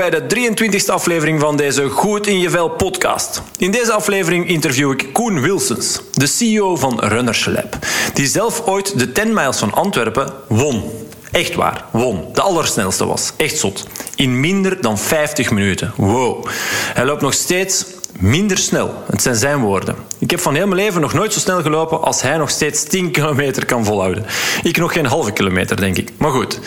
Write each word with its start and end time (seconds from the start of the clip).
Bij 0.00 0.10
de 0.10 0.50
23e 0.50 0.86
aflevering 0.86 1.40
van 1.40 1.56
deze 1.56 1.88
Goed 1.88 2.26
in 2.26 2.38
je 2.38 2.50
Vel 2.50 2.68
podcast. 2.68 3.42
In 3.58 3.70
deze 3.70 3.92
aflevering 3.92 4.48
interview 4.48 4.90
ik 4.90 5.08
Koen 5.12 5.40
Wilsons, 5.40 6.00
de 6.12 6.26
CEO 6.26 6.76
van 6.76 7.00
Runners 7.00 7.46
Lab, 7.46 7.78
die 8.14 8.26
zelf 8.26 8.66
ooit 8.66 8.98
de 8.98 9.12
10 9.12 9.34
miles 9.34 9.58
van 9.58 9.72
Antwerpen 9.72 10.32
won. 10.48 10.82
Echt 11.30 11.54
waar, 11.54 11.84
won. 11.90 12.28
De 12.32 12.40
allersnelste 12.40 13.06
was. 13.06 13.32
Echt 13.36 13.58
zot. 13.58 13.86
In 14.16 14.40
minder 14.40 14.80
dan 14.80 14.98
50 14.98 15.50
minuten. 15.50 15.92
Wow. 15.96 16.46
Hij 16.94 17.04
loopt 17.04 17.22
nog 17.22 17.34
steeds 17.34 17.84
minder 18.20 18.58
snel. 18.58 18.94
Het 19.10 19.22
zijn 19.22 19.34
zijn 19.34 19.60
woorden. 19.60 19.96
Ik 20.18 20.30
heb 20.30 20.40
van 20.40 20.54
heel 20.54 20.66
mijn 20.66 20.80
leven 20.80 21.00
nog 21.00 21.12
nooit 21.12 21.32
zo 21.32 21.38
snel 21.38 21.62
gelopen 21.62 22.02
als 22.02 22.22
hij 22.22 22.36
nog 22.36 22.50
steeds 22.50 22.84
10 22.84 23.10
kilometer 23.16 23.66
kan 23.66 23.84
volhouden. 23.84 24.26
Ik 24.62 24.76
nog 24.76 24.92
geen 24.92 25.06
halve 25.06 25.32
kilometer, 25.32 25.76
denk 25.76 25.96
ik. 25.96 26.10
Maar 26.16 26.30
goed. 26.30 26.60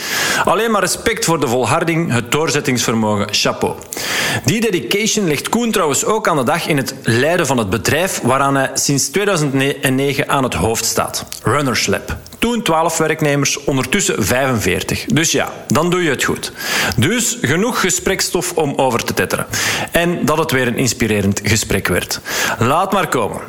Alleen 0.45 0.71
maar 0.71 0.81
respect 0.81 1.25
voor 1.25 1.39
de 1.39 1.47
volharding, 1.47 2.11
het 2.11 2.31
doorzettingsvermogen. 2.31 3.27
Chapeau. 3.31 3.75
Die 4.45 4.61
dedication 4.61 5.27
legt 5.27 5.49
Koen 5.49 5.71
trouwens 5.71 6.05
ook 6.05 6.27
aan 6.27 6.37
de 6.37 6.43
dag 6.43 6.67
in 6.67 6.77
het 6.77 6.95
leiden 7.03 7.47
van 7.47 7.57
het 7.57 7.69
bedrijf 7.69 8.21
waaraan 8.23 8.55
hij 8.55 8.71
sinds 8.73 9.07
2009 9.07 10.29
aan 10.29 10.43
het 10.43 10.53
hoofd 10.53 10.85
staat. 10.85 11.25
Runners 11.43 11.87
Lab. 11.87 12.17
Toen 12.43 12.61
12 12.61 12.97
werknemers, 12.97 13.63
ondertussen 13.63 14.23
45. 14.23 15.05
Dus 15.05 15.31
ja, 15.31 15.51
dan 15.67 15.89
doe 15.89 16.03
je 16.03 16.09
het 16.09 16.23
goed. 16.23 16.51
Dus 16.97 17.37
genoeg 17.41 17.79
gesprekstof 17.79 18.51
om 18.51 18.73
over 18.75 19.03
te 19.03 19.13
tetteren. 19.13 19.45
En 19.91 20.25
dat 20.25 20.37
het 20.37 20.51
weer 20.51 20.67
een 20.67 20.77
inspirerend 20.77 21.41
gesprek 21.43 21.87
werd. 21.87 22.19
Laat 22.59 22.91
maar 22.91 23.07
komen. 23.07 23.41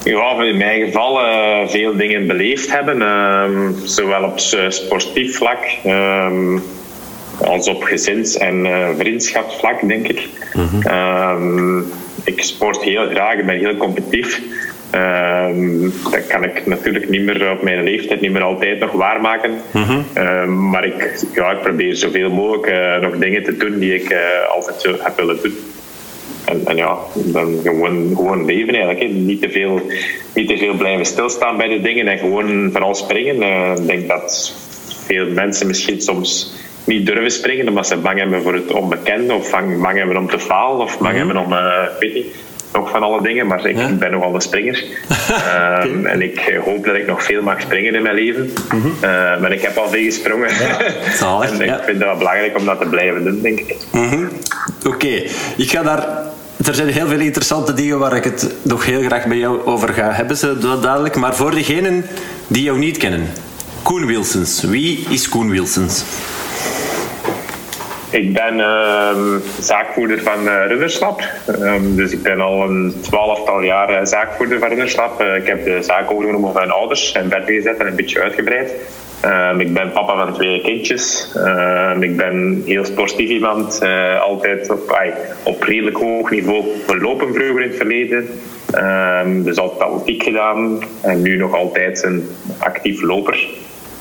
Ja, 0.05 0.43
in 0.43 0.57
mijn 0.57 0.85
geval 0.85 1.21
uh, 1.21 1.69
veel 1.69 1.97
dingen 1.97 2.27
beleefd 2.27 2.73
hebben. 2.73 3.01
Uh, 3.01 3.69
zowel 3.85 4.25
op 4.25 4.39
sportief 4.69 5.37
vlak 5.37 5.59
uh, 5.87 6.33
als 7.45 7.69
op 7.69 7.83
gezins- 7.83 8.37
en 8.37 8.67
uh, 8.67 8.89
vriendschapsvlak, 8.99 9.89
denk 9.89 10.09
ik. 10.09 10.29
Mm 10.53 10.69
-hmm. 10.69 11.85
ik 12.25 12.43
sport 12.43 12.83
heel 12.83 13.09
graag, 13.09 13.35
ik 13.35 13.47
ben 13.47 13.59
heel 13.59 13.77
competitief. 13.77 14.41
Dat 16.11 16.27
kan 16.27 16.45
ik 16.45 16.67
natuurlijk 16.67 17.09
niet 17.09 17.23
meer 17.23 17.51
op 17.51 17.63
mijn 17.63 17.83
leeftijd 17.83 18.21
niet 18.21 18.33
meer 18.33 18.43
altijd 18.43 18.79
nog 18.79 18.93
waarmaken. 18.93 19.51
Mm 19.71 19.83
-hmm. 19.83 20.05
um, 20.17 20.71
maar 20.71 20.85
ik, 20.85 21.25
ja, 21.35 21.51
ik 21.51 21.61
probeer 21.61 21.97
zoveel 21.97 22.31
mogelijk 22.31 22.67
uh, 22.67 22.97
nog 22.97 23.17
dingen 23.17 23.45
te 23.45 23.57
doen 23.57 23.79
die 23.79 23.95
ik 23.95 24.17
altijd 24.55 24.81
zo 24.81 24.95
heb 24.99 25.17
willen 25.17 25.39
doen. 25.43 25.72
En, 26.45 26.67
en, 26.67 26.77
ja, 26.77 26.97
dan 27.15 27.61
gewoon, 27.63 28.13
gewoon 28.17 28.45
leven 28.45 28.75
eigenlijk. 28.75 29.01
Hè. 29.01 29.09
Niet, 29.09 29.41
te 29.41 29.51
veel, 29.51 29.81
niet 30.35 30.49
te 30.49 30.57
veel 30.57 30.75
blijven 30.75 31.07
stilstaan 31.07 31.57
bij 31.57 31.69
de 31.69 31.81
dingen 31.81 32.09
en 32.09 32.19
gewoon 32.19 32.71
vooral 32.73 32.95
springen. 32.95 33.37
Uh, 33.37 33.73
ik 33.77 33.87
denk 33.87 34.09
dat 34.09 34.55
veel 35.07 35.27
mensen 35.27 35.67
misschien 35.67 36.01
soms 36.01 36.53
niet 36.85 37.07
durven 37.07 37.31
springen 37.31 37.69
omdat 37.69 37.87
ze 37.87 37.97
bang 37.97 38.19
hebben 38.19 38.43
voor 38.43 38.55
het 38.55 38.73
onbekende 38.73 39.35
of 39.35 39.51
bang, 39.51 39.83
bang 39.83 39.99
hebben 39.99 40.17
om 40.17 40.29
te 40.29 40.39
falen 40.39 40.81
of 40.81 40.99
bang 40.99 41.15
mm 41.15 41.21
-hmm. 41.21 41.37
hebben 41.37 41.59
om, 41.59 41.99
weet 41.99 42.15
niet, 42.15 42.27
nog 42.73 42.91
van 42.91 43.03
alle 43.03 43.23
dingen, 43.23 43.47
maar 43.47 43.67
ik 43.67 43.77
ja? 43.77 43.91
ben 43.91 44.11
nogal 44.11 44.35
een 44.35 44.41
springer. 44.41 44.85
um, 45.85 46.07
en 46.07 46.23
ik 46.23 46.61
hoop 46.65 46.85
dat 46.85 46.95
ik 46.95 47.07
nog 47.07 47.23
veel 47.23 47.43
mag 47.43 47.61
springen 47.61 47.95
in 47.95 48.03
mijn 48.03 48.15
leven. 48.15 48.53
Mhm. 48.73 48.87
Uh, 48.87 49.41
maar 49.41 49.53
ik 49.53 49.63
heb 49.63 49.77
al 49.77 49.89
veel 49.89 50.05
gesprongen. 50.05 50.49
Ja, 50.49 50.79
en 51.49 51.61
ik 51.61 51.67
ja. 51.67 51.77
vind 51.77 51.87
het 51.87 51.99
wel 51.99 52.17
belangrijk 52.17 52.59
om 52.59 52.65
dat 52.65 52.81
te 52.81 52.87
blijven 52.87 53.25
doen, 53.25 53.41
denk 53.43 53.59
ik. 53.59 53.77
-hmm. 53.91 54.29
Oké, 54.85 55.23
ik 55.57 55.71
ga 55.71 55.83
daar 55.83 56.31
er 56.67 56.75
zijn 56.75 56.89
heel 56.89 57.07
veel 57.07 57.21
interessante 57.21 57.73
dingen 57.73 57.99
waar 57.99 58.17
ik 58.17 58.25
het 58.25 58.55
nog 58.63 58.85
heel 58.85 59.03
graag 59.03 59.27
met 59.27 59.39
jou 59.39 59.65
over 59.65 59.89
ga 59.89 60.13
hebben, 60.13 60.37
zo 60.37 60.59
dadelijk. 60.59 61.17
Maar 61.17 61.35
voor 61.35 61.51
degenen 61.51 62.05
die 62.47 62.63
jou 62.63 62.79
niet 62.79 62.97
kennen, 62.97 63.29
Koen 63.83 64.07
Wilsons. 64.07 64.63
Wie 64.63 65.07
is 65.09 65.29
Koen 65.29 65.51
Wilsons? 65.51 66.05
Ik 68.11 68.33
ben 68.33 68.59
uh, 68.59 69.17
zaakvoerder 69.61 70.23
van 70.23 70.47
uh, 70.47 71.97
dus 71.97 72.13
ik 72.13 72.23
ben 72.23 72.41
al 72.41 72.63
een 72.63 72.95
twaalftal 73.01 73.63
jaar 73.63 74.07
zaakvoerder 74.07 74.59
van 74.59 74.69
Runnerslab. 74.69 75.21
ik 75.21 75.47
heb 75.47 75.65
de 75.65 75.79
zaak 75.83 76.11
overgenomen 76.11 76.53
van 76.53 76.61
mijn 76.61 76.71
ouders 76.75 77.13
en 77.13 77.31
verder 77.31 77.55
gezet 77.55 77.77
en 77.77 77.87
een 77.87 77.97
beetje 77.97 78.21
uitgebreid. 78.21 78.73
Um, 79.25 79.61
ik 79.61 79.75
ben 79.75 79.93
papa 79.93 80.25
van 80.25 80.35
twee 80.35 80.61
kindjes. 80.61 81.29
ik 82.01 82.17
ben 82.17 82.63
heel 82.67 82.85
sportief 82.85 83.29
iemand. 83.29 83.81
altijd 84.21 84.71
op, 84.71 84.97
op 85.43 85.63
redelijk 85.63 85.97
hoog 85.97 86.31
niveau 86.31 86.65
gelopen 86.87 87.35
vroeger 87.35 87.63
in 87.63 87.69
het 87.69 87.77
verleden. 87.77 88.29
Um, 88.75 89.43
dus 89.43 89.59
altijd 89.59 89.81
atletiek 89.81 90.23
gedaan. 90.23 90.79
En 91.01 91.23
nu 91.23 91.37
nog 91.37 91.55
altijd 91.55 92.03
een 92.03 92.29
actief 92.59 93.01
loper. 93.01 93.49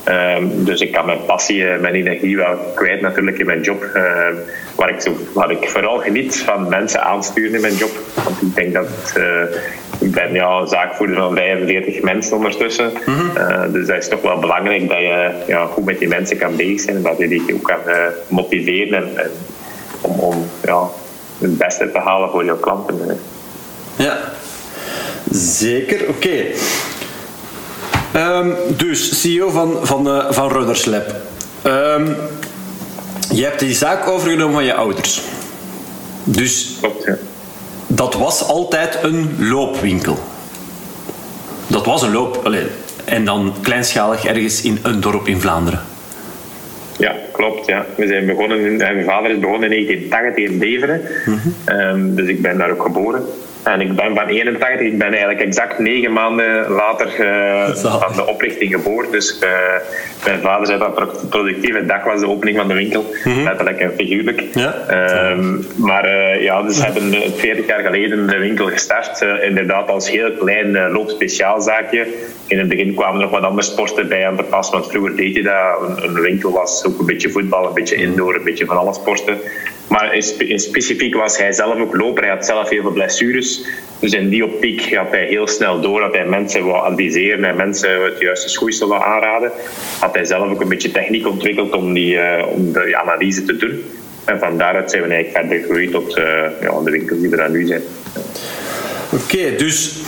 Um, 0.07 0.63
dus 0.63 0.81
ik 0.81 0.92
kan 0.92 1.06
mijn 1.06 1.25
passie 1.25 1.68
en 1.68 1.81
mijn 1.81 1.94
energie 1.94 2.38
wel 2.38 2.57
kwijt 2.75 3.01
natuurlijk 3.01 3.38
in 3.38 3.45
mijn 3.45 3.62
job. 3.62 3.83
Um, 3.83 4.38
waar, 4.75 4.89
ik 4.89 5.01
zo, 5.01 5.18
waar 5.33 5.51
ik 5.51 5.69
vooral 5.69 5.98
geniet 5.98 6.39
van 6.39 6.69
mensen 6.69 7.03
aansturen 7.03 7.56
in 7.56 7.62
mijn 7.62 7.75
job. 7.75 7.92
Want 8.24 8.42
ik 8.42 8.56
denk 8.56 8.74
dat 8.74 9.13
uh, 9.18 9.42
ik 10.00 10.12
ben 10.12 10.33
ja, 10.33 10.65
zaakvoerder 10.65 11.15
van 11.15 11.36
45 11.36 12.01
mensen 12.01 12.36
ondertussen. 12.36 12.92
Mm 13.06 13.13
-hmm. 13.13 13.31
uh, 13.38 13.74
dus 13.74 13.88
dat 13.88 13.98
is 13.98 14.07
toch 14.07 14.21
wel 14.21 14.39
belangrijk 14.39 14.89
dat 14.89 14.98
je 14.98 15.31
ja, 15.48 15.65
goed 15.65 15.86
met 15.86 16.00
die 16.00 16.07
mensen 16.07 16.38
kan 16.38 16.56
bezig 16.56 16.80
zijn. 16.80 16.95
En 16.95 17.01
dat 17.01 17.18
je 17.18 17.27
die 17.27 17.54
ook 17.54 17.63
kan 17.63 17.80
motiveren 18.27 18.94
en, 18.94 19.18
en, 19.18 19.31
om, 20.01 20.19
om 20.19 20.50
ja, 20.63 20.88
het 21.39 21.57
beste 21.57 21.92
te 21.92 22.00
halen 22.00 22.30
voor 22.30 22.45
jouw 22.45 22.57
klanten. 22.57 23.19
Ja, 23.95 24.18
zeker. 25.31 26.01
Oké. 26.01 26.09
Okay. 26.09 26.54
Um, 28.15 28.53
dus 28.77 29.21
CEO 29.21 29.49
van, 29.49 29.77
van, 29.81 30.07
uh, 30.07 30.31
van 30.31 30.51
Runners 30.51 30.85
Lab. 30.85 31.15
Um, 31.65 32.15
je 33.33 33.43
hebt 33.43 33.59
die 33.59 33.73
zaak 33.73 34.07
overgenomen 34.07 34.53
van 34.53 34.65
je 34.65 34.73
ouders. 34.73 35.21
Dus 36.23 36.77
Klopt, 36.81 37.05
ja. 37.05 37.17
dat 37.87 38.13
was 38.13 38.47
altijd 38.47 38.97
een 39.01 39.35
loopwinkel. 39.39 40.19
Dat 41.67 41.85
was 41.85 42.01
een 42.01 42.11
loop. 42.11 42.41
Allez, 42.43 42.65
en 43.05 43.25
dan 43.25 43.53
kleinschalig 43.61 44.25
ergens 44.25 44.61
in 44.61 44.79
een 44.81 45.01
dorp 45.01 45.27
in 45.27 45.41
Vlaanderen. 45.41 45.81
Ja, 46.97 47.15
klopt. 47.31 47.65
Ja. 47.65 47.85
We 47.97 48.07
zijn 48.07 48.25
begonnen 48.25 48.59
in, 48.59 48.77
mijn 48.77 49.05
vader 49.05 49.31
is 49.31 49.39
begonnen 49.39 49.71
in 49.71 49.85
1980 49.85 50.45
in 50.45 50.59
Beveren. 50.59 51.01
Mm 51.25 51.39
-hmm. 51.41 51.79
um, 51.79 52.15
dus 52.15 52.27
ik 52.27 52.41
ben 52.41 52.57
daar 52.57 52.71
ook 52.71 52.81
geboren. 52.81 53.25
En 53.63 53.81
ik 53.81 53.95
ben 53.95 54.15
van 54.15 54.27
81, 54.27 54.87
ik 54.87 54.97
ben 54.97 55.07
eigenlijk 55.07 55.39
exact 55.39 55.79
negen 55.79 56.13
maanden 56.13 56.69
later 56.69 57.07
uh, 57.19 57.75
van 57.75 58.15
de 58.15 58.27
oprichting 58.27 58.71
geboren. 58.71 59.11
Dus 59.11 59.39
uh, 59.43 59.49
mijn 60.25 60.41
vader 60.41 60.67
zei 60.67 60.79
dat 60.79 61.29
productieve 61.29 61.85
dag 61.85 62.03
was 62.03 62.19
de 62.19 62.27
opening 62.27 62.57
van 62.57 62.67
de 62.67 62.73
winkel. 62.73 63.01
Mm 63.23 63.33
-hmm. 63.33 63.43
Letterlijk 63.43 63.79
en 63.79 63.93
figuurlijk. 63.97 64.43
Ja. 64.53 64.75
Um, 65.31 65.65
maar 65.75 66.05
uh, 66.05 66.43
ja, 66.43 66.61
dus 66.61 66.83
hebben 66.83 67.13
40 67.35 67.67
jaar 67.67 67.83
geleden 67.83 68.27
de 68.27 68.37
winkel 68.37 68.65
gestart. 68.65 69.25
inderdaad 69.41 69.89
als 69.89 70.09
heel 70.09 70.31
klein 70.31 70.91
loopspeciaalzaakje. 70.91 72.07
In 72.47 72.59
het 72.59 72.67
begin 72.67 72.93
kwamen 72.93 73.15
er 73.15 73.21
nog 73.21 73.31
wat 73.31 73.43
andere 73.43 73.67
sporten 73.67 74.07
bij 74.07 74.27
aan 74.27 74.35
te 74.35 74.43
pas. 74.43 74.69
Want 74.69 74.87
vroeger 74.87 75.15
deed 75.15 75.35
je 75.35 75.43
dat. 75.43 75.53
Een, 75.81 76.03
een 76.03 76.21
winkel 76.21 76.51
was 76.51 76.85
ook 76.85 76.99
een 76.99 77.05
beetje 77.05 77.29
voetbal, 77.29 77.67
een 77.67 77.73
beetje 77.73 77.95
indoor, 77.95 78.35
een 78.35 78.43
beetje 78.43 78.65
van 78.65 78.77
alle 78.77 78.93
sporten. 78.93 79.37
Maar 79.91 80.15
in, 80.38 80.59
specifiek 80.59 81.15
was 81.15 81.38
hij 81.38 81.51
zelf 81.51 81.79
ook 81.79 81.95
loper. 81.95 82.23
Hij 82.23 82.31
had 82.31 82.45
zelf 82.45 82.69
heel 82.69 82.81
veel 82.81 82.91
blessures. 82.91 83.61
Dus 83.99 84.13
in 84.13 84.29
die 84.29 84.45
optiek 84.45 84.95
had 84.95 85.11
hij 85.11 85.25
heel 85.25 85.47
snel 85.47 85.81
door 85.81 85.99
dat 85.99 86.13
hij 86.13 86.25
mensen 86.25 86.65
wou 86.65 86.83
adviseren 86.83 87.43
en 87.43 87.55
mensen 87.55 88.03
het 88.03 88.19
juiste 88.19 88.49
schoeisel 88.49 88.88
wou 88.88 89.03
aanraden. 89.03 89.51
Had 89.99 90.15
hij 90.15 90.25
zelf 90.25 90.49
ook 90.49 90.61
een 90.61 90.67
beetje 90.67 90.91
techniek 90.91 91.27
ontwikkeld 91.27 91.73
om, 91.73 91.93
die, 91.93 92.13
uh, 92.13 92.45
om 92.49 92.73
analyse 92.93 93.43
te 93.43 93.57
doen. 93.57 93.83
En 94.25 94.39
van 94.39 94.57
daaruit 94.57 94.91
zijn 94.91 95.03
we 95.03 95.13
eigenlijk 95.13 95.38
verder 95.38 95.59
gegroeid 95.59 95.91
tot 95.91 96.17
uh, 96.17 96.25
ja, 96.61 96.81
de 96.83 96.91
winkels 96.91 97.19
die 97.19 97.31
er 97.31 97.37
dan 97.37 97.51
nu 97.51 97.65
zijn. 97.65 97.81
Oké, 99.13 99.55
dus 99.57 100.01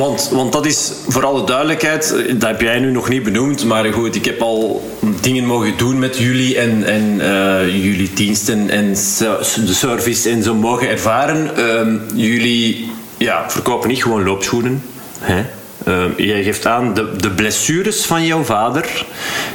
want, 0.00 0.28
want 0.32 0.52
dat 0.52 0.66
is 0.66 0.92
voor 1.08 1.24
alle 1.24 1.44
duidelijkheid, 1.44 2.24
dat 2.28 2.50
heb 2.50 2.60
jij 2.60 2.78
nu 2.78 2.90
nog 2.90 3.08
niet 3.08 3.22
benoemd, 3.22 3.64
maar 3.64 3.92
goed, 3.92 4.14
ik 4.14 4.24
heb 4.24 4.40
al 4.40 4.90
dingen 5.20 5.44
mogen 5.44 5.76
doen 5.76 5.98
met 5.98 6.18
jullie 6.18 6.58
en, 6.58 6.84
en 6.84 7.14
uh, 7.20 7.84
jullie 7.84 8.10
diensten 8.14 8.70
en 8.70 8.90
de 8.90 9.74
service 9.74 10.30
en 10.30 10.42
zo 10.42 10.54
mogen 10.54 10.88
ervaren. 10.88 11.50
Uh, 11.58 12.00
jullie 12.14 12.90
ja, 13.16 13.50
verkopen 13.50 13.88
niet 13.88 14.02
gewoon 14.02 14.24
loopschoenen. 14.24 14.82
Hè? 15.18 15.44
Uh, 15.88 16.04
jij 16.16 16.42
geeft 16.42 16.66
aan, 16.66 16.94
de, 16.94 17.16
de 17.16 17.30
blessures 17.30 18.04
van 18.04 18.26
jouw 18.26 18.42
vader 18.42 19.06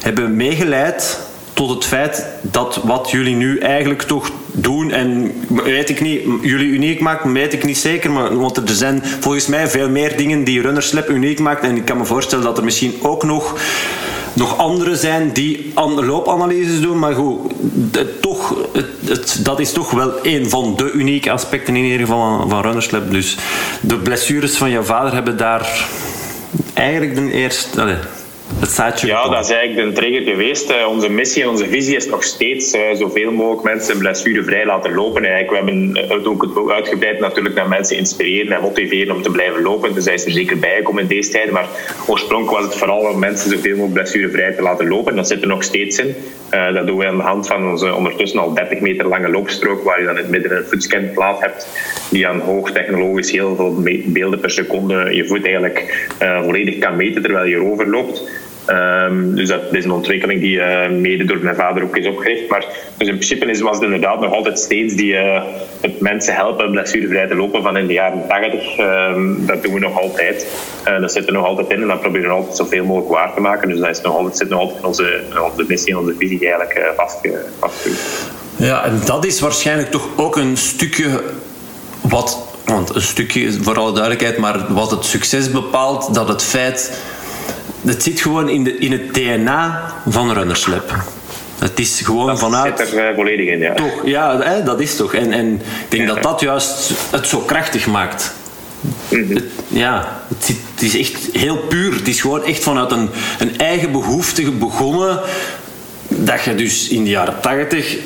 hebben 0.02 0.36
meegeleid 0.36 1.20
tot 1.56 1.70
het 1.70 1.86
feit 1.86 2.26
dat 2.42 2.80
wat 2.84 3.12
jullie 3.12 3.36
nu 3.36 3.60
eigenlijk 3.60 4.02
toch 4.02 4.32
doen, 4.52 4.92
en 4.92 5.34
weet 5.64 5.90
ik 5.90 6.02
niet, 6.02 6.22
jullie 6.42 6.68
uniek 6.68 7.00
maken, 7.00 7.34
weet 7.34 7.54
ik 7.54 7.64
niet 7.64 7.78
zeker, 7.78 8.12
maar, 8.12 8.38
want 8.38 8.58
er 8.58 8.76
zijn 8.76 9.04
volgens 9.20 9.48
mij 9.48 9.68
veel 9.68 9.90
meer 9.90 10.18
dingen 10.18 10.44
die 10.44 10.62
Runnerslab 10.62 11.10
uniek 11.10 11.40
maakt. 11.40 11.64
En 11.64 11.76
ik 11.76 11.86
kan 11.86 11.98
me 11.98 12.06
voorstellen 12.06 12.46
dat 12.46 12.58
er 12.58 12.64
misschien 12.64 12.94
ook 13.02 13.24
nog 13.24 13.56
nog 14.34 14.58
anderen 14.58 14.98
zijn 14.98 15.32
die 15.34 15.72
loopanalyses 15.76 16.82
doen, 16.82 17.00
maar 17.00 17.14
goed, 17.14 17.54
toch, 18.22 18.56
dat 19.40 19.60
is 19.60 19.72
toch 19.72 19.92
wel 19.92 20.14
een 20.22 20.50
van 20.50 20.76
de 20.76 20.92
unieke 20.92 21.32
aspecten 21.32 21.76
in 21.76 21.84
ieder 21.84 22.00
geval 22.00 22.38
van, 22.38 22.50
van 22.50 22.62
Runnerslab. 22.62 23.12
Dus 23.12 23.38
de 23.82 23.98
blessures 23.98 24.58
van 24.58 24.70
jouw 24.70 24.84
vader 24.84 25.14
hebben 25.14 25.38
daar 25.38 25.88
eigenlijk 26.74 27.16
de 27.16 27.32
eerste 27.32 27.98
ja, 29.02 29.30
dat 29.30 29.44
is 29.44 29.52
eigenlijk 29.52 29.96
de 29.96 30.02
trigger 30.02 30.22
geweest. 30.22 30.70
Eh, 30.70 30.88
onze 30.88 31.10
missie 31.10 31.44
en 31.44 31.50
onze 31.50 31.68
visie 31.68 31.96
is 31.96 32.08
nog 32.08 32.24
steeds 32.24 32.74
uh, 32.74 32.82
zoveel 32.94 33.32
mogelijk 33.32 33.64
mensen 33.64 33.98
blessurevrij 33.98 34.66
laten 34.66 34.94
lopen. 34.94 35.24
Eigenlijk, 35.24 35.66
we 35.66 35.72
hebben 35.72 35.98
het 36.18 36.28
ook 36.28 36.72
uitgebreid 36.72 37.20
natuurlijk 37.20 37.56
naar 37.56 37.68
mensen 37.68 37.98
inspireren 37.98 38.56
en 38.56 38.62
motiveren 38.62 39.16
om 39.16 39.22
te 39.22 39.30
blijven 39.30 39.62
lopen. 39.62 39.94
Dus 39.94 40.06
hij 40.06 40.14
is 40.14 40.26
er 40.26 40.32
zeker 40.32 40.60
bijgekomen 40.60 41.02
in 41.02 41.08
deze 41.08 41.32
tijd. 41.32 41.52
Maar 41.52 41.68
oorspronkelijk 42.08 42.62
was 42.62 42.66
het 42.66 42.80
vooral 42.80 43.00
om 43.00 43.20
mensen 43.20 43.50
zoveel 43.50 43.76
mogelijk 43.76 43.94
blessurevrij 43.94 44.52
te 44.52 44.62
laten 44.62 44.88
lopen. 44.88 45.16
Dat 45.16 45.28
zit 45.28 45.42
er 45.42 45.48
nog 45.48 45.64
steeds 45.64 46.00
in. 46.00 46.16
Dat 46.74 46.88
doen 46.88 46.98
we 46.98 47.08
aan 47.08 47.18
de 47.18 47.24
hand 47.24 47.48
van 47.48 47.70
onze 47.70 47.94
ondertussen 47.94 48.40
al 48.40 48.54
30 48.54 48.80
meter 48.80 49.08
lange 49.08 49.30
loopstrook, 49.30 49.84
waar 49.84 50.00
je 50.00 50.06
dan 50.06 50.18
in 50.18 50.22
het 50.22 50.32
midden 50.32 50.58
een 50.58 50.66
voetscanplaat 50.66 51.40
hebt, 51.40 51.68
die 52.12 52.28
aan 52.28 52.40
hoog 52.40 52.72
technologisch 52.72 53.32
heel 53.32 53.56
veel 53.56 53.84
beelden 54.06 54.40
per 54.40 54.50
seconde 54.52 55.16
je 55.16 55.28
voet 55.28 55.46
eigenlijk 55.46 56.10
volledig 56.44 56.78
kan 56.78 56.96
meten 56.96 57.22
terwijl 57.22 57.46
je 57.46 57.56
erover 57.56 57.90
loopt. 57.90 58.24
Um, 58.70 59.36
dus 59.36 59.50
dat 59.50 59.62
is 59.72 59.84
een 59.84 59.92
ontwikkeling 59.92 60.42
die 60.42 60.58
uh, 60.58 60.90
mede 60.90 61.26
door 61.26 61.38
mijn 61.42 61.56
vader 61.56 61.84
ook 61.84 61.98
is 61.98 62.08
opgericht. 62.08 62.50
Maar 62.50 62.66
dus 62.98 63.08
in 63.08 63.14
principe 63.16 63.46
is, 63.46 63.62
was 63.62 63.76
het 63.76 63.84
inderdaad 63.84 64.20
nog 64.20 64.34
altijd 64.34 64.60
steeds 64.60 64.96
die 64.96 65.14
uh, 65.14 65.44
het 65.82 66.00
mensen 66.00 66.36
helpen 66.36 66.72
blessurevrij 66.72 67.28
te 67.28 67.36
lopen 67.36 67.64
van 67.64 67.78
in 67.78 67.88
de 67.88 67.94
jaren 67.94 68.28
80. 68.28 68.78
Um, 68.78 68.86
ehm, 68.86 69.46
dat 69.46 69.64
doen 69.64 69.74
we 69.74 69.80
nog 69.80 70.02
altijd. 70.02 70.48
Uh, 70.88 71.02
dat 71.02 71.12
zit 71.12 71.28
er 71.28 71.34
nog 71.34 71.46
altijd 71.46 71.70
in 71.70 71.82
en 71.82 71.88
dat 71.88 72.02
proberen 72.02 72.28
we 72.28 72.36
altijd 72.36 72.56
zoveel 72.56 72.86
mogelijk 72.86 73.12
waar 73.12 73.34
te 73.34 73.42
maken. 73.42 73.70
Dus 73.70 73.80
dat 73.80 73.90
is 73.90 74.02
nog 74.02 74.16
altijd, 74.16 74.38
zit 74.38 74.50
nog 74.50 74.60
altijd 74.60 74.80
in 74.80 74.86
onze, 74.86 75.22
onze 75.44 75.66
missie 75.68 75.94
en 75.94 76.00
onze 76.00 76.16
visie 76.18 76.40
eigenlijk 76.40 76.94
vastgelegd. 76.98 77.46
Ja, 78.56 78.86
en 78.86 79.02
dat 79.06 79.26
is 79.26 79.40
waarschijnlijk 79.40 79.92
toch 79.92 80.08
ook 80.16 80.36
een 80.36 80.58
stukje 80.58 81.22
wat 82.02 82.54
want 82.66 82.96
een 82.96 83.02
stukje, 83.02 83.54
voor 83.62 83.78
alle 83.78 83.92
duidelijkheid, 83.92 84.38
maar 84.38 84.74
wat 84.74 84.92
het 84.92 85.06
succes 85.06 85.52
bepaalt, 85.52 86.14
dat 86.14 86.28
het 86.28 86.44
feit 86.44 86.92
het 87.86 88.04
zit 88.04 88.22
gewoon 88.22 88.50
in, 88.50 88.64
de, 88.64 88.78
in 88.78 88.92
het 88.92 89.14
DNA 89.14 89.94
van 90.08 90.34
Runnerslab. 90.34 90.96
Het 91.60 91.80
is 91.80 92.02
gewoon 92.04 92.28
dat 92.28 92.40
vanuit. 92.40 92.80
zit 92.80 92.94
er 92.94 93.10
uh, 93.10 93.16
volledig 93.16 93.48
in, 93.48 93.60
ja. 93.60 93.74
Toch, 93.74 94.06
ja, 94.06 94.40
hè, 94.42 94.64
dat 94.64 94.80
is 94.80 94.96
toch. 94.96 95.14
En, 95.14 95.32
en 95.32 95.54
ik 95.54 95.62
denk 95.90 96.08
dat 96.08 96.24
dat 96.24 96.42
juist 96.42 96.92
het 97.12 97.28
zo 97.28 97.40
krachtig 97.40 97.88
maakt. 97.88 98.34
Mm 98.82 99.24
-hmm. 99.24 99.36
het, 99.36 99.44
ja, 99.68 100.22
het, 100.28 100.46
zit, 100.46 100.58
het, 100.74 100.84
is 100.84 100.98
echt 100.98 101.28
heel 101.32 101.58
puur. 101.58 101.94
Het 101.94 102.08
is 102.08 102.22
gewoon 102.22 102.44
echt 102.44 102.64
vanuit 102.64 102.92
een, 102.92 103.10
een 103.40 103.58
eigen 103.58 103.92
behoefte 103.92 104.52
begonnen. 104.52 105.20
Dat 106.08 106.44
je 106.44 106.56
dus 106.56 106.88
in 106.88 107.04
de 107.04 107.10
jaren 107.10 107.40
tachtig 107.42 107.98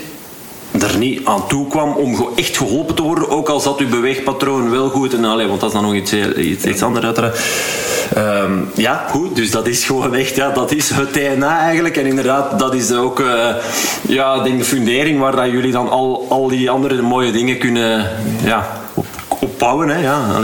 er 0.72 0.98
niet 0.98 1.26
aan 1.26 1.48
toe 1.48 1.68
kwam 1.68 1.94
om 1.94 2.30
echt 2.36 2.58
geholpen 2.58 2.96
te 2.96 3.02
worden, 3.02 3.30
ook 3.30 3.50
al 3.50 3.60
zat 3.60 3.80
uw 3.80 3.90
beweegpatroon 3.90 4.70
wel 4.70 4.90
goed. 4.90 5.14
En, 5.14 5.26
allee, 5.26 5.48
want 5.48 5.60
dat 5.60 5.70
is 5.70 5.76
dan 5.76 5.84
nog 5.84 5.94
iets, 5.94 6.14
iets, 6.38 6.66
iets 6.66 6.82
anders 6.82 7.06
uiteraard. 7.06 7.40
Um, 8.18 8.70
ja, 8.76 9.06
goed. 9.10 9.36
Dus 9.36 9.52
dat 9.52 9.68
is 9.68 9.86
gewoon 9.86 10.16
echt, 10.16 10.36
ja, 10.36 10.50
dat 10.50 10.72
is 10.72 10.90
het 10.90 11.14
DNA 11.14 11.60
eigenlijk. 11.60 11.98
En 11.98 12.06
inderdaad, 12.06 12.60
dat 12.60 12.74
is 12.74 12.92
ook, 12.92 13.20
uh, 13.20 13.50
ja, 14.08 14.44
de 14.44 14.64
fundering 14.64 15.20
waar 15.20 15.36
dat 15.36 15.52
jullie 15.52 15.72
dan 15.72 15.90
al, 15.90 16.26
al 16.30 16.48
die 16.48 16.70
andere 16.70 17.02
mooie 17.02 17.32
dingen 17.32 17.58
kunnen 17.58 18.10
ja, 18.44 18.68
op, 18.94 19.06
opbouwen. 19.40 19.90
Hè, 19.90 20.02
ja. 20.02 20.40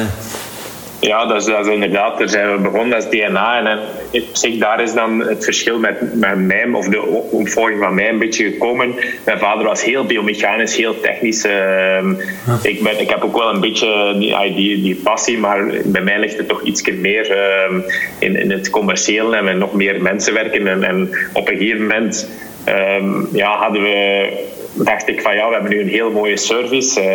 Ja, 1.05 1.25
dat 1.25 1.37
is, 1.37 1.45
dat 1.45 1.65
is 1.65 1.73
inderdaad, 1.73 2.17
daar 2.17 2.29
zijn 2.29 2.51
we 2.51 2.61
begonnen 2.61 2.95
als 2.95 3.09
DNA. 3.09 3.59
En 3.59 3.79
op 4.11 4.35
zich, 4.35 4.57
daar 4.57 4.81
is 4.81 4.93
dan 4.93 5.19
het 5.19 5.43
verschil 5.43 5.79
met, 5.79 6.15
met 6.15 6.37
mij, 6.37 6.69
of 6.71 6.87
de 6.87 7.01
opvolging 7.31 7.79
van 7.79 7.95
mij, 7.95 8.09
een 8.09 8.19
beetje 8.19 8.51
gekomen. 8.51 8.95
Mijn 9.25 9.39
vader 9.39 9.65
was 9.65 9.83
heel 9.83 10.05
biomechanisch, 10.05 10.75
heel 10.75 10.99
technisch. 10.99 11.45
Uh, 11.45 11.97
ik, 12.61 12.83
ben, 12.83 12.99
ik 12.99 13.09
heb 13.09 13.23
ook 13.23 13.37
wel 13.37 13.53
een 13.53 13.59
beetje 13.59 14.15
die, 14.19 14.53
die, 14.53 14.81
die 14.81 14.95
passie, 14.95 15.37
maar 15.37 15.65
bij 15.85 16.01
mij 16.01 16.19
ligt 16.19 16.37
het 16.37 16.47
toch 16.47 16.63
iets 16.63 16.81
meer 16.91 17.31
uh, 17.31 17.77
in, 18.19 18.35
in 18.35 18.51
het 18.51 18.69
commerciële 18.69 19.35
en 19.35 19.43
met 19.43 19.57
nog 19.57 19.73
meer 19.73 20.01
mensen 20.01 20.33
werken. 20.33 20.67
En, 20.67 20.83
en 20.83 21.09
op 21.33 21.49
een 21.49 21.57
gegeven 21.57 21.81
moment 21.81 22.29
um, 22.67 23.27
ja, 23.31 23.57
hadden 23.57 23.81
we 23.81 24.27
dacht 24.75 25.07
ik 25.07 25.21
van 25.21 25.35
ja, 25.35 25.47
we 25.47 25.53
hebben 25.53 25.71
nu 25.71 25.81
een 25.81 25.87
heel 25.87 26.11
mooie 26.11 26.37
service. 26.37 26.99
Uh, 26.99 27.07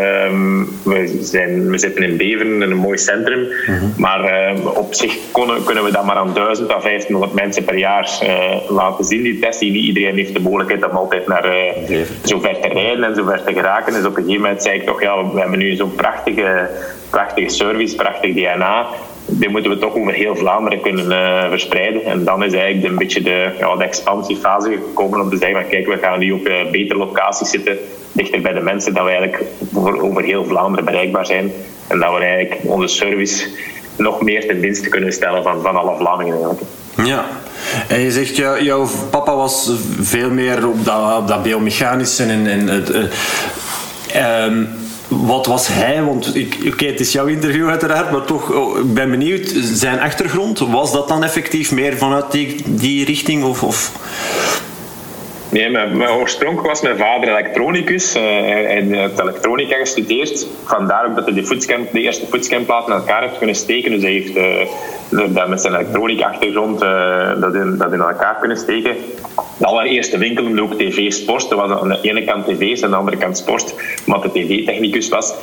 we, 0.83 1.19
zijn, 1.21 1.71
we 1.71 1.79
zitten 1.79 2.02
in 2.02 2.17
Beveren, 2.17 2.62
in 2.62 2.71
een 2.71 2.76
mooi 2.76 2.99
centrum. 2.99 3.49
Mhm. 3.67 3.87
Maar 3.97 4.52
uh, 4.55 4.76
op 4.76 4.95
zich 4.95 5.19
kunnen, 5.33 5.64
kunnen 5.64 5.85
we 5.85 5.93
dat 5.93 6.05
maar 6.05 6.17
aan 6.17 6.35
1000 6.35 6.71
à 6.71 6.81
1500 6.81 7.33
mensen 7.33 7.64
per 7.64 7.79
jaar 7.79 8.19
uh, 8.23 8.71
laten 8.71 9.05
zien, 9.05 9.23
die 9.23 9.38
testen. 9.38 9.73
Niet 9.73 9.85
iedereen 9.85 10.17
heeft 10.17 10.35
de 10.35 10.40
mogelijkheid 10.40 10.90
om 10.90 10.97
altijd 10.97 11.26
naar 11.26 11.47
uh, 11.47 12.00
zover 12.23 12.61
te 12.61 12.69
rijden 12.69 13.05
en 13.05 13.14
zover 13.14 13.43
te 13.45 13.52
geraken. 13.52 13.93
Dus 13.93 14.05
op 14.05 14.17
een 14.17 14.23
gegeven 14.23 14.43
moment 14.43 14.62
zei 14.62 14.79
ik 14.79 14.87
toch, 14.87 15.02
ja, 15.02 15.31
we 15.33 15.40
hebben 15.40 15.59
nu 15.59 15.75
zo'n 15.75 15.95
prachtige, 15.95 16.69
prachtige 17.11 17.49
service, 17.49 17.97
prachtig 17.97 18.35
DNA 18.35 18.87
die 19.27 19.49
moeten 19.49 19.71
we 19.71 19.79
toch 19.79 19.95
over 19.95 20.12
heel 20.12 20.37
Vlaanderen 20.37 20.81
kunnen 20.81 21.11
uh, 21.11 21.49
verspreiden. 21.49 22.05
En 22.05 22.25
dan 22.25 22.45
is 22.45 22.53
eigenlijk 22.53 22.87
een 22.87 22.99
beetje 22.99 23.23
de, 23.23 23.50
ja, 23.59 23.77
de 23.77 23.85
expansiefase 23.85 24.71
gekomen 24.71 25.21
om 25.21 25.31
te 25.31 25.37
zeggen 25.37 25.61
van 25.61 25.71
kijk, 25.71 25.87
we 25.87 25.99
gaan 26.00 26.19
nu 26.19 26.33
op 26.33 26.49
uh, 26.49 26.71
betere 26.71 26.99
locaties 26.99 27.50
zitten, 27.50 27.79
dichter 28.12 28.41
bij 28.41 28.53
de 28.53 28.61
mensen, 28.61 28.95
dat 28.95 29.05
we 29.05 29.11
eigenlijk 29.11 29.43
over, 29.75 30.03
over 30.03 30.23
heel 30.23 30.45
Vlaanderen 30.45 30.85
bereikbaar 30.85 31.27
zijn. 31.27 31.53
En 31.87 31.99
dat 31.99 32.12
we 32.12 32.19
eigenlijk 32.19 32.61
onze 32.65 32.89
service 32.89 33.47
nog 33.97 34.23
meer 34.23 34.47
ten 34.47 34.61
dienste 34.61 34.89
kunnen 34.89 35.12
stellen 35.12 35.43
van, 35.43 35.62
van 35.62 35.77
alle 35.77 35.97
Vlamingen 35.97 36.35
eigenlijk. 36.35 36.62
Ja, 37.05 37.25
en 37.89 38.00
je 38.00 38.11
zegt, 38.11 38.37
jou, 38.37 38.62
jouw 38.62 38.87
papa 39.11 39.35
was 39.35 39.71
veel 40.00 40.31
meer 40.31 40.69
op 40.69 40.85
dat, 40.85 41.29
dat 41.29 41.43
biomechanische 41.43 42.25
en, 42.25 42.69
het... 42.69 42.91
Uh, 44.15 44.45
um, 44.45 44.80
wat 45.11 45.47
was 45.47 45.67
hij? 45.67 46.02
Want 46.02 46.33
oké, 46.67 46.87
het 46.87 47.00
is 47.00 47.12
jouw 47.12 47.26
interview 47.26 47.69
uiteraard, 47.69 48.11
maar 48.11 48.25
toch, 48.25 48.52
oh, 48.52 48.79
ik 48.79 48.95
ben 48.95 49.11
benieuwd, 49.11 49.52
zijn 49.73 50.00
achtergrond, 50.00 50.59
was 50.59 50.93
dat 50.93 51.09
dan 51.09 51.25
effectief 51.25 51.71
meer 51.71 51.97
vanuit 51.97 52.33
die, 52.33 52.62
die 52.67 53.05
richting? 53.05 53.45
Of, 53.45 53.62
of? 53.62 53.93
Nee, 55.50 55.71
mijn, 55.71 55.97
mijn 55.97 56.11
oorspronkelijk 56.11 56.69
was 56.69 56.80
mijn 56.80 56.97
vader 56.97 57.28
elektronicus. 57.28 58.16
Uh, 58.16 58.23
hij 58.23 58.83
heeft 58.83 59.21
elektronica 59.21 59.76
gestudeerd. 59.76 60.47
Vandaar 60.64 61.07
ook 61.07 61.14
dat 61.14 61.25
hij 61.25 61.35
de, 61.35 61.87
de 61.92 62.00
eerste 62.00 62.26
footscamplaten 62.26 62.92
in 62.92 62.99
elkaar 62.99 63.23
heeft 63.23 63.38
kunnen 63.38 63.57
steken. 63.57 63.90
Dus 63.90 64.02
hij 64.02 64.12
heeft 64.12 64.37
uh, 64.37 65.35
dat 65.35 65.49
met 65.49 65.61
zijn 65.61 65.75
elektronica-achtergrond 65.75 66.83
uh, 66.83 67.40
dat, 67.40 67.54
in, 67.54 67.76
dat 67.78 67.92
in 67.92 68.00
elkaar 68.00 68.37
kunnen 68.38 68.57
steken. 68.57 68.97
De 69.59 69.66
allereerste 69.66 70.19
winkel 70.19 70.45
noemde 70.45 70.62
ook 70.62 70.75
TV 70.75 71.12
Sport. 71.12 71.50
Er 71.50 71.57
was 71.57 71.80
aan 71.80 71.88
de 71.88 71.99
ene 72.02 72.25
kant 72.25 72.47
tv's 72.47 72.80
en 72.80 72.85
aan 72.85 72.90
de 72.90 72.97
andere 72.97 73.16
kant 73.16 73.38
sport, 73.38 73.75
omdat 74.07 74.23
de 74.23 74.30
tv-technicus 74.30 75.09
was. 75.09 75.35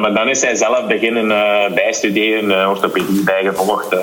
maar 0.00 0.14
dan 0.14 0.28
is 0.28 0.42
hij 0.42 0.54
zelf 0.54 0.86
beginnen 0.86 1.28
bijstuderen, 1.74 2.68
orthopedie 2.68 3.22
bijgevolgd. 3.24 3.96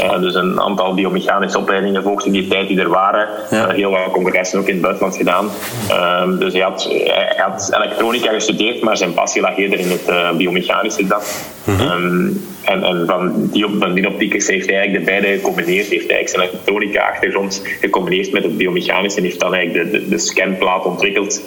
Uh, 0.00 0.20
dus 0.20 0.34
een 0.34 0.60
aantal 0.60 0.94
biomechanische 0.94 1.58
opleidingen 1.58 2.02
volgens 2.02 2.26
in 2.26 2.32
die 2.32 2.48
tijd 2.48 2.68
die 2.68 2.80
er 2.80 2.88
waren. 2.88 3.28
Ja. 3.50 3.68
Uh, 3.68 3.74
heel 3.74 3.90
wat 3.90 4.10
congressen 4.12 4.58
ook 4.58 4.66
in 4.66 4.72
het 4.72 4.82
buitenland 4.82 5.16
gedaan. 5.16 5.50
Uh, 5.90 6.38
dus 6.38 6.52
hij 6.52 6.62
had, 6.62 6.88
hij 7.04 7.34
had 7.36 7.70
elektronica 7.74 8.32
gestudeerd, 8.32 8.82
maar 8.82 8.96
zijn 8.96 9.14
passie 9.14 9.42
lag 9.42 9.56
eerder 9.56 9.78
in 9.78 9.90
het 9.90 10.08
uh, 10.08 10.30
biomechanische 10.32 11.06
dat. 11.06 11.44
Mm 11.64 11.76
-hmm. 11.76 11.90
um, 11.90 12.48
en, 12.64 12.82
en 12.82 13.06
van, 13.06 13.48
die, 13.52 13.66
van 13.78 13.94
die 13.94 14.08
optiek 14.08 14.32
heeft 14.32 14.46
hij 14.46 14.56
eigenlijk 14.56 14.92
de 14.92 15.10
beide 15.10 15.26
gecombineerd. 15.26 15.86
Heeft 15.86 16.06
hij 16.06 16.16
eigenlijk 16.16 16.28
zijn 16.28 16.48
elektronica-achtergrond 16.48 17.62
gecombineerd 17.80 18.32
met 18.32 18.42
het 18.42 18.56
biomechanische 18.56 19.18
en 19.18 19.24
heeft 19.24 19.40
dan 19.40 19.54
eigenlijk 19.54 19.92
de, 19.92 19.98
de, 19.98 20.08
de 20.08 20.18
scanplaat 20.18 20.84
ontwikkeld. 20.84 21.42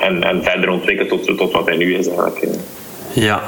En, 0.00 0.22
en 0.22 0.42
verder 0.42 0.70
ontwikkeld 0.70 1.08
tot, 1.08 1.38
tot 1.38 1.52
wat 1.52 1.66
hij 1.66 1.76
nu 1.76 1.94
is 1.94 2.06
eigenlijk. 2.06 2.46
Ja, 3.12 3.40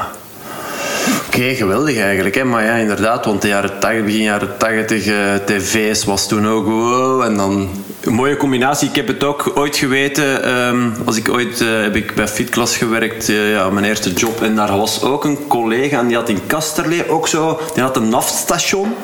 Oké, 1.26 1.54
geweldig 1.54 1.97
eigenlijk. 1.97 2.35
Hè? 2.35 2.45
Maar 2.45 2.64
ja, 2.64 2.75
inderdaad, 2.75 3.25
want 3.25 3.42
de 3.42 3.49
jaren 3.49 3.78
80, 3.78 4.04
begin 4.04 4.23
jaren 4.23 4.56
80, 4.59 5.06
uh, 5.06 5.35
tv's 5.35 6.04
was 6.04 6.28
toen 6.28 6.47
ook 6.47 6.66
wow. 6.66 7.23
En 7.23 7.37
dan 7.37 7.68
een 8.07 8.15
mooie 8.15 8.37
combinatie. 8.37 8.89
Ik 8.89 8.97
heb 8.97 9.07
het 9.07 9.25
ook 9.25 9.53
ooit 9.55 9.77
geweten. 9.77 10.57
Um, 10.69 10.95
als 11.05 11.17
ik 11.17 11.29
ooit 11.29 11.61
uh, 11.61 11.83
heb 11.83 11.97
ik 11.97 12.15
bij 12.15 12.29
Fitclass 12.29 12.77
gewerkt, 12.77 13.29
uh, 13.29 13.51
ja, 13.51 13.71
mijn 13.71 13.85
eerste 13.85 14.13
job. 14.13 14.43
En 14.43 14.55
daar 14.55 14.77
was 14.77 15.03
ook 15.03 15.25
een 15.25 15.47
collega 15.47 15.99
en 15.99 16.07
die 16.07 16.17
had 16.17 16.29
in 16.29 16.47
Kasterlee 16.47 17.11
ook 17.11 17.29
zo, 17.29 17.61
die 17.75 17.83
had 17.83 17.97
een 17.97 18.09
naftstation. 18.09 18.95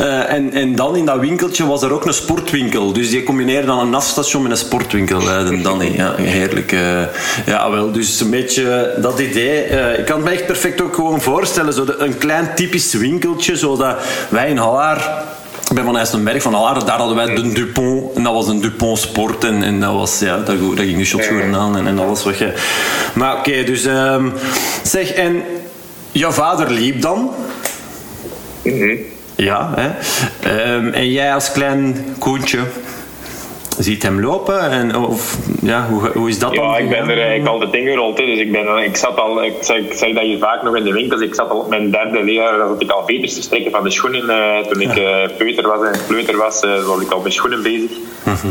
uh, 0.00 0.32
en, 0.36 0.52
en 0.52 0.74
dan 0.74 0.96
in 0.96 1.04
dat 1.04 1.20
winkeltje 1.20 1.66
was 1.66 1.82
er 1.82 1.92
ook 1.92 2.06
een 2.06 2.14
sportwinkel. 2.14 2.92
Dus 2.92 3.10
die 3.10 3.22
combineerde 3.22 3.66
dan 3.66 3.78
een 3.78 3.90
naftstation 3.90 4.42
met 4.42 4.50
een 4.50 4.56
sportwinkel. 4.56 5.20
Uh, 5.22 5.62
Danny, 5.62 5.92
ja, 5.96 6.14
heerlijk. 6.14 6.70
ja, 7.46 7.70
wel, 7.70 7.92
dus 7.92 8.20
een 8.20 8.30
beetje 8.30 8.94
dat 9.00 9.18
idee. 9.18 9.64
ik 9.98 10.04
kan 10.04 10.16
het 10.16 10.24
me 10.24 10.30
echt 10.30 10.46
perfect 10.46 10.80
ook 10.80 10.94
gewoon 10.94 11.20
voorstellen. 11.20 11.72
Zo 11.72 11.84
een 11.98 12.18
klein 12.18 12.54
typisch 12.54 12.94
winkeltje, 12.94 13.56
zodat 13.56 13.96
wij 14.28 14.48
in 14.48 14.56
Hallaar 14.56 15.38
ik 15.70 15.76
ben 15.76 15.84
van 15.84 15.96
IJsselberg, 15.96 16.42
van 16.42 16.56
Aarde, 16.56 16.84
daar 16.84 16.98
hadden 16.98 17.16
wij 17.16 17.34
de 17.34 17.52
Dupont. 17.52 18.16
En 18.16 18.22
dat 18.22 18.32
was 18.32 18.48
een 18.48 18.60
Dupont 18.60 18.98
Sport. 18.98 19.44
En, 19.44 19.62
en 19.62 19.80
dat 19.80 19.92
was, 19.92 20.18
ja, 20.18 20.36
dat, 20.36 20.46
dat 20.46 20.78
ging 20.78 20.98
de 20.98 21.04
shotschoenen 21.04 21.54
aan 21.54 21.76
en, 21.76 21.86
en 21.86 21.98
alles 21.98 22.24
wat 22.24 22.38
je... 22.38 22.52
Maar 23.14 23.38
oké, 23.38 23.50
okay, 23.50 23.64
dus... 23.64 23.84
Um, 23.84 24.32
zeg, 24.82 25.12
en 25.12 25.42
jouw 26.12 26.30
vader 26.30 26.70
liep 26.70 27.00
dan? 27.00 27.30
Mm 28.62 28.78
-hmm. 28.80 28.98
Ja, 29.34 29.74
hè. 29.76 30.74
Um, 30.74 30.92
en 30.92 31.10
jij 31.10 31.34
als 31.34 31.52
klein 31.52 32.14
koentje 32.18 32.58
ziet 33.82 34.02
hem 34.02 34.20
lopen? 34.20 34.70
En, 34.70 34.96
of, 34.96 35.38
ja, 35.62 35.86
hoe, 35.86 36.10
hoe 36.14 36.28
is 36.28 36.38
dat 36.38 36.54
ja, 36.54 36.60
dan? 36.60 36.70
Ja, 36.70 36.78
ik 36.78 36.88
ben 36.88 37.08
er 37.08 37.18
eigenlijk 37.18 37.46
al 37.46 37.58
de 37.58 37.70
dingen 37.70 37.92
gerold. 37.92 38.16
Dus 38.16 38.38
ik, 38.38 38.52
ben, 38.52 38.76
ik 38.76 38.96
zat 38.96 39.16
al, 39.16 39.44
ik 39.44 39.54
zeg, 39.60 39.76
ik 39.76 39.92
zeg 39.92 40.14
dat 40.14 40.26
je 40.26 40.38
vaak 40.38 40.62
nog 40.62 40.76
in 40.76 40.84
de 40.84 40.92
winkels, 40.92 41.20
ik 41.20 41.34
zat 41.34 41.50
al 41.50 41.58
op 41.58 41.68
mijn 41.68 41.90
derde 41.90 42.24
leer, 42.24 42.56
dat 42.58 42.82
ik 42.82 42.90
al 42.90 43.06
veters 43.06 43.34
te 43.34 43.42
strekken 43.42 43.70
van 43.70 43.82
de 43.82 43.90
schoenen. 43.90 44.24
Uh, 44.24 44.58
toen 44.58 44.80
ik 44.80 44.98
uh, 44.98 45.36
peuter 45.38 45.68
was 45.68 45.86
en 45.86 46.00
kleuter 46.06 46.36
was, 46.36 46.62
uh, 46.62 46.86
was 46.86 47.00
ik 47.00 47.10
al 47.10 47.20
met 47.20 47.32
schoenen 47.32 47.62
bezig. 47.62 47.90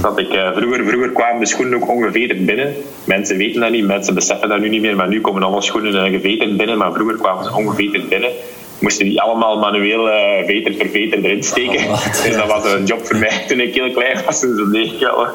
Dat 0.02 0.20
ik, 0.20 0.40
vroeger, 0.56 0.86
vroeger 0.86 1.12
kwamen 1.12 1.40
de 1.40 1.46
schoenen 1.46 1.82
ook 1.82 1.90
ongeveterd 1.90 2.46
binnen. 2.46 2.74
Mensen 3.04 3.38
weten 3.38 3.62
dat 3.62 3.72
niet, 3.72 3.86
mensen 3.86 4.14
beseffen 4.14 4.50
dat 4.50 4.60
nu 4.60 4.70
niet 4.70 4.82
meer, 4.82 4.96
maar 4.96 5.08
nu 5.08 5.22
komen 5.22 5.44
alle 5.44 5.62
schoenen 5.62 6.12
geveterd 6.12 6.58
binnen, 6.58 6.78
maar 6.78 6.94
vroeger 6.94 7.18
kwamen 7.18 7.44
ze 7.44 7.56
ongeveterd 7.56 8.10
binnen 8.10 8.32
moesten 8.80 9.06
die 9.06 9.22
allemaal 9.22 9.60
manueel 9.60 10.08
uh, 10.08 10.46
veter 10.46 10.76
voor 10.76 10.90
veter 10.90 11.24
erin 11.24 11.44
steken. 11.44 11.90
Oh, 11.90 12.06
dus 12.24 12.36
dat 12.36 12.48
was 12.48 12.74
een 12.74 12.86
job 12.86 13.06
voor 13.06 13.18
mij 13.18 13.44
toen 13.48 13.60
ik 13.60 13.74
heel 13.74 13.92
klein 13.92 14.18
was. 14.26 14.40
Dus 14.40 14.58
dat 14.58 14.72
deed 14.72 14.92
ik 14.92 15.00
wel. 15.00 15.28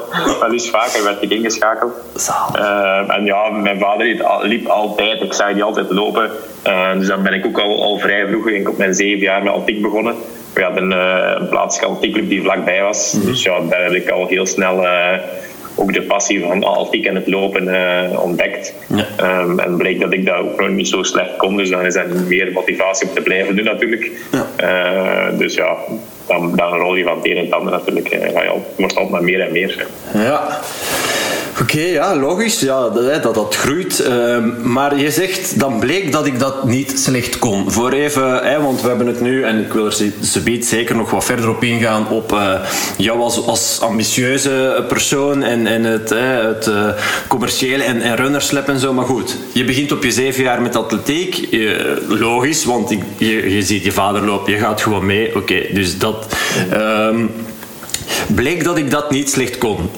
Dus 0.49 0.69
vaker 0.69 1.03
werd 1.03 1.21
ik 1.21 1.29
ingeschakeld. 1.29 1.93
Uh, 2.55 3.15
en 3.15 3.25
ja, 3.25 3.49
mijn 3.49 3.79
vader 3.79 4.05
liep 4.41 4.67
altijd. 4.67 5.21
Ik 5.21 5.33
zag 5.33 5.53
die 5.53 5.63
altijd 5.63 5.91
lopen. 5.91 6.31
Uh, 6.67 6.93
dus 6.93 7.07
dan 7.07 7.23
ben 7.23 7.33
ik 7.33 7.45
ook 7.45 7.59
al, 7.59 7.83
al 7.83 7.97
vrij 7.97 8.27
vroeg, 8.27 8.47
ik 8.47 8.69
op 8.69 8.77
mijn 8.77 8.93
zeven 8.93 9.19
jaar 9.19 9.43
met 9.43 9.53
Altiek 9.53 9.81
begonnen. 9.81 10.15
We 10.53 10.63
hadden 10.63 10.91
een, 10.91 11.49
plaatselijke 11.49 11.93
Altiekclub 11.93 12.29
die 12.29 12.41
vlakbij 12.41 12.81
was. 12.81 13.13
Mm 13.13 13.21
-hmm. 13.21 13.29
Dus 13.29 13.43
ja, 13.43 13.59
daar 13.69 13.83
heb 13.83 13.91
ik 13.91 14.09
al 14.09 14.27
heel 14.27 14.45
snel 14.45 14.85
ook 15.75 15.93
de 15.93 16.01
passie 16.01 16.41
van 16.41 16.63
Altiek 16.63 17.05
en 17.05 17.15
het 17.15 17.27
lopen 17.27 17.67
uh, 17.67 18.23
ontdekt. 18.23 18.73
Ja. 18.87 19.39
Um, 19.41 19.59
en 19.59 19.77
bleek 19.77 19.99
dat 19.99 20.13
ik 20.13 20.25
dat 20.25 20.37
ook 20.37 20.59
nog 20.59 20.69
niet 20.69 20.87
zo 20.87 21.03
slecht 21.03 21.35
kon. 21.37 21.57
Dus 21.57 21.69
dan 21.69 21.85
is 21.85 21.95
er 21.95 22.07
meer 22.27 22.51
motivatie 22.51 23.07
om 23.07 23.13
te 23.13 23.21
blijven 23.21 23.55
doen 23.55 23.65
natuurlijk. 23.65 24.11
Ja. 24.31 24.47
Uh, 25.31 25.37
dus 25.39 25.55
ja, 25.55 25.75
dan, 26.27 26.55
dan 26.55 26.73
rol 26.73 26.95
je 26.95 27.03
van 27.03 27.17
het 27.17 27.25
een 27.25 27.37
en 27.37 27.43
het 27.43 27.53
ander 27.53 27.71
natuurlijk. 27.71 28.13
Uh, 28.13 28.31
ja, 28.31 28.53
het 28.53 28.63
wordt 28.77 28.95
altijd 28.95 29.09
maar 29.09 29.23
meer 29.23 29.41
en 29.41 29.51
meer. 29.51 29.87
Ja. 30.13 30.59
Oké, 31.61 31.79
ja, 31.79 32.15
logisch. 32.15 32.59
Ja, 32.59 32.89
dat, 32.89 33.23
dat, 33.35 33.55
groeit. 33.55 34.05
Uh, 34.07 34.37
maar 34.63 34.99
je 34.99 35.11
zegt, 35.11 35.59
dan 35.59 35.79
bleek 35.79 36.11
dat 36.11 36.25
ik 36.25 36.39
dat 36.39 36.65
niet 36.67 36.99
slecht 36.99 37.39
kon. 37.39 37.71
Voor 37.71 37.91
even, 37.91 38.61
want 38.61 38.81
we 38.81 38.87
hebben 38.87 39.07
het 39.07 39.21
nu, 39.21 39.43
en 39.43 39.59
ik 39.59 39.73
wil 39.73 39.85
er 39.85 39.95
zeker 40.59 40.95
nog 40.95 41.11
wat 41.11 41.25
verder 41.25 41.49
op 41.49 41.63
ingaan, 41.63 42.09
op 42.09 42.31
uh, 42.31 42.53
jou 42.97 43.19
als, 43.19 43.45
als 43.45 43.79
ambitieuze 43.81 44.85
persoon 44.87 45.43
en, 45.43 45.83
het, 45.83 46.09
het 46.09 46.67
uh, 46.67 46.89
commerciële 47.27 47.83
en, 47.83 48.01
en 48.01 48.15
runnerslap 48.15 48.67
en 48.67 48.79
zo. 48.79 48.93
Maar 48.93 49.05
goed, 49.05 49.37
je 49.51 49.63
begint 49.63 49.91
op 49.91 50.03
je 50.03 50.11
zeven 50.11 50.43
jaar 50.43 50.61
met 50.61 50.75
atletiek. 50.75 51.47
Logisch, 52.07 52.65
want 52.65 52.91
ik, 52.91 53.01
je, 53.17 53.61
ziet 53.61 53.83
je 53.83 53.91
vader 53.91 54.25
lopen, 54.25 54.53
je 54.53 54.59
gaat 54.59 54.81
gewoon 54.81 55.05
mee. 55.05 55.35
Oké, 55.35 55.61
dus 55.73 55.97
dat... 55.97 56.35
Um, 56.73 57.31
bleek 58.27 58.63
dat 58.63 58.77
ik 58.77 58.91
dat 58.91 59.11
niet 59.11 59.29
slecht 59.29 59.57
kon. 59.57 59.89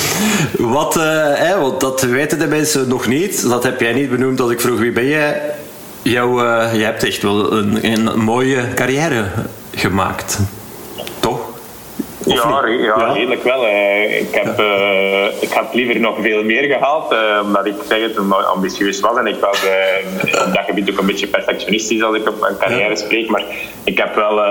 Wat, 0.76 0.94
hè, 1.34 1.58
want 1.58 1.80
dat 1.80 2.02
weten 2.02 2.38
de 2.38 2.46
mensen 2.46 2.88
nog 2.88 3.06
niet. 3.06 3.48
Dat 3.48 3.62
heb 3.62 3.80
jij 3.80 3.92
niet 3.92 4.10
benoemd 4.10 4.40
als 4.40 4.50
ik 4.50 4.60
vroeg 4.60 4.78
wie 4.78 4.92
ben 4.92 5.06
jij. 5.06 5.40
Jou, 6.02 6.42
uh, 6.42 6.74
je 6.74 6.84
hebt 6.84 7.04
echt 7.04 7.22
wel 7.22 7.52
een, 7.52 7.78
een 7.84 8.18
mooie 8.20 8.74
carrière 8.74 9.24
gemaakt. 9.74 10.38
Ja, 12.28 12.66
ja, 12.66 12.98
ja, 12.98 13.12
redelijk 13.12 13.42
wel. 13.42 13.66
Ik 14.08 14.28
heb, 14.30 14.60
uh, 14.60 15.42
ik 15.42 15.50
had 15.50 15.74
liever 15.74 16.00
nog 16.00 16.16
veel 16.20 16.44
meer 16.44 16.62
gehaald, 16.62 17.12
uh, 17.12 17.40
omdat 17.44 17.66
ik 17.66 17.74
zeg 17.88 18.00
het 18.00 18.18
ambitieus 18.54 19.00
was. 19.00 19.16
En 19.18 19.26
ik 19.26 19.40
was 19.40 19.64
uh, 19.64 20.46
op 20.46 20.54
dat 20.54 20.64
gebied 20.64 20.90
ook 20.90 20.98
een 20.98 21.06
beetje 21.06 21.26
perfectionistisch 21.26 22.02
als 22.02 22.16
ik 22.16 22.28
op 22.28 22.40
mijn 22.40 22.56
carrière 22.58 22.96
spreek. 22.96 23.30
Maar 23.30 23.44
ik 23.84 23.98
heb 23.98 24.14
wel, 24.14 24.44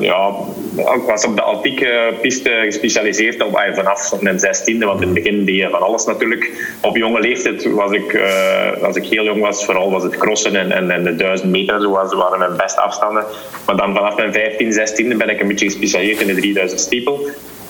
ja, 0.00 0.30
ik 0.76 1.02
was 1.06 1.24
op 1.24 1.36
de 1.36 1.42
altieke 1.42 2.14
piste 2.20 2.50
gespecialiseerd 2.64 3.42
op, 3.42 3.60
vanaf 3.74 4.20
mijn 4.20 4.38
zestiende. 4.38 4.86
Want 4.86 5.00
in 5.00 5.06
het 5.06 5.22
begin 5.22 5.44
deed 5.44 5.56
je 5.56 5.68
van 5.70 5.80
alles 5.80 6.04
natuurlijk. 6.04 6.74
Op 6.80 6.96
jonge 6.96 7.20
leeftijd 7.20 7.72
was 7.72 7.92
ik, 7.92 8.20
als 8.82 8.96
ik 8.96 9.04
heel 9.04 9.24
jong 9.24 9.40
was, 9.40 9.64
vooral 9.64 9.90
was 9.90 10.02
het 10.02 10.16
crossen 10.16 10.56
en, 10.56 10.72
en, 10.72 10.90
en 10.90 11.04
de 11.04 11.16
duizend 11.16 11.50
meter, 11.50 11.80
zo 11.80 11.90
was, 11.90 12.14
waren 12.14 12.38
mijn 12.38 12.56
beste 12.56 12.80
afstanden. 12.80 13.24
Maar 13.66 13.76
dan 13.76 13.94
vanaf 13.94 14.16
mijn 14.16 14.32
15, 14.32 14.72
16 14.72 15.18
ben 15.18 15.28
ik 15.28 15.40
een 15.40 15.48
beetje 15.48 15.66
gespecialiseerd 15.66 16.20
in 16.20 16.26
de 16.26 16.40
3000 16.40 16.80
stiepel. 16.80 17.15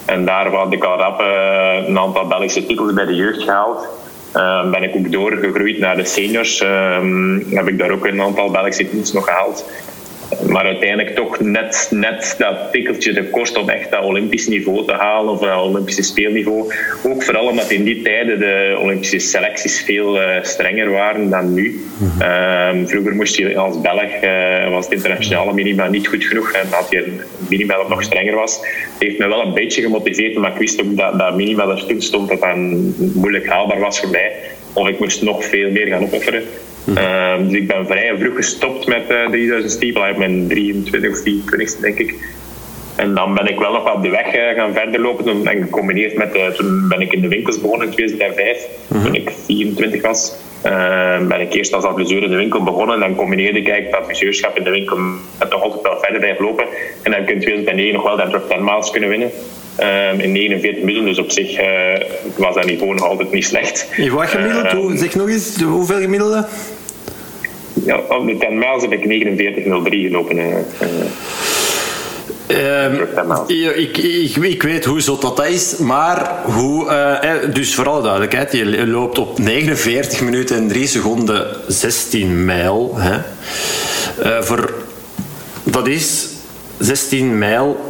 En 0.04 0.24
daar 0.24 0.48
had 0.48 0.72
ik 0.72 0.84
al 0.84 1.20
uh, 1.20 1.88
een 1.88 1.98
aantal 1.98 2.26
Belgische 2.26 2.66
titels 2.66 2.92
bij 2.92 3.04
de 3.04 3.14
jeugd 3.14 3.42
gehaald. 3.42 3.88
Uh, 4.34 4.70
ben 4.70 4.82
ik 4.82 4.96
ook 4.96 5.12
doorgegroeid 5.12 5.78
naar 5.78 5.96
de 5.96 6.04
seniors. 6.04 6.62
Uh, 6.62 6.98
heb 7.50 7.68
ik 7.68 7.78
daar 7.78 7.90
ook 7.90 8.06
een 8.06 8.20
aantal 8.20 8.50
Belgische 8.50 8.88
titels 8.88 9.12
nog 9.12 9.24
gehaald. 9.24 9.64
Maar 10.48 10.64
uiteindelijk 10.64 11.14
toch 11.14 11.40
net, 11.40 11.88
net 11.90 12.34
dat 12.38 12.72
tikkeltje 12.72 13.12
de 13.12 13.24
kost 13.24 13.56
om 13.56 13.68
echt 13.68 13.90
dat 13.90 14.04
Olympisch 14.04 14.46
niveau 14.46 14.86
te 14.86 14.92
halen 14.92 15.32
of 15.32 15.40
dat 15.40 15.62
Olympische 15.62 16.02
speelniveau. 16.02 16.74
Ook 17.04 17.22
vooral 17.22 17.46
omdat 17.46 17.70
in 17.70 17.84
die 17.84 18.02
tijden 18.02 18.38
de 18.38 18.76
Olympische 18.80 19.18
selecties 19.18 19.82
veel 19.82 20.22
uh, 20.22 20.28
strenger 20.42 20.90
waren 20.90 21.30
dan 21.30 21.54
nu. 21.54 21.84
Um, 22.22 22.88
vroeger 22.88 23.14
moest 23.14 23.36
je 23.36 23.56
als 23.56 23.80
Belg, 23.80 24.22
uh, 24.22 24.70
was 24.70 24.84
het 24.84 24.94
internationale 24.94 25.52
minima 25.52 25.88
niet 25.88 26.06
goed 26.06 26.24
genoeg 26.24 26.52
en 26.52 26.66
had 26.70 26.86
je 26.90 27.04
een 27.06 27.20
minima 27.48 27.76
dat 27.76 27.88
nog 27.88 28.02
strenger 28.02 28.34
was. 28.34 28.56
Het 28.56 29.02
heeft 29.02 29.18
me 29.18 29.28
wel 29.28 29.46
een 29.46 29.54
beetje 29.54 29.82
gemotiveerd, 29.82 30.36
maar 30.36 30.52
ik 30.52 30.58
wist 30.58 30.80
ook 30.80 30.96
dat 30.96 31.18
dat 31.18 31.36
minima 31.36 31.68
er 31.68 31.86
toen 31.86 32.02
stond 32.02 32.28
dat 32.28 32.40
dat 32.40 32.56
moeilijk 33.14 33.46
haalbaar 33.46 33.80
was 33.80 34.00
voor 34.00 34.10
mij. 34.10 34.32
Of 34.72 34.88
ik 34.88 34.98
moest 34.98 35.22
nog 35.22 35.44
veel 35.44 35.70
meer 35.70 35.86
gaan 35.86 36.02
opofferen. 36.02 36.42
Uh, 36.88 37.38
dus 37.38 37.52
ik 37.52 37.66
ben 37.66 37.86
vrij 37.86 38.14
vroeg 38.18 38.36
gestopt 38.36 38.86
met 38.86 39.02
uh, 39.10 39.28
3000 39.28 39.72
stiepel. 39.72 40.08
Ik 40.08 40.16
ben 40.16 40.48
23 40.48 41.10
of 41.10 41.22
24 41.22 41.80
denk 41.80 41.98
ik. 41.98 42.14
En 42.96 43.14
dan 43.14 43.34
ben 43.34 43.46
ik 43.46 43.58
wel 43.58 43.72
nog 43.72 43.94
op 43.94 44.02
de 44.02 44.08
weg 44.08 44.34
uh, 44.34 44.56
gaan 44.56 44.72
verder 44.72 45.00
lopen. 45.00 45.46
En 45.46 45.62
gecombineerd 45.62 46.16
met, 46.16 46.36
uh, 46.36 46.46
toen 46.46 46.88
ben 46.88 47.00
ik 47.00 47.12
in 47.12 47.20
de 47.20 47.28
winkels 47.28 47.60
begonnen 47.60 47.86
in 47.86 47.94
2005, 47.94 48.66
mm-hmm. 48.88 49.06
toen 49.06 49.14
ik 49.14 49.30
24 49.44 50.02
was. 50.02 50.34
Uh, 50.66 51.26
ben 51.26 51.40
ik 51.40 51.52
eerst 51.52 51.72
als 51.72 51.84
adviseur 51.84 52.22
in 52.22 52.30
de 52.30 52.36
winkel 52.36 52.62
begonnen. 52.62 52.94
En 52.94 53.00
dan 53.00 53.14
combineerde 53.14 53.58
ik 53.58 53.68
eigenlijk 53.68 53.96
het 53.96 54.04
adviseurschap 54.04 54.56
in 54.56 54.64
de 54.64 54.70
winkel 54.70 54.96
met 55.38 55.50
toch 55.50 55.62
altijd 55.62 55.82
wel 55.82 55.98
verder 56.00 56.20
blijven 56.20 56.44
lopen. 56.44 56.64
En 57.02 57.10
dan 57.10 57.24
kun 57.24 57.28
je 57.28 57.34
in 57.34 57.40
2009 57.40 57.94
nog 57.94 58.02
wel 58.02 58.16
de 58.16 58.32
top 58.32 58.48
10 58.48 58.64
miles 58.64 58.90
kunnen 58.90 59.08
winnen. 59.08 59.30
Ehm, 59.76 60.20
in 60.20 60.32
49 60.32 60.82
minuten, 60.82 61.04
dus 61.04 61.18
op 61.18 61.30
zich 61.30 61.60
was 62.36 62.54
dat 62.54 62.64
niveau 62.64 62.94
nog 62.94 63.08
altijd 63.08 63.32
niet 63.32 63.44
slecht. 63.44 63.86
wat 64.10 64.28
gemiddeld? 64.28 64.66
Ehm, 64.66 64.96
zeg 64.96 65.14
nog 65.14 65.28
eens, 65.28 65.62
hoeveel 65.62 66.00
gemiddelde? 66.00 66.46
Ja, 67.84 68.00
op 68.08 68.26
de 68.26 68.36
10 68.36 68.58
miles 68.58 68.82
heb 68.82 68.92
ik 68.92 69.04
49.03 69.04 70.06
gelopen. 70.06 70.38
Uh, 72.48 73.76
ik, 73.76 73.96
ik, 73.96 74.36
ik, 74.36 74.62
weet 74.62 74.84
hoe 74.84 75.00
zot 75.00 75.20
dat 75.20 75.46
is, 75.46 75.76
maar 75.76 76.32
hoe, 76.44 76.86
uh, 76.86 77.54
dus 77.54 77.74
voor 77.74 77.88
alle 77.88 78.02
duidelijkheid, 78.02 78.52
je 78.52 78.86
loopt 78.86 79.18
op 79.18 79.38
49 79.38 80.20
minuten 80.20 80.56
en 80.56 80.68
3 80.68 80.86
seconden 80.86 81.46
16 81.66 82.44
mijl. 82.44 82.94
Hè. 82.96 83.18
Uh, 84.24 84.42
voor, 84.42 84.74
dat 85.62 85.86
is 85.86 86.28
16 86.78 87.38
mijl 87.38 87.85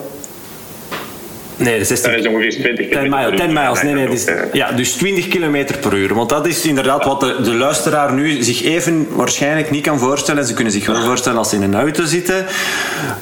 Nee, 1.56 1.84
16. 1.84 2.10
Dat 2.10 2.20
is 2.20 2.26
ongeveer 2.26 2.50
20 2.50 2.88
10 2.88 3.10
miles. 3.10 3.40
10 3.40 3.52
miles. 3.52 3.82
Nee, 3.82 3.94
nee, 3.94 4.08
dus, 4.08 4.24
ja, 4.52 4.72
dus 4.72 4.92
20 4.92 5.28
km 5.28 5.64
per 5.80 5.94
uur. 5.94 6.14
Want 6.14 6.28
dat 6.28 6.46
is 6.46 6.66
inderdaad 6.66 7.04
wat 7.04 7.20
de, 7.20 7.36
de, 7.42 7.54
luisteraar 7.54 8.12
nu 8.12 8.42
zich 8.42 8.64
even 8.64 9.06
waarschijnlijk 9.10 9.70
niet 9.70 9.82
kan 9.82 9.98
voorstellen. 9.98 10.40
En 10.40 10.46
ze 10.46 10.54
kunnen 10.54 10.72
zich 10.72 10.86
wel 10.86 11.02
voorstellen 11.02 11.38
als 11.38 11.48
ze 11.48 11.56
in 11.56 11.62
een 11.62 11.74
auto 11.74 12.04
zitten. 12.04 12.46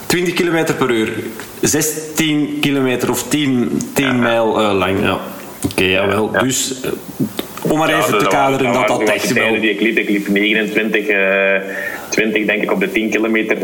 20 0.06 0.34
km 0.34 0.74
per 0.78 0.90
uur. 0.90 1.12
16 1.60 2.58
kilometer 2.60 3.10
of 3.10 3.28
10, 3.28 3.80
10 3.94 4.04
ja. 4.04 4.12
mijl 4.12 4.60
uh, 4.60 4.72
lang. 4.72 5.02
Ja. 5.02 5.12
Oké, 5.12 5.22
okay, 5.70 5.90
jawel. 5.90 6.30
Ja. 6.32 6.42
Dus 6.42 6.74
uh, 6.84 6.90
om 7.72 7.78
maar 7.78 7.88
ja, 7.90 7.98
even 7.98 8.18
te 8.18 8.26
kaderen 8.26 8.72
dat 8.72 8.88
dat 8.88 9.02
echt 9.02 9.32
wel... 9.32 9.60
Die 9.60 9.70
ik 9.70 9.80
liep, 9.80 9.98
ik 9.98 10.08
liep 10.08 10.28
29... 10.28 11.08
Uh, 11.08 11.16
20 12.08 12.46
denk 12.46 12.62
ik 12.62 12.72
op 12.72 12.80
de 12.80 12.92
10 12.92 13.10
kilometer. 13.10 13.56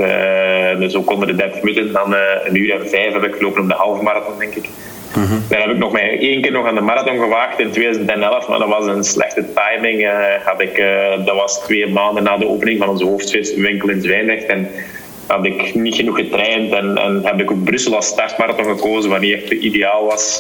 Uh, 0.73 0.79
dus 0.79 0.95
ook 0.95 1.11
onder 1.11 1.27
de 1.27 1.35
30 1.35 1.63
minuten. 1.63 1.93
Dan 1.93 2.13
uh, 2.13 2.19
een 2.45 2.57
uur 2.57 2.81
en 2.81 2.89
vijf 2.89 3.13
heb 3.13 3.25
ik 3.25 3.35
gelopen 3.35 3.63
op 3.63 3.69
de 3.69 3.75
halve 3.75 4.03
marathon, 4.03 4.39
denk 4.39 4.55
ik. 4.55 4.69
Mm 5.17 5.25
-hmm. 5.25 5.45
Dan 5.49 5.61
heb 5.61 5.71
ik 5.71 5.77
nog 5.77 5.93
maar 5.93 6.03
één 6.03 6.43
keer 6.43 6.53
nog 6.53 6.67
aan 6.67 6.75
de 6.75 6.81
marathon 6.81 7.19
gewaagd 7.19 7.61
in 7.61 7.71
2011, 7.71 8.49
maar 8.49 8.59
dat 8.59 8.69
was 8.69 8.87
een 8.87 9.05
slechte 9.05 9.45
timing. 9.55 10.01
Uh, 10.01 10.13
had 10.45 10.61
ik, 10.61 10.85
dat 11.25 11.37
was 11.37 11.61
twee 11.65 11.89
maanden 11.89 12.23
na 12.23 12.37
de 12.37 12.49
opening 12.49 12.79
van 12.79 12.89
onze 12.89 13.05
hoofdwinkel 13.05 13.89
in 13.89 14.03
Zwijndrecht. 14.03 14.47
En 14.47 14.69
had 15.27 15.45
ik 15.45 15.75
niet 15.75 15.95
genoeg 15.95 16.17
getraind 16.17 16.73
en, 16.73 16.97
en 16.99 17.21
heb 17.25 17.41
ik 17.41 17.51
ook 17.51 17.65
Brussel 17.65 17.97
als 17.97 18.07
startmarathon 18.07 18.65
gekozen, 18.65 19.11
wat 19.11 19.21
niet 19.21 19.35
echt 19.35 19.51
ideaal 19.51 20.05
was. 20.05 20.37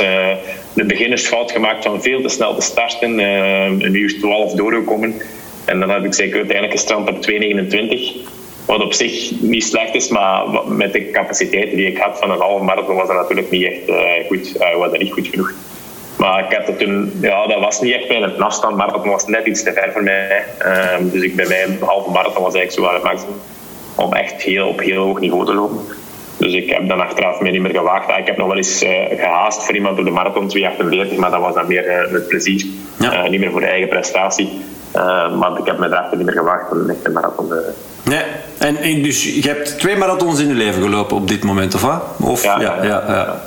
de 0.72 0.84
beginners 0.84 1.26
fout 1.26 1.52
gemaakt 1.52 1.84
van 1.84 2.02
veel 2.02 2.20
te 2.20 2.28
snel 2.28 2.54
te 2.54 2.60
starten, 2.60 3.18
een 3.18 3.94
uur 3.94 4.18
12 4.18 4.52
doorgekomen. 4.52 5.14
En 5.70 5.80
dan 5.80 5.90
heb 5.90 6.04
ik 6.04 6.14
zeker 6.14 6.37
uiteindelijk 6.37 6.78
gestrand 6.78 7.08
op 7.08 7.30
2,29. 7.30 8.40
Wat 8.70 8.82
op 8.82 8.92
zich 8.92 9.40
niet 9.40 9.64
slecht 9.64 9.94
is, 9.94 10.08
maar 10.08 10.44
met 10.66 10.92
de 10.92 11.10
capaciteiten 11.10 11.76
die 11.76 11.86
ik 11.86 11.98
had 11.98 12.18
van 12.18 12.30
een 12.30 12.40
halve 12.40 12.64
marathon 12.64 12.96
was 12.96 13.06
dat 13.06 13.16
natuurlijk 13.16 13.50
niet 13.50 13.64
echt 13.64 13.88
uh, 13.88 14.26
goed. 14.26 14.56
Uh, 14.56 14.76
was 14.76 14.90
dat 14.90 14.98
niet 14.98 15.12
goed 15.12 15.26
genoeg. 15.26 15.52
Maar 16.18 16.44
ik 16.44 16.56
had 16.56 16.66
het 16.66 16.78
toen, 16.78 17.18
ja, 17.20 17.46
dat 17.46 17.60
was 17.60 17.80
niet 17.80 17.94
echt 17.94 18.08
mijn 18.08 18.42
afstand. 18.42 18.76
Marathon 18.76 19.10
was 19.10 19.26
net 19.26 19.46
iets 19.46 19.62
te 19.62 19.72
ver 19.72 19.92
voor 19.92 20.02
mij. 20.02 20.44
Uh, 20.66 21.12
dus 21.12 21.22
ik, 21.22 21.36
bij 21.36 21.46
mij 21.46 21.64
een 21.64 21.78
halve 21.80 22.10
marathon 22.10 22.42
was 22.42 22.54
eigenlijk 22.54 22.72
zo 22.72 22.80
wel 22.80 22.92
het 22.92 23.02
maximum. 23.02 23.40
Om 23.94 24.12
echt 24.12 24.42
heel, 24.42 24.68
op 24.68 24.80
heel 24.80 25.04
hoog 25.04 25.20
niveau 25.20 25.46
te 25.46 25.54
lopen. 25.54 25.84
Dus 26.36 26.52
ik 26.52 26.70
heb 26.70 26.88
dan 26.88 27.00
achteraf 27.00 27.40
mij 27.40 27.50
niet 27.50 27.62
meer 27.62 27.74
gewaagd. 27.74 28.08
Ah, 28.08 28.18
ik 28.18 28.26
heb 28.26 28.36
nog 28.36 28.46
wel 28.46 28.56
eens 28.56 28.82
uh, 28.82 28.90
gehaast 29.08 29.64
voor 29.64 29.74
iemand 29.74 29.96
door 29.96 30.04
de 30.04 30.10
marathon 30.10 30.50
2,48, 31.12 31.16
maar 31.16 31.30
dat 31.30 31.40
was 31.40 31.54
dan 31.54 31.66
meer 31.66 32.08
met 32.10 32.28
plezier. 32.28 32.66
Ja. 32.98 33.28
niet 33.28 33.40
meer 33.40 33.50
voor 33.50 33.60
de 33.60 33.66
eigen 33.66 33.88
prestatie. 33.88 34.48
Uh, 34.96 35.36
maar 35.36 35.58
ik 35.58 35.66
heb 35.66 35.78
me 35.78 35.88
daarachter 35.88 36.16
niet 36.16 36.26
meer 36.26 36.36
gewaagd 36.36 36.68
voor 36.68 36.76
een 36.76 36.90
echte 36.90 37.10
marathon. 37.10 37.52
Nee, 38.02 38.23
en, 38.59 38.76
en, 38.76 39.02
dus 39.02 39.25
je 39.25 39.49
hebt 39.49 39.78
twee 39.78 39.97
marathons 39.97 40.40
in 40.40 40.49
je 40.49 40.54
leven 40.54 40.83
gelopen 40.83 41.16
op 41.16 41.28
dit 41.28 41.45
moment, 41.45 41.75
of 41.75 41.80
wat? 41.83 42.03
Of, 42.16 42.42
ja, 42.42 42.61
ja, 42.61 42.83
ja, 42.83 43.05
ja. 43.09 43.40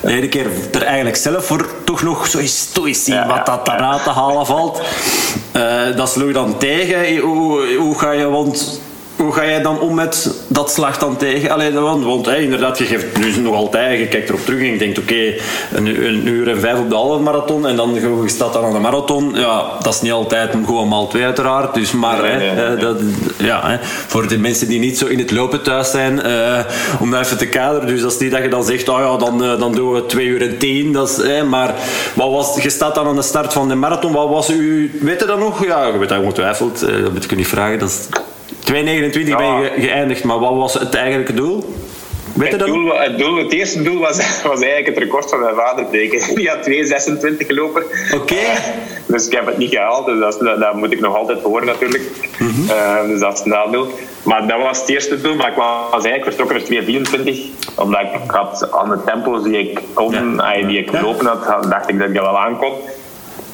De 0.00 0.08
ene 0.08 0.28
keer 0.28 0.46
er 0.72 0.82
eigenlijk 0.82 1.16
zelf 1.16 1.44
voor 1.44 1.66
toch 1.84 2.02
nog 2.02 2.26
zo 2.26 2.38
eens 2.38 2.72
zien 2.90 3.26
wat 3.26 3.46
dat 3.46 3.66
daarna 3.66 3.98
te 3.98 4.10
halen 4.10 4.46
valt. 4.46 4.82
Uh, 5.56 5.96
dat 5.96 6.10
sloeg 6.10 6.32
dan 6.32 6.58
tegen. 6.58 7.16
Hoe, 7.16 7.74
hoe 7.74 7.98
ga 7.98 8.10
je, 8.10 8.28
want 8.28 8.80
hoe 9.16 9.32
ga 9.32 9.44
jij 9.44 9.62
dan 9.62 9.80
om 9.80 9.94
met 9.94 10.44
dat 10.48 10.70
slag 10.70 10.98
dan 10.98 11.16
tegen? 11.16 11.50
Allee, 11.50 11.72
want, 11.72 12.04
want 12.04 12.26
hey, 12.26 12.42
inderdaad, 12.42 12.78
je 12.78 12.84
geeft 12.84 13.18
nu 13.18 13.36
nog 13.36 13.54
altijd, 13.54 13.98
je 13.98 14.08
kijkt 14.08 14.28
erop 14.28 14.44
terug 14.44 14.60
en 14.60 14.66
je 14.66 14.78
denkt, 14.78 14.98
oké, 14.98 15.12
okay, 15.12 15.40
een, 15.74 16.04
een, 16.06 16.26
uur 16.26 16.48
en 16.48 16.60
vijf 16.60 16.78
op 16.78 16.88
de 16.88 16.94
halve 16.94 17.22
marathon 17.22 17.66
en 17.66 17.76
dan 17.76 17.94
je 17.94 18.22
staat 18.26 18.52
dan 18.52 18.64
aan 18.64 18.72
de 18.72 18.78
marathon. 18.78 19.34
Ja, 19.34 19.64
dat 19.82 19.94
is 19.94 20.00
niet 20.00 20.12
altijd 20.12 20.50
gewoon 20.64 20.88
mal 20.88 21.08
twee 21.08 21.24
uiteraard. 21.24 21.74
Dus 21.74 21.92
maar, 21.92 22.22
nee, 22.22 22.36
nee, 22.36 22.54
nee, 22.54 22.76
dat, 22.76 22.96
ja, 23.36 23.68
hè, 23.68 23.76
voor 23.82 24.28
de 24.28 24.38
mensen 24.38 24.68
die 24.68 24.78
niet 24.78 24.98
zo 24.98 25.06
in 25.06 25.18
het 25.18 25.30
lopen 25.30 25.62
thuis 25.62 25.90
zijn, 25.90 26.26
uh, 26.26 26.58
om 27.00 27.10
dat 27.10 27.24
even 27.24 27.38
te 27.38 27.46
kaderen. 27.46 27.88
Dus 27.88 28.00
dat 28.00 28.12
is 28.12 28.18
niet 28.18 28.30
dat 28.30 28.42
je 28.42 28.48
dan 28.48 28.64
zegt, 28.64 28.88
oh 28.88 28.98
ja, 28.98 29.16
dan, 29.16 29.44
uh, 29.44 29.58
dan 29.58 29.72
doen 29.72 29.92
we 29.92 30.06
twee 30.06 30.26
uur 30.26 30.42
en 30.42 30.58
tien. 30.58 30.92
Dat 30.92 31.08
is, 31.08 31.16
hè, 31.16 31.44
maar 31.44 31.74
wat 32.14 32.30
was, 32.30 32.62
je 32.62 32.70
staat 32.70 32.94
dan 32.94 33.06
aan 33.06 33.16
de 33.16 33.22
start 33.22 33.52
van 33.52 33.68
de 33.68 33.74
marathon. 33.74 34.12
Wat 34.12 34.28
was 34.28 34.50
u, 34.50 34.90
weet 35.00 35.20
je 35.20 35.26
dat 35.26 35.38
nog? 35.38 35.66
Ja, 35.66 35.86
je 35.86 35.98
weet 35.98 36.08
dat 36.08 36.20
ongetwijfeld. 36.20 36.82
Uh, 36.82 37.02
dat 37.02 37.12
moet 37.12 37.24
ik 37.24 37.36
niet 37.36 37.48
vragen. 37.48 37.78
Dat 37.78 37.88
is 37.88 38.08
2,29 38.72 38.72
ja. 38.72 39.36
ben 39.36 39.60
je 39.60 39.72
geëindigd, 39.76 40.24
maar 40.24 40.38
wat 40.38 40.54
was 40.54 40.74
het 40.74 40.94
eigenlijke 40.94 41.34
doel? 41.34 41.74
Weet 42.36 42.52
het, 42.52 42.66
doel, 42.66 42.98
het, 42.98 43.18
doel, 43.18 43.36
het 43.36 43.52
eerste 43.52 43.82
doel 43.82 43.98
was, 43.98 44.16
was 44.42 44.60
eigenlijk 44.60 44.86
het 44.86 44.98
record 44.98 45.30
van 45.30 45.40
mijn 45.40 45.54
vader 45.54 45.84
breken. 45.84 46.20
Die 46.36 46.48
had 46.48 46.68
2,26 46.68 47.46
gelopen. 47.46 47.82
Oké. 47.82 48.14
Okay. 48.14 48.38
Uh, 48.38 48.58
dus 49.06 49.26
ik 49.26 49.32
heb 49.32 49.46
het 49.46 49.58
niet 49.58 49.70
gehaald, 49.70 50.06
dus 50.06 50.18
dat, 50.18 50.38
dat, 50.40 50.60
dat 50.60 50.74
moet 50.74 50.92
ik 50.92 51.00
nog 51.00 51.16
altijd 51.16 51.42
horen 51.42 51.66
natuurlijk. 51.66 52.02
Mm 52.38 52.48
-hmm. 52.48 52.64
uh, 52.64 53.08
dus 53.08 53.20
dat 53.20 53.38
is 53.38 53.44
een 53.44 53.50
nadeel. 53.50 53.86
Maar 54.22 54.46
dat 54.46 54.62
was 54.62 54.80
het 54.80 54.88
eerste 54.88 55.20
doel, 55.20 55.34
maar 55.34 55.50
ik 55.50 55.56
was 55.56 56.04
eigenlijk 56.04 56.24
vertrokken 56.24 56.60
voor 56.60 57.24
2,24. 57.24 57.76
Omdat 57.76 58.00
ik 58.00 58.30
had 58.30 58.72
aan 58.72 58.88
de 58.90 58.98
tempo's 59.04 59.42
die 59.42 59.58
ik 59.58 59.80
kon, 59.94 60.34
ja. 60.34 60.66
die 60.66 60.78
ik 60.78 60.90
gelopen 60.90 61.26
had, 61.26 61.62
dacht 61.62 61.88
ik 61.88 61.98
dat 61.98 62.08
ik 62.08 62.14
dat 62.14 62.24
wel 62.24 62.38
aankon. 62.38 62.72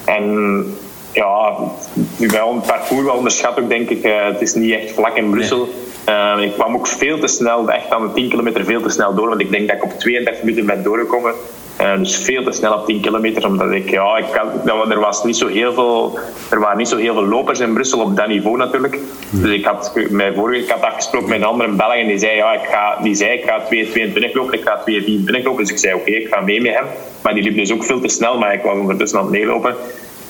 En 0.05 0.77
ja, 1.13 1.55
wel 2.19 2.51
een 2.51 2.61
parcours 2.61 3.05
wel 3.05 3.17
onderschat 3.17 3.61
ook, 3.61 3.69
denk 3.69 3.91
ik. 3.91 4.05
Uh, 4.05 4.25
het 4.25 4.41
is 4.41 4.55
niet 4.55 4.73
echt 4.73 4.93
vlak 4.93 5.17
in 5.17 5.31
Brussel. 5.31 5.69
Uh, 6.09 6.37
ik 6.41 6.53
kwam 6.53 6.75
ook 6.75 6.87
veel 6.87 7.19
te 7.19 7.27
snel, 7.27 7.71
echt 7.71 7.91
aan 7.91 8.07
de 8.07 8.13
10 8.13 8.29
kilometer 8.29 8.65
veel 8.65 8.83
te 8.83 8.89
snel 8.89 9.15
door. 9.15 9.29
Want 9.29 9.41
ik 9.41 9.51
denk 9.51 9.69
dat 9.69 9.77
ik 9.77 9.85
op 9.85 9.99
32 9.99 10.43
minuten 10.43 10.67
ben 10.67 10.83
doorgekomen. 10.83 11.35
Uh, 11.81 11.99
dus 11.99 12.17
veel 12.17 12.45
te 12.45 12.53
snel 12.53 12.75
op 12.75 12.87
10 12.87 13.01
kilometer. 13.01 13.47
Omdat 13.47 13.71
ik, 13.71 13.91
ja, 13.91 14.17
ik 14.17 14.27
er, 14.91 15.01
was 15.01 15.25
niet 15.25 15.37
zo 15.37 15.47
heel 15.47 15.73
veel, 15.73 16.19
er 16.51 16.61
waren 16.61 16.77
niet 16.77 16.89
zo 16.89 16.97
heel 16.97 17.15
veel 17.15 17.27
lopers 17.27 17.61
in 17.61 17.73
Brussel 17.73 18.01
op 18.01 18.17
dat 18.17 18.27
niveau 18.27 18.57
natuurlijk. 18.57 18.99
Dus 19.31 19.51
ik 19.51 19.65
had, 19.65 19.93
mij 20.11 20.33
vorige, 20.33 20.63
ik 20.63 20.71
had 20.71 20.83
afgesproken 20.83 21.29
met 21.29 21.39
een 21.39 21.47
andere 21.47 21.71
Belg 21.71 21.95
en 21.95 22.07
die 22.07 22.19
zei, 22.19 22.37
ja, 22.37 22.53
ik 22.53 22.69
ga, 22.69 22.99
die 23.03 23.15
zei 23.15 23.31
ik 23.31 23.45
ga 23.45 23.61
2,22 24.29 24.33
lopen, 24.33 24.59
ik 24.59 24.65
ga 24.65 24.83
2,24 25.41 25.45
lopen. 25.45 25.57
Dus 25.57 25.71
ik 25.71 25.79
zei 25.79 25.95
oké, 25.95 26.03
okay, 26.03 26.15
ik 26.15 26.29
ga 26.29 26.41
mee 26.41 26.61
met 26.61 26.75
hem. 26.75 26.87
Maar 27.23 27.35
die 27.35 27.43
liep 27.43 27.57
dus 27.57 27.73
ook 27.73 27.85
veel 27.85 28.01
te 28.01 28.09
snel, 28.09 28.39
maar 28.39 28.55
ik 28.55 28.63
was 28.63 28.79
ondertussen 28.79 29.19
aan 29.19 29.25
het 29.25 29.33
meelopen. 29.33 29.77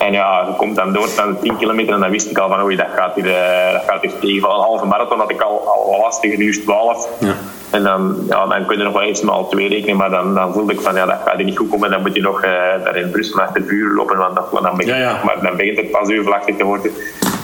En 0.06 0.12
ja, 0.12 0.44
je 0.46 0.56
komt 0.56 0.76
dan 0.76 0.92
door 0.92 1.08
naar 1.16 1.26
de 1.26 1.38
10 1.40 1.56
kilometer 1.56 1.94
en 1.94 2.00
dan 2.00 2.10
wist 2.10 2.30
ik 2.30 2.38
al 2.38 2.48
van 2.48 2.62
oei, 2.62 2.76
dat 2.76 2.86
gaat 2.94 3.14
hier, 3.14 3.26
uh, 3.26 3.72
dat 3.72 3.82
gaat 3.86 4.02
hier 4.02 4.18
tegen. 4.20 4.40
Van 4.40 4.50
een 4.50 4.60
halve 4.60 4.86
marathon 4.86 5.18
had 5.18 5.30
ik 5.30 5.40
al, 5.40 5.68
al 5.68 6.00
lastig, 6.00 6.38
uur 6.38 6.62
12. 6.62 7.08
Ja. 7.18 7.34
En 7.70 7.82
dan, 7.82 8.16
ja, 8.28 8.46
dan 8.46 8.66
kun 8.66 8.78
je 8.78 8.84
nog 8.84 8.92
wel 8.92 9.02
eens 9.02 9.20
met 9.20 9.34
al 9.34 9.48
twee 9.48 9.68
rekenen, 9.68 9.96
maar 9.96 10.10
dan, 10.10 10.34
dan 10.34 10.52
voelde 10.52 10.72
ik 10.72 10.80
van 10.80 10.94
ja, 10.94 11.06
dat 11.06 11.18
gaat 11.24 11.36
hier 11.36 11.44
niet 11.44 11.56
goed 11.56 11.68
komen. 11.68 11.90
Dan 11.90 12.00
moet 12.00 12.14
je 12.14 12.20
nog 12.20 12.44
uh, 12.44 12.50
daar 12.84 12.96
in 12.96 13.10
Brussel 13.10 13.40
achter 13.40 13.60
het 13.60 13.68
vuur 13.68 13.94
lopen, 13.94 14.16
want 14.16 14.34
dan, 14.34 14.62
dan, 14.62 14.76
begint, 14.76 14.96
ja, 14.96 15.02
ja. 15.02 15.20
Maar 15.24 15.40
dan 15.42 15.56
begint 15.56 15.76
het 15.76 15.90
pas 15.90 16.08
uurvlachtig 16.08 16.56
te 16.56 16.64
worden. 16.64 16.92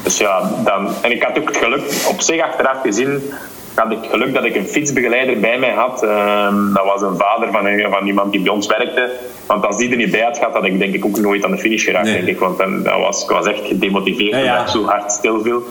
Dus 0.02 0.18
ja, 0.18 0.50
dan, 0.64 0.88
en 1.02 1.10
ik 1.10 1.22
had 1.22 1.38
ook 1.38 1.48
het 1.48 1.56
geluk, 1.56 1.82
op 2.08 2.20
zich 2.20 2.42
achteraf 2.42 2.80
gezien, 2.82 3.32
had 3.78 3.92
ik 3.92 3.98
geluk 4.10 4.34
dat 4.34 4.44
ik 4.44 4.56
een 4.56 4.66
fietsbegeleider 4.66 5.40
bij 5.40 5.58
mij 5.58 5.72
had. 5.72 6.02
Uh, 6.04 6.74
dat 6.74 6.84
was 6.84 7.02
een 7.02 7.16
vader 7.16 7.52
van, 7.52 7.66
een, 7.66 7.90
van 7.90 8.06
iemand 8.06 8.32
die 8.32 8.40
bij 8.40 8.52
ons 8.52 8.66
werkte. 8.66 9.10
Want 9.46 9.66
als 9.66 9.76
die 9.76 9.90
er 9.90 9.96
niet 9.96 10.10
bij 10.10 10.20
had 10.20 10.38
gehad, 10.38 10.52
had 10.52 10.64
ik 10.64 10.78
denk 10.78 10.94
ik 10.94 11.04
ook 11.04 11.18
nooit 11.18 11.44
aan 11.44 11.50
de 11.50 11.58
finish 11.58 11.84
geraakt. 11.84 12.04
Nee. 12.04 12.14
Denk 12.14 12.26
ik, 12.26 12.38
want 12.38 12.58
dan, 12.58 12.82
dat 12.82 12.98
was, 12.98 13.22
ik 13.22 13.30
was 13.30 13.46
echt 13.46 13.66
gedemotiveerd 13.66 14.30
ja, 14.30 14.38
ja. 14.38 14.50
omdat 14.50 14.66
ik 14.66 14.80
zo 14.80 14.84
hard 14.84 15.12
stil 15.12 15.40
viel. 15.42 15.62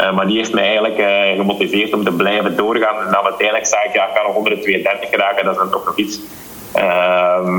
Uh, 0.00 0.14
maar 0.14 0.26
die 0.26 0.36
heeft 0.36 0.52
mij 0.52 0.64
eigenlijk 0.64 0.98
uh, 0.98 1.36
gemotiveerd 1.36 1.92
om 1.92 2.04
te 2.04 2.12
blijven 2.12 2.56
doorgaan. 2.56 3.06
En 3.06 3.12
dan 3.12 3.24
uiteindelijk 3.24 3.66
zei 3.66 3.84
ik, 3.84 3.94
ja, 3.94 4.04
ik 4.04 4.16
ga 4.16 4.22
nog 4.22 4.34
onder 4.34 4.54
de 4.54 4.60
32 4.60 5.10
geraken, 5.10 5.44
dat 5.44 5.52
is 5.52 5.58
dan 5.58 5.70
toch 5.70 5.84
nog 5.84 5.96
iets. 5.96 6.20
Uh, 6.76 7.58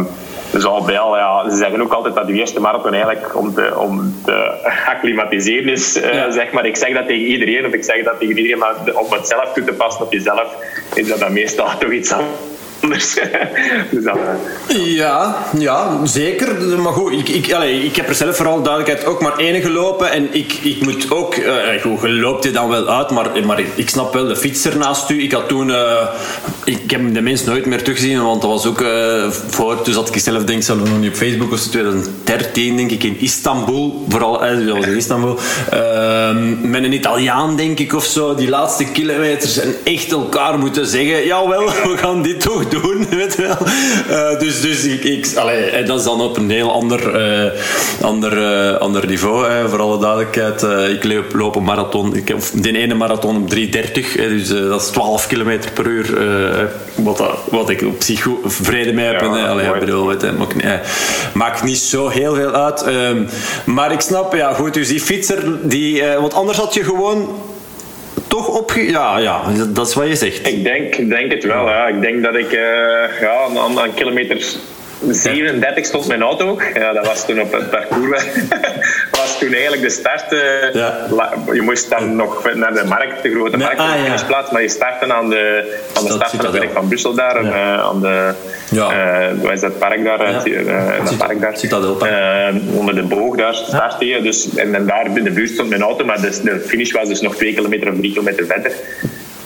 dus 0.51 0.65
al 0.65 0.83
bij 0.83 0.99
al, 0.99 1.17
ja, 1.17 1.49
ze 1.49 1.55
zeggen 1.55 1.81
ook 1.81 1.93
altijd 1.93 2.15
dat 2.15 2.27
de 2.27 2.33
eerste 2.33 2.59
marathon 2.59 2.93
eigenlijk 2.93 3.35
om 3.35 3.53
te, 3.53 3.77
om 3.77 4.15
te 4.25 4.51
acclimatiseren 4.85 5.69
is. 5.69 5.97
Uh, 5.97 6.13
ja. 6.13 6.31
zeg 6.31 6.51
maar. 6.51 6.65
Ik 6.65 6.75
zeg 6.75 6.93
dat 6.93 7.07
tegen 7.07 7.25
iedereen, 7.25 7.65
of 7.65 7.73
ik 7.73 7.83
zeg 7.83 8.03
dat 8.03 8.19
tegen 8.19 8.37
iedereen, 8.37 8.57
maar 8.57 8.75
om 8.93 9.11
het 9.11 9.27
zelf 9.27 9.53
toe 9.53 9.63
te 9.63 9.73
passen 9.73 10.05
op 10.05 10.13
jezelf, 10.13 10.55
is 10.93 11.07
dat 11.07 11.19
dan 11.19 11.33
meestal 11.33 11.67
toch 11.79 11.91
iets 11.91 12.11
anders. 12.11 12.56
Dus 12.79 13.19
dat, 13.91 14.17
ja, 14.67 15.35
ja, 15.57 16.05
zeker. 16.05 16.79
Maar 16.79 16.93
goed, 16.93 17.11
ik, 17.11 17.29
ik, 17.29 17.47
ik 17.83 17.95
heb 17.95 18.09
er 18.09 18.15
zelf 18.15 18.35
vooral 18.35 18.61
duidelijkheid 18.61 19.05
ook 19.05 19.21
maar 19.21 19.37
één 19.37 19.61
gelopen. 19.61 20.11
En 20.11 20.27
ik, 20.31 20.53
ik 20.53 20.83
moet 20.83 21.11
ook... 21.11 21.35
Uh, 21.35 21.55
goed, 21.81 22.01
je 22.01 22.09
loopt 22.09 22.43
je 22.43 22.51
dan 22.51 22.69
wel 22.69 22.87
uit, 22.87 23.09
maar, 23.09 23.45
maar 23.45 23.61
ik 23.75 23.89
snap 23.89 24.13
wel 24.13 24.27
de 24.27 24.35
fietser 24.35 24.77
naast 24.77 25.09
u. 25.09 25.23
Ik 25.23 25.31
had 25.31 25.47
toen... 25.47 25.71
Ik 26.67 26.91
heb 26.91 27.13
de 27.13 27.21
mens 27.21 27.43
nooit 27.43 27.65
meer 27.65 27.83
teruggezien, 27.83 28.23
want 28.23 28.41
dat 28.41 28.49
was 28.49 28.65
ook 28.65 28.81
uh, 28.81 29.29
voor... 29.29 29.77
Dus 29.83 29.93
dat 29.93 30.15
ik 30.15 30.21
zelf 30.21 30.43
denk, 30.43 30.63
ze 30.63 30.75
nog 30.75 30.99
niet 30.99 31.09
op 31.09 31.15
Facebook, 31.15 31.51
of 31.51 31.59
2013 31.59 32.77
denk 32.77 32.91
ik, 32.91 33.03
in 33.03 33.19
Istanbul. 33.19 34.05
Vooral, 34.09 34.45
eh, 34.45 34.71
was 34.73 34.85
in 34.85 34.95
Istanbul. 34.95 35.37
Ehm, 35.69 36.69
met 36.69 36.83
een 36.83 36.93
Italiaan, 36.93 37.55
denk 37.55 37.79
ik, 37.79 37.93
of 37.93 38.05
zo. 38.05 38.35
Die 38.35 38.49
laatste 38.49 38.83
kilometers 38.83 39.57
en 39.57 39.75
echt 39.83 40.11
elkaar 40.11 40.59
moeten 40.59 40.87
zeggen... 40.87 41.25
Jawel, 41.25 41.65
we 41.91 41.97
gaan 41.97 42.21
dit 42.21 42.41
toch 42.41 42.66
doen, 42.69 43.05
weet 43.19 43.35
je 43.35 43.41
wel. 43.41 43.57
Uh, 44.09 44.39
dus 44.39 44.61
dus 44.61 44.83
ik, 44.83 45.03
ik 45.03 45.27
allee, 45.35 45.63
en 45.63 45.85
dat 45.85 45.99
is 45.99 46.05
dan 46.05 46.21
op 46.21 46.37
een 46.37 46.49
heel 46.49 46.71
ander, 46.71 47.21
uh, 47.43 47.51
ander, 48.01 48.37
uh, 48.37 48.77
ander 48.77 49.07
niveau, 49.07 49.49
hè, 49.49 49.69
voor 49.69 49.81
alle 49.81 49.99
duidelijkheid. 49.99 50.61
ik 50.91 51.03
loop, 51.03 51.33
loop, 51.33 51.55
een 51.55 51.63
marathon, 51.63 52.15
ik 52.15 52.27
heb 52.27 52.39
de 52.53 52.77
ene 52.77 52.93
marathon 52.93 53.35
op 53.35 53.55
3.30, 53.55 53.59
dus 54.13 54.47
dat 54.47 54.81
is 54.81 54.87
12 54.87 55.27
km 55.27 55.59
per 55.73 55.85
uur, 55.85 56.17
wat, 56.95 57.17
dat, 57.17 57.37
wat 57.49 57.69
ik 57.69 57.81
op 57.81 58.03
zich 58.03 58.27
vrede 58.45 58.93
mee 58.93 59.05
heb. 59.05 59.21
Ja, 59.21 59.47
allee, 59.47 59.65
ik 59.65 59.79
bedoel, 59.79 60.07
weet 60.07 60.37
maakt, 60.37 60.55
maakt 61.33 61.63
niet 61.63 61.77
zo 61.77 62.07
heel 62.07 62.35
veel 62.35 62.51
uit. 62.51 62.81
Ehm, 62.81 63.23
maar 63.65 63.91
ik 63.91 64.01
snap, 64.01 64.33
ja 64.33 64.53
goed, 64.53 64.73
dus 64.73 64.87
die 64.87 65.01
fietser, 65.01 65.69
die, 65.69 66.03
want 66.03 66.33
anders 66.33 66.57
had 66.57 66.73
je 66.73 66.83
gewoon 66.83 67.27
toch. 68.45 68.75
Ja, 68.75 69.17
ja, 69.17 69.41
dat 69.73 69.87
is 69.87 69.93
wat 69.93 70.07
je 70.07 70.15
zegt. 70.15 70.47
Ik 70.47 70.63
denk, 70.63 71.09
denk 71.09 71.31
het 71.31 71.43
wel, 71.43 71.67
ja. 71.69 71.87
Ik 71.87 72.01
denk 72.01 72.23
dat 72.23 72.35
ik 72.35 72.51
uh, 72.51 72.59
ja, 73.21 73.47
aan, 73.57 73.79
aan 73.79 73.93
kilometers 73.93 74.57
37 75.09 75.85
stond 75.85 76.07
mijn 76.07 76.21
auto. 76.21 76.59
Ja, 76.73 76.93
dat 76.93 77.05
was 77.05 77.25
toen 77.25 77.41
op 77.41 77.51
het 77.51 77.69
parcours. 77.69 78.23
was 79.11 79.39
toen 79.39 79.51
eigenlijk 79.51 79.81
de 79.81 79.89
start. 79.89 80.31
Uh, 80.31 80.73
ja. 80.73 81.07
Je 81.53 81.61
moest 81.61 81.89
dan 81.89 82.15
nog 82.15 82.53
naar 82.55 82.73
de 82.73 82.83
markt, 82.83 83.23
de 83.23 83.31
grote 83.31 83.57
markt, 83.57 83.79
ah, 83.79 83.87
ja. 83.87 83.93
maar 84.51 84.61
je 84.61 84.69
startte 84.69 85.13
aan 85.13 85.29
de, 85.29 85.77
aan 85.93 86.03
de 86.03 86.11
start 86.11 86.29
van 86.29 86.55
het 86.55 86.69
van 86.73 86.87
Brussel 86.87 87.13
daar. 87.13 87.35
En, 87.35 87.45
uh, 87.45 87.79
aan 87.79 88.01
de. 88.01 88.33
Uh, 88.73 89.41
wat 89.41 89.51
is 89.51 89.59
dat 89.59 89.79
park 89.79 90.03
daar? 90.03 90.17
Dat 90.17 91.17
park 91.17 91.41
daar. 91.41 92.53
Onder 92.73 92.95
de 92.95 93.03
boog 93.03 93.35
daar 93.35 93.55
startte 93.55 94.05
je. 94.05 94.21
Dus, 94.21 94.55
en, 94.55 94.75
en 94.75 94.85
daar 94.85 95.17
in 95.17 95.23
de 95.23 95.31
buurt 95.31 95.49
stond 95.49 95.69
mijn 95.69 95.81
auto, 95.81 96.05
maar 96.05 96.21
de, 96.21 96.39
de 96.43 96.59
finish 96.59 96.91
was 96.91 97.07
dus 97.07 97.21
nog 97.21 97.35
twee 97.35 97.53
kilometer 97.53 97.91
of 97.91 97.95
drie 97.97 98.11
kilometer 98.11 98.45
verder. 98.45 98.71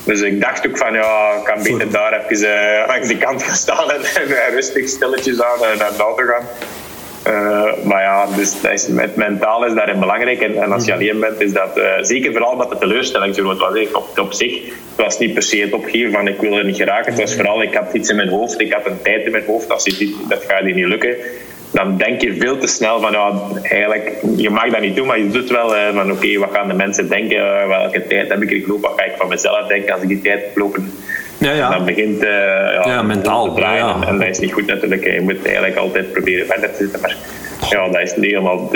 Dus 0.04 0.22
ik 0.22 0.42
dacht 0.42 0.68
ook 0.68 0.78
van 0.78 0.94
ja, 0.94 1.32
ik 1.38 1.44
kan 1.44 1.64
beter 1.64 1.92
daar 1.92 2.26
even 2.30 2.48
uh, 2.48 2.88
langs 2.88 3.08
de 3.08 3.18
kant 3.18 3.44
gaan 3.44 3.56
staan 3.56 3.92
en, 3.92 4.02
en 4.04 4.54
rustig 4.54 4.90
stilletjes 4.90 5.42
aan 5.42 5.60
uh, 5.60 5.80
naar 5.80 5.92
de 5.98 6.04
auto 6.04 6.24
gaan. 6.24 6.48
Uh, 7.28 7.84
maar 7.84 8.02
ja, 8.02 8.28
dus 8.36 8.62
dat 8.62 8.72
is, 8.72 8.88
het 8.88 9.16
mentaal 9.16 9.66
is 9.66 9.74
daarin 9.74 10.00
belangrijk. 10.00 10.42
En, 10.42 10.62
en 10.62 10.72
als 10.72 10.86
je 10.86 10.94
alleen 10.94 11.20
bent, 11.20 11.42
is 11.42 11.54
dat 11.54 11.82
zeker 12.02 12.32
vooral 12.32 12.52
omdat 12.52 12.70
de 12.70 12.78
teleurstelling 12.78 13.36
zo 13.36 13.44
groot 13.44 13.60
was. 13.60 13.92
Op, 13.92 14.20
op 14.20 14.34
zich, 14.34 14.64
het 14.66 15.06
was 15.06 15.20
niet 15.20 15.34
per 15.34 15.44
se 15.44 15.58
het 15.58 15.74
opgeven 15.74 16.12
van 16.12 16.28
ik 16.28 16.40
wil 16.40 16.58
er 16.58 16.66
niet 16.66 16.76
geraken. 16.76 17.12
Het 17.12 17.22
was 17.22 17.36
vooral, 17.36 17.62
ik 17.62 17.74
had 17.74 17.94
iets 17.94 18.10
in 18.10 18.16
mijn 18.16 18.30
hoofd, 18.30 18.60
ik 18.60 18.74
had 18.74 18.86
een 18.86 19.02
tijd 19.02 19.26
in 19.26 19.32
mijn 19.32 19.46
hoofd. 19.46 19.72
Als 19.72 19.86
je, 19.86 20.26
dat 20.28 20.44
gaat 20.48 20.66
je 20.66 20.74
niet 20.74 20.86
lukken 20.86 21.16
dan 21.72 21.98
denk 21.98 22.22
je 22.22 22.36
veel 22.36 22.58
te 22.58 22.68
snel 22.68 23.00
van, 23.00 23.12
ja, 23.12 23.42
eigenlijk, 23.62 24.18
je 24.36 24.50
mag 24.50 24.70
dat 24.70 24.82
niet 24.82 24.96
doen, 24.96 25.08
maar 25.08 25.20
je 25.20 25.30
doet 25.30 25.50
wel 25.50 25.94
van, 25.94 26.12
oké, 26.12 26.38
wat 26.38 26.50
gaan 26.52 26.68
de 26.68 26.74
mensen 26.74 27.10
denken, 27.10 27.68
welke 27.68 28.08
tijd 28.08 28.30
heb 28.30 28.42
ik 28.42 28.64
gelopen, 28.64 28.90
wat 28.90 29.00
ga 29.00 29.06
ik 29.06 29.14
van 29.18 29.28
mezelf 29.28 29.68
denken 29.68 29.94
als 29.94 30.02
ik 30.02 30.08
die 30.08 30.22
tijd 30.22 30.42
heb 30.42 30.58
lopen. 30.58 30.94
Ja, 31.42 31.52
ja. 31.52 31.70
Dan 31.70 31.86
begint 31.86 32.24
uh, 32.24 32.30
ja, 32.30 32.84
ja, 32.86 33.02
mentaal 33.02 33.46
te 33.46 33.54
draaien. 33.60 34.08
En 34.08 34.18
dat 34.18 34.28
is 34.28 34.40
niet 34.40 34.54
goed 34.54 34.66
natuurlijk. 34.66 35.04
Je 35.04 35.22
moet 35.22 35.46
eigenlijk 35.46 35.76
altijd 35.76 36.12
proberen 36.12 36.46
verder 36.46 36.72
te 36.72 36.78
zitten. 36.78 37.02
Maar 37.02 37.16
ja, 37.70 37.90
dat 37.90 38.02
is 38.02 38.16
niet 38.16 38.26
helemaal. 38.26 38.72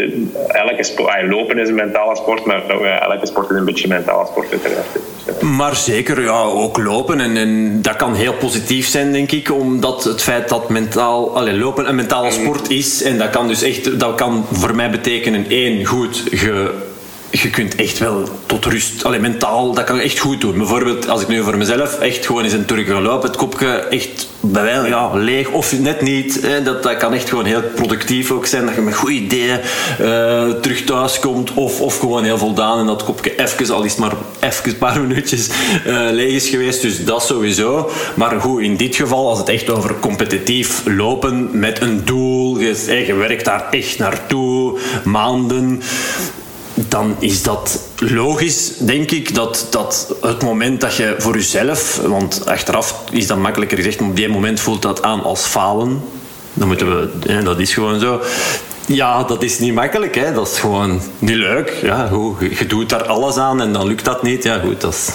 elke 0.47 0.83
sport, 0.83 1.27
lopen 1.27 1.57
is 1.57 1.69
een 1.69 1.75
mentale 1.75 2.15
sport, 2.15 2.45
maar 2.45 2.69
elke 2.99 3.25
sport 3.25 3.49
is 3.49 3.57
een 3.57 3.65
beetje 3.65 3.83
een 3.83 3.89
mentale 3.89 4.25
sport. 4.25 4.51
Uiteraard. 4.51 5.41
Maar 5.41 5.75
zeker, 5.75 6.21
ja, 6.21 6.41
ook 6.41 6.77
lopen. 6.77 7.19
En, 7.19 7.37
en, 7.37 7.81
dat 7.81 7.95
kan 7.95 8.15
heel 8.15 8.33
positief 8.33 8.87
zijn, 8.87 9.11
denk 9.11 9.31
ik. 9.31 9.51
Omdat 9.51 10.03
het 10.03 10.21
feit 10.21 10.49
dat 10.49 10.69
mentaal, 10.69 11.35
allez, 11.35 11.57
lopen 11.57 11.89
een 11.89 11.95
mentale 11.95 12.31
sport 12.31 12.69
is. 12.69 13.03
En 13.03 13.17
dat 13.17 13.29
kan 13.29 13.47
dus 13.47 13.61
echt, 13.61 13.99
dat 13.99 14.15
kan 14.15 14.45
voor 14.51 14.75
mij 14.75 14.89
betekenen, 14.89 15.45
één, 15.49 15.85
goed, 15.85 16.23
ge 16.31 16.93
je 17.29 17.49
kunt 17.49 17.75
echt 17.75 17.97
wel 17.97 18.29
tot 18.45 18.65
rust, 18.65 19.05
alleen 19.05 19.21
mentaal, 19.21 19.73
dat 19.73 19.83
kan 19.83 19.99
echt 19.99 20.19
goed 20.19 20.41
doen. 20.41 20.57
Bijvoorbeeld, 20.57 21.09
als 21.09 21.21
ik 21.21 21.27
nu 21.27 21.43
voor 21.43 21.57
mezelf 21.57 21.99
echt 21.99 22.25
gewoon 22.25 22.43
eens 22.43 22.53
een 22.53 22.65
turk 22.65 22.87
ga 22.87 23.01
lopen, 23.01 23.29
het 23.29 23.37
kopje 23.37 23.67
echt 23.67 24.27
bij 24.39 24.63
wel 24.63 24.85
ja, 24.85 25.13
leeg 25.13 25.49
of 25.49 25.79
net 25.79 26.01
niet. 26.01 26.41
Hè, 26.41 26.63
dat, 26.63 26.83
dat 26.83 26.97
kan 26.97 27.13
echt 27.13 27.29
gewoon 27.29 27.45
heel 27.45 27.61
productief 27.75 28.31
ook 28.31 28.45
zijn, 28.45 28.65
dat 28.65 28.75
je 28.75 28.81
met 28.81 28.95
goede 28.95 29.15
ideeën 29.15 29.59
uh, 30.01 30.49
terug 30.49 30.83
thuis 30.83 31.19
komt 31.19 31.53
of, 31.53 31.81
of 31.81 31.99
gewoon 31.99 32.23
heel 32.23 32.37
voldaan 32.37 32.79
en 32.79 32.85
dat 32.85 33.03
kopje 33.03 33.35
even, 33.35 33.73
al 33.73 33.83
is 33.83 33.95
maar 33.95 34.13
even 34.39 34.69
een 34.69 34.77
paar 34.77 35.01
minuutjes 35.07 35.49
uh, 35.87 36.07
leeg 36.11 36.33
is 36.33 36.49
geweest. 36.49 36.81
Dus 36.81 37.05
dat 37.05 37.23
sowieso. 37.25 37.91
Maar 38.15 38.41
goed, 38.41 38.61
in 38.61 38.77
dit 38.77 38.95
geval, 38.95 39.29
als 39.29 39.39
het 39.39 39.49
echt 39.49 39.69
over 39.69 39.99
competitief 39.99 40.81
lopen 40.85 41.59
met 41.59 41.81
een 41.81 42.05
doel, 42.05 42.59
je, 42.59 43.03
je 43.05 43.13
werkt 43.13 43.45
daar 43.45 43.67
echt 43.71 43.97
naartoe, 43.97 44.79
maanden 45.03 45.81
dan 46.87 47.15
is 47.19 47.43
dat 47.43 47.79
logisch, 47.95 48.71
denk 48.77 49.11
ik, 49.11 49.35
dat, 49.35 49.67
dat 49.69 50.15
het 50.21 50.41
moment 50.41 50.81
dat 50.81 50.95
je 50.95 51.15
voor 51.17 51.33
jezelf, 51.35 52.01
want 52.05 52.45
achteraf 52.45 53.03
is 53.11 53.27
dat 53.27 53.37
makkelijker 53.37 53.77
gezegd, 53.77 53.99
maar 53.99 54.09
op 54.09 54.15
die 54.15 54.29
moment 54.29 54.59
voelt 54.59 54.81
dat 54.81 55.01
aan 55.01 55.23
als 55.23 55.41
falen. 55.41 56.01
Dan 56.53 56.67
moeten 56.67 56.99
we, 56.99 57.43
dat 57.43 57.59
is 57.59 57.73
gewoon 57.73 57.99
zo. 57.99 58.21
Ja, 58.85 59.23
dat 59.23 59.43
is 59.43 59.59
niet 59.59 59.73
makkelijk, 59.73 60.15
hè. 60.15 60.33
dat 60.33 60.47
is 60.47 60.59
gewoon 60.59 61.01
niet 61.19 61.35
leuk. 61.35 61.79
Ja, 61.81 62.07
goed, 62.07 62.57
je 62.57 62.65
doet 62.65 62.89
daar 62.89 63.03
alles 63.03 63.37
aan 63.37 63.61
en 63.61 63.73
dan 63.73 63.87
lukt 63.87 64.05
dat 64.05 64.23
niet. 64.23 64.43
Ja, 64.43 64.59
goed, 64.59 64.81
dat 64.81 64.93
is 64.93 65.09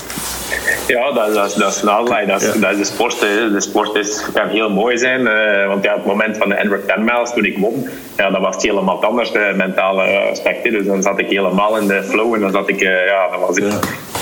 ja, 0.87 1.12
dat, 1.12 1.35
dat, 1.35 1.55
dat 1.59 1.75
is 1.75 1.81
Dat 2.27 2.43
is, 2.43 2.53
dat 2.53 2.71
is 2.71 2.79
de 2.79 2.85
sport. 2.85 3.21
De 3.21 3.61
sport 3.61 3.95
is, 3.95 4.25
kan 4.35 4.49
heel 4.49 4.71
mooi 4.71 4.99
zijn. 4.99 5.21
Uh, 5.21 5.66
want 5.66 5.85
ja, 5.85 5.95
het 5.95 6.07
moment 6.07 6.37
van 6.37 6.49
de 6.49 6.61
Android 6.61 6.88
10 6.88 7.05
miles, 7.05 7.33
toen 7.33 7.45
ik 7.45 7.59
won, 7.59 7.88
ja, 8.16 8.31
dat 8.31 8.40
was 8.40 8.55
het 8.55 8.64
helemaal 8.64 9.05
anders, 9.05 9.33
de 9.33 9.53
mentale 9.57 10.03
aspecten. 10.31 10.73
Dus 10.73 10.87
dan 10.87 11.03
zat 11.03 11.19
ik 11.19 11.29
helemaal 11.29 11.77
in 11.77 11.87
de 11.87 12.03
flow. 12.03 12.35
En 12.35 12.40
dan 12.40 12.51
zat 12.51 12.69
ik, 12.69 12.81
uh, 12.81 13.07
ja, 13.07 13.29
dan 13.31 13.40
was 13.40 13.57
ik... 13.57 13.64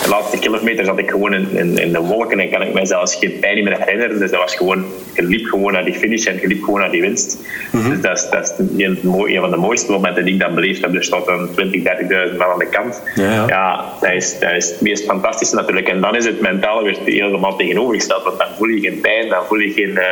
De 0.09 0.15
laatste 0.15 0.39
kilometer 0.39 0.85
zat 0.85 0.99
ik 0.99 1.11
gewoon 1.11 1.35
in, 1.35 1.57
in, 1.57 1.79
in, 1.79 1.93
de 1.93 2.01
wolken 2.01 2.41
en 2.41 2.51
kan 2.51 2.63
ik 2.63 2.73
mij 2.73 2.87
zelfs 2.87 3.15
geen 3.15 3.39
pijn 3.39 3.65
meer 3.65 3.79
herinneren. 3.79 4.19
Dus 4.19 4.31
dat 4.31 4.41
was 4.41 4.55
gewoon, 4.55 4.85
je 5.15 5.23
liep 5.23 5.47
gewoon 5.47 5.73
naar 5.73 5.85
die 5.85 5.95
finish 5.95 6.27
en 6.27 6.41
je 6.41 6.47
liep 6.47 6.63
gewoon 6.63 6.81
naar 6.81 6.91
die 6.91 7.01
winst. 7.01 7.39
Mhm. 7.73 7.91
Dus 7.91 8.01
dat 8.01 8.17
is, 8.17 8.31
dat 8.31 8.43
is 8.43 8.85
een, 8.85 8.99
een, 9.03 9.41
van 9.41 9.51
de 9.51 9.57
mooiste 9.57 9.91
momenten 9.91 10.25
die 10.25 10.35
ik 10.35 10.41
dan 10.41 10.55
beleefd 10.55 10.81
heb. 10.81 10.95
Er 10.95 11.05
staat 11.05 11.27
dan 11.27 11.49
20, 11.55 11.83
30.000 12.31 12.37
man 12.37 12.47
aan 12.47 12.59
de 12.59 12.67
kant. 12.67 13.03
Ja, 13.15 13.33
ja. 13.33 13.45
ja, 13.47 13.93
dat, 14.01 14.13
is, 14.13 14.39
dat 14.39 14.53
is 14.53 14.69
het 14.71 14.81
meest 14.81 15.05
fantastische 15.05 15.55
natuurlijk. 15.55 15.89
En 15.89 16.01
dan 16.01 16.17
is 16.17 16.25
het 16.25 16.41
mentaal 16.41 16.83
weer 16.83 16.99
helemaal 17.05 17.57
tegenovergesteld. 17.57 18.23
Want 18.23 18.39
dan 18.39 18.49
voel 18.57 18.69
je 18.69 18.81
geen 18.81 19.01
pijn, 19.01 19.29
dan 19.29 19.45
voel 19.47 19.59
je 19.59 19.73
geen... 19.73 19.91
Uh, 19.91 20.03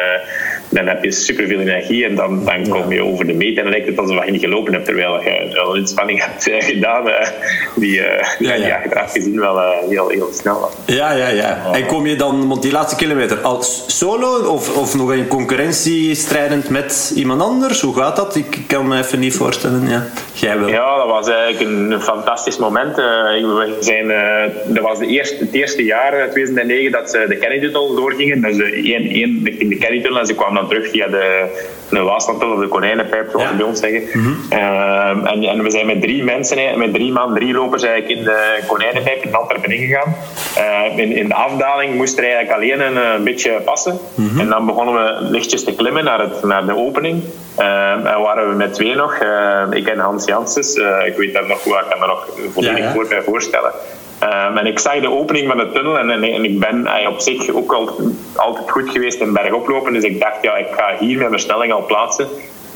dan 0.77 0.87
heb 0.87 1.05
je 1.05 1.13
superveel 1.13 1.61
energie 1.61 2.05
en 2.05 2.15
dan, 2.15 2.45
dan 2.45 2.69
kom 2.69 2.93
je 2.93 3.05
over 3.05 3.27
de 3.27 3.33
meet 3.33 3.57
en 3.57 3.63
dan 3.63 3.73
lijkt 3.73 3.87
het 3.87 3.99
alsof 3.99 4.25
je 4.25 4.31
niet 4.31 4.41
gelopen 4.41 4.73
hebt 4.73 4.85
terwijl 4.85 5.23
je 5.23 5.59
al 5.59 5.75
inspanning 5.75 6.25
hebt 6.25 6.49
uh, 6.49 6.61
gedaan 6.61 7.07
uh, 7.07 7.15
die, 7.77 7.99
uh, 7.99 8.05
ja, 8.39 8.55
ja. 8.55 8.81
die 8.83 8.99
gezien 9.07 9.41
wel 9.41 9.61
heel, 9.89 10.09
heel 10.09 10.29
snel 10.33 10.61
was. 10.61 10.73
Ja, 10.87 11.13
ja, 11.13 11.29
ja. 11.29 11.71
En 11.73 11.87
kom 11.87 12.07
je 12.07 12.17
dan, 12.17 12.49
want 12.49 12.63
die 12.63 12.73
laatste 12.73 12.97
kilometer, 12.97 13.39
als 13.39 13.85
solo 13.99 14.39
of, 14.39 14.77
of 14.77 14.95
nog 14.95 15.13
in 15.13 15.29
concurrentie 15.29 16.15
strijdend 16.15 16.69
met 16.71 17.13
iemand 17.15 17.43
anders? 17.43 17.81
Hoe 17.81 17.97
gaat 17.97 18.17
dat? 18.17 18.37
Ik 18.37 18.59
kan 18.67 18.89
me 18.89 18.99
even 18.99 19.19
niet 19.19 19.35
voorstellen. 19.35 19.89
Ja, 19.89 20.07
Jij 20.33 20.59
wel. 20.59 20.69
Ja, 20.69 20.97
dat 20.97 21.09
was 21.09 21.29
eigenlijk 21.29 21.71
een 21.71 22.01
fantastisch 22.01 22.59
moment. 22.59 22.97
we 22.97 23.77
zijn, 23.81 24.13
dat 24.67 24.83
was 24.83 24.99
de 24.99 25.07
eerste, 25.07 25.37
het 25.39 25.53
eerste 25.53 25.85
jaar, 25.85 26.31
2009, 26.31 26.93
dat 26.93 27.11
ze 27.11 27.25
de 27.29 27.37
Kennedy-tunnel 27.37 27.95
doorgingen. 27.95 28.41
Dus 28.41 28.59
één, 28.59 29.09
één 29.09 29.41
richting 29.45 29.71
de 29.71 29.77
Kennedy-tunnel 29.77 30.21
en 30.21 30.27
ze 30.27 30.35
kwamen 30.35 30.55
dan 30.55 30.66
terug 30.69 30.91
via 30.91 31.07
de, 31.07 31.47
de 31.91 32.03
of 32.03 32.61
de 32.61 32.69
Konijnenpijp, 32.69 33.31
zoals 33.31 33.51
we 33.51 33.57
bij 33.57 33.67
ons 33.67 33.81
zeggen. 33.81 34.03
Mhm. 34.13 34.33
Ehm, 34.49 35.27
en, 35.27 35.43
en, 35.43 35.63
we 35.63 35.71
zijn 35.71 35.87
met 35.87 36.01
drie 36.03 36.25
mensen, 36.25 36.79
met 36.79 36.95
drie 36.95 37.13
man, 37.13 37.35
drie 37.35 37.53
lopers 37.53 37.83
eigenlijk 37.83 38.19
in 38.19 38.25
de 38.25 38.59
Konijnenpijp 38.67 39.25
in 39.25 39.35
Antwerpen 39.35 39.71
ingegaan. 39.71 40.17
Uh, 40.59 40.99
in, 40.99 41.13
in 41.13 41.29
de 41.29 41.35
afdaling 41.35 41.95
moest 41.95 42.19
er 42.19 42.25
eigenlijk 42.25 42.53
alleen 42.53 42.81
een, 42.81 42.97
een 42.97 43.25
beetje 43.25 43.51
passen. 43.65 43.99
Mhm. 44.15 44.41
En 44.41 44.49
dan 44.49 44.67
begonnen 44.67 44.95
we 44.95 45.31
lichtjes 45.31 45.65
te 45.65 45.75
klimmen 45.75 46.05
naar, 46.05 46.21
het, 46.21 46.43
naar 46.43 46.67
de 46.67 46.77
opening. 46.77 47.23
Uh, 47.59 47.91
en 47.93 48.21
waren 48.21 48.49
we 48.49 48.55
met 48.55 48.75
twee 48.75 48.95
nog, 48.95 49.15
ik 49.71 49.89
en 49.89 49.99
Hans 49.99 50.25
Janssens. 50.25 50.77
Uh, 50.77 51.07
ik 51.07 51.17
weet 51.17 51.33
dat 51.33 51.49
nog 51.49 51.65
ik 51.67 51.87
kan 51.89 51.99
me 52.01 52.07
nog 52.07 52.29
volledig 52.53 52.79
ja, 52.79 52.93
voor 52.93 53.07
mij 53.09 53.23
voorstellen. 53.23 53.73
Um, 54.23 54.57
en 54.57 54.67
ik 54.67 54.79
zag 54.79 55.01
de 55.01 55.11
opening 55.11 55.49
van 55.49 55.57
de 55.57 55.71
tunnel 55.73 55.99
en, 55.99 56.11
en, 56.11 56.45
ik 56.45 56.59
ben 56.59 56.81
uh, 56.81 57.09
op 57.09 57.21
zich 57.21 57.51
ook 57.51 57.73
al, 57.73 57.91
altijd 58.37 58.71
goed 58.71 58.91
geweest 58.91 59.21
in 59.21 59.33
bergoplopen. 59.33 59.93
Dus 59.93 60.05
ik 60.05 60.21
dacht, 60.21 60.43
ja, 60.43 60.57
ik 60.57 60.67
ga 60.71 60.97
hier 60.99 61.19
mijn 61.19 61.31
versnelling 61.31 61.73
al 61.73 61.87
plaatsen. 61.87 62.29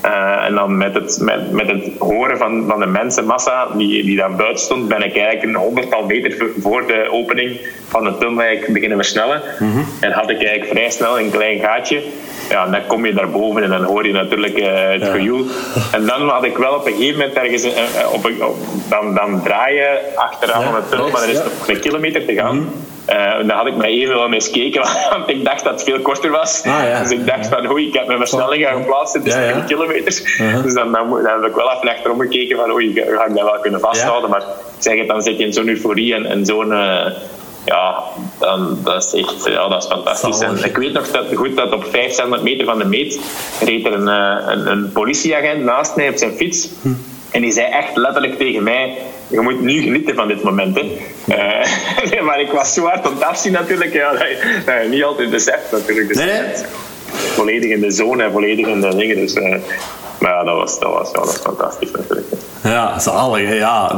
Uh, 0.05 0.45
en 0.45 0.55
dan 0.55 0.77
met 0.77 0.95
het, 0.95 1.19
met, 1.21 1.53
met 1.53 1.69
het 1.69 1.85
horen 1.99 2.39
van, 2.39 2.65
van 2.69 2.81
de 2.81 2.87
mensenmassa 2.87 3.67
die, 3.77 4.05
die 4.05 4.17
daar 4.17 4.35
buiten 4.35 4.65
stond, 4.65 4.89
ben 4.89 5.03
ik 5.03 5.17
eigenlijk 5.17 5.43
een 5.43 5.55
honderdtal 5.55 6.05
meter 6.05 6.47
voor 6.61 6.87
de 6.87 7.09
opening 7.11 7.61
van 7.89 8.05
de 8.05 8.17
tunnel 8.19 8.45
beginnen 8.69 8.99
versnellen. 8.99 9.43
Mm 9.59 9.85
En 10.01 10.13
had 10.13 10.31
ik 10.31 10.37
eigenlijk 10.37 10.71
vrij 10.71 10.91
snel 10.91 11.19
een 11.19 11.31
klein 11.31 11.59
gaatje 11.59 12.03
ja, 12.51 12.67
dan 12.67 12.87
kom 12.87 13.07
je 13.07 13.13
daarboven 13.13 13.63
en 13.63 13.71
dan 13.71 13.83
hoor 13.83 14.07
je 14.07 14.13
natuurlijk 14.13 14.59
uh, 14.59 14.67
het 14.91 15.03
ja. 15.03 15.13
gejoel. 15.13 15.47
En 15.97 16.07
dan 16.07 16.29
had 16.29 16.45
ik 16.45 16.57
wel 16.57 16.75
op 16.75 16.87
een 16.87 16.93
gegeven 16.93 17.19
moment 17.19 17.37
ergens, 17.37 17.65
uh, 17.65 17.73
op, 18.13 18.31
op, 18.41 18.57
dan, 18.89 19.15
dan 19.15 19.43
draai 19.43 19.75
je 19.75 20.13
achteraan 20.15 20.61
ja, 20.61 20.75
het 20.75 20.89
tunnel, 20.89 21.11
maar 21.11 21.23
er 21.23 21.29
is 21.29 21.37
nog 21.37 21.69
een 21.69 21.81
kilometer 21.81 22.25
te 22.25 22.35
gaan. 22.35 22.57
Mm. 22.57 22.73
Uh, 23.09 23.37
dan 23.37 23.51
had 23.51 23.67
ik 23.67 23.77
mij 23.77 23.91
even 23.91 24.15
wel 24.15 24.33
eens 24.33 24.47
gekeken, 24.47 24.83
want 25.11 25.29
ik 25.29 25.45
dacht 25.45 25.65
dat 25.65 25.73
het 25.73 25.83
veel 25.83 26.01
korter 26.01 26.31
was. 26.31 26.63
Ah, 26.65 26.83
ja. 26.89 27.03
Dus 27.03 27.11
ik 27.11 27.27
dacht 27.27 27.49
van, 27.49 27.71
oei, 27.71 27.87
ik 27.87 27.95
heb 27.95 28.07
mijn 28.07 28.19
versnelling 28.19 28.65
gaan 28.65 28.85
plaatsen, 28.85 29.21
het 29.21 29.29
is 29.29 29.35
ja, 29.35 29.53
10 29.53 29.65
kilometer. 29.65 30.35
-huh. 30.37 30.63
Dus 30.63 30.75
dan, 30.75 30.93
dan, 30.93 31.11
dan, 31.11 31.43
heb 31.43 31.51
ik 31.51 31.55
wel 31.55 31.73
even 31.73 31.89
achterom 31.89 32.21
gekeken 32.21 32.57
van, 32.57 32.73
oei, 32.73 32.93
ga 32.93 33.27
ik 33.27 33.35
dat 33.35 33.45
wel 33.45 33.61
kunnen 33.61 33.81
vasthouden. 33.81 34.31
Maar 34.31 34.43
zeg 34.79 34.99
het, 34.99 35.09
dan 35.09 35.23
zit 35.23 35.39
je 35.39 35.45
in 35.45 35.53
zo'n 35.53 35.69
euforie 35.69 36.15
en, 36.15 36.27
en 36.27 36.47
zo'n 36.47 36.73
ja, 37.65 38.03
dan, 38.39 38.79
dat 38.85 39.05
is 39.05 39.21
echt 39.21 39.45
ja, 39.45 39.69
dat 39.69 39.83
is 39.83 39.89
fantastisch. 39.89 40.41
En 40.41 40.65
ik 40.65 40.77
weet 40.77 40.93
nog 40.93 41.11
dat, 41.11 41.25
goed 41.35 41.57
dat 41.57 41.73
op 41.73 41.85
500 41.91 42.43
meter 42.43 42.65
van 42.65 42.79
de 42.79 42.85
meet 42.85 43.21
reed 43.61 43.87
er 43.87 43.93
een, 43.93 44.07
een, 44.07 44.67
een 44.67 44.93
politieagent 44.93 45.65
naast 45.65 45.97
mij 45.97 46.09
op 46.09 46.17
zijn 46.17 46.33
fiets. 46.33 46.69
Hm. 46.83 46.89
En 47.31 47.41
die 47.41 47.53
zei 47.53 47.67
echt 47.67 47.97
letterlijk 47.97 48.39
tegen 48.39 48.63
mij: 48.63 48.99
Je 49.29 49.41
moet 49.41 49.61
nu 49.61 49.83
genieten 49.83 50.15
van 50.15 50.29
dit 50.29 50.43
moment. 50.43 50.77
Hè. 50.77 50.83
Uh, 52.15 52.23
maar 52.23 52.41
ik 52.41 52.51
was 52.51 52.75
zo 52.75 52.85
hard 52.85 53.07
aan 53.07 53.13
het 53.13 53.23
afzien 53.23 53.53
natuurlijk. 53.53 53.93
Ja, 53.93 54.13
dat, 54.13 54.21
je, 54.23 54.87
niet 54.89 55.05
altijd 55.05 55.31
beseft 55.31 55.73
natuurlijk. 55.73 56.09
Dus, 56.09 56.17
nee. 56.17 56.43
Volledig 57.13 57.71
in 57.71 57.81
de 57.81 57.91
zone 57.91 58.23
en 58.23 58.33
volledig 58.33 58.67
in 58.67 58.81
de 58.81 58.97
dingen. 58.97 59.17
Dus, 59.17 59.35
uh, 59.35 59.57
maar 60.21 60.31
ja, 60.31 60.45
dat 60.45 60.57
was, 60.57 60.79
dat 60.79 60.93
was, 60.93 61.11
ja, 61.11 61.13
dat 61.13 61.25
was 61.25 61.37
fantastisch 61.37 61.91
natuurlijk. 61.91 62.27
Ja, 62.63 62.99
zalig. 62.99 63.55
Ja. 63.55 63.97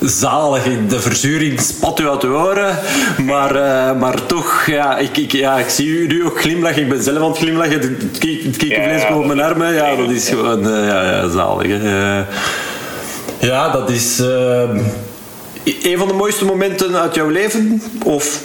Zalig. 0.00 0.62
De 0.88 1.00
verzuring 1.00 1.60
spat 1.60 2.00
u 2.00 2.08
uit 2.08 2.20
de 2.20 2.26
oren. 2.26 2.78
Maar, 3.24 3.56
uh, 3.56 4.00
maar 4.00 4.26
toch, 4.26 4.66
ja 4.66 4.98
ik, 4.98 5.16
ik, 5.16 5.32
ja, 5.32 5.58
ik 5.58 5.68
zie 5.68 5.88
u 5.88 6.06
nu 6.06 6.24
ook 6.24 6.40
glimlachen. 6.40 6.82
Ik 6.82 6.88
ben 6.88 7.02
zelf 7.02 7.18
aan 7.18 7.28
het 7.30 7.38
glimlachen. 7.38 7.80
Het 7.80 8.18
kiekenvlees 8.18 9.02
ja, 9.02 9.16
op 9.16 9.26
mijn 9.26 9.40
armen. 9.40 9.74
Ja, 9.74 9.96
dat 9.96 10.10
is 10.10 10.28
gewoon 10.28 10.66
uh, 10.66 10.86
ja, 10.86 11.02
ja, 11.02 11.28
zalig. 11.28 11.66
Hè. 11.66 12.24
ja, 13.38 13.70
dat 13.70 13.90
is 13.90 14.20
uh, 14.20 14.62
een 15.82 15.98
van 15.98 16.08
de 16.08 16.14
mooiste 16.14 16.44
momenten 16.44 16.96
uit 16.96 17.14
jouw 17.14 17.28
leven? 17.28 17.82
Of 18.04 18.40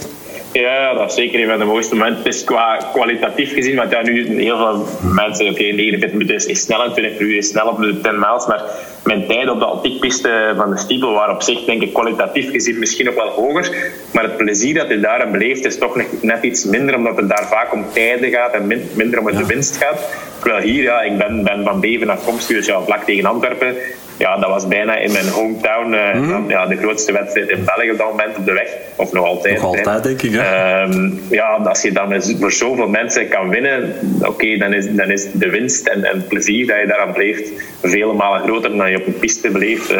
ja, 0.61 0.93
dat 0.93 1.09
is 1.09 1.15
zeker 1.15 1.41
een 1.41 1.47
van 1.47 1.59
de 1.59 1.65
mooiste 1.65 1.95
momenten. 1.95 2.23
Het 2.23 2.33
is 2.33 2.43
qua 2.43 2.77
kwalitatief 2.93 3.53
gezien, 3.53 3.75
want 3.75 3.91
ja, 3.91 4.01
nu 4.01 4.41
heel 4.41 4.57
veel 4.57 4.85
mensen, 5.01 5.45
oké, 5.45 5.53
okay, 5.53 5.71
49 5.71 6.11
minuten 6.11 6.49
is 6.49 6.61
snel 6.61 6.83
en 6.83 6.93
20 6.93 7.19
uur 7.19 7.37
is 7.37 7.47
snel 7.47 7.67
op 7.67 7.81
de 7.81 8.01
10 8.01 8.19
miles, 8.19 8.47
maar 8.47 8.63
mijn 9.03 9.27
tijd 9.27 9.49
op 9.49 9.59
de 9.59 9.65
altiekpiste 9.65 10.53
van 10.57 10.69
de 10.69 10.77
stiepel 10.77 11.13
waren 11.13 11.33
op 11.33 11.41
zich, 11.41 11.65
denk 11.65 11.81
ik, 11.81 11.93
kwalitatief 11.93 12.51
gezien 12.51 12.79
misschien 12.79 13.05
nog 13.05 13.15
wel 13.15 13.29
hoger. 13.29 13.91
Maar 14.13 14.23
het 14.23 14.37
plezier 14.37 14.73
dat 14.73 14.87
je 14.87 14.99
daar 14.99 15.31
beleeft 15.31 15.65
is 15.65 15.77
toch 15.77 15.97
net 16.21 16.43
iets 16.43 16.65
minder, 16.65 16.95
omdat 16.95 17.17
het 17.17 17.29
daar 17.29 17.47
vaak 17.47 17.73
om 17.73 17.85
tijden 17.93 18.29
gaat 18.29 18.53
en 18.53 18.67
minder 18.93 19.19
om 19.19 19.25
de 19.25 19.45
winst 19.45 19.77
gaat. 19.77 20.09
Terwijl 20.39 20.63
hier, 20.63 20.83
ja, 20.83 21.01
ik 21.01 21.17
ben, 21.17 21.43
ben 21.43 21.63
van 21.63 21.79
Beven 21.79 22.09
afkomstig, 22.09 22.55
dus 22.55 22.65
ja, 22.65 22.81
vlak 22.81 23.03
tegen 23.03 23.25
Antwerpen 23.25 23.75
ja, 24.17 24.37
dat 24.37 24.49
was 24.49 24.67
bijna 24.67 24.97
in 24.97 25.11
mijn 25.11 25.27
hometown 25.27 25.93
uh, 25.93 26.39
ja, 26.47 26.65
de 26.65 26.75
grootste 26.75 27.11
wedstrijd 27.11 27.49
in 27.49 27.63
België 27.65 27.91
op 27.91 27.97
dat 27.97 28.09
moment 28.09 28.37
op 28.37 28.45
de 28.45 28.53
weg. 28.53 28.69
Of 28.95 29.11
nog 29.11 29.25
altijd. 29.25 29.61
Nog 29.61 29.65
altijd, 29.65 30.03
denk 30.03 30.21
ik. 30.21 30.31
Uh, 30.31 30.87
ja, 31.29 31.47
als 31.47 31.81
je 31.81 31.91
dan 31.91 32.21
voor 32.39 32.51
zoveel 32.51 32.87
mensen 32.87 33.27
kan 33.27 33.49
winnen, 33.49 33.95
oké, 34.21 34.57
dan, 34.57 34.73
is, 34.73 34.85
dan 34.89 35.11
is 35.11 35.27
de 35.33 35.49
winst 35.49 35.87
en, 35.87 36.03
en 36.03 36.15
het 36.15 36.27
plezier 36.27 36.67
dat 36.67 36.79
je 36.79 36.87
daaraan 36.87 37.13
beleeft 37.13 37.51
vele 37.81 38.13
malen 38.13 38.41
groter 38.41 38.77
dan 38.77 38.91
je 38.91 38.97
op 38.97 39.07
een 39.07 39.19
piste 39.19 39.49
beleeft. 39.49 39.91
Uh, 39.91 39.97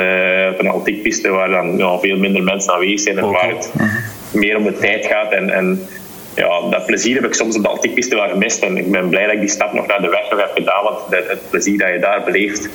op 0.52 0.60
een 0.60 0.68
altiekpiste 0.68 1.30
waar 1.30 1.50
dan 1.50 1.78
ja, 1.78 2.00
veel 2.00 2.18
minder 2.18 2.44
mensen 2.44 2.74
aanwezig 2.74 3.00
zijn 3.00 3.18
en 3.18 3.30
waar 3.30 3.50
het 3.50 3.72
mhm. 3.74 3.88
meer 4.32 4.58
om 4.58 4.64
de 4.64 4.78
tijd 4.78 5.06
gaat. 5.06 5.32
En, 5.32 5.50
en 5.50 5.88
ja, 6.36 6.70
dat 6.70 6.86
plezier 6.86 7.16
heb 7.16 7.26
ik 7.26 7.34
soms 7.34 7.56
op 7.56 7.62
de 7.62 7.68
altiekpiste 7.68 8.16
wel 8.16 8.30
gemist. 8.30 8.64
En 8.64 8.78
ik 8.78 8.92
ben 8.92 9.10
blij 9.10 9.24
dat 9.24 9.34
ik 9.34 9.40
die 9.40 9.50
stap 9.50 9.74
nog 9.74 9.88
naar 9.88 10.02
de 10.02 10.10
weg 10.10 10.30
nog 10.30 10.40
heb 10.40 10.52
gedaan, 10.54 10.84
want 10.84 10.98
het, 11.10 11.28
het 11.28 11.50
plezier 11.50 11.78
dat 11.78 11.90
je 11.90 12.00
daar 12.00 12.24
beleeft 12.24 12.70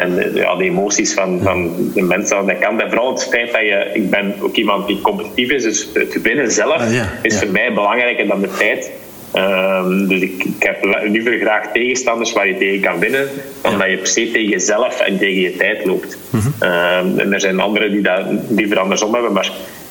en 0.00 0.14
de, 0.14 0.30
ja, 0.34 0.56
de 0.56 0.64
emoties 0.64 1.14
van, 1.14 1.40
van 1.42 1.90
de 1.94 2.02
mensen 2.02 2.36
aan 2.36 2.46
de 2.46 2.56
kant. 2.56 2.80
En 2.80 2.88
vooral 2.88 3.12
het 3.12 3.28
feit 3.30 3.52
dat 3.52 3.60
je, 3.60 3.90
ik 3.92 4.10
ben 4.10 4.34
ook 4.40 4.56
iemand 4.56 4.86
die 4.86 5.00
competitief 5.00 5.50
is, 5.50 5.62
dus 5.62 5.88
het 5.92 6.22
winnen 6.22 6.50
zelf 6.50 6.76
ah, 6.76 7.02
is 7.22 7.38
voor 7.38 7.48
mij 7.48 7.72
belangrijker 7.72 8.26
dan 8.26 8.40
de 8.40 8.50
tijd. 8.58 8.90
Um, 9.34 10.08
dus 10.08 10.20
ik, 10.20 10.44
ik, 10.44 10.62
heb 10.62 11.02
liever 11.02 11.38
graag 11.38 11.72
tegenstanders 11.72 12.32
waar 12.32 12.48
je 12.48 12.56
tegen 12.56 12.80
kan 12.80 12.98
winnen, 12.98 13.28
dan 13.60 13.78
dat 13.78 13.90
je 13.90 13.96
per 13.96 14.06
se 14.06 14.30
tegen 14.30 14.48
jezelf 14.48 15.00
en 15.00 15.18
tegen 15.18 15.40
je 15.40 15.56
tijd 15.56 15.84
loopt. 15.84 16.18
Mhm. 16.30 16.48
Ehm, 16.58 17.18
en 17.18 17.32
er 17.32 17.40
zijn 17.40 17.60
anderen 17.60 17.92
die 17.92 18.02
dat 18.02 18.24
liever 18.48 18.78
andersom 18.78 19.14
hebben, 19.14 19.32
maar 19.32 19.50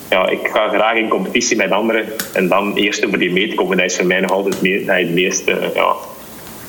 ja, 0.09 0.29
ik 0.29 0.49
ga 0.53 0.67
graag 0.67 0.95
in 0.95 1.07
competitie 1.07 1.57
met 1.57 1.71
anderen 1.71 2.05
en 2.33 2.47
dan 2.47 2.75
eerst 2.75 3.05
over 3.05 3.19
die 3.19 3.31
meet 3.31 3.53
komen. 3.53 3.77
Dat 3.77 3.85
is 3.85 3.95
voor 3.95 4.05
mij 4.05 4.19
nog 4.19 4.31
altijd 4.31 4.55
het 4.85 5.13
meeste 5.13 5.57
ja, 5.73 5.93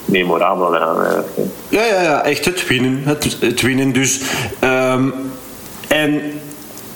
memorabel 0.04 0.74
eraan. 0.74 1.24
Eh. 1.70 1.78
Ja, 1.78 1.84
ja, 1.84 2.02
ja, 2.02 2.24
echt 2.24 2.44
het 2.44 2.66
winnen. 2.66 3.02
Het, 3.04 3.36
het 3.40 3.60
winnen 3.60 3.92
dus. 3.92 4.20
Um, 4.64 5.14
en 5.88 6.22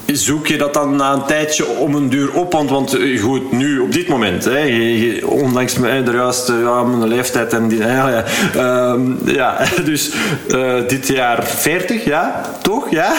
zoek 0.07 0.47
je 0.47 0.57
dat 0.57 0.75
dan 0.75 0.97
na 0.97 1.13
een 1.13 1.25
tijdje 1.25 1.67
om 1.67 1.95
een 1.95 2.09
duur 2.09 2.33
op? 2.33 2.53
Want, 2.53 2.71
want 2.71 2.95
eh, 2.95 3.23
goed, 3.23 3.53
nu 3.53 3.79
op 3.79 3.93
dit 3.93 4.09
moment, 4.09 4.45
hè, 4.45 4.59
je, 4.59 5.29
ondanks 5.29 5.75
de 5.75 6.11
juiste 6.13 6.53
ja, 6.53 6.83
mijn 6.83 7.09
leeftijd 7.09 7.53
en 7.53 7.69
die, 7.69 7.79
ja, 7.79 8.25
um, 8.57 9.19
ja 9.25 9.59
dus 9.85 10.11
uh, 10.49 10.75
dit 10.89 11.09
jaar 11.09 11.45
40, 11.45 12.05
ja, 12.05 12.41
toch? 12.63 12.91
Ja? 12.91 13.13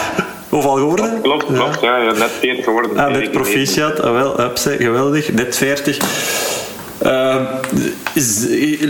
Of 0.49 0.65
al 0.65 0.75
geworden? 0.75 1.21
Klopt, 1.21 1.45
klopt, 1.45 1.81
ja, 1.81 1.97
ja 1.97 2.11
net 2.11 2.31
40 2.39 2.63
geworden. 2.63 2.97
Ah, 2.97 3.11
net 3.11 3.31
proficiat, 3.31 4.01
ah, 4.01 4.11
wel, 4.11 4.51
geweldig, 4.77 5.33
net 5.33 5.57
40. 5.57 5.97
Uh, 7.05 7.41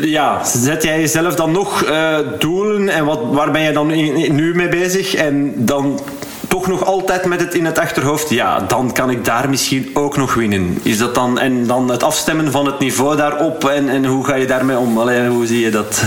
ja, 0.02 0.44
zet 0.44 0.84
jij 0.84 1.00
jezelf 1.00 1.36
dan 1.36 1.52
nog 1.52 1.90
uh, 1.90 2.18
doelen 2.40 2.90
en 2.90 3.06
wat, 3.06 3.20
waar 3.32 3.52
ben 3.52 3.62
je 3.62 3.72
dan 3.72 3.88
nu 4.36 4.56
mee 4.56 4.70
bezig? 4.70 5.16
En 5.16 5.54
dan 5.56 6.00
toch 6.48 6.68
nog 6.68 6.86
altijd 6.86 7.26
met 7.26 7.40
het 7.40 7.54
in 7.54 7.66
het 7.66 7.80
achterhoofd, 7.80 8.30
ja, 8.30 8.60
dan 8.60 8.94
kan 8.94 9.10
ik 9.10 9.26
daar 9.26 9.50
misschien 9.50 9.90
ook 9.94 10.18
nog 10.18 10.34
winnen. 10.34 10.78
Is 10.84 10.98
dat 10.98 11.16
dan, 11.16 11.40
en 11.40 11.68
dan 11.68 11.90
het 11.90 12.04
afstemmen 12.04 12.52
van 12.52 12.66
het 12.66 12.80
niveau 12.80 13.16
daarop 13.18 13.70
en, 13.70 13.90
en 13.90 14.06
hoe 14.06 14.26
ga 14.26 14.36
je 14.36 14.46
daarmee 14.46 14.78
om? 14.78 14.98
Allee, 14.98 15.28
hoe 15.28 15.46
zie 15.46 15.60
je 15.60 15.70
dat? 15.70 16.04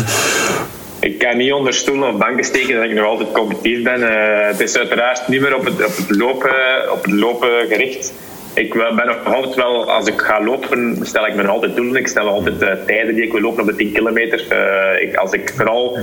Ik 1.00 1.18
kan 1.18 1.36
niet 1.36 1.52
onder 1.52 1.74
stoelen 1.74 2.08
of 2.08 2.16
banken 2.16 2.44
steken 2.44 2.74
dat 2.74 2.84
ik 2.84 2.94
nog 2.94 3.06
altijd 3.06 3.32
competitief 3.32 3.82
ben. 3.82 4.00
Uh, 4.00 4.46
het 4.46 4.60
is 4.60 4.76
uiteraard 4.76 5.28
niet 5.28 5.40
meer 5.40 5.56
op 5.56 5.64
het, 5.64 5.74
op 5.74 5.96
het, 5.96 6.16
lopen, 6.16 6.52
op 6.92 7.04
het 7.04 7.12
lopen 7.12 7.48
gericht 7.68 8.12
ik 8.58 8.72
ben 8.72 9.06
nog 9.06 9.34
altijd 9.34 9.54
wel, 9.54 9.92
als 9.92 10.06
ik 10.06 10.20
ga 10.20 10.42
lopen, 10.42 10.98
stel 11.02 11.26
ik 11.26 11.34
me 11.34 11.46
altijd 11.46 11.76
doelen. 11.76 11.96
Ik 11.96 12.08
stel 12.08 12.28
altijd 12.28 12.62
uh, 12.62 12.72
tijden 12.86 13.14
die 13.14 13.24
ik 13.24 13.32
wil 13.32 13.40
lopen 13.40 13.60
op 13.60 13.68
de 13.68 13.74
10 13.74 13.92
kilometer. 13.92 14.46
Uh, 14.52 15.02
ik, 15.08 15.16
als 15.16 15.32
ik 15.32 15.52
vooral, 15.56 15.98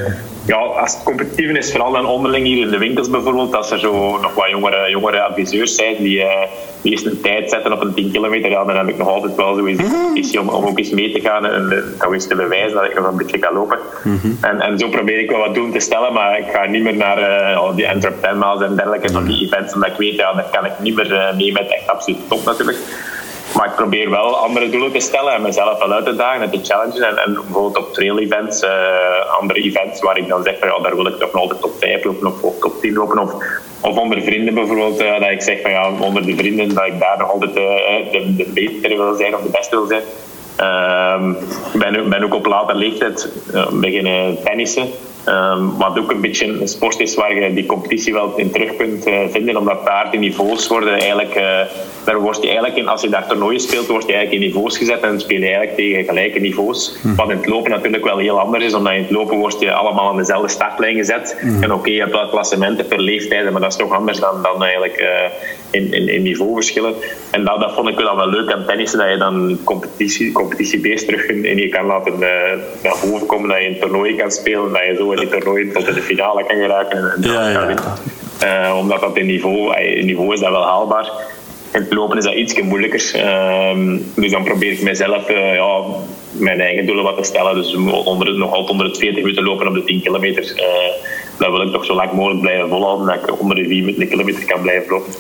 ja, 0.46 0.56
als 0.56 0.94
het 0.94 1.04
competitief 1.04 1.50
is, 1.50 1.72
vooral 1.72 1.92
dan 1.92 2.06
onderling 2.06 2.46
hier 2.46 2.62
in 2.62 2.72
de 2.72 2.78
winkels 2.78 3.10
bijvoorbeeld, 3.10 3.56
als 3.56 3.72
er 3.72 3.80
zo 3.80 4.18
nog 4.18 4.34
wat 4.34 4.50
jongere, 4.50 4.90
jongere 4.90 5.22
adviseurs 5.22 5.76
zijn 5.76 5.96
die, 5.98 6.26
eens 6.92 7.06
een 7.06 7.22
tijd 7.22 7.50
zetten 7.50 7.74
op 7.74 7.82
een 7.82 7.94
10 7.94 8.12
kilometer, 8.12 8.50
ja, 8.50 8.64
dan 8.64 8.76
heb 8.76 8.88
ik 8.88 8.98
nog 8.98 9.08
altijd 9.08 9.36
wel 9.36 9.56
zoiets 9.56 9.82
mm 9.82 10.04
om, 10.40 10.50
om 10.50 10.66
ook 10.66 10.78
eens 10.78 10.90
mee 10.90 11.12
te 11.12 11.20
gaan 11.20 11.46
en 11.46 11.86
uh, 12.02 12.12
eens 12.12 12.28
te 12.28 12.36
bewijzen 12.36 12.74
dat 12.74 12.86
ik 12.86 12.96
nog 12.96 13.08
een 13.08 13.18
beetje 13.18 13.40
kan 13.40 13.54
lopen. 13.54 13.78
Mm 14.04 14.20
-hmm. 14.22 14.38
en, 14.42 14.62
en 14.62 14.80
zo 14.80 14.90
probeer 14.90 15.20
ik 15.20 15.30
wel 15.30 15.40
wat 15.40 15.54
doen 15.54 15.72
te 15.72 15.80
stellen, 15.80 16.14
maar 16.14 16.40
ik 16.40 16.46
ga 16.54 16.66
niet 16.66 16.84
meer 16.84 16.96
naar 16.96 17.20
uh, 17.20 17.76
die 17.76 17.90
Antwerp 17.90 18.24
10 18.24 18.38
miles 18.38 18.62
en 18.62 18.76
dergelijke, 18.76 19.12
van 19.12 19.26
die 19.26 19.46
events, 19.46 19.74
omdat 19.74 19.90
ik 19.90 19.98
weet, 19.98 20.16
ja, 20.16 20.34
daar 20.34 20.50
kan 20.52 20.66
ik 20.66 20.72
niet 20.80 20.96
meer 20.96 21.34
mee 21.38 21.52
met 21.52 21.68
echt 21.68 21.88
absoluut 21.88 22.20
top 22.28 22.46
natuurlijk. 22.46 22.78
Maar 23.54 23.66
ik 23.66 23.76
probeer 23.76 24.10
wel 24.10 24.38
andere 24.38 24.70
doelen 24.70 24.92
te 24.92 25.00
stellen 25.00 25.34
en 25.34 25.42
mezelf 25.42 25.80
wel 25.80 25.94
uit 25.94 26.06
te 26.06 26.16
dagen 26.16 26.42
en 26.42 26.52
te 26.52 26.60
challengen. 26.64 27.04
En, 27.04 27.18
en 27.18 27.34
bijvoorbeeld 27.34 27.78
op 27.78 27.94
trail 27.94 28.20
events, 28.20 28.64
uh, 28.64 28.70
andere 29.40 29.60
events 29.62 30.02
waar 30.02 30.18
ik 30.18 30.28
dan 30.28 30.44
zeg 30.44 30.60
van 30.60 30.68
ja, 30.68 30.80
daar 30.80 30.96
wil 30.96 31.08
ik 31.08 31.20
toch 31.20 31.32
nog 31.32 31.42
altijd 31.42 31.62
top 31.62 31.76
5 31.80 32.04
lopen 32.04 32.34
of, 32.42 32.60
top 32.60 32.82
10 32.82 32.94
lopen. 32.94 33.20
Of, 33.20 33.34
of 33.82 33.98
onder 33.98 34.22
vrienden 34.22 34.54
bijvoorbeeld, 34.54 35.02
uh, 35.02 35.20
dat 35.20 35.30
ik 35.30 35.42
zeg 35.42 35.62
van 35.62 35.72
ja, 35.72 35.92
onder 36.00 36.26
de 36.26 36.36
vrienden 36.36 36.74
dat 36.74 36.86
ik 36.86 37.00
daar 37.00 37.18
nog 37.18 37.32
altijd 37.32 37.58
uh, 37.58 37.66
de, 38.12 38.36
de 38.36 38.46
betere 38.54 38.96
wil 38.96 39.16
zijn 39.16 39.36
of 39.36 39.42
de 39.42 39.50
beste 39.50 39.76
wil 39.76 39.88
zijn. 39.88 40.04
Ehm, 40.56 41.30
ik 41.74 41.80
ben, 41.80 42.10
ben, 42.10 42.24
ook 42.24 42.34
op 42.34 42.46
later 42.46 42.76
leeftijd 42.76 43.30
beginnen 43.72 44.44
tennissen. 44.44 44.90
Um, 45.28 45.78
wat 45.78 46.00
ook 46.00 46.12
een 46.12 46.22
beetje 46.22 46.46
een 46.46 46.68
sport 46.68 47.00
is 47.00 47.16
waar 47.16 47.36
je 47.36 47.54
die 47.54 47.66
competitie 47.66 48.14
wel 48.14 48.34
in 48.36 48.52
terug 48.52 48.76
kunt 48.76 49.08
uh, 49.08 49.20
vinden, 49.30 49.58
omdat 49.58 49.86
daar 49.86 50.12
die 50.12 50.20
niveaus 50.20 50.68
worden 50.68 50.94
eigenlijk, 50.94 51.36
uh, 51.36 51.60
daar 52.04 52.20
word 52.20 52.36
je 52.36 52.48
eigenlijk 52.48 52.78
in, 52.78 52.88
als 52.88 53.02
je 53.02 53.10
daar 53.10 53.28
toernooien 53.28 53.60
speelt, 53.60 53.88
word 53.88 54.06
je 54.06 54.14
eigenlijk 54.14 54.44
in 54.44 54.50
niveaus 54.50 54.78
gezet 54.78 55.02
en 55.02 55.20
speel 55.20 55.40
je 55.40 55.46
eigenlijk 55.46 55.76
tegen 55.78 56.04
gelijke 56.04 56.40
niveaus. 56.40 56.98
Hm. 57.02 57.16
Wat 57.16 57.30
in 57.30 57.38
het 57.38 57.46
lopen 57.46 57.72
natuurlijk 57.72 58.04
wel 58.04 58.18
heel 58.18 58.40
anders 58.40 58.64
is, 58.64 58.74
omdat 58.74 58.94
in 58.94 59.02
het 59.02 59.12
lopen 59.12 59.38
word 59.38 59.60
je 59.60 59.74
allemaal 59.74 60.10
aan 60.10 60.18
dezelfde 60.18 60.50
startlijn 60.50 60.96
gezet. 60.96 61.38
Hm. 61.40 61.64
En 61.64 61.74
oké, 61.74 61.90
je 61.90 62.00
hebt 62.00 62.12
wel 62.12 62.30
klassementen 62.30 62.88
per 62.88 63.00
leeftijden, 63.00 63.52
maar 63.52 63.62
dat 63.62 63.72
is 63.72 63.78
toch 63.78 63.94
anders 63.94 64.20
dan, 64.20 64.42
dan 64.42 64.64
eigenlijk 64.64 65.00
uh, 65.00 65.08
in, 65.76 65.94
in, 65.94 66.08
in 66.08 66.22
niveauverschillen. 66.22 66.94
En 67.32 67.44
dat, 67.44 67.60
dat 67.60 67.74
vond 67.74 67.90
ik 67.90 67.98
wel, 67.98 68.16
wel 68.16 68.30
leuk 68.30 68.52
aan 68.52 68.66
tennissen, 68.66 69.00
dat 69.00 69.10
je 69.10 69.18
dan 69.18 69.58
competitie, 69.64 70.32
competitiebeest 70.32 71.06
terug 71.06 71.26
in, 71.26 71.46
in 71.46 71.58
je 71.58 71.70
kan 71.70 71.86
laten 71.86 72.20
naar 72.20 72.58
boven 73.02 73.28
komen, 73.28 73.50
dat 73.50 73.58
je 73.58 73.68
een 73.68 73.80
toernooi 73.80 74.16
kan 74.16 74.32
spelen, 74.32 74.72
dat 74.72 74.86
je 74.86 74.96
zo 74.98 75.12
in 75.12 75.20
die 75.20 75.30
toernooi 75.30 75.72
tot 75.72 75.88
in 75.88 75.94
de 75.94 76.02
finale 76.02 76.46
kan 76.46 76.58
geraken. 76.58 76.98
En, 76.98 77.22
ja, 77.22 77.50
ja. 77.50 77.76
Uh, 78.44 78.78
omdat 78.78 79.02
dat 79.02 79.18
in 79.18 79.26
niveau, 79.26 79.76
in 79.82 80.06
niveau 80.06 80.34
is 80.34 80.40
dat 80.40 80.50
wel 80.50 80.66
haalbaar. 80.66 81.12
In 81.74 81.82
het 81.82 81.94
lopen 81.94 82.18
is 82.18 82.24
dat 82.24 82.34
iets 82.34 82.62
moeilijker. 82.62 83.12
Uh, 83.16 83.98
dus 84.16 84.32
dan 84.32 84.44
probeer 84.44 84.72
ik 84.72 84.82
mezelf 84.82 85.30
uh, 85.30 85.56
ja, 85.56 85.82
mijn 86.32 86.62
eigen 86.62 86.86
doelen 86.86 87.04
wat 87.04 87.18
te 87.18 87.24
stellen. 87.24 87.56
Dus 87.56 87.76
onder, 88.06 88.38
nog 88.38 88.52
altijd 88.52 88.70
onder 88.70 88.86
het 88.86 88.98
40 88.98 89.22
minuten 89.22 89.44
lopen 89.44 89.68
op 89.68 89.74
de 89.74 89.84
10 89.84 90.02
kilometer. 90.02 90.44
Uh, 90.44 90.64
dat 91.38 91.50
wil 91.52 91.62
ik 91.62 91.72
toch 91.72 91.86
zo 91.86 91.94
lang 91.94 92.12
mogelijk 92.12 92.42
blijven 92.42 92.70
volhouden. 92.70 93.08
Dat 93.08 93.16
ik 93.16 93.40
onder 93.42 93.56
de 93.56 93.68
4 93.68 94.08
kilometer 94.08 94.46
kan 94.46 94.62
blijven 94.62 94.92
lopen. 94.92 95.14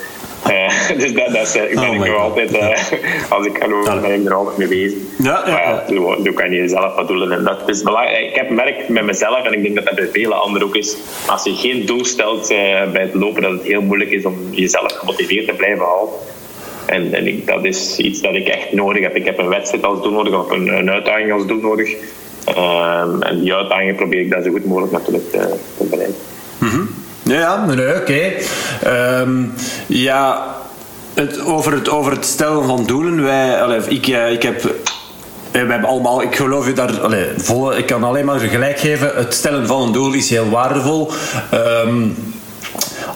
Uh, 0.50 0.98
dus 1.02 1.14
dat, 1.14 1.34
dat 1.34 1.42
is, 1.42 1.56
ik 1.56 1.76
ben 1.76 1.90
oh 1.90 1.96
ik 1.96 2.06
nog 2.06 2.18
altijd, 2.18 2.52
uh, 2.54 3.32
als 3.32 3.46
ik 3.46 3.58
ga 3.58 3.68
lopen, 3.68 4.02
ben 4.02 4.14
ik 4.14 4.26
er 4.26 4.34
altijd 4.34 4.58
mee 4.58 4.68
bezig. 4.68 4.98
Ja, 5.18 5.44
ja, 5.46 5.84
zo, 5.90 6.32
kan 6.34 6.52
je 6.52 6.58
jezelf 6.58 6.96
wat 6.96 7.08
doen. 7.08 7.32
En 7.32 7.44
dat 7.44 7.70
is 7.70 7.84
belangrijk. 7.84 8.30
Ik 8.30 8.36
heb 8.36 8.48
gemerkt 8.48 8.90
met 8.90 9.06
mezelf, 9.06 9.46
en 9.46 9.54
ik 9.54 9.62
denk 9.62 9.76
dat 9.76 9.86
dat 9.86 9.96
bij 9.96 10.08
vele 10.08 10.34
anderen 10.34 10.68
ook 10.68 10.76
is, 10.76 10.98
als 11.28 11.44
je 11.44 11.56
geen 11.56 11.86
doel 11.86 12.06
stelt 12.06 12.52
uh, 12.52 12.58
bij 12.92 13.02
het 13.02 13.14
lopen, 13.14 13.42
dat 13.42 13.52
het 13.52 13.64
heel 13.64 13.82
moeilijk 13.82 14.12
is 14.12 14.26
om 14.26 14.36
jezelf 14.52 14.92
gemotiveerd 14.94 15.48
te 15.48 15.54
blijven 15.54 15.86
houden. 15.86 16.16
En, 16.86 17.14
en 17.14 17.28
ik, 17.28 17.48
dat 17.48 17.66
is 17.66 17.98
iets 17.98 18.22
dat 18.22 18.34
ik 18.34 18.48
echt 18.48 18.72
nodig 18.72 19.02
heb. 19.02 19.16
Ik 19.16 19.26
heb 19.26 19.38
een 19.38 19.50
wedstrijd 19.50 19.84
als 19.84 20.02
doel 20.02 20.12
nodig 20.12 20.40
of 20.40 20.52
een, 20.52 20.68
een 20.68 20.90
uitdaging 20.90 21.32
als 21.32 21.46
doel 21.46 21.62
nodig. 21.62 21.96
Ehm, 22.46 23.22
en 23.22 23.40
die 23.40 23.54
uitdagingen 23.54 23.96
probeer 23.96 24.20
ik 24.20 24.30
daar 24.30 24.44
zo 24.44 24.52
goed 24.52 24.66
mogelijk 24.66 24.92
natuurlijk 24.92 25.32
te, 25.32 25.56
te 25.78 25.84
bereiken. 25.84 26.35
Ja, 27.26 27.66
nee, 27.66 27.96
oké. 27.96 28.34
Ehm, 28.82 29.44
ja, 29.88 30.56
het, 31.14 31.40
over, 31.40 31.74
het, 31.74 31.90
over 31.90 32.12
het 32.12 32.26
stellen 32.26 32.66
van 32.66 32.86
doelen. 32.86 33.24
Wij, 33.24 33.80
ik, 33.88 34.08
eh, 34.08 34.32
ik 34.32 34.44
heb 34.44 34.62
we 35.52 35.72
hebben 35.72 35.90
allemaal, 35.90 36.22
ik 36.22 36.36
geloof 36.36 36.68
je 36.68 36.74
daar, 36.74 37.02
allez, 37.02 37.50
ik 37.78 37.86
kan 37.86 38.04
alleen 38.04 38.26
maar 38.26 38.40
gelijk 38.40 38.80
geven. 38.80 39.12
Het 39.16 39.34
stellen 39.34 39.68
van 39.68 39.82
een 39.82 39.92
doel 39.92 40.14
is 40.14 40.30
heel 40.30 40.50
waardevol. 40.50 41.12
Um, 41.54 42.16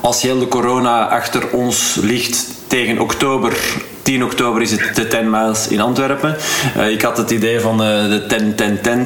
als 0.01 0.21
heel 0.21 0.39
de 0.39 0.47
corona 0.47 1.07
achter 1.07 1.49
ons 1.51 1.97
ligt 2.01 2.47
tegen 2.67 2.99
oktober 2.99 3.57
10 4.09 4.23
oktober 4.23 4.61
is 4.61 4.71
het 4.71 4.95
de 4.95 5.07
10 5.07 5.29
miles 5.29 5.67
in 5.67 5.81
Antwerpen. 5.81 6.35
Uh, 6.77 6.89
ik 6.89 7.01
had 7.01 7.17
het 7.17 7.31
idee 7.31 7.59
van 7.59 7.81
uh, 7.81 7.87
de 8.09 8.23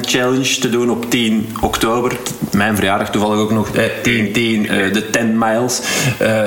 challenge 0.00 0.58
te 0.60 0.70
doen 0.70 0.90
op 0.90 1.10
10 1.10 1.56
oktober. 1.60 2.16
Mijn 2.52 2.76
verjaardag 2.76 3.10
toevallig 3.10 3.38
ook 3.38 3.52
nog. 3.52 3.76
Eh, 3.76 3.84
10, 4.02 4.32
10, 4.32 4.64
uh, 4.64 4.92
de 4.92 5.10
10 5.10 5.38
miles. 5.38 5.80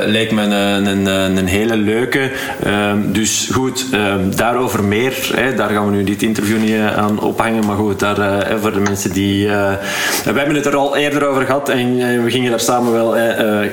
leek 0.06 0.32
me 0.32 0.42
een, 0.42 0.86
een, 0.86 1.06
een, 1.38 1.48
hele 1.48 1.76
leuke. 1.76 2.32
Ehm, 2.64 3.12
dus 3.12 3.50
goed, 3.52 3.86
ehm, 3.92 4.30
daarover 4.36 4.84
meer. 4.84 5.14
daar 5.56 5.70
gaan 5.70 5.90
we 5.90 5.96
nu 5.96 6.04
dit 6.04 6.22
interview 6.22 6.58
niet 6.58 6.80
aan 6.96 7.20
ophangen. 7.20 7.66
Maar 7.66 7.78
goed, 7.78 8.00
daar, 8.00 8.48
voor 8.62 8.74
de 8.74 8.80
mensen 8.80 9.12
die... 9.12 9.48
we 9.48 10.34
hebben 10.34 10.56
het 10.56 10.66
er 10.66 10.76
al 10.76 10.96
eerder 10.96 11.28
over 11.28 11.46
gehad. 11.46 11.70
En 11.70 12.24
we 12.24 12.32
gingen 12.32 12.50
daar 12.50 12.60
samen 12.60 12.94
wel... 12.94 13.18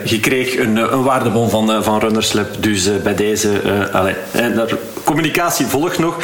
je 0.04 0.20
kreeg 0.20 0.58
een, 0.58 0.76
een 0.76 1.02
waardebon 1.02 1.50
van, 1.50 1.82
van 1.84 1.98
Runnerslab. 2.00 2.62
Dus 2.62 3.02
bij 3.02 3.14
deze... 3.14 3.50
Allez, 3.92 4.16
communicatie 5.04 5.66
volgt 5.66 5.98
nog. 5.98 6.16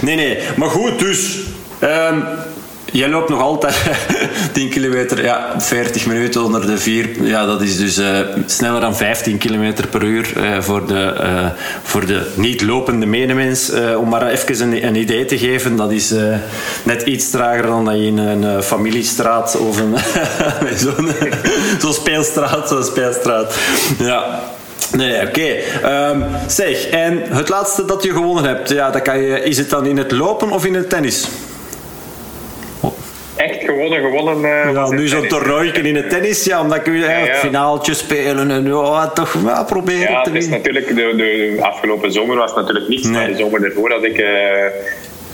Nee, 0.00 0.16
nee. 0.16 0.38
Maar 0.56 0.70
goed, 0.70 0.98
dus... 0.98 1.38
Um, 1.82 2.24
Jij 2.92 3.08
loopt 3.08 3.28
nog 3.28 3.40
altijd 3.40 3.76
10 4.52 4.68
kilometer, 4.68 5.24
ja, 5.24 5.54
40 5.58 6.06
minuten 6.06 6.44
onder 6.44 6.66
de 6.66 6.78
4. 6.78 7.22
Ja, 7.22 7.46
dat 7.46 7.62
is 7.62 7.76
dus 7.76 7.98
uh, 7.98 8.18
sneller 8.46 8.80
dan 8.80 8.96
15 8.96 9.38
kilometer 9.38 9.86
per 9.86 10.02
uur 10.02 10.32
uh, 10.36 10.60
voor 10.60 10.86
de, 10.86 11.14
uh, 11.20 11.46
voor 11.82 12.06
de 12.06 12.26
niet 12.34 12.62
lopende 12.62 13.06
medemens. 13.06 13.72
om 13.98 14.08
maar 14.08 14.26
even 14.26 14.60
een, 14.62 14.86
een, 14.86 14.94
idee 14.94 15.24
te 15.24 15.38
geven, 15.38 15.76
dat 15.76 15.92
is 15.92 16.14
net 16.82 17.02
iets 17.02 17.30
trager 17.30 17.66
dan 17.66 17.84
dat 17.84 17.94
je 17.94 18.06
in 18.06 18.18
een 18.18 18.62
familiestraat 18.62 19.56
of 19.56 19.80
een 19.80 19.96
zo'n 20.78 21.10
zo 21.80 21.92
speelstraat, 21.92 22.68
zo'n 22.68 22.84
speelstraat. 22.84 23.54
Ja, 23.98 24.40
Nee, 24.96 25.20
oké. 25.20 25.28
Okay. 25.28 26.10
Um, 26.10 26.22
ehm, 26.22 26.48
zeg, 26.48 26.88
en 26.88 27.22
het 27.22 27.48
laatste 27.48 27.84
dat 27.84 28.02
je 28.02 28.10
gewonnen 28.10 28.44
hebt, 28.44 28.68
ja, 28.68 28.90
dat 28.90 29.02
kan 29.02 29.20
je, 29.20 29.42
is 29.42 29.58
het 29.58 29.70
dan 29.70 29.86
in 29.86 29.96
het 29.96 30.12
lopen 30.12 30.50
of 30.50 30.66
in 30.66 30.74
het 30.74 30.90
tennis? 30.90 31.28
Echt 33.36 33.64
gewonnen, 33.64 34.00
gewonnen. 34.00 34.38
Uh, 34.38 34.72
ja, 34.72 34.88
nu 34.88 35.08
zo'n 35.08 35.26
toernooitje 35.26 35.82
in 35.82 35.96
het 35.96 36.10
tennis, 36.10 36.44
ja, 36.44 36.60
omdat 36.60 36.82
kun 36.82 36.92
je 36.92 36.98
ja, 36.98 37.18
ja. 37.18 37.34
finaaltje 37.34 37.94
spelen 37.94 38.50
en 38.50 38.66
ja, 38.66 39.08
toch 39.08 39.32
wel 39.32 39.64
proberen 39.64 40.12
ja, 40.12 40.22
te 40.22 40.30
het 40.30 40.42
is 40.42 40.48
natuurlijk, 40.48 40.88
de, 40.88 41.12
de, 41.16 41.56
afgelopen 41.60 42.12
zomer 42.12 42.36
was 42.36 42.54
natuurlijk 42.54 42.88
niets, 42.88 43.04
nee. 43.04 43.12
maar 43.12 43.26
de 43.26 43.36
zomer 43.36 43.64
ervoor 43.64 43.90
had 43.90 44.04
ik... 44.04 44.18
Uh, 44.18 44.28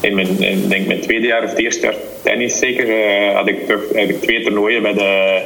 in 0.03 0.15
mijn, 0.15 0.41
in, 0.41 0.69
denk 0.69 0.87
mijn 0.87 1.01
tweede 1.01 1.27
jaar 1.27 1.43
of 1.43 1.51
het 1.51 1.59
eerste 1.59 1.87
jaar 1.87 1.95
tennis 2.23 2.59
zeker, 2.59 2.87
uh, 2.89 3.35
had 3.35 3.49
ik 3.49 3.67
toch 3.67 3.81
eigenlijk 3.93 4.23
twee 4.23 4.43
toernooien 4.43 4.83
bij 4.83 4.93
de 4.93 5.41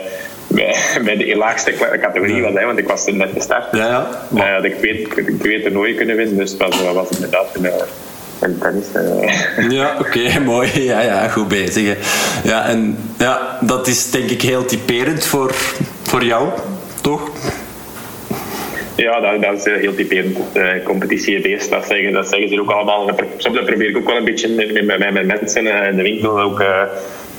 bij, 1.04 1.16
de 1.16 1.36
laagste 1.36 1.72
categorie 2.00 2.42
was, 2.42 2.52
hè, 2.54 2.64
want 2.64 2.78
ik 2.78 2.88
was 2.88 3.06
net 3.06 3.28
gestart. 3.34 3.76
Ja, 3.76 3.86
ja. 3.86 4.08
Maar... 4.28 4.54
Had 4.54 4.64
ik 4.64 4.78
twee, 4.78 5.08
twee 5.38 5.62
toernooien 5.62 5.96
kunnen 5.96 6.16
winnen, 6.16 6.36
dus 6.36 6.56
dat 6.56 6.80
was, 6.82 6.92
was 6.92 7.08
inderdaad 7.10 7.46
een, 7.52 7.70
een 8.40 8.58
tennis. 8.58 8.86
Uh. 8.94 9.70
Ja, 9.70 9.96
oké, 9.98 10.18
okay, 10.18 10.38
mooi. 10.54 10.82
Ja, 10.82 11.00
ja, 11.00 11.28
goed 11.28 11.48
bezig. 11.48 11.96
Ja, 12.44 12.66
en 12.66 12.98
ja, 13.18 13.58
dat 13.60 13.86
is 13.86 14.10
denk 14.10 14.30
ik 14.30 14.42
heel 14.42 14.64
typerend 14.64 15.24
voor, 15.24 15.54
voor 16.02 16.24
jou, 16.24 16.48
toch? 17.00 17.30
Ja, 18.94 19.20
dat, 19.20 19.42
dat 19.42 19.66
is 19.66 19.80
heel 19.80 19.94
typerend. 19.94 20.38
Uh, 20.54 20.68
competitie 20.84 21.40
beest, 21.40 21.70
dat 21.70 21.86
zeggen, 21.86 22.12
dat 22.12 22.28
zeggen 22.28 22.48
ze 22.48 22.60
ook 22.60 22.70
allemaal. 22.70 23.10
Soms 23.36 23.58
probeer 23.64 23.88
ik 23.88 23.96
ook 23.96 24.06
wel 24.06 24.16
een 24.16 24.24
beetje 24.24 24.48
met, 24.48 24.84
met, 24.84 25.12
met 25.12 25.26
mensen 25.26 25.66
in 25.88 25.96
de 25.96 26.02
winkel 26.02 26.40
ook 26.40 26.64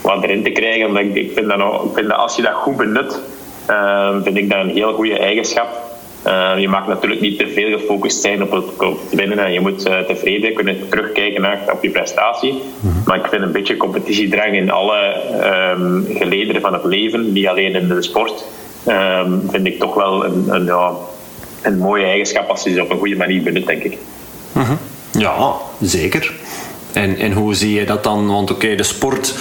wat 0.07 0.23
erin 0.23 0.43
te 0.43 0.49
krijgen. 0.49 0.87
Omdat 0.87 1.03
ik, 1.03 1.15
ik, 1.15 1.31
vind 1.33 1.47
dat 1.47 1.59
ik 1.59 1.91
vind 1.93 2.07
dat 2.07 2.17
als 2.17 2.35
je 2.35 2.41
dat 2.41 2.53
goed 2.53 2.77
benut, 2.77 3.21
uh, 3.69 4.15
vind 4.23 4.37
ik 4.37 4.49
dat 4.49 4.59
een 4.59 4.69
heel 4.69 4.93
goede 4.93 5.19
eigenschap. 5.19 5.85
Uh, 6.27 6.51
je 6.57 6.67
mag 6.67 6.87
natuurlijk 6.87 7.21
niet 7.21 7.39
te 7.39 7.47
veel 7.47 7.77
gefocust 7.77 8.21
zijn 8.21 8.43
op 8.43 8.51
het, 8.51 8.63
op 8.63 8.99
het 9.03 9.19
winnen 9.19 9.39
en 9.39 9.53
je 9.53 9.59
moet 9.59 9.87
uh, 9.87 9.99
tevreden 9.99 10.53
kunnen 10.53 10.89
terugkijken 10.89 11.41
naar, 11.41 11.59
op 11.71 11.83
je 11.83 11.89
prestatie. 11.89 12.61
Mhm. 12.79 12.95
Maar 13.05 13.17
ik 13.17 13.25
vind 13.25 13.41
een 13.41 13.51
beetje 13.51 13.77
competitiedrang 13.77 14.55
in 14.55 14.71
alle 14.71 14.99
um, 15.75 16.07
gelederen 16.15 16.61
van 16.61 16.73
het 16.73 16.83
leven, 16.83 17.33
niet 17.33 17.47
alleen 17.47 17.75
in 17.75 17.87
de 17.87 18.01
sport, 18.01 18.45
um, 18.87 19.41
vind 19.51 19.67
ik 19.67 19.79
toch 19.79 19.93
wel 19.93 20.25
een, 20.25 20.45
een, 20.47 20.65
ja, 20.65 20.91
een 21.61 21.77
mooie 21.77 22.05
eigenschap 22.05 22.49
als 22.49 22.63
je 22.63 22.73
ze 22.73 22.81
op 22.81 22.89
een 22.89 22.97
goede 22.97 23.15
manier 23.15 23.43
benut, 23.43 23.67
denk 23.67 23.83
ik. 23.83 23.97
Mhm. 24.51 24.73
Ja, 25.11 25.53
zeker. 25.81 26.33
En, 26.97 27.17
en 27.17 27.31
hoe 27.31 27.55
zie 27.55 27.73
je 27.73 27.85
dat 27.85 28.03
dan? 28.03 28.27
Want 28.27 28.51
oké, 28.51 28.75
de 28.75 28.83
sport. 28.83 29.35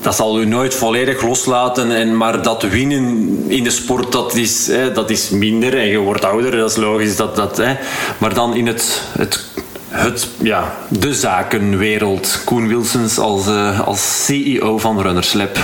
Dat 0.00 0.14
zal 0.14 0.40
u 0.40 0.46
nooit 0.46 0.74
volledig 0.74 1.22
loslaten. 1.22 1.92
En, 1.96 2.16
maar 2.16 2.42
dat 2.42 2.62
winnen 2.62 3.44
in 3.48 3.64
de 3.64 3.70
sport, 3.70 4.12
dat 4.12 4.34
is, 4.34 4.66
hè, 4.66 4.92
dat 4.92 5.10
is 5.10 5.30
minder. 5.30 5.78
En 5.78 5.86
je 5.86 5.98
wordt 5.98 6.24
ouder, 6.24 6.50
dat 6.50 6.70
is 6.70 6.76
logisch. 6.76 7.16
Dat, 7.16 7.36
dat, 7.36 7.56
hè. 7.56 7.76
Maar 8.18 8.34
dan 8.34 8.54
in 8.54 8.66
het, 8.66 9.02
het, 9.18 9.44
het, 9.88 10.28
ja, 10.42 10.76
de 10.88 11.14
zakenwereld. 11.14 12.42
Koen 12.44 12.68
Wilsons 12.68 13.18
als, 13.18 13.46
uh, 13.46 13.80
als 13.80 14.24
CEO 14.24 14.78
van 14.78 15.00
Runnerslab. 15.00 15.58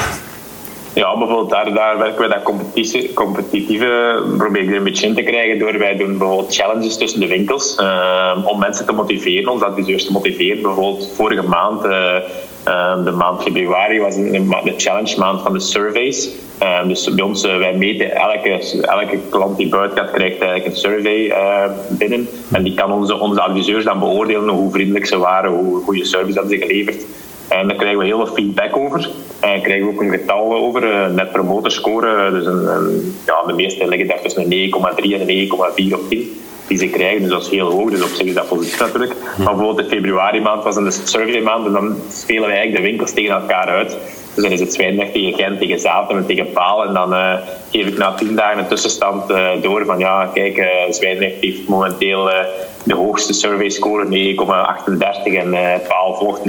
Ja, 0.98 1.18
bijvoorbeeld 1.18 1.50
daar, 1.50 1.74
daar 1.74 1.98
werken 1.98 2.22
we 2.22 2.28
dat 2.28 2.42
competitie, 2.42 3.12
competitieve, 3.12 3.84
er 4.38 4.76
een 4.76 4.84
beetje 4.84 5.06
in 5.06 5.14
te 5.14 5.22
krijgen 5.22 5.58
door 5.58 5.78
wij 5.78 5.96
doen 5.96 6.18
bijvoorbeeld 6.18 6.54
challenges 6.54 6.96
tussen 6.96 7.20
de 7.20 7.26
winkels 7.26 7.78
uh, 7.80 8.42
om 8.44 8.58
mensen 8.58 8.86
te 8.86 8.92
motiveren, 8.92 9.52
ons 9.52 9.62
adviseurs 9.62 10.06
te 10.06 10.12
motiveren. 10.12 10.62
Bijvoorbeeld 10.62 11.12
vorige 11.14 11.42
maand, 11.42 11.84
uh, 11.84 12.16
uh, 12.68 13.04
de 13.04 13.10
maand 13.10 13.42
februari, 13.42 14.00
was 14.00 14.16
een, 14.16 14.54
de 14.64 14.74
challenge 14.76 15.18
maand 15.18 15.42
van 15.42 15.52
de 15.52 15.60
surveys. 15.60 16.30
dus 16.86 17.14
bij 17.14 17.24
ons, 17.24 17.42
wij 17.42 17.74
meten 17.74 18.14
elke, 18.14 18.80
elke 18.80 19.18
klant 19.30 19.56
die 19.56 19.68
buiten 19.68 19.98
gaat, 19.98 20.10
krijgt 20.10 20.40
eigenlijk 20.40 20.66
een 20.66 20.80
survey 20.80 21.32
binnen. 21.88 22.28
En 22.52 22.62
die 22.62 22.74
kan 22.74 22.92
onze, 22.92 23.18
onze 23.18 23.40
adviseurs 23.40 23.84
dan 23.84 23.98
beoordelen 23.98 24.48
hoe 24.48 24.72
vriendelijk 24.72 25.06
ze 25.06 25.18
waren, 25.18 25.50
hoe 25.50 25.82
goede 25.82 26.04
service 26.04 26.40
dat 26.40 26.50
ze 26.50 26.58
geleverd 26.58 27.04
en 27.48 27.68
daar 27.68 27.76
krijgen 27.76 27.98
we 27.98 28.04
heel 28.04 28.26
veel 28.26 28.34
feedback 28.34 28.76
over. 28.76 29.10
En 29.40 29.62
krijgen 29.62 29.86
we 29.86 29.92
ook 29.92 30.00
een 30.00 30.10
getal 30.10 30.54
over, 30.54 30.82
uh, 30.84 31.06
net 31.06 31.32
promoter 31.32 31.70
score. 31.70 32.30
Dus 32.30 32.46
een, 32.46 33.14
ja, 33.26 33.42
de 33.46 33.52
meeste 33.52 33.88
liggen 33.88 34.08
daar 34.08 34.20
tussen 34.22 34.42
een 34.42 34.72
9,3 34.96 35.14
en 35.14 35.28
een 35.28 35.48
9,4 35.88 35.94
op 35.94 36.08
10 36.08 36.40
die 36.66 36.78
ze 36.78 36.86
krijgen. 36.86 37.20
Dus 37.20 37.30
dat 37.30 37.42
is 37.42 37.48
heel 37.48 37.70
hoog, 37.70 37.90
dus 37.90 38.02
op 38.02 38.08
zich 38.08 38.26
is 38.26 38.34
dat 38.34 38.48
positief 38.48 38.80
natuurlijk. 38.80 39.14
Maar 39.36 39.54
bijvoorbeeld 39.54 39.88
de 39.88 39.96
februari 39.96 40.40
maand 40.40 40.64
was 40.64 40.76
een 40.76 40.92
survey 40.92 41.40
maand 41.40 41.66
en 41.66 41.72
dan 41.72 41.96
spelen 42.10 42.48
wij 42.48 42.56
eigenlijk 42.56 42.82
de 42.82 42.88
winkels 42.88 43.12
tegen 43.12 43.34
elkaar 43.34 43.66
uit. 43.66 43.96
Dus 44.34 44.44
dan 44.44 44.52
is 44.52 44.60
het 44.60 44.74
Zwijndrecht 44.74 45.12
tegen 45.12 45.34
Gent, 45.34 45.58
tegen 45.58 45.80
Zaten 45.80 46.16
en 46.16 46.26
tegen 46.26 46.52
Paal. 46.52 46.84
En 46.84 46.94
dan 46.94 47.12
uh, 47.12 47.34
geef 47.70 47.86
ik 47.86 47.98
na 47.98 48.14
tien 48.14 48.34
dagen 48.34 48.58
een 48.58 48.66
tussenstand 48.66 49.30
uh, 49.30 49.48
door 49.62 49.84
van 49.84 49.98
ja, 49.98 50.30
kijk, 50.34 50.56
uh, 50.56 50.66
Zwijndrecht 50.90 51.34
heeft 51.40 51.68
momenteel 51.68 52.30
de 52.84 52.94
hoogste 52.94 53.32
survey 53.32 53.68
score 53.68 54.04
9,38 54.04 55.34
en 55.36 55.50
Paal 55.88 56.14
volgt 56.14 56.40
9,37. 56.40 56.44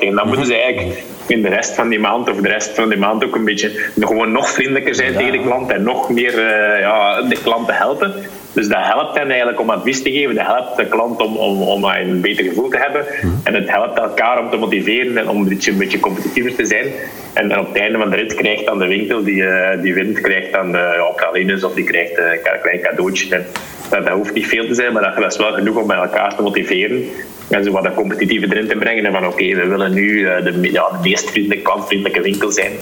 En 0.00 0.14
dan 0.14 0.26
moeten 0.26 0.46
ze 0.46 0.54
eigenlijk 0.54 1.02
in 1.26 1.42
de 1.42 1.48
rest 1.48 1.74
van 1.74 1.88
die 1.88 1.98
maand 1.98 2.30
of 2.30 2.36
de 2.36 2.48
rest 2.48 2.74
van 2.74 2.88
die 2.88 2.98
maand 2.98 3.24
ook 3.24 3.34
een 3.34 3.44
beetje 3.44 3.90
gewoon 4.00 4.32
nog 4.32 4.50
vriendelijker 4.50 4.94
zijn 4.94 5.14
tegen 5.16 5.32
de 5.32 5.40
klant 5.40 5.70
en 5.70 5.82
nog 5.82 6.10
meer 6.10 6.40
ja, 6.80 7.22
de 7.22 7.38
klanten 7.42 7.74
helpen. 7.74 8.14
Dus 8.52 8.68
dat 8.68 8.78
helpt 8.80 9.18
hen 9.18 9.28
eigenlijk 9.28 9.60
om 9.60 9.70
advies 9.70 10.02
te 10.02 10.10
geven. 10.10 10.34
Dat 10.34 10.46
helpt 10.46 10.76
de 10.76 10.86
klant 10.86 11.22
om, 11.22 11.36
om, 11.36 11.62
om 11.62 11.84
een 11.84 12.20
beter 12.20 12.44
gevoel 12.44 12.68
te 12.68 12.78
hebben. 12.78 13.04
Mhm. 13.22 13.34
En 13.42 13.54
het 13.54 13.70
helpt 13.70 13.98
elkaar 13.98 14.38
om 14.38 14.50
te 14.50 14.56
motiveren 14.56 15.16
en 15.16 15.28
om 15.28 15.36
een 15.36 15.48
beetje, 15.48 15.70
een 15.70 15.78
beetje 15.78 16.00
competitiever 16.00 16.54
te 16.54 16.64
zijn. 16.64 16.86
En, 17.32 17.58
op 17.58 17.66
het 17.66 17.76
einde 17.76 17.98
van 17.98 18.10
de 18.10 18.16
rit 18.16 18.34
krijgt 18.34 18.66
dan 18.66 18.78
de 18.78 18.86
winkel 18.86 19.24
die, 19.24 19.42
uh, 19.42 19.82
die 19.82 19.94
wint, 19.94 20.20
krijgt 20.20 20.52
dan 20.52 20.72
de 20.72 21.12
pralines 21.16 21.64
of 21.64 21.74
die 21.74 21.84
krijgt 21.84 22.18
uh, 22.18 22.24
een 22.32 22.60
klein 22.62 22.80
cadeautje. 22.80 23.34
En 23.34 23.46
dat, 23.90 24.04
dat, 24.04 24.14
hoeft 24.14 24.34
niet 24.34 24.46
veel 24.46 24.66
te 24.66 24.74
zijn, 24.74 24.92
maar 24.92 25.14
dat, 25.16 25.32
is 25.32 25.38
wel 25.38 25.52
genoeg 25.52 25.76
om 25.76 25.86
bij 25.86 25.96
elkaar 25.96 26.36
te 26.36 26.42
motiveren. 26.42 27.04
En 27.48 27.64
zo 27.64 27.70
wat 27.70 27.82
dat 27.82 27.94
competitieve 27.94 28.46
erin 28.46 28.68
te 28.68 28.76
brengen. 28.76 29.06
En 29.06 29.12
van 29.12 29.26
oké, 29.26 29.54
we 29.54 29.66
willen 29.66 29.92
nu 29.92 30.02
uh, 30.02 30.42
de, 30.44 30.72
ja, 30.72 30.88
de 30.88 30.98
meest 31.02 31.30
vriendelijke, 31.30 31.64
klantvriendelijke 31.64 32.22
winkel 32.22 32.50
zijn. 32.50 32.72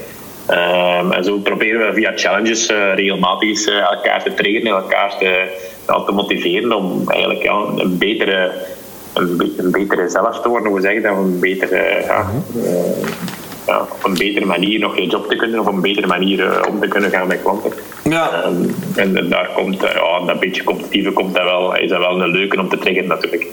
Um, 0.51 1.13
en 1.13 1.25
zo 1.25 1.39
proberen 1.39 1.87
we 1.87 1.93
via 1.93 2.13
challenges 2.15 2.71
uh, 2.71 2.95
regelmatig 2.95 3.67
uh, 3.67 3.79
elkaar 3.79 4.23
te 4.23 4.35
trainen, 4.35 4.73
elkaar 4.73 5.19
te, 5.19 5.59
te 6.07 6.13
motiveren 6.13 6.73
om 6.73 7.03
eigenlijk 7.07 7.43
ja, 7.43 7.65
een 7.77 7.99
betere 7.99 8.53
een, 9.13 9.53
een 9.57 9.71
betere 9.71 10.09
zelf 10.09 10.41
te 10.41 10.49
worden, 10.49 10.71
hoe 10.71 10.81
zeg 10.81 10.93
je 10.93 11.01
dat? 11.01 11.17
Een 11.17 11.41
betere, 11.41 12.03
ja, 12.07 12.31
ja, 13.67 13.81
op 13.81 14.05
een 14.05 14.15
betere 14.19 14.45
manier 14.45 14.79
nog 14.79 14.97
je 14.97 15.07
job 15.07 15.29
te 15.29 15.37
kunnen 15.37 15.61
of 15.61 15.67
op 15.67 15.73
een 15.73 15.81
betere 15.81 16.07
manier 16.07 16.69
om 16.69 16.81
te 16.81 16.89
kunnen 16.89 17.11
gaan 17.11 17.27
met 17.27 17.43
klanten. 17.43 17.73
Ja. 18.05 18.45
Um, 18.47 18.75
en 18.97 19.29
daar 19.29 19.51
komt 19.55 19.81
ja, 19.81 20.21
dat 20.27 20.41
beetje 20.41 20.65
competitieve 20.65 21.11
komt 21.11 21.35
dat 21.35 21.45
wel, 21.45 21.77
is 21.77 21.91
dat 21.91 21.99
wel 21.99 22.23
een 22.23 22.31
leuke 22.31 22.61
om 22.61 22.69
te 22.69 22.79
triggeren 22.79 23.09
natuurlijk. 23.09 23.47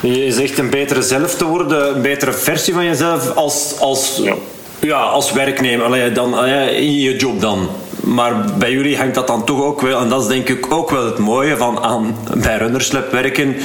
Je 0.00 0.32
zegt 0.32 0.58
een 0.58 0.70
betere 0.70 1.02
zelf 1.02 1.34
te 1.34 1.44
worden, 1.44 1.94
een 1.96 2.02
betere 2.02 2.32
versie 2.32 2.74
van 2.74 2.84
jezelf 2.84 3.34
als, 3.34 3.80
als, 3.80 4.20
ja. 4.22 4.34
Ja 4.78 5.00
als 5.00 5.32
werknemer, 5.32 5.86
Allee, 5.86 6.12
dan, 6.12 6.46
in 6.46 6.94
je 6.94 7.16
job 7.16 7.40
dan. 7.40 7.68
Maar 8.00 8.44
bij 8.58 8.70
jullie 8.72 8.96
hangt 8.96 9.14
dat 9.14 9.26
dan 9.26 9.44
toch 9.44 9.62
ook 9.62 9.80
wel, 9.80 10.00
en 10.00 10.08
dat 10.08 10.22
is 10.22 10.28
denk 10.28 10.48
ik 10.48 10.72
ook 10.72 10.90
wel 10.90 11.04
het 11.04 11.18
mooie 11.18 11.56
van 11.56 11.80
aan, 11.80 12.16
bij 12.36 12.56
Runnerslab 12.56 13.12
werken, 13.12 13.56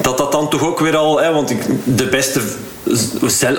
dat 0.00 0.18
dat 0.18 0.32
dan 0.32 0.50
toch 0.50 0.62
ook 0.62 0.80
weer 0.80 0.96
al, 0.96 1.20
hè, 1.20 1.32
want 1.32 1.54
de 1.84 2.06
beste 2.06 2.40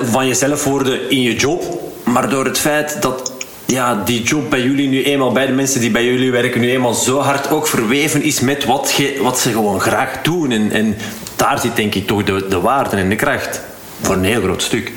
van 0.03 0.27
jezelf 0.27 0.63
worden 0.63 1.09
in 1.09 1.21
je 1.21 1.35
job, 1.35 1.63
maar 2.03 2.29
door 2.29 2.45
het 2.45 2.59
feit 2.59 3.01
dat 3.01 3.33
ja, 3.65 4.01
die 4.05 4.23
job 4.23 4.49
bij 4.49 4.61
jullie 4.61 4.87
nu 4.87 5.03
eenmaal, 5.03 5.31
bij 5.31 5.45
de 5.45 5.53
mensen 5.53 5.81
die 5.81 5.91
bij 5.91 6.05
jullie 6.05 6.31
werken, 6.31 6.61
nu 6.61 6.71
eenmaal 6.71 6.93
zo 6.93 7.19
hard 7.19 7.51
ook 7.51 7.67
verweven 7.67 8.23
is 8.23 8.39
met 8.39 8.65
wat, 8.65 8.91
ge, 8.91 9.19
wat 9.21 9.39
ze 9.39 9.51
gewoon 9.51 9.79
graag 9.79 10.21
doen. 10.21 10.51
En, 10.51 10.71
en 10.71 10.97
daar 11.35 11.59
zit 11.59 11.75
denk 11.75 11.95
ik 11.95 12.07
toch 12.07 12.23
de, 12.23 12.45
de 12.49 12.59
waarde 12.59 12.95
en 12.95 13.09
de 13.09 13.15
kracht. 13.15 13.61
Voor 14.01 14.15
een 14.15 14.23
heel 14.23 14.41
groot 14.41 14.61
stuk. 14.61 14.91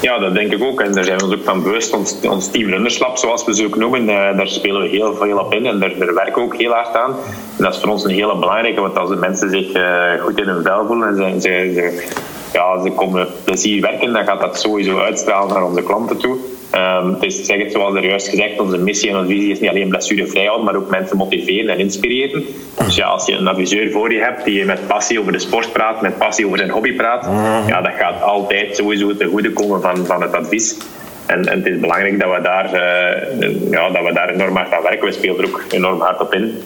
Ja, 0.00 0.18
dat 0.18 0.34
denk 0.34 0.52
ik 0.52 0.62
ook. 0.62 0.80
En 0.80 0.92
daar 0.92 1.04
zijn 1.04 1.18
we 1.18 1.24
ons 1.24 1.34
ook 1.34 1.44
van 1.44 1.62
bewust. 1.62 1.92
Ons, 1.92 2.16
ons 2.28 2.50
team 2.50 2.70
Runnerslab, 2.70 3.18
zoals 3.18 3.44
we 3.44 3.54
ze 3.54 3.64
ook 3.64 3.76
noemen, 3.76 4.08
eh, 4.08 4.36
daar 4.36 4.48
spelen 4.48 4.82
we 4.82 4.88
heel 4.88 5.14
veel 5.14 5.38
op 5.38 5.54
in. 5.54 5.66
En 5.66 5.78
daar, 5.78 6.14
werken 6.14 6.34
we 6.34 6.40
ook 6.40 6.56
heel 6.56 6.72
hard 6.72 6.96
aan. 6.96 7.10
En 7.56 7.64
dat 7.64 7.74
is 7.74 7.80
voor 7.80 7.90
ons 7.90 8.04
een 8.04 8.10
hele 8.10 8.38
belangrijke, 8.38 8.80
want 8.80 8.96
als 8.96 9.08
de 9.08 9.16
mensen 9.16 9.50
zich 9.50 9.74
uh, 9.74 10.22
goed 10.22 10.40
in 10.40 10.48
hun 10.48 10.62
vel 10.62 10.86
voelen 10.86 11.24
en 11.24 11.40
ze, 11.40 11.40
ze, 11.40 12.06
ze, 12.52 12.80
ze 12.84 12.90
komen 12.90 13.28
plezier 13.44 13.80
werken, 13.80 14.12
dan 14.12 14.24
gaat 14.24 14.40
dat 14.40 14.60
sowieso 14.60 14.98
uitstralen 14.98 15.54
naar 15.54 15.64
onze 15.64 15.82
klanten 15.82 16.16
toe. 16.16 16.38
Um, 16.74 17.12
het 17.12 17.22
is, 17.22 17.46
zeg 17.46 17.58
het 17.58 17.72
zoals 17.72 17.94
er 17.94 18.06
juist 18.06 18.28
gezegd, 18.28 18.60
onze 18.60 18.78
missie 18.78 19.10
en 19.10 19.16
onze 19.16 19.28
visie 19.28 19.50
is 19.50 19.60
niet 19.60 19.70
alleen 19.70 19.88
blessurevrij 19.88 20.44
houden, 20.44 20.64
maar 20.64 20.76
ook 20.76 20.90
mensen 20.90 21.16
motiveren 21.16 21.68
en 21.68 21.78
inspireren. 21.78 22.44
Dus 22.84 22.96
ja, 22.96 23.06
als 23.06 23.26
je 23.26 23.32
een 23.32 23.48
adviseur 23.48 23.90
voor 23.90 24.12
je 24.12 24.20
hebt 24.20 24.44
die 24.44 24.64
met 24.64 24.86
passie 24.86 25.20
over 25.20 25.32
de 25.32 25.38
sport 25.38 25.72
praat, 25.72 26.00
met 26.00 26.18
passie 26.18 26.46
over 26.46 26.58
zijn 26.58 26.70
hobby 26.70 26.92
praat, 26.92 27.28
ja, 27.66 27.80
dat 27.80 27.92
gaat 27.98 28.22
altijd 28.22 28.76
sowieso 28.76 29.16
ten 29.16 29.28
goede 29.28 29.52
komen 29.52 29.80
van, 29.80 30.06
van 30.06 30.22
het 30.22 30.34
advies. 30.34 30.76
En, 31.26 31.46
en, 31.46 31.58
het 31.58 31.66
is 31.66 31.80
belangrijk 31.80 32.20
dat 32.20 32.34
we, 32.36 32.42
daar, 32.42 32.64
uh, 32.64 33.70
ja, 33.70 33.90
dat 33.90 34.04
we 34.04 34.12
daar 34.12 34.28
enorm 34.28 34.56
hard 34.56 34.72
aan 34.72 34.82
werken. 34.82 35.06
We 35.06 35.12
spelen 35.12 35.38
er 35.38 35.44
ook 35.44 35.64
enorm 35.70 36.00
hard 36.00 36.20
op 36.20 36.34
in. 36.34 36.62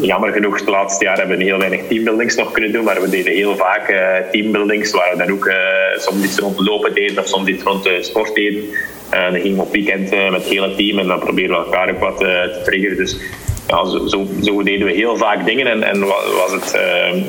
Jammer 0.00 0.32
genoeg, 0.32 0.64
de 0.64 0.70
laatste 0.70 1.04
jaar 1.04 1.16
hebben 1.16 1.38
we 1.38 1.44
heel 1.44 1.58
weinig 1.58 1.80
teambuildings 1.88 2.34
nog 2.34 2.52
kunnen 2.52 2.72
doen, 2.72 2.84
maar 2.84 3.00
we 3.00 3.08
deden 3.08 3.32
heel 3.32 3.56
vaak 3.56 3.90
uh, 3.90 3.98
teambuildings 4.30 4.90
waar 4.90 5.10
we 5.12 5.24
dan 5.24 5.32
ook 5.32 5.46
uh, 5.46 5.54
soms 5.96 6.24
iets 6.24 6.38
rond 6.38 6.60
lopen 6.60 6.94
deden 6.94 7.18
of 7.18 7.26
soms 7.26 7.48
iets 7.48 7.62
rond 7.62 7.88
sport 8.00 8.34
deden. 8.34 8.64
En 9.10 9.32
dan 9.32 9.40
gingen 9.40 9.56
we 9.56 9.62
op 9.62 9.72
weekend 9.72 10.10
met 10.10 10.42
het 10.42 10.52
hele 10.52 10.74
team 10.74 10.98
en 10.98 11.06
dan 11.06 11.18
proberen 11.18 11.50
we 11.50 11.64
elkaar 11.64 11.90
ook 11.90 12.00
wat 12.00 12.18
te 12.18 12.60
triggeren. 12.64 12.96
Dus 12.96 13.16
ja, 13.68 13.84
zo, 13.84 14.26
zo, 14.42 14.62
deden 14.62 14.86
we 14.86 14.92
heel 14.92 15.16
vaak 15.16 15.46
dingen. 15.46 15.66
En, 15.66 15.82
en 15.82 16.00
was 16.00 16.52
het, 16.52 16.74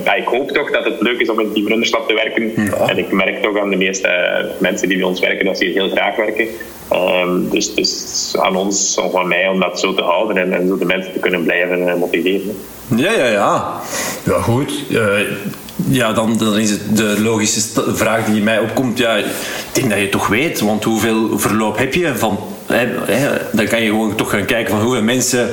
uh, 0.05 0.17
ik 0.17 0.27
hoop 0.27 0.51
toch 0.51 0.71
dat 0.71 0.85
het 0.85 1.01
leuk 1.01 1.19
is 1.19 1.29
om 1.29 1.39
in 1.39 1.53
Team 1.53 1.67
Runderslap 1.67 2.07
te 2.07 2.13
werken. 2.13 2.55
En 2.87 2.97
ik 2.97 3.11
merk 3.11 3.41
toch 3.41 3.59
aan 3.59 3.69
de 3.69 3.75
meeste 3.75 4.09
mensen 4.59 4.87
die 4.87 4.97
bij 4.97 5.07
ons 5.07 5.19
werken 5.19 5.45
dat 5.45 5.57
ze 5.57 5.65
hier 5.65 5.73
heel 5.73 5.89
graag 5.89 6.15
werken. 6.15 6.47
Um, 6.93 7.49
dus 7.49 7.67
het 7.67 7.77
is 7.77 8.35
aan 8.39 8.55
ons, 8.55 8.97
of 8.97 9.15
aan 9.15 9.27
mij, 9.27 9.47
om 9.47 9.59
dat 9.59 9.79
zo 9.79 9.93
te 9.93 10.01
houden 10.01 10.37
en, 10.37 10.53
en 10.53 10.67
zo 10.67 10.77
de 10.77 10.85
mensen 10.85 11.13
te 11.13 11.19
kunnen 11.19 11.43
blijven 11.43 11.99
motiveren. 11.99 12.57
Ja, 12.95 13.11
ja, 13.11 13.25
ja. 13.25 13.81
Ja, 14.23 14.41
goed. 14.41 14.73
Uh, 14.89 15.07
ja, 15.87 16.13
dan, 16.13 16.37
dan 16.37 16.57
is 16.57 16.69
het 16.69 16.97
de 16.97 17.21
logische 17.21 17.61
vraag 17.93 18.25
die 18.25 18.41
mij 18.41 18.59
opkomt. 18.59 18.97
Ja, 18.97 19.15
ik 19.15 19.25
denk 19.71 19.89
dat 19.89 19.99
je 19.99 20.09
toch 20.09 20.27
weet, 20.27 20.59
want 20.59 20.83
hoeveel 20.83 21.39
verloop 21.39 21.77
heb 21.77 21.93
je 21.93 22.15
van 22.15 22.39
dan 23.51 23.67
kan 23.67 23.81
je 23.81 23.89
gewoon 23.89 24.15
toch 24.15 24.29
gaan 24.29 24.45
kijken 24.45 24.71
van 24.71 24.81
hoeveel 24.81 25.03
mensen 25.03 25.49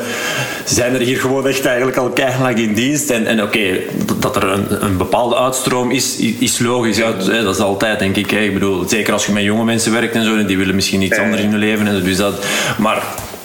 zijn 0.64 0.94
er 0.94 1.00
hier 1.00 1.18
gewoon 1.18 1.46
echt 1.46 1.64
eigenlijk 1.64 1.96
al 1.96 2.08
keihard 2.08 2.58
in 2.58 2.74
dienst. 2.74 3.10
En, 3.10 3.26
en 3.26 3.42
oké, 3.42 3.78
dat 4.20 4.36
er 4.36 4.44
een, 4.44 4.84
een, 4.84 4.96
bepaalde 4.96 5.36
uitstroom 5.36 5.90
is, 5.90 6.16
is 6.16 6.58
logisch. 6.58 6.96
Ja, 6.96 7.12
dat 7.42 7.54
is 7.54 7.60
altijd, 7.60 7.98
denk 7.98 8.16
ik. 8.16 8.32
Ik 8.32 8.52
bedoel, 8.52 8.88
zeker 8.88 9.12
als 9.12 9.26
je 9.26 9.32
met 9.32 9.42
jonge 9.42 9.64
mensen 9.64 9.92
werkt 9.92 10.14
en 10.14 10.24
zo, 10.24 10.44
die 10.44 10.58
willen 10.58 10.74
misschien 10.74 11.02
iets 11.02 11.18
anders 11.18 11.42
in 11.42 11.50
hun 11.50 11.58
leven. 11.58 11.86
En 11.86 12.02
dus 12.02 12.16
dat, 12.16 12.44
maar 12.78 13.02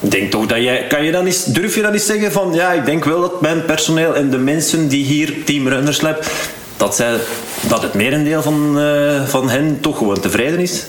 denk 0.10 0.32
toch 0.32 0.46
dat 0.46 0.58
jij... 0.58 0.88
Kan 0.88 1.04
je 1.04 1.12
dan 1.12 1.26
eens, 1.26 1.44
durf 1.44 1.76
je 1.76 1.82
dan 1.82 1.94
eens 1.94 2.06
zeggen 2.06 2.32
van... 2.32 2.54
Ja, 2.54 2.72
ik 2.72 2.86
denk 2.86 3.06
wel 3.06 3.22
dat 3.22 3.42
mijn 3.42 3.66
personeel 3.66 4.16
en 4.16 4.30
de 4.30 4.38
mensen 4.38 4.88
die 4.88 5.04
hier 5.04 5.44
Team 5.46 5.68
Runners 5.68 6.02
Lab... 6.02 6.26
Dat, 6.78 6.96
zij, 6.96 7.18
dat 7.68 7.82
het 7.82 7.94
merendeel 7.94 8.42
van, 8.42 8.80
uh, 8.80 9.28
van 9.28 9.50
hen 9.50 9.80
toch 9.82 9.98
gewoon 9.98 10.20
tevreden 10.20 10.60
is? 10.60 10.86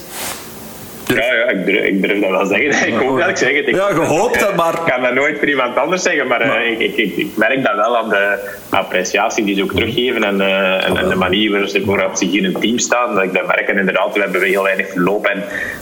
Ja, 1.17 1.35
ja 1.35 1.49
ik, 1.49 1.67
durf, 1.67 1.85
ik 1.85 2.03
durf 2.03 2.21
dat 2.21 2.31
wel 2.31 2.47
zeggen. 2.47 2.87
Ik 2.93 2.95
hoop 2.95 3.19
dat 3.19 3.29
ik 3.29 3.37
zeg 3.37 3.57
het. 3.57 3.69
Ik, 3.69 3.75
ja, 3.75 3.93
gehoopt 3.93 4.41
dat, 4.41 4.57
maar... 4.57 4.75
Ik 4.75 4.93
kan 4.93 5.03
dat 5.03 5.15
nooit 5.15 5.39
voor 5.39 5.49
iemand 5.49 5.77
anders 5.77 6.03
zeggen, 6.03 6.27
maar, 6.27 6.41
eh, 6.41 6.71
ik, 6.71 6.97
ik, 6.97 7.17
ik, 7.17 7.37
merk 7.37 7.63
dat 7.63 7.75
wel 7.75 7.97
aan 7.97 8.09
de 8.09 8.39
appreciatie 8.71 9.45
die 9.45 9.55
ze 9.55 9.63
ook 9.63 9.73
teruggeven 9.73 10.25
en, 10.25 10.41
uh, 10.41 10.89
en, 10.89 11.09
de 11.09 11.15
manier 11.15 11.51
waarop 11.51 11.69
ze, 11.69 11.85
waarop 11.85 12.17
ze 12.17 12.25
hier 12.25 12.39
in 12.39 12.55
een 12.55 12.61
team 12.61 12.79
staan. 12.79 13.15
Dat 13.15 13.25
ik 13.25 13.33
dat 13.33 13.47
merk 13.47 13.69
en 13.69 13.79
inderdaad, 13.79 14.15
we 14.15 14.21
hebben 14.21 14.43
heel 14.43 14.63
weinig 14.63 14.89
verloop 14.91 15.27
en 15.27 15.39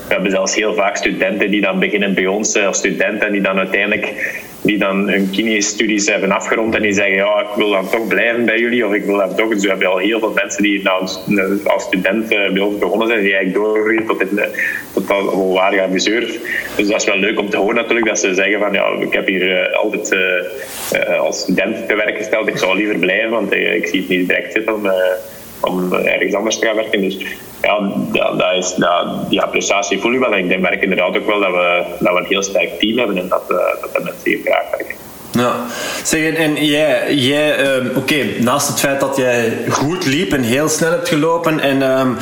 we 0.06 0.14
hebben 0.14 0.30
zelfs 0.30 0.54
heel 0.54 0.74
vaak 0.74 0.96
studenten 0.96 1.50
die 1.50 1.60
dan 1.60 1.78
beginnen 1.78 2.14
bij 2.14 2.26
ons, 2.26 2.56
of 2.56 2.74
studenten 2.74 3.32
die 3.32 3.40
dan 3.40 3.58
uiteindelijk 3.58 4.14
die 4.62 4.78
dan 4.78 5.08
hun 5.08 5.30
kinestudies 5.30 6.08
hebben 6.08 6.30
afgerond 6.30 6.74
en 6.74 6.82
die 6.82 6.92
zeggen, 6.92 7.14
ja, 7.14 7.40
ik 7.40 7.56
wil 7.56 7.70
dan 7.70 7.88
toch 7.88 8.06
blijven 8.06 8.44
bij 8.44 8.58
jullie, 8.58 8.86
of 8.86 8.92
ik 8.92 9.04
wil 9.04 9.16
dan 9.16 9.34
toch... 9.34 9.48
Dus 9.48 9.62
we 9.62 9.68
hebben 9.68 9.88
al 9.88 9.98
heel 9.98 10.18
veel 10.18 10.32
mensen 10.32 10.62
die 10.62 10.82
nou, 10.82 11.00
als 11.64 11.82
student 11.82 12.32
uh, 12.32 12.52
bij 12.52 12.62
ons 12.62 12.78
begonnen 12.78 13.08
zijn, 13.08 13.20
die 13.20 13.34
eigenlijk 13.34 13.64
doorgroeien 13.64 14.06
tot, 14.06 14.20
in, 14.20 14.40
tot 14.92 15.10
al. 15.10 15.58
Dus 16.76 16.88
dat 16.88 17.00
is 17.00 17.04
wel 17.04 17.16
leuk 17.16 17.38
om 17.38 17.50
te 17.50 17.56
horen 17.56 17.74
natuurlijk, 17.74 18.06
dat 18.06 18.18
ze 18.18 18.34
zeggen 18.34 18.58
van, 18.58 18.72
ja, 18.72 18.86
ik 19.00 19.12
heb 19.12 19.26
hier 19.26 19.70
uh, 19.70 19.76
altijd 19.76 20.12
uh, 20.92 21.18
als 21.20 21.40
student 21.40 21.88
te 21.88 21.94
werk 21.94 22.16
gesteld, 22.16 22.48
ik 22.48 22.56
zou 22.56 22.76
liever 22.76 22.98
blijven, 22.98 23.30
want 23.30 23.52
ik 23.52 23.86
zie 23.86 24.00
het 24.00 24.08
niet 24.08 24.28
direct 24.28 24.52
zitten 24.52 24.82
om 25.60 25.92
ergens 25.92 26.34
anders 26.34 26.58
te 26.58 26.66
gaan 26.66 26.76
werken. 26.76 27.00
Dus 27.00 27.16
ja, 27.62 27.92
dat, 28.12 28.52
is, 28.58 28.74
dat, 28.74 29.30
die 29.30 29.40
appreciatie 29.42 30.00
voel 30.00 30.12
je 30.12 30.18
wel. 30.18 30.34
En 30.34 30.50
ik 30.50 30.60
merk 30.60 30.82
inderdaad 30.82 31.16
ook 31.16 31.26
wel 31.26 31.40
dat 31.40 31.50
we, 31.50 31.84
dat 31.98 32.14
we 32.14 32.18
een 32.18 32.26
heel 32.26 32.42
sterk 32.42 32.78
team 32.78 32.98
hebben 32.98 33.16
en 33.16 33.28
dat, 33.28 33.42
uh, 33.48 33.56
dat 33.80 33.92
de 33.92 34.00
mensen 34.02 34.30
hier 34.30 34.40
graag 34.44 34.70
werken. 34.70 34.94
Ja, 35.32 35.66
zeg, 36.04 36.34
en 36.34 36.64
jij, 36.64 37.14
jij 37.14 37.78
uh, 37.78 37.96
oké, 37.96 38.24
naast 38.40 38.68
het 38.68 38.80
feit 38.80 39.00
dat 39.00 39.16
jij 39.16 39.52
goed 39.68 40.06
liep 40.06 40.32
en 40.32 40.42
heel 40.42 40.68
snel 40.68 40.90
hebt 40.90 41.08
gelopen 41.08 41.60
en 41.60 41.82
um, 41.82 42.16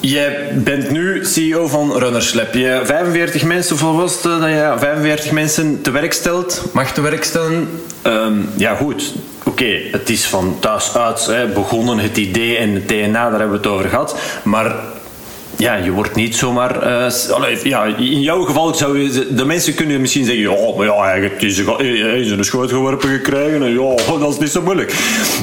Jij 0.00 0.48
bent 0.54 0.90
nu 0.90 1.24
CEO 1.24 1.66
van 1.66 1.98
Runners 1.98 2.34
Lab. 2.34 2.54
Je 2.54 2.80
45 2.84 3.44
mensen, 3.44 3.76
het 3.76 4.22
dat 4.22 4.48
je 4.48 4.74
45 4.78 5.30
mensen 5.30 5.82
te 5.82 5.90
werk 5.90 6.12
stelt, 6.12 6.64
mag 6.72 6.92
te 6.92 7.00
werk 7.00 7.24
stellen? 7.24 7.68
Um, 8.06 8.48
ja, 8.56 8.74
goed. 8.74 9.14
Oké, 9.48 9.80
het 9.90 10.08
is 10.08 10.26
van 10.26 10.56
thuis 10.60 10.96
uit 10.96 11.26
hè, 11.26 11.46
begonnen, 11.46 11.98
het 11.98 12.16
idee 12.16 12.56
en 12.56 12.74
het 12.74 12.88
DNA, 12.88 13.30
daar 13.30 13.38
hebben 13.38 13.50
we 13.50 13.56
het 13.56 13.66
over 13.66 13.88
gehad. 13.88 14.18
Maar 14.44 14.74
ja, 15.58 15.74
je 15.74 15.90
wordt 15.90 16.14
niet 16.14 16.36
zomaar. 16.36 17.06
Uh, 17.06 17.62
ja, 17.62 17.84
in 17.84 18.20
jouw 18.20 18.42
geval 18.42 18.74
zou 18.74 18.98
je. 18.98 19.34
De 19.34 19.44
mensen 19.44 19.74
kunnen 19.74 20.00
misschien 20.00 20.24
zeggen: 20.24 20.42
ja, 20.42 20.76
maar 20.76 20.86
ja, 20.86 21.28
het 21.28 21.42
is, 21.42 21.58
is 21.58 22.30
een 22.30 22.44
schoot 22.44 22.70
geworpen 22.70 23.08
gekregen. 23.08 23.62
En 23.62 23.72
ja, 23.72 23.94
dat 24.20 24.32
is 24.32 24.38
niet 24.38 24.50
zo 24.50 24.62
moeilijk. 24.62 24.94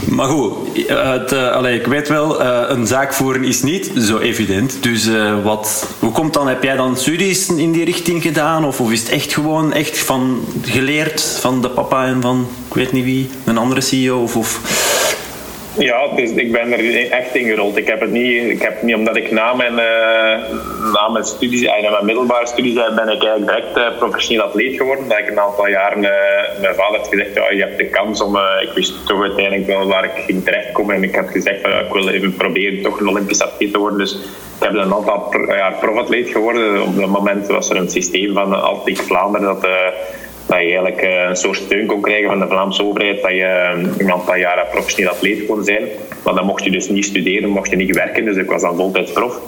Maar 0.10 0.28
goed, 0.28 0.54
het, 0.88 1.34
uh, 1.34 1.74
ik 1.74 1.86
weet 1.86 2.08
wel, 2.08 2.42
een 2.42 2.88
zaak 2.88 3.14
voeren 3.14 3.44
is 3.44 3.62
niet 3.62 3.92
zo 4.00 4.18
evident. 4.18 4.78
Dus 4.82 5.10
wat, 5.44 5.90
hoe 6.00 6.12
komt 6.12 6.34
dan? 6.34 6.48
Heb 6.48 6.64
jij 6.64 6.76
dan 6.76 6.98
studies 6.98 7.50
in 7.50 7.72
die 7.72 7.86
richting 7.86 8.22
gedaan? 8.22 8.66
Of, 8.66 8.82
of 8.82 8.92
is 8.92 9.00
het 9.00 9.10
echt 9.10 9.34
gewoon 9.34 9.74
echt 9.74 10.00
van 10.00 10.46
geleerd 10.62 11.38
van 11.40 11.62
de 11.62 11.70
papa 11.70 12.06
en 12.06 12.22
van, 12.22 12.48
ik 12.68 12.74
weet 12.74 12.92
niet 12.92 13.04
wie, 13.04 13.30
een 13.44 13.58
andere 13.58 13.82
CEO? 13.82 14.22
Of, 14.22 14.36
of 14.36 14.60
ja, 15.78 16.08
dus 16.16 16.32
ik 16.32 16.52
ben 16.52 16.72
er 16.72 17.12
echt 17.12 17.36
ingerold. 17.36 17.78
Ik 17.78 17.88
heb 17.88 18.00
het 18.02 18.12
niet, 18.12 18.50
ik 18.50 18.62
heb 18.62 18.82
niet 18.82 18.96
omdat 18.96 19.16
ik 19.16 19.32
na 19.32 19.54
mijn, 19.54 19.72
uh, 19.72 20.92
na 20.94 21.10
mijn 21.10 21.26
studies, 21.26 21.64
eigenlijk 21.64 21.92
mijn 21.92 22.06
middelbare 22.06 22.48
studies, 22.48 22.74
ben 22.74 23.10
ik 23.10 23.24
eigenlijk 23.24 23.74
direct 23.74 23.98
professioneel 23.98 24.44
atleet 24.44 24.78
geworden. 24.78 25.08
Dat 25.08 25.18
ik 25.18 25.28
een 25.28 25.40
aantal 25.40 25.68
jaren, 25.68 26.00
mijn 26.62 26.76
vader 26.76 26.98
heeft 26.98 27.10
gezegd, 27.10 27.36
ja, 27.36 27.52
je 27.52 27.62
hebt 27.62 27.78
de 27.78 27.86
kans 27.86 28.22
om, 28.22 28.38
ik 28.38 28.72
wist 28.76 29.08
toch 29.08 29.22
uiteindelijk 29.22 29.68
wel 29.68 29.88
waar 29.88 30.04
ik 30.04 30.24
ging 30.26 30.44
terechtkomen. 30.44 30.96
En 30.96 31.04
ik 31.04 31.16
heb 31.16 31.30
gezegd, 31.30 31.62
van, 31.62 31.72
ik 31.72 31.94
wil 31.94 32.10
even 32.10 32.36
proberen 32.36 32.82
toch 32.82 33.00
een 33.00 33.08
Olympisch 33.08 33.42
atleet 33.42 33.72
te 33.72 33.80
worden. 33.80 34.00
Dus 34.00 34.14
ik 34.14 34.64
heb 34.64 34.74
een 34.74 34.94
aantal 34.94 35.32
jaar 35.48 35.76
profatleet 35.80 36.30
geworden. 36.30 36.82
Op 36.82 36.98
dat 37.00 37.10
moment 37.10 37.48
was 37.48 37.70
er 37.70 37.78
een 37.78 37.90
systeem 37.90 38.34
van 38.34 38.62
Atletiek 38.62 39.06
Vlaanderen 39.06 39.48
dat 39.48 39.68
dat 40.46 40.58
je 40.58 40.64
eigenlijk 40.64 41.02
eh, 41.02 41.30
een 41.30 41.36
soort 41.36 41.58
steun 41.58 41.86
kon 41.86 42.02
krijgen 42.02 42.30
van 42.30 42.40
de 42.40 42.48
Vlaamse 42.48 42.84
overheid, 42.84 43.22
dat 43.22 43.32
je 43.32 43.44
eh, 43.44 43.84
een 43.98 44.12
aantal 44.12 44.36
jaren 44.36 44.68
professioneel 44.72 45.12
atleet 45.12 45.46
kon 45.46 45.64
zijn. 45.64 45.84
Maar 46.24 46.34
dan 46.34 46.46
mocht 46.46 46.64
je 46.64 46.72
dus 46.72 46.90
niet 46.90 47.06
studeren, 47.06 47.50
mocht 47.50 47.70
je 47.70 47.76
niet 47.76 47.96
werken, 47.96 48.26
dus 48.26 48.36
ik 48.36 48.50
was 48.50 48.62
dan 48.62 48.76
voltijds 48.76 49.12
prof. 49.12 49.40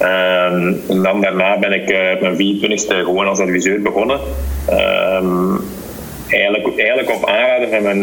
Um, 0.00 0.80
en 0.88 1.02
dan 1.02 1.20
daarna 1.20 1.58
ben 1.58 1.72
ik 1.72 1.90
uh, 1.90 2.20
mijn 2.20 2.34
24e 2.34 3.04
gewoon 3.04 3.26
als 3.26 3.38
adviseur 3.38 3.82
begonnen. 3.82 4.20
Um, 4.70 5.60
eigenlijk, 6.28 6.78
eigenlijk 6.78 7.10
op 7.10 7.26
aanraden 7.26 7.70
van 7.70 7.82
mijn... 7.82 8.00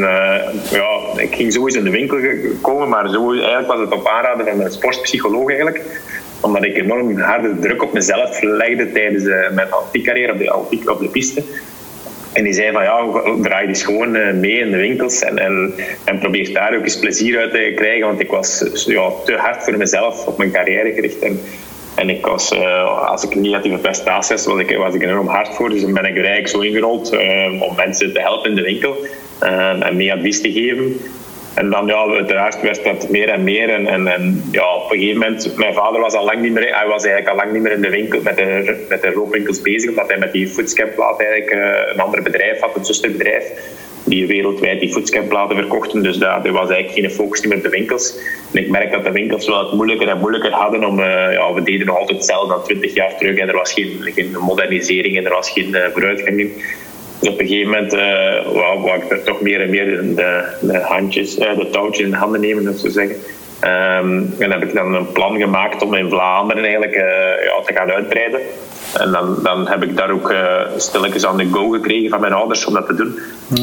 Ja, 0.72 1.00
ik 1.16 1.36
ging 1.36 1.54
sowieso 1.54 1.78
in 1.78 1.84
de 1.84 1.90
winkel 1.90 2.18
komen, 2.62 2.90
maar 2.90 3.10
zo, 3.10 3.32
eigenlijk 3.32 3.68
was 3.68 3.80
het 3.80 3.94
op 3.94 4.08
aanraden 4.08 4.48
van 4.48 4.58
mijn 4.58 4.72
sportpsycholoog 4.72 5.48
eigenlijk. 5.50 5.82
omdat 6.42 6.64
ik 6.64 6.76
enorm 6.76 7.20
harde 7.20 7.60
druk 7.60 7.84
op 7.84 7.94
mezelf 7.94 8.42
legde 8.42 8.92
tijdens 8.92 9.24
mijn 9.54 9.68
carrière 10.04 10.32
op 10.32 10.40
de, 10.40 10.92
op 10.92 11.00
de 11.00 11.10
piste. 11.10 11.44
En 12.40 12.46
die 12.46 12.54
zei 12.54 12.72
van 12.72 12.84
ja, 12.84 13.06
draai 13.42 13.68
dus 13.68 13.84
gewoon 13.84 14.16
eh, 14.16 14.34
mee 14.34 14.60
in 14.60 14.72
de 14.72 14.78
winkels 14.78 15.22
en, 15.22 15.38
en, 15.38 15.74
en 16.06 16.20
probeer 16.20 16.54
daar 16.54 16.76
ook 16.76 16.84
eens 16.84 17.00
plezier 17.00 17.40
uit 17.40 17.52
te 17.52 17.72
krijgen. 17.76 18.08
Want 18.08 18.20
ik 18.20 18.32
was 18.32 18.84
ja, 18.86 19.12
te 19.26 19.34
hard 19.34 19.64
voor 19.64 19.78
mezelf 19.78 20.26
op 20.26 20.38
mijn 20.38 20.52
carrière 20.52 20.94
gericht. 20.94 21.20
En, 21.20 21.42
en 21.96 22.10
ik 22.10 22.26
was, 22.26 22.52
uh, 22.52 23.08
als 23.10 23.24
ik 23.24 23.34
een 23.34 23.42
negatieve 23.42 23.78
prestatie 23.78 24.36
was, 24.36 24.46
was 24.46 24.60
ik, 24.60 24.78
was 24.78 24.94
ik 24.94 25.04
enorm 25.04 25.28
hard 25.28 25.56
voor. 25.56 25.70
Dus 25.70 25.82
dan 25.82 25.94
ben 25.94 26.06
ik 26.06 26.18
er 26.18 26.26
eigenlijk 26.26 26.48
zo 26.48 26.60
ingerold 26.60 27.14
uh, 27.14 27.62
om 27.62 27.76
mensen 27.76 28.14
te 28.14 28.20
helpen 28.20 28.50
in 28.50 28.56
de 28.56 28.62
winkel 28.62 28.96
en 29.40 29.96
mee 29.96 30.14
advies 30.14 30.42
te 30.42 30.52
geven. 30.52 31.00
En 31.60 31.70
dan, 31.70 31.88
ja, 31.88 32.06
uiteraard 32.06 32.62
werd 32.62 32.84
dat 32.84 33.10
meer 33.10 33.30
en 33.30 33.44
meer. 33.44 33.70
En, 33.70 34.08
en, 34.08 34.44
ja, 34.52 34.76
op 34.76 34.92
een 34.92 34.98
gegeven 34.98 35.20
moment, 35.20 35.58
mijn 35.58 35.74
vader 35.74 36.02
was 36.02 36.14
al 36.14 36.26
lang 36.26 36.42
niet 36.42 36.52
meer, 36.52 36.76
hij 36.76 36.88
was 36.88 37.04
eigenlijk 37.04 37.30
al 37.30 37.36
lang 37.36 37.52
niet 37.54 37.62
meer 37.62 37.72
in 37.72 37.82
de 37.82 37.90
winkel, 37.90 38.22
met 38.22 38.38
de, 38.38 38.86
met 38.90 39.02
de 39.02 39.12
rookwinkels 39.12 39.62
bezig, 39.62 39.90
omdat 39.90 40.08
hij 40.08 40.18
met 40.18 40.32
die 40.32 40.48
foodscamplaat 40.48 41.22
eigenlijk 41.22 41.54
uh, 41.54 41.94
een 41.94 42.00
ander 42.00 42.22
bedrijf 42.22 42.60
had, 42.60 42.76
een 42.76 42.86
zusterbedrijf, 42.86 43.44
die 44.04 44.28
wereldwijd 44.28 44.80
die 44.80 44.92
foodscamplaten 44.92 45.56
verkochten. 45.56 46.04
Dus 46.04 46.18
daar, 46.18 46.52
was 46.52 46.70
eigenlijk 46.70 47.00
geen 47.00 47.12
focus 47.12 47.46
meer 47.46 47.58
op 47.58 47.64
de 47.64 47.70
winkels. 47.70 48.18
En 48.54 48.62
ik 48.62 48.70
merk 48.70 48.92
dat 48.92 49.04
de 49.04 49.12
winkels 49.12 49.48
wel 49.48 49.60
het 49.60 49.74
moeilijker 49.74 50.08
en 50.08 50.20
moeilijker 50.20 50.52
hadden 50.52 50.86
om, 50.86 51.00
uh, 51.00 51.06
ja, 51.34 51.54
we 51.54 51.64
deden 51.64 51.86
nog 51.86 51.98
altijd 51.98 52.18
hetzelfde 52.18 52.54
dan 52.54 52.64
20 52.64 52.94
jaar 52.94 53.18
terug 53.18 53.38
en 53.38 53.48
er 53.48 53.56
was 53.56 53.74
geen, 53.74 54.12
geen 54.16 54.36
modernisering 54.40 55.18
en 55.18 55.26
er 55.26 55.34
was 55.34 55.50
geen 55.50 55.70
uh, 55.70 55.86
vooruitgang 55.94 56.40
in. 56.40 56.54
Dus 57.20 57.30
op 57.30 57.40
een 57.40 57.48
gegeven 57.48 57.72
moment 57.72 57.94
uh, 57.94 58.54
wou, 58.54 58.82
wou, 58.82 58.98
ik 58.98 59.12
er 59.12 59.24
toch 59.24 59.42
meer 59.42 59.62
en 59.62 59.70
meer 59.70 59.86
de, 60.16 60.44
de 60.62 60.80
handjes, 60.80 61.38
uh, 61.38 61.58
de 61.58 61.70
touwtjes 61.70 62.06
in 62.06 62.14
handen 62.14 62.42
nemen, 62.42 62.64
dat 62.64 62.80
zo 62.80 62.90
zeggen. 62.90 63.16
Um, 63.64 64.36
en 64.38 64.52
heb 64.52 64.64
ik 64.64 64.74
dan 64.74 64.94
een 64.94 65.12
plan 65.12 65.38
gemaakt 65.38 65.84
om 65.84 65.94
in 65.94 66.10
Vlaanderen 66.10 66.64
eigenlijk 66.64 66.96
uh, 66.96 67.02
ja, 67.46 67.62
te 67.66 67.74
gaan 67.74 67.92
uitbreiden. 67.92 68.40
En 68.94 69.12
dan, 69.12 69.38
dan 69.44 69.68
heb 69.68 69.84
ik 69.84 69.98
daar 69.98 70.12
ook 70.12 70.32
uh, 70.32 70.62
stilletjes 70.78 71.26
aan 71.26 71.38
de 71.38 71.50
go 71.52 71.70
gekregen 71.70 72.10
van 72.10 72.22
mijn 72.22 72.34
ouders 72.34 72.66
om 72.66 72.74
dat 72.74 72.86
te 72.86 72.96
doen. 72.96 73.20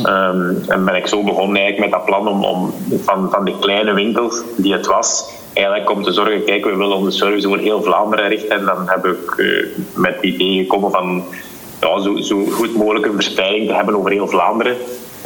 Um, 0.07 0.63
en 0.69 0.85
ben 0.85 0.95
ik 0.95 1.07
zo 1.07 1.23
begonnen 1.23 1.63
eigenlijk 1.63 1.91
met 1.91 2.01
dat 2.01 2.05
plan 2.05 2.29
om, 2.29 2.45
om 2.45 2.75
van, 3.05 3.31
van 3.31 3.45
de 3.45 3.59
kleine 3.61 3.95
winkels 3.95 4.43
die 4.57 4.73
het 4.73 4.87
was, 4.87 5.31
eigenlijk 5.53 5.91
om 5.91 6.03
te 6.03 6.13
zorgen, 6.13 6.45
kijk, 6.45 6.65
we 6.65 6.77
willen 6.77 6.97
onze 6.97 7.19
service 7.19 7.47
over 7.47 7.59
heel 7.59 7.83
Vlaanderen 7.83 8.29
richten. 8.29 8.59
En 8.59 8.65
dan 8.65 8.89
heb 8.89 9.07
ik 9.07 9.35
uh, 9.37 9.67
met 9.95 10.15
het 10.15 10.25
idee 10.25 10.59
gekomen 10.59 10.91
van 10.91 11.25
ja, 11.87 12.01
zo, 12.01 12.16
zo 12.16 12.45
goed 12.45 12.74
mogelijk 12.74 13.07
een 13.07 13.12
verspreiding 13.12 13.66
te 13.66 13.74
hebben 13.74 13.97
over 13.97 14.11
heel 14.11 14.28
Vlaanderen. 14.28 14.76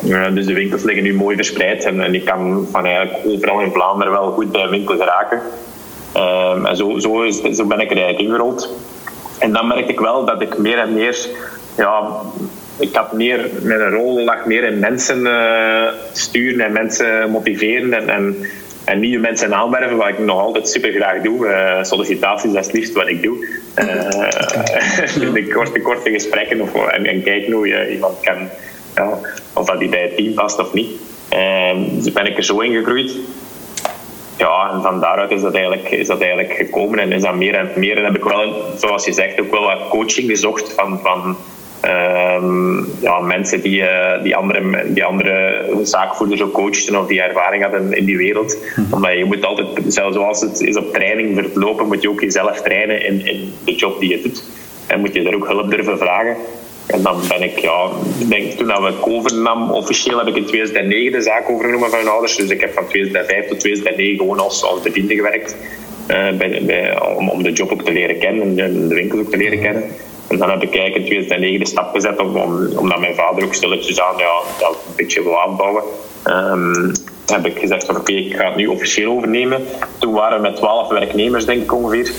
Uh, 0.04 0.34
dus 0.34 0.46
de 0.46 0.52
winkels 0.52 0.82
liggen 0.82 1.04
nu 1.04 1.14
mooi 1.14 1.36
verspreid 1.36 1.84
en, 1.84 2.14
ik 2.14 2.24
kan 2.24 2.66
van 2.70 2.84
eigenlijk 2.84 3.26
overal 3.26 3.60
in 3.60 3.72
Vlaanderen 3.72 4.12
wel 4.12 4.32
goed 4.32 4.52
bij 4.52 4.62
een 4.62 4.70
winkel 4.70 4.96
geraken. 4.96 5.40
Uh, 6.16 6.68
en 6.68 6.76
zo, 6.76 6.98
zo, 6.98 7.30
zo 7.30 7.64
ben 7.64 7.80
ik 7.80 7.90
er 7.90 7.96
eigenlijk 7.96 8.18
ingerold. 8.18 8.74
En 9.38 9.52
dan 9.52 9.66
merkte 9.66 9.92
ik 9.92 10.00
wel 10.00 10.24
dat 10.24 10.40
ik 10.40 10.58
meer 10.58 10.78
en 10.78 10.94
meer, 10.94 11.16
ja, 11.76 12.08
ik 12.78 12.94
had 12.94 13.12
meer, 13.12 13.50
mijn 13.62 13.90
rol 13.90 14.24
lag 14.24 14.46
meer 14.46 14.64
in 14.64 14.78
mensen 14.78 15.20
uh, 15.20 15.86
sturen 16.12 16.66
en 16.66 16.72
mensen 16.72 17.30
motiveren 17.30 17.92
en, 17.92 18.08
en, 18.08 18.36
en, 18.90 19.00
nieuwe 19.00 19.20
mensen 19.20 19.54
aanwerven, 19.54 19.96
wat 19.96 20.08
ik 20.08 20.18
nog 20.18 20.40
altijd 20.40 20.68
super 20.68 20.92
graag 20.92 21.22
doe. 21.22 21.46
Uh, 21.46 21.82
sollicitaties, 21.82 22.52
dat 22.52 22.60
is 22.60 22.66
het 22.66 22.76
liefst 22.76 22.92
wat 22.92 23.08
ik 23.08 23.22
doe. 23.22 23.46
Uh, 23.76 25.32
de 25.34 25.48
korte, 25.54 25.80
korte 25.80 26.10
gesprekken 26.10 26.60
of, 26.60 26.86
en, 26.86 27.06
en 27.06 27.22
kijken 27.22 27.52
hoe 27.52 27.68
je 27.68 27.92
iemand 27.92 28.20
kan, 28.20 28.48
ja, 28.94 29.18
of 29.52 29.66
dat 29.66 29.78
die 29.78 29.88
bij 29.88 30.02
het 30.02 30.16
team 30.16 30.34
past 30.34 30.58
of 30.58 30.72
niet. 30.72 30.90
dus 31.90 32.12
ben 32.12 32.26
ik 32.26 32.36
er 32.36 32.44
zo 32.44 32.58
in 32.58 32.72
gegroeid 32.72 33.12
ja, 34.40 34.70
en 34.72 34.82
van 34.82 35.00
daaruit 35.00 35.30
is 35.30 35.40
dat, 35.40 35.54
eigenlijk, 35.54 35.90
is 35.90 36.06
dat 36.06 36.20
eigenlijk 36.20 36.52
gekomen 36.52 36.98
en 36.98 37.12
is 37.12 37.22
dat 37.22 37.34
meer 37.34 37.54
en 37.54 37.70
meer. 37.74 37.96
En 37.96 38.04
heb 38.04 38.16
ik 38.16 38.24
wel, 38.24 38.64
zoals 38.76 39.04
je 39.04 39.12
zegt, 39.12 39.40
ook 39.40 39.50
wel 39.50 39.62
wat 39.62 39.88
coaching 39.88 40.30
gezocht 40.30 40.72
van, 40.72 41.00
van 41.02 41.36
um, 41.84 42.88
ja, 43.00 43.20
mensen 43.20 43.60
die, 43.60 43.80
uh, 43.80 44.22
die, 44.22 44.36
andere, 44.36 44.92
die 44.92 45.04
andere 45.04 45.66
zaakvoerders 45.82 46.42
ook 46.42 46.52
coachten 46.52 47.00
of 47.00 47.06
die 47.06 47.22
ervaring 47.22 47.62
hadden 47.62 47.92
in 47.92 48.04
die 48.04 48.16
wereld. 48.16 48.56
Mhm. 48.76 48.94
Omdat 48.94 49.12
je 49.12 49.24
moet 49.24 49.44
altijd, 49.44 49.68
zelfs 49.86 50.14
zoals 50.16 50.40
het 50.40 50.60
is 50.60 50.76
op 50.76 50.92
training 50.92 51.34
voor 51.34 51.42
het 51.42 51.56
lopen, 51.56 51.86
moet 51.86 52.02
je 52.02 52.10
ook 52.10 52.20
jezelf 52.20 52.60
trainen 52.60 53.06
in, 53.06 53.26
in 53.26 53.52
de 53.64 53.74
job 53.74 54.00
die 54.00 54.10
je 54.10 54.22
doet. 54.22 54.44
En 54.86 55.00
moet 55.00 55.14
je 55.14 55.22
daar 55.22 55.34
ook 55.34 55.46
hulp 55.46 55.70
durven 55.70 55.98
vragen. 55.98 56.36
En 56.86 57.02
dan 57.02 57.20
ben 57.28 57.42
ik, 57.42 57.58
ja, 57.58 57.88
denk, 58.28 58.52
toen 58.52 58.66
dat 58.66 58.88
ik 58.88 59.06
overnam, 59.06 59.70
officieel 59.70 60.18
heb 60.18 60.26
ik 60.26 60.36
in 60.36 60.46
2009 60.46 61.12
de 61.12 61.20
zaak 61.20 61.50
overgenomen 61.50 61.90
van 61.90 61.98
mijn 61.98 62.10
ouders. 62.10 62.36
Dus 62.36 62.50
ik 62.50 62.60
heb 62.60 62.72
van 62.72 62.86
2005 62.86 63.48
tot 63.48 63.60
2009 63.60 64.18
gewoon 64.18 64.38
als, 64.38 64.64
als 64.64 64.80
bediende 64.80 65.14
gewerkt. 65.14 65.56
Uh, 66.10 66.30
bij, 66.30 66.62
bij, 66.62 67.00
om, 67.02 67.28
om 67.28 67.42
de 67.42 67.52
job 67.52 67.72
ook 67.72 67.82
te 67.82 67.92
leren 67.92 68.18
kennen 68.18 68.58
en 68.58 68.88
de 68.88 68.94
winkels 68.94 69.20
ook 69.20 69.30
te 69.30 69.36
leren 69.36 69.60
kennen. 69.60 69.84
En 70.30 70.38
dan 70.38 70.50
heb 70.50 70.62
ik 70.62 70.76
eigenlijk 70.76 70.96
in 70.96 71.04
2009 71.04 71.58
de 71.58 71.66
stap 71.66 71.94
gezet 71.94 72.20
om, 72.20 72.36
om, 72.36 72.68
omdat 72.76 72.98
mijn 72.98 73.14
vader 73.14 73.44
ook 73.44 73.54
stilletjes 73.54 74.00
aan 74.00 74.16
ja, 74.16 74.40
dat 74.58 74.72
een 74.72 74.96
beetje 74.96 75.22
wil 75.22 75.40
aanbouwen. 75.40 75.82
Um, 76.24 76.92
heb 77.26 77.46
ik 77.46 77.58
gezegd 77.58 77.86
van 77.86 77.96
oké, 77.96 78.12
ik 78.12 78.36
ga 78.36 78.46
het 78.46 78.56
nu 78.56 78.66
officieel 78.66 79.12
overnemen. 79.12 79.64
Toen 79.98 80.12
waren 80.12 80.36
we 80.36 80.48
met 80.48 80.56
12 80.56 80.88
werknemers 80.88 81.44
denk 81.44 81.62
ik 81.62 81.72
ongeveer. 81.72 82.12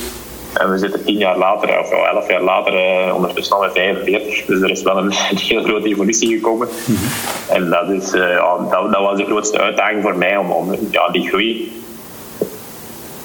En 0.53 0.72
we 0.72 0.78
zitten 0.78 1.03
tien 1.03 1.18
jaar 1.18 1.38
later, 1.38 1.80
of 1.80 1.91
elf 1.91 2.28
jaar 2.28 2.41
later, 2.41 2.74
uh, 2.74 3.16
ondertussen 3.16 3.55
al 3.55 3.62
met 3.62 3.72
45. 3.72 4.45
Dus 4.45 4.62
er 4.62 4.70
is 4.70 4.82
wel 4.82 4.97
een, 4.97 5.05
een 5.32 5.38
heel 5.38 5.64
grote 5.64 5.88
evolutie 5.88 6.36
gekomen. 6.36 6.68
Mm 6.86 6.95
-hmm. 6.95 7.55
En 7.55 7.70
dat, 7.70 7.89
is, 7.89 8.14
uh, 8.14 8.30
ja, 8.30 8.57
dat, 8.57 8.91
dat, 8.91 9.01
was 9.01 9.18
de 9.18 9.26
grootste 9.26 9.59
uitdaging 9.59 10.01
voor 10.01 10.18
mij 10.18 10.38
om, 10.38 10.51
om 10.51 10.76
ja, 10.91 11.09
die 11.09 11.28
groei 11.28 11.72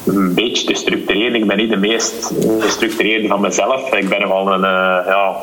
een 0.07 0.33
beetje 0.33 0.67
te 0.67 0.73
structureren. 0.73 1.35
Ik 1.35 1.47
ben 1.47 1.57
niet 1.57 1.69
de 1.69 1.77
meest 1.77 2.33
gestructureerde 2.59 3.27
van 3.27 3.41
mezelf. 3.41 3.93
Ik 3.93 4.09
ben 4.09 4.21
nogal 4.21 4.53
een, 4.53 4.59
uh, 4.59 5.05
ja, 5.07 5.35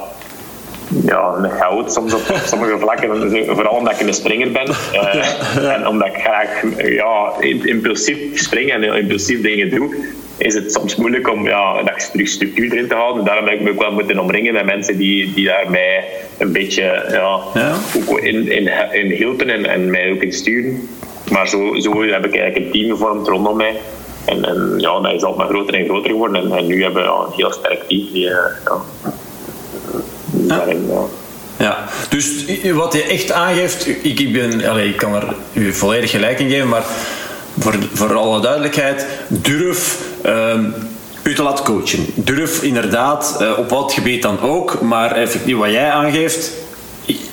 ja, 1.04 1.34
een 1.36 1.50
goud 1.50 1.92
soms 1.92 2.14
op 2.14 2.20
sommige 2.44 2.78
vlakken. 2.78 3.30
Vooral 3.46 3.76
omdat 3.76 4.00
ik 4.00 4.06
een 4.06 4.14
springer 4.14 4.52
ben. 4.52 4.66
Uh, 4.94 5.72
en 5.72 5.86
omdat 5.86 6.08
ik 6.08 6.14
graag 6.14 6.62
ja, 6.76 7.32
impulsief 7.40 8.16
spring 8.34 8.70
en 8.70 8.82
impulsief 8.82 9.40
dingen 9.40 9.70
doe 9.70 10.12
is 10.36 10.54
het 10.54 10.72
soms 10.72 10.96
moeilijk 10.96 11.30
om 11.30 11.46
ja, 11.46 11.82
dat 11.82 12.10
structuur 12.22 12.72
erin 12.72 12.88
te 12.88 12.94
houden. 12.94 13.24
Daarom 13.24 13.46
heb 13.46 13.54
ik 13.54 13.60
me 13.60 13.70
ook 13.70 13.78
wel 13.78 13.92
moeten 13.92 14.18
omringen 14.18 14.52
met 14.52 14.64
mensen 14.64 14.96
die, 14.96 15.32
die 15.34 15.44
daar 15.44 15.70
mij 15.70 16.04
een 16.38 16.52
beetje 16.52 16.82
ja, 17.10 17.38
ja. 17.54 17.74
Ook 17.96 18.18
in, 18.18 18.48
in, 18.48 18.70
in 18.92 19.10
hielpen 19.10 19.50
en, 19.50 19.66
en 19.66 19.90
mij 19.90 20.12
ook 20.12 20.22
in 20.22 20.32
sturen. 20.32 20.88
Maar 21.30 21.48
zo, 21.48 21.74
zo 21.78 22.02
heb 22.02 22.26
ik 22.26 22.36
eigenlijk 22.36 22.56
een 22.56 22.72
team 22.72 22.90
gevormd 22.90 23.28
rondom 23.28 23.56
mij. 23.56 23.74
En, 24.24 24.44
en 24.44 24.74
ja, 24.76 25.00
dat 25.00 25.12
is 25.12 25.24
altijd 25.24 25.36
maar 25.36 25.56
groter 25.56 25.74
en 25.74 25.84
groter 25.84 26.10
geworden. 26.10 26.42
En, 26.42 26.58
en 26.58 26.66
nu 26.66 26.82
hebben 26.82 27.02
we 27.02 27.08
een 27.08 27.32
heel 27.36 27.52
sterk 27.52 27.88
team 27.88 28.06
die, 28.12 28.24
uh, 28.24 28.36
ja, 28.64 28.80
daarin, 30.32 30.86
ja. 30.86 31.02
Ja, 31.56 31.84
dus 32.08 32.44
wat 32.72 32.92
je 32.92 33.02
echt 33.02 33.32
aangeeft, 33.32 33.86
ik, 33.86 34.20
ik, 34.20 34.32
ben, 34.32 34.68
allez, 34.68 34.86
ik 34.86 34.96
kan 34.96 35.14
er 35.14 35.34
u 35.52 35.72
volledig 35.72 36.10
gelijk 36.10 36.40
in 36.40 36.50
geven, 36.50 36.68
maar 36.68 36.84
voor, 37.58 37.74
voor 37.92 38.14
alle 38.14 38.40
duidelijkheid, 38.40 39.06
durf 39.28 39.98
um, 40.26 40.74
u 41.22 41.34
te 41.34 41.42
laten 41.42 41.64
coachen. 41.64 42.06
Durf 42.14 42.62
inderdaad, 42.62 43.38
uh, 43.40 43.58
op 43.58 43.70
wat 43.70 43.92
gebied 43.92 44.22
dan 44.22 44.40
ook, 44.40 44.80
maar 44.80 45.12
effectief 45.12 45.56
wat 45.56 45.70
jij 45.70 45.90
aangeeft, 45.90 46.52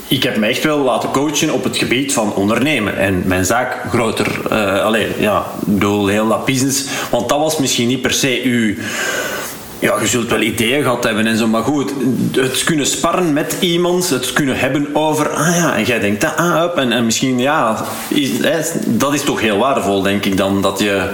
ik, 0.07 0.23
heb 0.23 0.37
me 0.37 0.47
echt 0.47 0.63
wel 0.63 0.79
laten 0.79 1.11
coachen 1.11 1.53
op 1.53 1.63
het 1.63 1.77
gebied 1.77 2.13
van 2.13 2.33
ondernemen 2.33 2.97
en 2.97 3.23
mijn 3.25 3.45
zaak 3.45 3.77
groter. 3.89 4.39
Uh, 4.51 4.83
alleen, 4.83 5.07
ja, 5.19 5.45
bedoel, 5.65 6.07
heel 6.07 6.27
dat 6.27 6.45
business. 6.45 6.85
Want 7.09 7.29
dat 7.29 7.39
was 7.39 7.57
misschien 7.57 7.87
niet 7.87 8.01
per 8.01 8.13
se 8.13 8.41
uw 8.43 8.75
ja, 9.81 9.99
je 9.99 10.07
zult 10.07 10.29
wel 10.29 10.41
ideeën 10.41 10.83
gehad 10.83 11.03
hebben 11.03 11.27
en 11.27 11.37
zo, 11.37 11.47
maar 11.47 11.63
goed, 11.63 11.91
het 12.31 12.63
kunnen 12.63 12.85
sparren 12.85 13.33
met 13.33 13.57
iemand, 13.59 14.09
het 14.09 14.33
kunnen 14.33 14.59
hebben 14.59 14.95
over, 14.95 15.29
ah 15.29 15.55
ja, 15.55 15.75
en 15.75 15.83
jij 15.83 15.99
denkt 15.99 16.21
dat 16.21 16.35
ah, 16.35 16.63
up, 16.63 16.77
en, 16.77 16.91
en 16.91 17.05
misschien, 17.05 17.39
ja, 17.39 17.85
is, 18.07 18.29
dat 18.85 19.13
is 19.13 19.23
toch 19.23 19.41
heel 19.41 19.57
waardevol, 19.57 20.01
denk 20.01 20.25
ik 20.25 20.37
dan, 20.37 20.61
dat 20.61 20.79
je, 20.79 21.09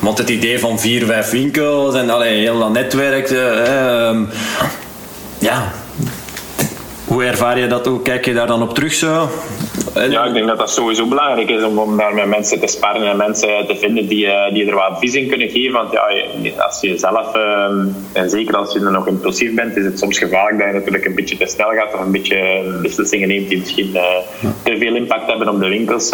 want 0.00 0.18
het 0.18 0.28
idee 0.28 0.58
van 0.58 0.80
vier, 0.80 1.06
vijf 1.06 1.30
winkels 1.30 1.94
en 1.94 2.10
allee, 2.10 2.38
heel 2.38 2.58
dat 2.58 2.72
netwerk, 2.72 3.30
uh, 3.30 4.18
ja, 5.38 5.72
hoe 7.10 7.24
ervaar 7.24 7.58
je 7.58 7.66
dat 7.66 7.88
ook? 7.88 8.04
Kijk 8.04 8.24
je 8.24 8.34
daar 8.34 8.46
dan 8.46 8.62
op 8.62 8.74
terug 8.74 8.92
zo? 8.92 9.28
Ja, 9.94 10.24
ik 10.24 10.32
denk 10.32 10.46
dat 10.46 10.58
dat 10.58 10.70
sowieso 10.70 11.06
belangrijk 11.06 11.50
is 11.50 11.62
om, 11.62 11.78
om 11.78 11.96
daar 11.96 12.14
met 12.14 12.26
mensen 12.26 12.60
te 12.60 12.66
sparren 12.66 13.10
en 13.10 13.16
mensen 13.16 13.66
te 13.66 13.76
vinden 13.76 14.06
die, 14.06 14.26
eh, 14.26 14.52
die 14.52 14.66
er 14.66 14.74
wat 14.74 14.84
advies 14.84 15.14
in 15.14 15.28
kunnen 15.28 15.48
geven. 15.48 15.72
Want 15.72 15.92
ja, 15.92 16.02
als 16.58 16.80
je 16.80 16.98
zelf, 16.98 17.34
ehm, 17.34 17.86
en 18.12 18.30
zeker 18.30 18.56
als 18.56 18.72
je 18.72 18.80
nog 18.80 19.06
impulsief 19.06 19.54
bent, 19.54 19.76
is 19.76 19.84
het 19.84 19.98
soms 19.98 20.18
gevaarlijk 20.18 20.58
dat 20.58 20.66
je 20.66 20.72
natuurlijk 20.72 21.04
een 21.04 21.14
beetje 21.14 21.36
te 21.36 21.46
snel 21.46 21.70
gaat 21.70 21.94
of 21.94 22.00
een 22.00 22.12
beetje 22.12 22.62
beslissingen 22.82 23.28
neemt 23.28 23.48
die 23.48 23.58
misschien 23.58 23.90
uh, 23.94 24.02
te 24.62 24.76
veel 24.78 24.94
impact 24.94 25.26
hebben 25.26 25.48
op 25.48 25.60
de 25.60 25.68
winkels. 25.68 26.10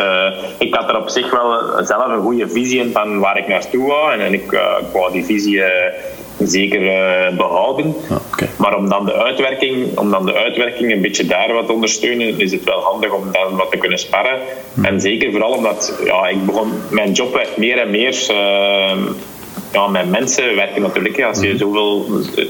Ik 0.58 0.74
had 0.74 0.88
er 0.88 0.96
op 0.96 1.08
zich 1.08 1.30
wel 1.30 1.84
zelf 1.84 2.06
een 2.06 2.22
goede 2.22 2.48
visie 2.48 2.80
in 2.80 2.92
van 2.92 3.18
waar 3.18 3.38
ik 3.38 3.48
naartoe 3.48 3.86
wou. 3.86 4.12
En, 4.12 4.20
en 4.20 4.32
ik, 4.32 4.52
ik 4.52 4.92
wou 4.92 5.12
die 5.12 5.24
visie 5.24 5.62
zeker 6.38 6.82
uh, 6.82 7.36
behouden. 7.36 7.94
Okay. 8.32 8.48
Maar 8.56 8.76
om 8.76 8.88
dan, 8.88 9.04
de 9.04 9.14
uitwerking, 9.14 9.98
om 9.98 10.10
dan 10.10 10.26
de 10.26 10.34
uitwerking 10.34 10.92
een 10.92 11.00
beetje 11.00 11.26
daar 11.26 11.52
wat 11.52 11.66
te 11.66 11.72
ondersteunen, 11.72 12.40
is 12.40 12.52
het 12.52 12.64
wel 12.64 12.80
handig 12.80 13.12
om 13.12 13.32
dan 13.32 13.56
wat 13.56 13.70
te 13.70 13.76
kunnen 13.76 13.98
sparren. 13.98 14.40
Hmm. 14.74 14.84
En 14.84 15.00
zeker 15.00 15.30
vooral 15.30 15.52
omdat 15.52 16.00
ja, 16.04 16.28
ik 16.28 16.46
begon, 16.46 16.72
mijn 16.90 17.12
job 17.12 17.34
werd 17.34 17.56
meer 17.56 17.78
en 17.78 17.90
meer 17.90 18.26
uh, 18.30 18.96
ja, 19.72 19.86
met 19.86 20.10
mensen 20.10 20.54
werken 20.54 20.82
natuurlijk. 20.82 21.22
Als 21.22 21.40
je 21.40 21.48
mhm. 21.48 21.58
zoveel... 21.58 22.06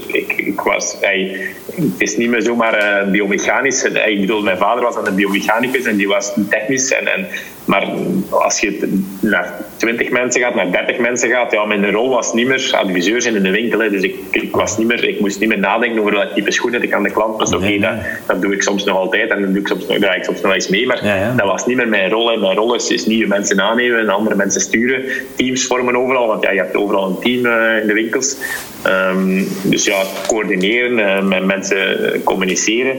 Ik, 0.07 0.33
ik 0.37 0.61
was... 0.61 0.97
Hij, 1.01 1.37
het 1.75 2.01
is 2.01 2.17
niet 2.17 2.29
meer 2.29 2.41
zomaar 2.41 3.03
uh, 3.03 3.11
biomechanisch. 3.11 3.83
Ik 3.83 4.19
bedoel, 4.19 4.41
mijn 4.41 4.57
vader 4.57 4.83
was 4.83 4.95
een 4.95 5.15
biomechanicus 5.15 5.85
en 5.85 5.97
die 5.97 6.07
was 6.07 6.33
technisch. 6.49 6.91
En, 6.91 7.07
en, 7.07 7.27
maar 7.67 7.87
als 8.29 8.59
je 8.59 8.99
naar 9.19 9.53
20 9.77 10.09
mensen 10.09 10.41
gaat, 10.41 10.55
naar 10.55 10.71
30 10.71 10.97
mensen 10.97 11.29
gaat, 11.29 11.51
ja, 11.51 11.65
mijn 11.65 11.91
rol 11.91 12.09
was 12.09 12.33
niet 12.33 12.47
meer 12.47 12.69
adviseur 12.71 13.21
zijn 13.21 13.35
in 13.35 13.43
de 13.43 13.51
winkel. 13.51 13.77
Dus 13.77 14.01
ik, 14.01 14.15
ik, 14.31 14.55
was 14.55 14.77
niet 14.77 14.87
meer, 14.87 15.07
ik 15.07 15.19
moest 15.19 15.39
niet 15.39 15.49
meer 15.49 15.59
nadenken 15.59 15.99
over 15.99 16.11
dat 16.11 16.33
type 16.35 16.51
schoenen 16.51 16.83
ik 16.83 16.93
aan 16.93 17.03
de 17.03 17.11
klant 17.11 17.37
was. 17.37 17.53
Oké, 17.53 17.79
dat, 17.79 17.93
dat 18.25 18.41
doe 18.41 18.53
ik 18.53 18.63
soms 18.63 18.83
nog 18.83 18.97
altijd 18.97 19.29
en 19.29 19.41
dan 19.41 19.51
doe 19.51 19.61
ik 19.61 19.67
soms, 19.67 19.85
draai 19.85 20.17
ik 20.17 20.23
soms 20.23 20.41
nog 20.41 20.53
eens 20.53 20.67
mee. 20.67 20.87
Maar 20.87 21.33
dat 21.35 21.47
was 21.47 21.65
niet 21.65 21.77
meer 21.77 21.87
mijn 21.87 22.09
rol. 22.09 22.37
Mijn 22.39 22.55
rol 22.55 22.75
is, 22.75 22.89
is 22.89 23.05
nieuwe 23.05 23.27
mensen 23.27 23.61
aannemen 23.61 23.99
en 23.99 24.09
andere 24.09 24.35
mensen 24.35 24.61
sturen. 24.61 25.03
Teams 25.35 25.65
vormen 25.65 25.95
overal, 25.95 26.27
want 26.27 26.43
ja, 26.43 26.51
je 26.51 26.59
hebt 26.59 26.75
overal 26.75 27.07
een 27.07 27.19
team 27.19 27.45
uh, 27.45 27.81
in 27.81 27.87
de 27.87 27.93
winkels. 27.93 28.37
Um, 28.85 29.47
dus 29.63 29.85
ja, 29.85 30.03
coördineren, 30.27 30.99
uh, 30.99 31.23
met 31.23 31.45
mensen 31.45 31.97
communiceren. 32.23 32.97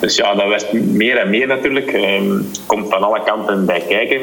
Dus 0.00 0.16
ja, 0.16 0.34
dat 0.34 0.48
werd 0.48 0.72
meer 0.72 1.16
en 1.16 1.30
meer 1.30 1.46
natuurlijk. 1.46 1.92
Um, 1.92 2.50
komt 2.66 2.88
van 2.88 3.02
alle 3.02 3.22
kanten 3.22 3.66
bij 3.66 3.84
kijken. 3.88 4.20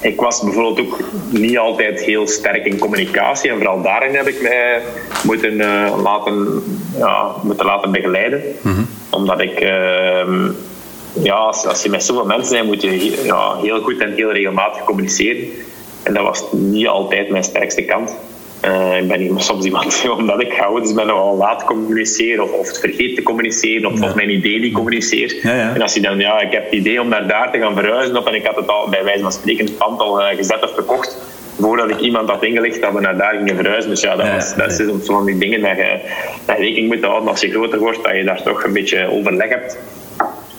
Ik 0.00 0.20
was 0.20 0.42
bijvoorbeeld 0.42 0.80
ook 0.80 1.00
niet 1.30 1.58
altijd 1.58 2.00
heel 2.00 2.26
sterk 2.26 2.66
in 2.66 2.78
communicatie 2.78 3.50
en 3.50 3.56
vooral 3.56 3.82
daarin 3.82 4.14
heb 4.14 4.26
ik 4.26 4.42
mij 4.42 4.82
moeten, 5.22 5.52
uh, 5.52 5.94
laten, 6.02 6.62
ja, 6.96 7.34
moeten 7.42 7.66
laten 7.66 7.90
begeleiden. 7.90 8.42
Mhm. 8.62 8.82
Omdat 9.10 9.40
ik, 9.40 9.60
uh, 9.60 10.48
ja, 11.22 11.34
als, 11.34 11.66
als, 11.66 11.82
je 11.82 11.90
met 11.90 12.04
zoveel 12.04 12.24
mensen 12.24 12.52
bent, 12.52 12.66
moet 12.66 12.82
je 12.82 13.22
ja, 13.24 13.56
heel 13.56 13.80
goed 13.80 13.98
en 13.98 14.12
heel 14.14 14.32
regelmatig 14.32 14.84
communiceren. 14.84 15.48
En 16.02 16.14
dat 16.14 16.22
was 16.22 16.44
niet 16.52 16.86
altijd 16.86 17.28
mijn 17.28 17.44
sterkste 17.44 17.82
kant. 17.82 18.16
Uh, 18.66 19.00
ik 19.00 19.08
ben 19.08 19.40
soms 19.40 19.64
iemand, 19.64 20.04
omdat 20.18 20.40
ik 20.40 20.64
dus 20.82 20.92
ben 20.92 21.06
nogal 21.06 21.36
laat 21.36 21.64
communiceren 21.64 22.44
of, 22.44 22.52
of 22.52 22.78
vergeet 22.78 23.16
te 23.16 23.22
communiceren 23.22 23.92
of, 23.92 24.02
of 24.02 24.14
mijn 24.14 24.30
idee 24.30 24.58
niet 24.58 24.74
communiceer. 24.74 25.38
Ja, 25.42 25.54
ja. 25.54 25.74
En 25.74 25.82
als 25.82 25.94
je 25.94 26.00
dan, 26.00 26.18
ja, 26.18 26.40
ik 26.40 26.52
heb 26.52 26.64
het 26.64 26.72
idee 26.72 27.00
om 27.00 27.08
naar 27.08 27.28
daar 27.28 27.52
te 27.52 27.58
gaan 27.58 27.74
verhuizen 27.74 28.16
op 28.16 28.26
en 28.26 28.34
ik 28.34 28.46
had 28.46 28.56
het 28.56 28.68
al 28.68 28.88
bij 28.88 29.04
wijze 29.04 29.22
van 29.22 29.32
spreken 29.32 29.64
het 29.64 29.78
pand 29.78 30.00
al 30.00 30.20
uh, 30.20 30.26
gezet 30.36 30.62
of 30.62 30.74
gekocht 30.74 31.16
voordat 31.58 31.90
ik 31.90 32.00
iemand 32.00 32.28
had 32.28 32.42
ingelicht 32.42 32.80
dat 32.80 32.92
we 32.92 33.00
naar 33.00 33.16
daar 33.16 33.34
gingen 33.34 33.56
verhuizen. 33.56 33.90
Dus 33.90 34.00
ja, 34.00 34.16
dat, 34.16 34.30
was, 34.30 34.54
dat 34.54 34.70
is 34.70 34.76
soms 34.86 35.06
van 35.06 35.24
die 35.24 35.38
dingen 35.38 35.60
dat 35.60 35.76
je, 35.76 35.98
dat 36.44 36.58
rekening 36.58 36.94
moet 36.94 37.04
houden 37.04 37.28
als 37.28 37.40
je 37.40 37.50
groter 37.50 37.78
wordt, 37.78 38.04
dat 38.04 38.16
je 38.16 38.24
daar 38.24 38.42
toch 38.42 38.64
een 38.64 38.72
beetje 38.72 39.10
overleg 39.10 39.48
hebt. 39.48 39.78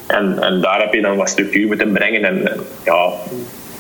En, 0.08 0.40
en 0.42 0.62
daar 0.62 0.82
heb 0.82 0.94
je 0.94 1.02
dan 1.02 1.18
wat 1.18 1.30
structuur 1.30 1.68
moeten 1.68 1.92
brengen. 1.92 2.24
En 2.24 2.50
ja, 2.86 3.14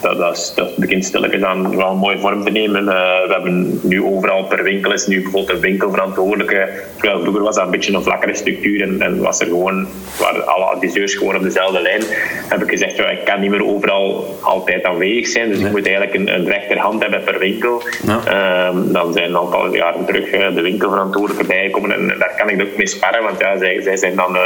dat, 0.02 0.18
dat, 0.18 0.54
dat 0.56 0.76
begint 0.76 1.06
stilletjes 1.06 1.41
aan 1.43 1.76
wel 1.76 1.89
een 1.89 1.98
mooie 1.98 2.18
vorm 2.18 2.43
te 2.43 2.52
nemen. 2.52 2.84
Uh, 2.84 2.89
we 3.28 3.34
hebben 3.34 3.80
nu 3.84 4.04
overal 4.04 4.43
per 4.43 4.64
winkel 4.64 4.93
is 4.93 5.08
nu 5.08 5.22
bijvoorbeeld 5.22 5.56
een 5.56 5.60
winkelverantwoordelijke. 5.60 6.70
Terwijl 6.95 7.22
vroeger 7.22 7.43
was 7.43 7.56
dat 7.56 7.66
een 7.66 7.72
beetje 7.72 7.93
een 7.93 8.04
vlakkere 8.04 8.36
structuur 8.36 8.82
en, 8.82 9.02
en 9.02 9.22
was 9.22 9.39
er 9.39 9.45
gewoon, 9.45 9.88
waren 10.20 10.48
alle 10.48 10.66
adviseurs 10.66 11.16
gewoon 11.16 11.36
op 11.36 11.43
dezelfde 11.43 11.82
lijn. 11.82 12.02
Heb 12.48 12.64
ik 12.64 12.70
gezegd, 12.70 12.95
ja, 12.95 13.10
ik 13.10 13.26
kan 13.26 13.39
niet 13.39 13.50
meer 13.50 13.66
overal 13.66 14.38
altijd 14.41 14.84
aanwezig 14.84 15.28
zijn, 15.28 15.50
dus 15.50 15.60
ik 15.60 15.72
moet 15.72 15.86
eigenlijk 15.86 16.16
een, 16.16 16.34
een 16.34 16.45
rechterhand 16.45 17.02
hebben 17.02 17.24
per 17.24 17.39
winkel. 17.39 17.82
Ja. 18.06 18.68
Um, 18.68 18.91
dan 18.91 19.14
zijn 19.14 19.30
een 19.30 19.38
aantal 19.38 19.76
jaren 19.76 20.06
terug 20.06 20.34
uh, 20.34 20.56
de 20.56 20.62
winkelverantwoordelijke 20.62 21.48
bijgekomen 21.48 21.91
en 21.91 22.08
daar 22.08 22.34
kan 22.38 22.50
ik 22.50 22.62
ook 22.62 22.78
mee 22.78 22.88
sparren, 22.88 23.24
want 23.24 23.39
ja, 23.39 23.58
zij, 23.58 23.82
zij 23.82 23.98
zijn 23.98 24.16
dan... 24.16 24.36
Uh, 24.36 24.41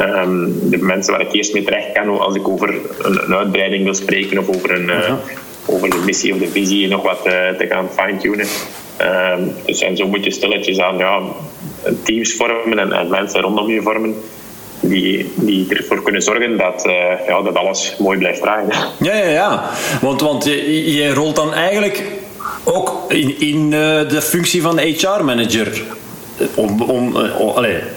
um, 0.00 0.70
de 0.70 0.78
mensen 0.78 1.12
waar 1.12 1.20
ik 1.20 1.32
eerst 1.32 1.52
mee 1.52 1.64
terecht 1.64 1.92
kan 1.92 2.20
als 2.20 2.34
ik 2.34 2.48
over 2.48 2.68
een, 2.68 3.24
een 3.24 3.34
uitbreiding 3.34 3.84
wil 3.84 3.94
spreken 3.94 4.38
of 4.38 4.48
over, 4.48 4.70
een, 4.70 4.88
uh, 4.88 5.12
over 5.66 5.90
de 5.90 6.02
missie 6.04 6.32
of 6.32 6.38
de 6.38 6.48
visie 6.48 6.88
nog 6.88 7.02
wat 7.02 7.26
uh, 7.26 7.32
te 7.58 7.66
gaan 7.68 7.88
fine-tunen. 7.96 8.46
Um, 9.00 9.54
dus 9.66 9.80
en 9.80 9.96
zo 9.96 10.06
moet 10.06 10.24
je 10.24 10.30
stilletjes 10.30 10.78
aan 10.78 10.96
ja, 10.96 11.20
teams 12.02 12.34
vormen 12.34 12.78
en, 12.78 12.92
en, 12.92 13.10
mensen 13.10 13.40
rondom 13.40 13.70
je 13.70 13.82
vormen. 13.82 14.14
Die, 14.80 15.32
die 15.34 15.66
ervoor 15.74 16.02
kunnen 16.02 16.22
zorgen 16.22 16.56
dat, 16.56 16.86
uh, 16.86 16.92
ja, 17.26 17.42
dat 17.42 17.54
alles 17.54 17.96
mooi 17.98 18.18
blijft 18.18 18.40
draaien. 18.40 18.68
Ja, 19.00 19.14
ja, 19.14 19.28
ja. 19.28 19.70
Want, 20.00 20.20
want 20.20 20.44
je, 20.44 20.92
je 20.92 21.14
rolt 21.14 21.36
dan 21.36 21.54
eigenlijk 21.54 22.02
ook 22.64 23.04
in, 23.08 23.40
in 23.40 23.70
de 23.70 24.22
functie 24.22 24.62
van 24.62 24.78
HR-manager 24.78 25.82
om, 26.54 26.82
om, 26.82 27.16
uh, 27.16 27.40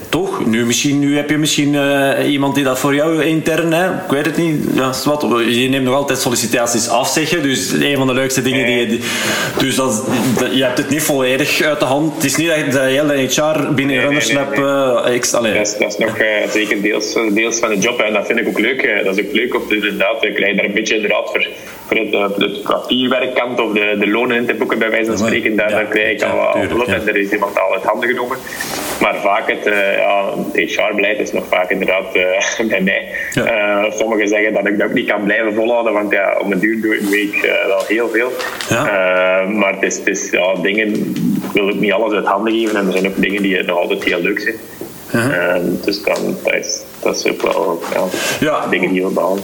toch? 0.09 0.45
Nu, 0.45 0.65
misschien, 0.65 0.99
nu 0.99 1.15
heb 1.15 1.29
je 1.29 1.37
misschien 1.37 1.73
uh, 1.73 2.31
iemand 2.31 2.55
die 2.55 2.63
dat 2.63 2.79
voor 2.79 2.95
jou 2.95 3.23
intern, 3.23 3.73
hè? 3.73 3.85
ik 3.85 4.09
weet 4.09 4.25
het 4.25 4.37
niet. 4.37 4.63
Ja, 4.73 4.93
wat, 5.05 5.21
je 5.47 5.69
neemt 5.69 5.85
nog 5.85 5.95
altijd 5.95 6.19
sollicitaties 6.19 6.89
af, 6.89 7.09
zeg 7.09 7.29
je. 7.29 7.41
Dus 7.41 7.71
een 7.71 7.95
van 7.95 8.07
de 8.07 8.13
leukste 8.13 8.41
dingen 8.41 8.65
die 8.65 8.77
je. 8.77 8.99
Dus 9.57 9.75
dat, 9.75 10.07
dat, 10.39 10.55
je 10.55 10.63
hebt 10.63 10.77
het 10.77 10.89
niet 10.89 11.03
volledig 11.03 11.61
uit 11.61 11.79
de 11.79 11.85
hand. 11.85 12.15
Het 12.15 12.23
is 12.23 12.35
niet 12.35 12.47
dat 12.47 12.73
je 12.73 12.79
hele 12.79 13.13
HR 13.13 13.73
binnen 13.73 13.95
nee, 13.95 14.05
Runners 14.05 14.27
nee, 14.27 14.43
nee, 14.51 14.59
uh, 14.59 14.93
dat, 14.93 15.09
is, 15.09 15.31
dat 15.31 15.87
is 15.87 15.97
nog 15.97 16.17
zeker 16.49 16.81
deels, 16.81 17.13
deels 17.33 17.59
van 17.59 17.69
de 17.69 17.77
job. 17.77 17.99
En 17.99 18.13
dat 18.13 18.25
vind 18.25 18.39
ik 18.39 18.47
ook 18.47 18.59
leuk. 18.59 19.01
Dat 19.03 19.17
is 19.17 19.25
ook 19.25 19.33
leuk. 19.33 19.55
Of 19.55 19.71
inderdaad, 19.71 20.23
ik 20.23 20.33
krijg 20.33 20.55
daar 20.55 20.65
een 20.65 20.73
beetje 20.73 20.95
inderdaad 20.95 21.29
voor 21.31 21.47
voor 21.87 21.97
het, 21.97 22.35
het 22.35 22.63
papierwerkkant 22.63 23.59
of 23.59 23.71
de, 23.73 23.95
de 23.99 24.07
lonen 24.07 24.37
in 24.37 24.45
te 24.45 24.53
boeken, 24.53 24.79
bij 24.79 24.89
wijze 24.89 25.05
van 25.05 25.17
spreken, 25.17 25.55
daar, 25.55 25.69
ja, 25.69 25.83
krijg 25.83 26.11
ik 26.11 26.23
al 26.23 26.37
wat 26.77 26.87
en 26.87 27.07
er 27.07 27.15
is 27.15 27.31
iemand 27.31 27.59
al 27.59 27.73
uit 27.73 27.83
handen 27.83 28.09
genomen. 28.09 28.37
Maar 29.01 29.15
vaak 29.15 29.51
het, 29.51 29.65
ja, 29.97 30.33
het 30.51 30.71
HR-beleid 30.71 31.19
is 31.19 31.31
nog 31.31 31.45
vaak 31.47 31.69
inderdaad 31.69 32.15
uh, 32.15 32.67
bij 32.69 32.81
mij. 32.81 33.07
Ja. 33.31 33.83
Uh, 33.85 33.91
sommigen 33.91 34.27
zeggen 34.27 34.53
dat 34.53 34.67
ik 34.67 34.77
dat 34.77 34.87
ook 34.87 34.93
niet 34.93 35.07
kan 35.07 35.23
blijven 35.23 35.53
volhouden, 35.53 35.93
want 35.93 36.11
ja, 36.11 36.37
om 36.39 36.51
een 36.51 36.59
duur 36.59 36.81
doe 36.81 37.21
ik 37.21 37.61
wel 37.67 37.83
heel 37.87 38.09
veel. 38.09 38.31
maar 39.53 39.73
het 39.73 39.83
is, 39.83 39.97
het 39.97 40.07
is 40.07 40.29
ja, 40.29 40.53
dingen, 40.53 40.93
ik 40.93 41.51
wil 41.53 41.69
ook 41.69 41.79
niet 41.79 41.91
alles 41.91 42.13
uit 42.13 42.25
handen 42.25 42.53
geven 42.53 42.79
en 42.79 42.85
er 42.85 42.91
zijn 42.91 43.07
ook 43.07 43.21
dingen 43.21 43.41
die 43.41 43.63
nog 43.63 43.77
altijd 43.77 44.03
heel 44.03 44.21
leuk 44.21 44.39
zijn. 44.39 44.55
-huh. 45.07 45.55
dus 45.83 46.03
dan, 46.03 46.37
dat, 46.43 46.53
is, 46.53 46.83
dat 46.99 47.15
is 47.15 47.31
ook 47.31 47.41
wel 47.41 47.81
ja, 48.39 48.67
dingen 48.67 48.91
die 48.91 49.03
we 49.03 49.09
behalen. 49.09 49.43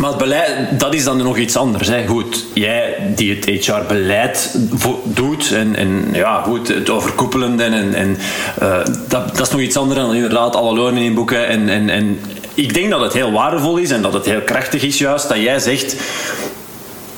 Maar 0.00 0.10
het 0.10 0.18
beleid, 0.18 0.80
dat 0.80 0.94
is 0.94 1.04
dan 1.04 1.16
nog 1.16 1.38
iets 1.38 1.56
anders. 1.56 1.88
Hè. 1.88 2.06
Goed, 2.06 2.46
jij 2.54 2.96
die 3.14 3.34
het 3.34 3.44
HR-beleid 3.44 4.58
doet 5.04 5.52
en, 5.52 5.76
en 5.76 6.08
ja, 6.12 6.42
goed, 6.42 6.68
het 6.68 6.90
overkoepelende 6.90 7.62
en, 7.62 7.94
en 7.94 8.18
uh, 8.62 8.78
dat, 9.08 9.36
dat 9.36 9.46
is 9.46 9.52
nog 9.52 9.60
iets 9.60 9.76
anders 9.76 10.00
dan 10.00 10.14
inderdaad 10.14 10.56
alle 10.56 10.74
lonen 10.74 11.02
inboeken. 11.02 11.46
En, 11.48 11.68
en, 11.68 11.90
en 11.90 12.20
ik 12.54 12.74
denk 12.74 12.90
dat 12.90 13.00
het 13.00 13.12
heel 13.12 13.32
waardevol 13.32 13.76
is 13.76 13.90
en 13.90 14.02
dat 14.02 14.12
het 14.12 14.24
heel 14.24 14.40
krachtig 14.40 14.82
is 14.82 14.98
juist 14.98 15.28
dat 15.28 15.38
jij 15.38 15.58
zegt 15.58 15.96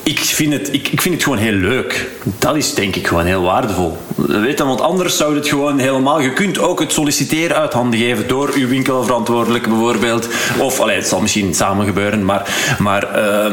ik 0.03 0.19
vind, 0.19 0.53
het, 0.53 0.69
ik, 0.73 0.89
ik 0.89 1.01
vind 1.01 1.15
het 1.15 1.23
gewoon 1.23 1.39
heel 1.39 1.53
leuk. 1.53 2.09
Dat 2.39 2.57
is 2.57 2.75
denk 2.75 2.97
ik 2.97 3.07
gewoon 3.07 3.25
heel 3.25 3.43
waardevol. 3.43 3.97
Weet 4.15 4.59
je, 4.59 4.65
want 4.65 4.81
anders 4.81 5.17
zou 5.17 5.35
het 5.35 5.49
gewoon 5.49 5.79
helemaal... 5.79 6.21
Je 6.21 6.33
kunt 6.33 6.59
ook 6.59 6.81
het 6.81 6.93
solliciteren 6.93 7.57
uit 7.57 7.73
handen 7.73 7.99
geven 7.99 8.29
door 8.29 8.51
uw 8.55 8.69
winkelverantwoordelijke 8.69 9.69
bijvoorbeeld. 9.69 10.29
Of, 10.59 10.81
allee, 10.81 10.97
het 10.97 11.07
zal 11.07 11.21
misschien 11.21 11.55
samen 11.55 11.87
gebeuren, 11.87 12.25
maar... 12.25 12.75
maar 12.79 13.09
uh, 13.17 13.53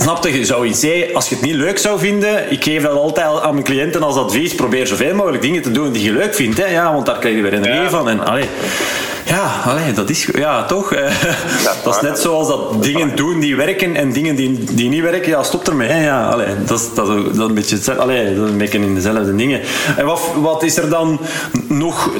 Snap 0.00 0.24
je? 0.24 0.38
Je 0.38 0.44
zou 0.44 0.66
iets 0.66 0.80
zeggen, 0.80 1.14
als 1.14 1.28
je 1.28 1.34
het 1.34 1.44
niet 1.44 1.54
leuk 1.54 1.78
zou 1.78 1.98
vinden, 1.98 2.52
ik 2.52 2.64
geef 2.64 2.82
dat 2.82 2.92
altijd 2.92 3.40
aan 3.40 3.52
mijn 3.52 3.64
cliënten 3.64 4.02
als 4.02 4.16
advies, 4.16 4.54
probeer 4.54 4.86
zoveel 4.86 5.14
mogelijk 5.14 5.42
dingen 5.42 5.62
te 5.62 5.70
doen 5.70 5.92
die 5.92 6.02
je 6.02 6.12
leuk 6.12 6.34
vindt. 6.34 6.58
Hè? 6.58 6.66
Ja, 6.66 6.92
want 6.92 7.06
daar 7.06 7.18
krijg 7.18 7.36
je 7.36 7.42
weer 7.42 7.52
energie 7.52 7.80
ja. 7.80 7.90
van. 7.90 8.08
En, 8.08 8.20
allee, 8.26 8.48
ja, 9.30 9.60
allee, 9.64 9.92
dat 9.92 10.10
is... 10.10 10.28
Ja, 10.32 10.64
toch? 10.64 10.88
Dat, 11.64 11.76
dat 11.84 11.94
is 11.94 12.00
net 12.00 12.18
zoals 12.18 12.48
dat 12.48 12.82
dingen 12.82 13.16
doen 13.16 13.40
die 13.40 13.56
werken 13.56 13.96
en 13.96 14.12
dingen 14.12 14.36
die, 14.36 14.64
die 14.74 14.88
niet 14.88 15.02
werken, 15.02 15.28
ja, 15.28 15.42
stop 15.42 15.68
ermee. 15.68 15.88
Hè? 15.88 16.04
Ja, 16.04 16.28
allee, 16.28 16.46
dat, 16.66 16.80
is, 16.80 16.94
dat, 16.94 17.08
is, 17.08 17.24
dat 17.24 17.34
is 17.34 17.38
een 17.38 17.54
beetje 17.54 17.74
hetzelfde. 17.74 18.02
Allee, 18.02 18.34
dat 18.34 18.44
is 18.44 18.50
een 18.50 18.58
beetje 18.58 18.78
in 18.78 18.94
dezelfde 18.94 19.36
dingen. 19.36 19.60
En 19.96 20.06
wat, 20.06 20.20
wat 20.36 20.62
is 20.62 20.76
er 20.76 20.88
dan 20.88 21.20
nog 21.68 22.10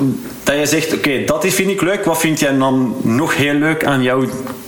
dat 0.43 0.59
je 0.59 0.67
zegt, 0.67 0.87
oké, 0.87 1.09
okay, 1.09 1.25
dat 1.25 1.47
vind 1.47 1.71
ik 1.71 1.81
leuk. 1.81 2.05
Wat 2.05 2.19
vind 2.19 2.41
jij 2.41 2.59
dan 2.59 2.97
nog 3.03 3.37
heel 3.37 3.55
leuk 3.55 3.85
aan 3.85 4.03
jouw 4.03 4.25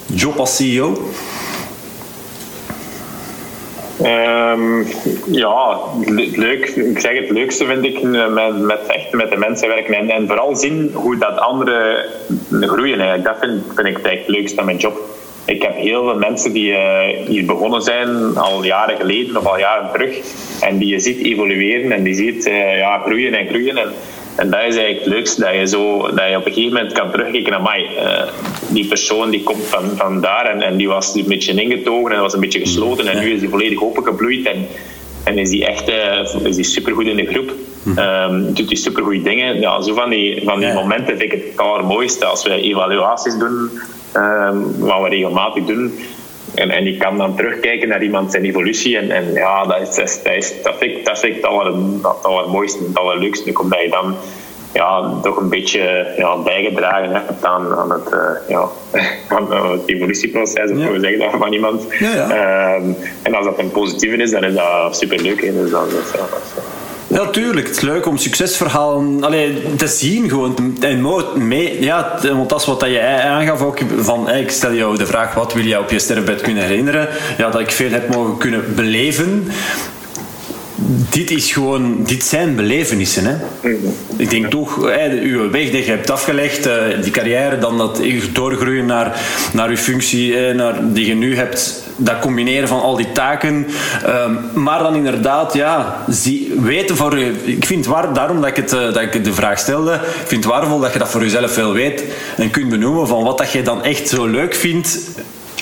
job 0.06 0.38
als 0.38 0.56
CEO? 0.56 1.10
Um, 4.04 4.86
ja, 5.30 5.78
leuk. 6.36 6.68
Ik 6.68 6.98
zeg 6.98 7.18
het 7.18 7.30
leukste 7.30 7.66
vind 7.66 7.84
ik 7.84 8.02
met, 8.02 8.60
met, 8.60 8.86
echt 8.86 9.12
met 9.12 9.30
de 9.30 9.36
mensen 9.36 9.68
werken 9.68 9.94
en, 9.94 10.10
en 10.10 10.26
vooral 10.26 10.56
zien 10.56 10.90
hoe 10.92 11.18
dat 11.18 11.38
anderen 11.38 12.04
groeien. 12.50 13.00
Eigenlijk. 13.00 13.24
Dat 13.24 13.36
vind, 13.40 13.62
vind 13.74 13.86
ik 13.86 13.98
het 14.02 14.28
leukste 14.28 14.60
aan 14.60 14.66
mijn 14.66 14.76
job. 14.76 15.00
Ik 15.44 15.62
heb 15.62 15.76
heel 15.76 16.04
veel 16.04 16.18
mensen 16.18 16.52
die 16.52 16.70
uh, 16.70 17.26
hier 17.26 17.44
begonnen 17.44 17.82
zijn 17.82 18.36
al 18.36 18.64
jaren 18.64 18.96
geleden 18.96 19.36
of 19.36 19.46
al 19.46 19.58
jaren 19.58 19.92
terug 19.92 20.18
en 20.60 20.78
die 20.78 20.88
je 20.88 20.98
ziet 20.98 21.24
evolueren 21.24 21.92
en 21.92 22.02
die 22.02 22.14
ziet 22.14 22.46
uh, 22.46 22.78
ja, 22.78 22.98
groeien 22.98 23.34
en 23.34 23.46
groeien. 23.46 23.76
En, 23.76 23.92
en 24.36 24.50
dat 24.50 24.60
is 24.60 24.76
eigenlijk 24.76 24.98
het 24.98 25.14
leukste, 25.14 25.40
dat 25.40 25.54
je, 25.54 25.66
zo, 25.66 26.10
dat 26.14 26.28
je 26.28 26.36
op 26.36 26.46
een 26.46 26.52
gegeven 26.52 26.76
moment 26.76 26.92
kan 26.92 27.10
terugkijken 27.10 27.52
naar 27.52 27.62
mij. 27.62 27.88
Uh, 27.96 28.32
die 28.68 28.86
persoon 28.86 29.30
die 29.30 29.42
komt 29.42 29.64
van, 29.64 29.90
van 29.96 30.20
daar 30.20 30.46
en, 30.46 30.62
en 30.62 30.76
die 30.76 30.88
was 30.88 31.14
een 31.14 31.24
beetje 31.26 31.62
ingetogen 31.62 32.12
en 32.12 32.20
was 32.20 32.32
een 32.32 32.40
beetje 32.40 32.60
gesloten 32.60 33.06
en 33.06 33.18
nu 33.18 33.32
is 33.32 33.40
die 33.40 33.48
volledig 33.48 33.82
opengebloeid 33.82 34.46
en, 34.46 34.66
en 35.24 35.38
is 35.38 35.50
die 35.50 35.66
echt 35.66 35.88
uh, 35.88 36.44
is 36.44 36.56
die 36.56 36.64
supergoed 36.64 37.06
in 37.06 37.16
de 37.16 37.26
groep. 37.26 37.52
Um, 37.98 38.54
doet 38.54 38.68
die 38.68 38.76
supergoeie 38.76 39.22
dingen. 39.22 39.60
Ja, 39.60 39.80
zo 39.80 39.94
van 39.94 40.10
die, 40.10 40.42
van 40.44 40.60
die 40.60 40.72
momenten 40.72 41.18
vind 41.18 41.32
ik 41.32 41.32
het 41.32 41.56
allermooiste 41.56 42.24
als 42.24 42.44
we 42.44 42.60
evaluaties 42.60 43.38
doen, 43.38 43.70
um, 44.16 44.78
wat 44.78 45.02
we 45.02 45.08
regelmatig 45.08 45.64
doen 45.64 45.92
en, 46.54 46.70
en 46.70 46.84
je 46.84 46.96
kan 46.96 47.18
dan 47.18 47.36
terugkijken 47.36 47.88
naar 47.88 48.02
iemand 48.02 48.30
zijn 48.30 48.44
evolutie. 48.44 48.98
En, 48.98 49.10
en 49.10 49.32
ja, 49.32 49.64
dat, 49.64 49.80
is, 49.80 50.22
dat, 50.22 50.32
is, 50.34 50.62
dat, 50.62 50.74
vind 50.78 50.96
ik, 50.96 51.04
dat 51.04 51.18
vind 51.18 51.36
ik 51.36 51.42
het, 51.42 51.50
aller, 51.50 51.74
het 52.02 52.24
allermooiste, 52.24 52.84
het 52.84 52.98
allerleukste. 52.98 53.58
Omdat 53.60 53.80
je 53.80 53.88
dan 53.88 54.16
ja, 54.72 55.20
toch 55.22 55.36
een 55.36 55.48
beetje 55.48 56.12
ja, 56.16 56.36
bijgedragen 56.36 57.12
hebt 57.12 57.44
aan, 57.44 57.74
aan, 57.76 57.90
het, 57.90 58.12
uh, 58.12 58.20
ja, 58.48 58.68
aan, 59.36 59.70
het 59.70 59.82
evolutieproces, 59.86 60.70
of 60.70 60.78
ja. 60.78 61.00
zeggen 61.00 61.18
dat 61.18 61.30
van 61.38 61.52
iemand. 61.52 61.86
Ja, 61.98 62.14
ja. 62.14 62.74
Um, 62.74 62.96
en 63.22 63.34
als 63.34 63.44
dat 63.44 63.58
een 63.58 63.70
positieve 63.70 64.16
is, 64.16 64.30
dan 64.30 64.44
is 64.44 64.54
dat 64.54 64.96
superleuk. 64.96 65.40
Dus 65.40 65.70
dat, 65.70 65.90
dat, 65.90 66.12
dat, 66.12 66.62
tuurlijk. 67.30 67.66
Het 67.66 67.76
is 67.76 67.82
leuk 67.82 68.06
om 68.06 68.16
succesverhalen 68.16 69.76
te 69.76 69.86
zien. 69.86 70.28
Gewoon. 70.28 70.76
En 70.80 71.06
mee, 71.48 71.82
ja, 71.82 72.18
want 72.22 72.48
dat 72.48 72.60
is 72.60 72.66
wat 72.66 72.84
je 72.86 73.00
aangaf 73.22 73.62
ook. 73.62 73.78
Van, 73.98 74.30
ik 74.30 74.50
stel 74.50 74.72
jou 74.74 74.98
de 74.98 75.06
vraag, 75.06 75.34
wat 75.34 75.52
wil 75.52 75.64
je 75.64 75.78
op 75.78 75.90
je 75.90 75.98
sterrenbed 75.98 76.40
kunnen 76.40 76.62
herinneren? 76.62 77.08
Ja, 77.38 77.50
dat 77.50 77.60
ik 77.60 77.70
veel 77.70 77.90
heb 77.90 78.08
mogen 78.08 78.38
kunnen 78.38 78.74
beleven 78.74 79.44
dit 81.10 81.30
is 81.30 81.52
gewoon, 81.52 82.04
dit 82.04 82.24
zijn 82.24 82.56
belevenissen. 82.56 83.24
Hè? 83.24 83.36
Ik 84.16 84.30
denk 84.30 84.50
toch, 84.50 84.90
hè, 84.90 85.10
uw 85.20 85.50
weg 85.50 85.70
die 85.70 85.84
je 85.84 85.90
hebt 85.90 86.10
afgelegd, 86.10 86.66
uh, 86.66 86.74
die 87.02 87.10
carrière, 87.10 87.58
dan 87.58 87.78
dat 87.78 88.00
doorgroeien 88.32 88.86
naar, 88.86 89.20
naar 89.52 89.68
uw 89.68 89.76
functie 89.76 90.52
naar, 90.52 90.92
die 90.92 91.06
je 91.06 91.14
nu 91.14 91.36
hebt, 91.36 91.82
dat 92.04 92.18
combineren 92.18 92.68
van 92.68 92.80
al 92.80 92.96
die 92.96 93.12
taken. 93.12 93.66
Um, 94.06 94.38
maar 94.54 94.78
dan 94.78 94.94
inderdaad, 94.94 95.54
ja, 95.54 95.96
zie, 96.08 96.54
weten 96.60 96.96
voor 96.96 97.18
u. 97.18 97.40
Ik 97.44 97.64
vind 97.64 97.84
het 97.84 97.94
waar, 97.94 98.12
daarom 98.12 98.40
dat 98.40 98.46
ik, 98.46 98.56
het, 98.56 98.72
uh, 98.72 98.80
dat 98.80 99.00
ik 99.00 99.24
de 99.24 99.34
vraag 99.34 99.58
stelde, 99.58 99.94
ik 99.94 100.26
vind 100.26 100.44
het 100.44 100.52
waardevol 100.52 100.80
dat 100.80 100.92
je 100.92 100.98
dat 100.98 101.10
voor 101.10 101.22
jezelf 101.22 101.54
wel 101.54 101.72
weet 101.72 102.04
en 102.36 102.50
kunt 102.50 102.68
benoemen 102.68 103.06
van 103.06 103.24
wat 103.24 103.38
dat 103.38 103.52
je 103.52 103.62
dan 103.62 103.84
echt 103.84 104.08
zo 104.08 104.26
leuk 104.26 104.54
vindt 104.54 104.98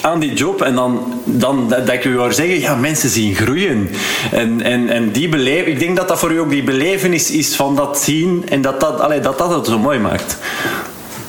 aan 0.00 0.20
die 0.20 0.32
job 0.32 0.62
en 0.62 0.74
dan, 0.74 1.22
dan 1.24 1.68
dat, 1.68 1.86
dat 1.86 1.94
ik 1.94 2.04
u 2.04 2.16
hoor 2.16 2.32
zeggen, 2.32 2.60
ja, 2.60 2.74
mensen 2.74 3.08
zien 3.08 3.34
groeien. 3.34 3.90
En, 4.30 4.62
en, 4.62 4.88
en 4.88 5.10
die 5.10 5.28
beleven, 5.28 5.72
ik 5.72 5.78
denk 5.78 5.96
dat 5.96 6.08
dat 6.08 6.18
voor 6.18 6.32
u 6.32 6.40
ook 6.40 6.50
die 6.50 6.62
belevenis 6.62 7.30
is 7.30 7.56
van 7.56 7.76
dat 7.76 7.98
zien 7.98 8.44
en 8.48 8.62
dat 8.62 8.80
dat, 8.80 9.00
allee, 9.00 9.20
dat, 9.20 9.38
dat 9.38 9.50
het 9.50 9.66
zo 9.66 9.78
mooi 9.78 9.98
maakt. 9.98 10.36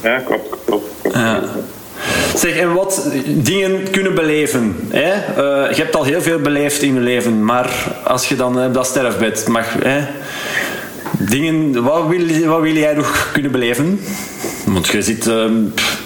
Ja, 0.04 0.20
klopt, 0.20 0.56
klopt. 0.66 1.14
Ja. 1.14 1.42
Zeg, 2.36 2.56
en 2.56 2.74
wat 2.74 3.10
dingen 3.26 3.90
kunnen 3.92 4.16
beleven. 4.16 4.76
Hè? 4.90 5.14
Uh, 5.14 5.72
je 5.72 5.82
hebt 5.82 5.96
al 5.96 6.04
heel 6.04 6.22
veel 6.22 6.40
beleefd 6.40 6.82
in 6.82 6.94
je 6.94 7.00
leven, 7.00 7.46
maar 7.46 7.70
als 8.04 8.30
je 8.30 8.36
dan 8.36 8.60
uh, 8.60 8.74
dat 8.74 8.86
sterfbed 8.86 9.48
mag... 9.48 9.66
Hè? 9.84 10.00
Dingen, 11.18 11.84
wat 11.84 12.08
wil, 12.08 12.48
wat 12.48 12.62
wil 12.62 12.76
jij 12.76 12.94
nog 12.94 13.30
kunnen 13.34 13.52
beleven? 13.52 14.00
Want 14.66 14.88
je 14.88 15.02
zit 15.02 15.28
uh, 15.28 15.44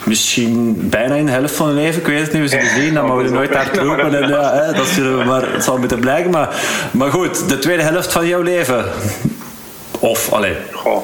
misschien 0.03 0.77
bijna 0.89 1.15
in 1.15 1.25
de 1.25 1.31
helft 1.31 1.55
van 1.55 1.67
je 1.67 1.73
leven, 1.73 2.01
ik 2.01 2.07
weet 2.07 2.21
het 2.21 2.33
niet, 2.33 2.41
we 2.41 2.47
zullen 2.47 2.75
zien, 2.75 2.93
dan 2.93 3.05
mogen 3.05 3.23
we 3.23 3.29
nooit 3.29 3.53
hard 3.53 3.77
roepen. 3.77 4.23
En, 4.23 4.29
ja, 4.29 4.53
hè, 4.53 4.73
dat 4.73 4.85
is, 4.87 4.97
maar 5.25 5.53
het 5.53 5.63
zal 5.63 5.77
moeten 5.77 5.99
blijken. 5.99 6.31
Maar, 6.31 6.55
maar 6.91 7.11
goed, 7.11 7.49
de 7.49 7.59
tweede 7.59 7.83
helft 7.83 8.11
van 8.11 8.27
jouw 8.27 8.41
leven. 8.41 8.85
Of, 10.05 10.33
alleen, 10.33 10.55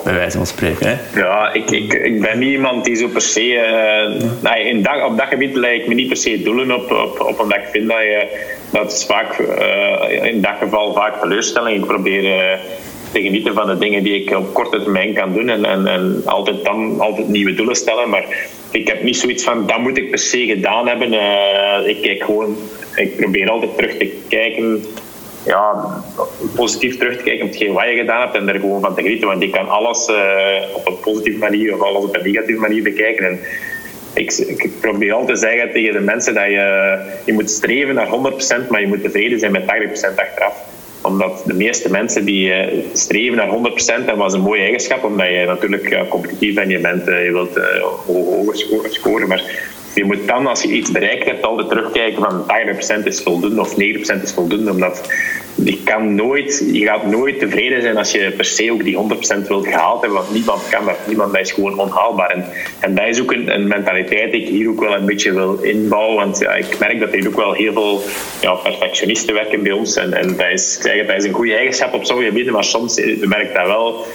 bij 0.04 0.14
wijze 0.14 0.38
van 0.38 0.46
spreken. 0.46 0.88
Hè? 0.88 1.20
Ja, 1.20 1.54
ik, 1.54 1.72
ik, 1.72 1.94
ik 1.94 2.22
ben 2.22 2.40
niet 2.40 2.52
iemand 2.52 2.86
die 2.86 2.96
zo 2.96 3.08
per 3.08 3.22
se... 3.22 3.44
Uh, 3.44 4.52
nee, 4.52 4.66
in 4.66 5.04
op 5.06 5.18
dat 5.18 5.28
gebied 5.28 5.56
lijkt 5.56 5.88
me 5.88 5.94
niet 5.94 6.08
per 6.08 6.18
se 6.18 6.42
doelen 6.42 6.76
op, 6.76 6.92
op, 6.92 7.20
op 7.20 7.40
omdat 7.40 7.58
ik 7.58 7.68
vind 7.72 7.88
dat 7.88 7.98
je... 7.98 8.28
Dat 8.72 8.92
is 8.92 9.06
vaak, 9.06 9.40
uh, 9.40 10.24
in 10.24 10.42
dat 10.42 10.56
geval 10.60 10.94
vaak 10.94 11.22
teleurstelling. 11.22 11.78
Ik 11.78 11.86
probeer... 11.86 12.24
Uh, 12.24 12.60
te 13.12 13.22
genieten 13.22 13.54
van 13.54 13.68
de 13.68 13.78
dingen 13.78 14.04
die 14.04 14.22
ik 14.22 14.38
op 14.38 14.54
korte 14.54 14.82
termijn 14.82 15.14
kan 15.14 15.34
doen. 15.34 15.50
En, 15.50 15.66
en, 15.66 15.88
en 15.88 16.22
altijd 16.26 16.64
dan 16.64 17.00
altijd 17.00 17.28
nieuwe 17.28 17.54
doelen 17.54 17.76
stellen. 17.76 18.10
Maar 18.10 18.26
ik 18.72 18.88
heb 18.88 19.04
niet 19.04 19.18
zoiets 19.18 19.44
van 19.44 19.68
dat 19.68 19.78
moet 19.78 19.98
ik 19.98 20.10
per 20.10 20.20
se 20.20 20.46
gedaan 20.46 20.88
hebben. 20.88 21.14
Uh, 21.14 21.88
ik 21.88 22.02
kijk 22.02 22.24
gewoon, 22.24 22.58
ik 22.96 23.16
probeer 23.16 23.50
altijd 23.50 23.76
terug 23.76 23.98
te 23.98 24.12
kijken. 24.28 24.86
Ja, 25.46 25.86
positief 26.56 26.98
terug 26.98 27.18
te 27.18 27.24
kijken 27.24 27.46
op 27.46 27.52
hetgeen 27.52 27.74
wat 27.74 27.84
je 27.84 27.96
gedaan 27.96 28.22
hebt 28.22 28.36
en 28.36 28.50
er 28.50 28.60
gewoon 28.60 28.82
van 28.82 28.96
te 28.96 29.02
genieten. 29.02 29.28
Want 29.28 29.42
je 29.42 29.50
kan 29.50 29.70
alles 29.70 30.08
uh, 30.08 30.16
op 30.74 30.88
een 30.88 31.00
positieve 31.00 31.40
manier 31.40 31.74
of 31.74 31.82
alles 31.82 32.04
op 32.04 32.16
een 32.16 32.24
negatieve 32.24 32.60
manier 32.60 32.84
bekijken. 32.84 33.26
En 33.26 33.40
ik, 34.14 34.32
ik, 34.32 34.70
probeer 34.80 35.14
altijd 35.14 35.40
te 35.40 35.46
zeggen 35.46 35.72
tegen 35.72 35.94
de 35.94 36.00
mensen 36.00 36.34
dat 36.34 36.46
je, 36.46 36.98
je 37.26 37.34
moet 37.34 37.50
streven 37.50 37.96
naar 37.96 38.08
100%, 38.08 38.68
maar 38.70 38.82
je 38.82 38.88
moet 38.88 39.02
tevreden 39.02 39.40
zijn 39.40 39.52
met 39.52 39.64
80% 39.64 39.66
achteraf 40.16 40.70
omdat 41.04 41.44
de 41.46 41.54
meeste 41.54 41.92
mensen 41.92 42.26
die 42.26 42.50
uh, 42.50 42.84
streven 42.94 43.38
naar 43.38 43.72
100%, 44.02 44.06
dat 44.06 44.18
was 44.18 44.34
een 44.34 44.42
mooie 44.42 44.62
eigenschap, 44.62 45.04
omdat 45.04 45.28
je 45.28 45.44
natuurlijk 45.46 46.10
competitief 46.10 46.56
bent, 46.56 46.72
je, 46.72 46.80
bent, 46.80 47.08
uh, 47.08 47.26
je 47.26 47.32
wilt 47.32 47.60
hoger 48.06 48.90
scoren, 48.90 49.28
maar 49.28 49.44
je 49.94 50.04
moet 50.04 50.28
dan, 50.28 50.48
als 50.48 50.62
je 50.62 50.68
iets 50.68 50.92
bereikt 50.92 51.26
hebt, 51.26 51.44
altijd 51.44 51.70
terugkijken 51.70 52.24
van 52.24 52.46
80% 53.02 53.04
is 53.04 53.22
voldoende 53.22 53.62
of 53.62 53.74
90% 53.74 53.76
is 54.24 54.34
voldoende, 54.34 54.72
omdat 54.72 55.02
je, 55.56 55.84
kan 55.84 56.16
nooit, 56.16 56.64
je 56.72 56.86
gaat 56.86 57.06
nooit 57.06 57.40
tevreden 57.40 57.82
zijn 57.82 57.98
als 57.98 58.12
je 58.12 58.32
per 58.32 58.46
se 58.46 58.72
ook 58.72 58.84
die 58.84 58.98
100% 59.44 59.48
wilt 59.48 59.68
gehaald 59.68 60.02
hebben, 60.02 60.20
want 60.20 60.34
niemand 60.34 60.70
kan 60.70 60.86
dat. 60.86 60.98
Niemand 61.08 61.34
dat 61.34 61.42
is 61.42 61.52
gewoon 61.52 61.80
onhaalbaar. 61.80 62.30
En, 62.30 62.46
en 62.80 62.96
dat 62.96 63.08
is 63.08 63.22
ook 63.22 63.32
een, 63.32 63.54
een, 63.54 63.68
mentaliteit 63.68 64.32
die 64.32 64.42
ik 64.42 64.48
hier 64.48 64.70
ook 64.70 64.80
wel 64.80 64.96
een 64.96 65.06
beetje 65.06 65.34
wil 65.34 65.60
inbouwen, 65.62 66.16
want 66.16 66.40
ja, 66.40 66.54
ik 66.54 66.80
merk 66.80 67.00
dat 67.00 67.14
er 67.14 67.28
ook 67.28 67.36
wel 67.36 67.54
heel 67.54 67.74
veel 67.74 68.02
ja, 68.42 68.54
perfectionisten 68.54 69.34
werken 69.34 69.64
bij 69.64 69.72
ons. 69.72 69.96
En, 69.96 70.14
en 70.14 70.36
dat, 70.36 70.48
is, 70.52 70.80
is 71.18 71.24
een 71.26 71.34
goede 71.34 71.56
eigenschap 71.56 71.94
op 71.94 72.06
sommige 72.06 72.28
gebieden, 72.28 72.54
maar 72.54 72.64
soms 72.64 73.02
merk 73.20 73.48
ik 73.48 73.54
dat 73.54 73.68
wel 73.68 74.06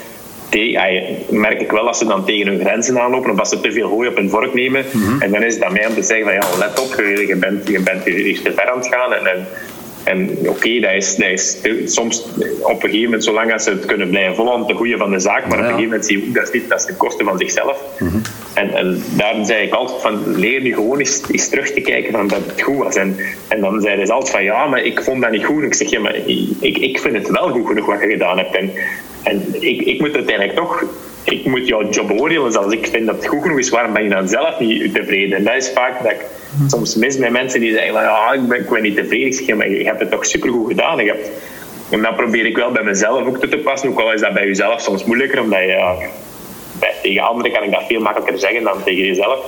merk 1.28 1.60
ik 1.60 1.70
wel 1.70 1.86
als 1.86 1.98
ze 1.98 2.06
dan 2.06 2.24
tegen 2.24 2.46
hun 2.46 2.60
grenzen 2.60 3.00
aanlopen 3.00 3.30
of 3.30 3.38
als 3.38 3.48
ze 3.48 3.60
te 3.60 3.72
veel 3.72 3.88
hooi 3.88 4.08
op 4.08 4.16
hun 4.16 4.30
vork 4.30 4.54
nemen. 4.54 4.84
Mhm. 4.92 5.22
En 5.22 5.30
dan 5.30 5.42
is 5.42 5.54
het 5.54 5.62
aan 5.62 5.72
mij 5.72 5.86
om 5.86 5.94
te 5.94 6.02
zeggen 6.02 6.26
van 6.26 6.34
ja, 6.34 6.58
let 6.58 6.80
op, 6.80 6.94
je 7.28 7.36
bent, 7.36 7.68
je 7.68 7.80
bent 7.80 8.04
hier 8.04 8.42
te 8.42 8.52
ver 8.52 8.70
aan 8.70 8.78
het 8.78 8.86
gaan. 8.86 9.12
En, 9.12 9.26
en 9.26 9.46
en 10.06 10.30
oké, 10.38 10.48
okay, 10.48 10.80
dat, 10.80 10.92
is, 10.92 11.16
dat 11.16 11.30
is 11.30 11.58
soms 11.84 12.24
op 12.60 12.70
een 12.70 12.80
gegeven 12.80 13.02
moment, 13.02 13.24
zolang 13.24 13.52
als 13.52 13.64
ze 13.64 13.70
het 13.70 13.84
kunnen 13.84 14.08
blijven 14.08 14.34
volgen, 14.34 14.66
de 14.66 14.74
goede 14.74 14.96
van 14.96 15.10
de 15.10 15.20
zaak. 15.20 15.46
Maar 15.46 15.58
op 15.58 15.64
een 15.64 15.70
gegeven 15.70 15.84
moment 15.84 16.06
zie 16.06 16.20
je 16.20 16.26
ook 16.28 16.34
dat 16.34 16.42
is 16.42 16.50
niet, 16.50 16.68
dat 16.68 16.78
is 16.78 16.84
ten 16.84 16.96
koste 16.96 17.24
van 17.24 17.38
zichzelf. 17.38 17.82
Mm 17.98 18.22
en, 18.56 18.74
en 18.74 19.02
daar 19.16 19.44
zei 19.44 19.66
ik 19.66 19.72
altijd 19.72 20.02
van, 20.02 20.36
leer 20.36 20.62
nu 20.62 20.74
gewoon 20.74 20.98
eens, 20.98 21.22
eens 21.30 21.48
terug 21.48 21.70
te 21.70 21.80
kijken 21.80 22.12
van 22.12 22.28
dat 22.28 22.46
het 22.46 22.62
goed 22.62 22.76
was. 22.76 22.94
En, 22.94 23.16
en 23.48 23.60
dan 23.60 23.80
zeiden 23.80 24.06
ze 24.06 24.12
altijd 24.12 24.32
van, 24.32 24.44
ja, 24.44 24.66
maar 24.66 24.82
ik 24.82 25.02
vond 25.02 25.22
dat 25.22 25.30
niet 25.30 25.44
goed. 25.44 25.60
En 25.60 25.66
ik 25.66 25.74
zeg, 25.74 25.90
ja, 25.90 26.00
maar 26.00 26.14
ik, 26.60 26.78
ik 26.78 26.98
vind 26.98 27.16
het 27.16 27.30
wel 27.30 27.48
goed 27.48 27.66
genoeg 27.66 27.86
wat 27.86 28.00
je 28.00 28.06
gedaan 28.06 28.38
hebt. 28.38 28.56
En, 28.56 28.70
en 29.22 29.54
ik, 29.60 29.80
ik 29.80 30.00
moet 30.00 30.14
uiteindelijk 30.14 30.56
toch 30.56 30.84
ik 31.26 31.44
moet 31.44 31.68
jouw 31.68 31.88
job 31.88 32.10
oordelen. 32.10 32.44
Dus 32.44 32.56
als 32.56 32.72
ik 32.72 32.86
vind 32.86 33.06
dat 33.06 33.16
het 33.16 33.26
goed 33.26 33.42
genoeg 33.42 33.58
is, 33.58 33.68
waarom 33.68 33.92
ben 33.92 34.02
je 34.02 34.08
dan 34.08 34.28
zelf 34.28 34.58
niet 34.58 34.94
tevreden? 34.94 35.38
En 35.38 35.44
dat 35.44 35.54
is 35.54 35.70
vaak 35.74 36.02
dat 36.02 36.12
ik 36.12 36.26
soms 36.66 36.94
mis 36.94 37.16
met 37.16 37.30
mensen 37.30 37.60
die 37.60 37.72
zeggen: 37.72 37.92
ja, 37.92 38.32
ik, 38.32 38.48
ben, 38.48 38.58
ik 38.58 38.82
niet 38.82 38.96
tevreden. 38.96 39.26
Ik 39.26 39.34
zeg, 39.34 39.56
maar 39.56 39.70
je 39.70 39.84
hebt 39.84 40.00
het 40.00 40.10
toch 40.10 40.26
supergoed 40.26 40.68
gedaan. 40.68 41.00
En 41.90 42.02
dat 42.02 42.16
probeer 42.16 42.46
ik 42.46 42.56
wel 42.56 42.70
bij 42.70 42.82
mezelf 42.82 43.26
ook 43.26 43.38
te 43.38 43.58
passen. 43.58 43.88
Ook 43.88 44.00
al 44.00 44.12
is 44.12 44.20
dat 44.20 44.32
bij 44.32 44.46
jezelf 44.46 44.80
soms 44.80 45.04
moeilijker, 45.04 45.40
omdat 45.40 45.62
ja, 45.62 45.96
tegen 47.02 47.22
anderen 47.22 47.52
kan 47.52 47.62
ik 47.62 47.70
dat 47.70 47.86
veel 47.88 48.00
makkelijker 48.00 48.38
zeggen 48.38 48.62
dan 48.62 48.82
tegen 48.84 49.04
jezelf. 49.04 49.38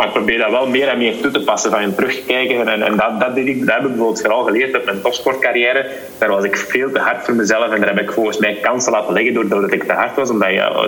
Maar 0.00 0.08
ik 0.08 0.14
probeer 0.14 0.38
dat 0.38 0.50
wel 0.50 0.66
meer 0.66 0.88
en 0.88 0.98
meer 0.98 1.20
toe 1.20 1.30
te 1.30 1.40
passen, 1.40 1.70
van 1.70 1.82
je 1.82 1.94
terugkijken. 1.94 2.68
En, 2.68 2.96
dat, 2.96 3.20
dat, 3.20 3.36
ik, 3.36 3.66
dat 3.66 3.74
heb 3.74 3.84
ik 3.84 3.88
bijvoorbeeld 3.88 4.20
vooral 4.20 4.44
geleerd 4.44 4.76
op 4.76 4.84
mijn 4.84 5.00
topsportcarrière. 5.00 5.86
Daar 6.18 6.28
was 6.28 6.44
ik 6.44 6.56
veel 6.56 6.92
te 6.92 6.98
hard 6.98 7.24
voor 7.24 7.34
mezelf 7.34 7.72
en 7.72 7.80
daar 7.80 7.94
heb 7.94 8.00
ik 8.00 8.12
volgens 8.12 8.38
mij 8.38 8.58
kansen 8.62 8.92
laten 8.92 9.12
liggen 9.12 9.34
doordat 9.34 9.72
ik 9.72 9.82
te 9.82 9.92
hard 9.92 10.16
was. 10.16 10.30
Omdat 10.30 10.50
je 10.50 10.78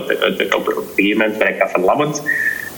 op, 0.55 0.67
een 0.67 0.75
gegeven 0.95 1.19
moment 1.19 1.39
ben 1.39 1.49
ik 1.49 1.59
dat 1.59 1.71
verlammend. 1.71 2.23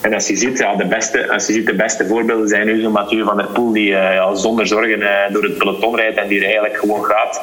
En 0.01 0.15
als 0.15 0.27
je 0.27 0.37
ziet, 0.37 0.59
ja, 0.59 0.75
de 0.75 0.87
beste, 0.87 1.33
als 1.33 1.47
je 1.47 1.53
ziet, 1.53 1.67
de 1.67 1.75
beste 1.75 2.07
voorbeelden 2.07 2.49
zijn 2.49 2.67
nu 2.67 2.81
zo'n 2.81 2.93
Mathieu 2.93 3.25
van 3.25 3.37
der 3.37 3.47
Poel, 3.47 3.73
die 3.73 3.89
uh, 3.89 4.15
ja, 4.15 4.35
zonder 4.35 4.67
zorgen 4.67 5.01
uh, 5.01 5.09
door 5.33 5.43
het 5.43 5.59
peloton 5.59 5.97
rijdt 5.97 6.19
en 6.19 6.29
die 6.29 6.39
er 6.39 6.45
eigenlijk 6.45 6.77
gewoon 6.77 7.05
gaat. 7.05 7.41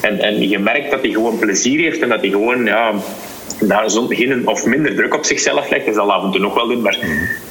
En, 0.00 0.18
en 0.18 0.48
je 0.48 0.58
merkt 0.58 0.90
dat 0.90 1.00
hij 1.00 1.10
gewoon 1.10 1.38
plezier 1.38 1.80
heeft 1.80 2.00
en 2.00 2.08
dat 2.08 2.20
hij 2.20 2.30
gewoon 2.30 2.64
ja, 2.64 2.92
daar 3.60 3.90
geen 3.90 4.48
of 4.48 4.66
minder 4.66 4.94
druk 4.94 5.14
op 5.14 5.24
zichzelf 5.24 5.70
legt. 5.70 5.86
Dat 5.86 5.94
zal 5.94 6.12
af 6.12 6.24
en 6.24 6.30
toe 6.30 6.40
nog 6.40 6.54
wel 6.54 6.68
doen. 6.68 6.82
Maar, 6.82 6.98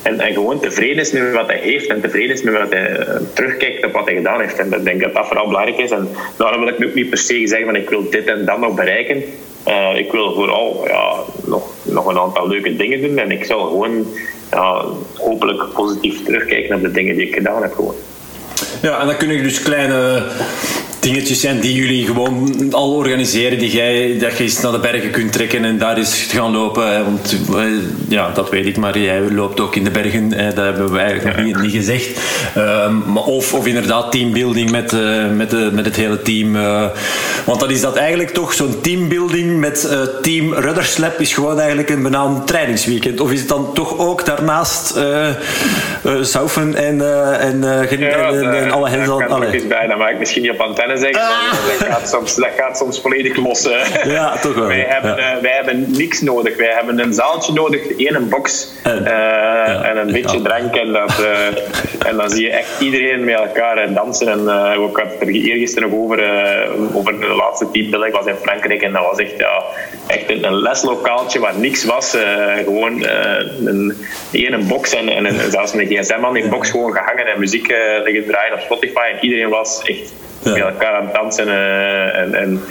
en, 0.01 0.19
en 0.19 0.33
gewoon 0.33 0.59
tevreden 0.59 0.97
is 0.97 1.11
met 1.11 1.33
wat 1.33 1.47
hij 1.47 1.59
heeft 1.59 1.87
en 1.87 2.01
tevreden 2.01 2.35
is 2.35 2.41
met 2.41 2.53
wat 2.53 2.69
hij 2.69 2.99
uh, 2.99 3.15
terugkijkt 3.33 3.85
op 3.85 3.91
wat 3.91 4.05
hij 4.05 4.15
gedaan 4.15 4.39
heeft. 4.39 4.59
En 4.59 4.73
ik 4.73 4.83
denk 4.83 5.01
dat 5.01 5.13
dat 5.13 5.27
vooral 5.27 5.47
belangrijk 5.47 5.77
is. 5.77 5.91
En 5.91 6.09
daarom 6.37 6.59
wil 6.59 6.69
ik 6.69 6.85
ook 6.85 6.93
niet 6.93 7.09
per 7.09 7.17
se 7.17 7.47
zeggen 7.47 7.65
van 7.65 7.75
ik 7.75 7.89
wil 7.89 8.09
dit 8.09 8.25
en 8.25 8.45
dat 8.45 8.59
nog 8.59 8.75
bereiken. 8.75 9.23
Uh, 9.67 9.97
ik 9.97 10.11
wil 10.11 10.33
vooral 10.33 10.83
ja, 10.87 11.13
nog, 11.45 11.69
nog 11.83 12.05
een 12.05 12.19
aantal 12.19 12.47
leuke 12.47 12.75
dingen 12.75 13.01
doen. 13.01 13.17
En 13.17 13.31
ik 13.31 13.45
zal 13.45 13.67
gewoon 13.67 14.07
ja, 14.51 14.85
hopelijk 15.15 15.73
positief 15.73 16.23
terugkijken 16.23 16.69
naar 16.69 16.81
de 16.81 16.91
dingen 16.91 17.15
die 17.15 17.27
ik 17.27 17.35
gedaan 17.35 17.61
heb. 17.61 17.73
Gewoon. 17.73 17.95
Ja, 18.81 18.99
en 18.99 19.07
dan 19.07 19.17
kun 19.17 19.33
je 19.33 19.41
dus 19.41 19.61
kleine 19.61 20.23
dingetjes 21.05 21.39
zijn 21.39 21.59
die 21.59 21.73
jullie 21.73 22.05
gewoon 22.05 22.67
al 22.71 22.93
organiseren, 22.93 23.59
die 23.59 23.71
jij, 23.71 24.17
dat 24.19 24.37
je 24.37 24.43
eens 24.43 24.61
naar 24.61 24.71
de 24.71 24.79
bergen 24.79 25.11
kunt 25.11 25.31
trekken 25.31 25.65
en 25.65 25.77
daar 25.77 25.97
eens 25.97 26.27
gaan 26.29 26.51
lopen? 26.51 27.03
Want 27.03 27.35
ja, 28.07 28.31
dat 28.31 28.49
weet 28.49 28.65
ik, 28.65 28.77
maar 28.77 28.99
jij 28.99 29.31
loopt 29.31 29.59
ook 29.59 29.75
in 29.75 29.83
de 29.83 29.91
bergen, 29.91 30.29
dat 30.29 30.65
hebben 30.65 30.91
we 30.91 30.99
eigenlijk 30.99 31.37
nog 31.37 31.45
niet, 31.45 31.61
niet 31.61 31.71
gezegd. 31.71 32.19
Ehm, 32.55 33.17
of, 33.17 33.53
of 33.53 33.67
inderdaad 33.67 34.11
teambuilding 34.11 34.71
met, 34.71 34.95
met, 35.35 35.49
de, 35.49 35.69
met 35.73 35.85
het 35.85 35.95
hele 35.95 36.21
team. 36.21 36.53
want 37.45 37.59
dan 37.59 37.69
is 37.71 37.81
dat 37.81 37.95
eigenlijk 37.95 38.29
toch 38.29 38.53
zo'n 38.53 38.81
teambuilding 38.81 39.59
met 39.59 39.89
team 40.21 40.53
Rudderslap 40.53 41.19
is 41.19 41.33
gewoon 41.33 41.59
eigenlijk 41.59 41.89
een 41.89 42.03
benamd 42.03 42.47
trainingsweekend. 42.47 43.19
Of 43.19 43.31
is 43.31 43.39
het 43.39 43.49
dan 43.49 43.73
toch 43.73 43.97
ook 43.97 44.25
daarnaast 44.25 44.97
uh, 44.97 45.27
saufen 46.21 46.75
en, 46.75 46.95
uh, 46.95 47.43
en, 47.43 47.59
ja, 47.59 48.29
en, 48.29 48.53
en, 48.53 48.71
alle 48.71 48.89
hens 48.89 49.09
al... 49.09 49.23
Alle. 49.23 49.65
bij, 49.67 49.87
dat 49.87 49.97
mag 49.97 50.09
ik 50.09 50.19
misschien 50.19 50.41
niet 50.41 50.51
op 50.51 50.59
antenne 50.59 50.94
zeggen, 50.97 51.21
ah. 51.21 51.51
dat, 51.79 51.87
gaat 51.87 52.09
soms, 52.09 52.35
dat 52.35 52.49
gaat 52.57 52.77
soms 52.77 53.01
volledig 53.01 53.35
los. 53.35 53.69
Ja, 54.05 54.37
toch 54.37 54.55
wel. 54.55 54.67
Wij 54.67 54.85
hebben, 54.87 55.15
ja. 55.17 55.41
wij 55.41 55.51
hebben 55.51 55.85
niks 55.91 56.21
nodig. 56.21 56.57
Wij 56.57 56.73
hebben 56.73 56.99
een 56.99 57.13
zaaltje 57.13 57.53
nodig, 57.53 57.97
één 57.97 58.29
box 58.29 58.71
en, 58.83 59.03
ja, 59.03 59.83
en 59.83 59.97
een 59.97 60.11
beetje 60.11 60.41
drank. 60.41 60.75
En, 60.75 60.91
dat, 60.91 61.25
en 62.05 62.17
dan 62.17 62.29
zie 62.29 62.41
je 62.41 62.49
echt 62.49 62.79
iedereen 62.79 63.23
met 63.23 63.35
elkaar 63.35 63.93
dansen. 63.93 64.27
En 64.27 64.39
uh, 64.39 64.87
ik 64.89 64.95
had 64.95 65.11
het 65.11 65.21
er 65.21 65.27
eergisteren 65.27 65.89
nog 65.89 65.99
over, 65.99 66.19
over 66.93 67.19
de 67.19 67.27
laatste 67.27 67.71
teambuilding. 67.71 68.13
Ik 68.13 68.19
was 68.19 68.25
in 68.25 68.39
Frankrijk 68.41 68.81
en 68.81 68.91
dat 68.91 69.05
was 69.05 69.17
echt, 69.17 69.37
ja, 69.37 69.63
echt 70.07 70.29
een, 70.29 70.55
leslokaaltje 70.55 71.39
waar 71.39 71.57
niks 71.57 71.85
was. 71.85 72.15
gewoon 72.63 73.05
een, 73.65 73.97
ene 74.31 74.57
box 74.57 74.93
en, 74.93 75.09
en, 75.09 75.51
zelfs 75.51 75.73
een 75.73 75.85
gsm 75.85 76.25
aan 76.25 76.33
die 76.33 76.47
box 76.47 76.69
gewoon 76.71 76.93
gehangen 76.93 77.27
en 77.27 77.39
muziek 77.39 77.67
liggen 78.03 78.25
draaien 78.25 78.53
op 78.53 78.59
Spotify. 78.59 79.09
En 79.11 79.17
iedereen 79.21 79.49
was 79.49 79.81
echt 79.83 80.13
met 80.45 80.57
elkaar 80.57 80.93
aan 80.93 81.05
het 81.05 81.13
dansen 81.13 81.47
uh, 81.47 82.17
en, 82.17 82.33
en 82.33 82.61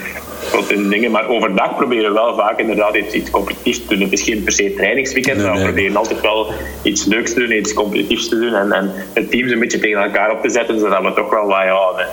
tot 0.50 0.68
dingen. 0.68 1.10
Maar 1.10 1.28
overdag 1.28 1.76
proberen 1.76 2.08
we 2.08 2.14
wel 2.14 2.34
vaak 2.34 2.58
inderdaad 2.58 2.96
iets, 2.96 3.14
iets 3.14 3.30
competitiefs 3.30 3.80
te 3.86 3.94
doen. 3.94 4.00
Het 4.00 4.12
is 4.12 4.22
geen 4.22 4.42
per 4.42 4.52
se 4.52 4.74
trainingsweekend, 4.74 5.42
maar 5.42 5.56
we 5.56 5.62
proberen 5.62 5.96
altijd 5.96 6.20
wel 6.20 6.52
iets 6.82 7.04
leuks 7.04 7.32
te 7.32 7.40
doen, 7.40 7.56
iets 7.56 7.74
competitiefs 7.74 8.28
te 8.28 8.38
doen 8.38 8.54
en, 8.54 8.72
en 8.72 8.92
het 9.12 9.30
teams 9.30 9.52
een 9.52 9.58
beetje 9.58 9.78
tegen 9.78 10.02
elkaar 10.02 10.30
op 10.30 10.42
te 10.42 10.50
zetten, 10.50 10.78
zodat 10.78 11.02
we 11.02 11.12
toch 11.12 11.30
wel 11.30 11.48
ja, 11.48 12.06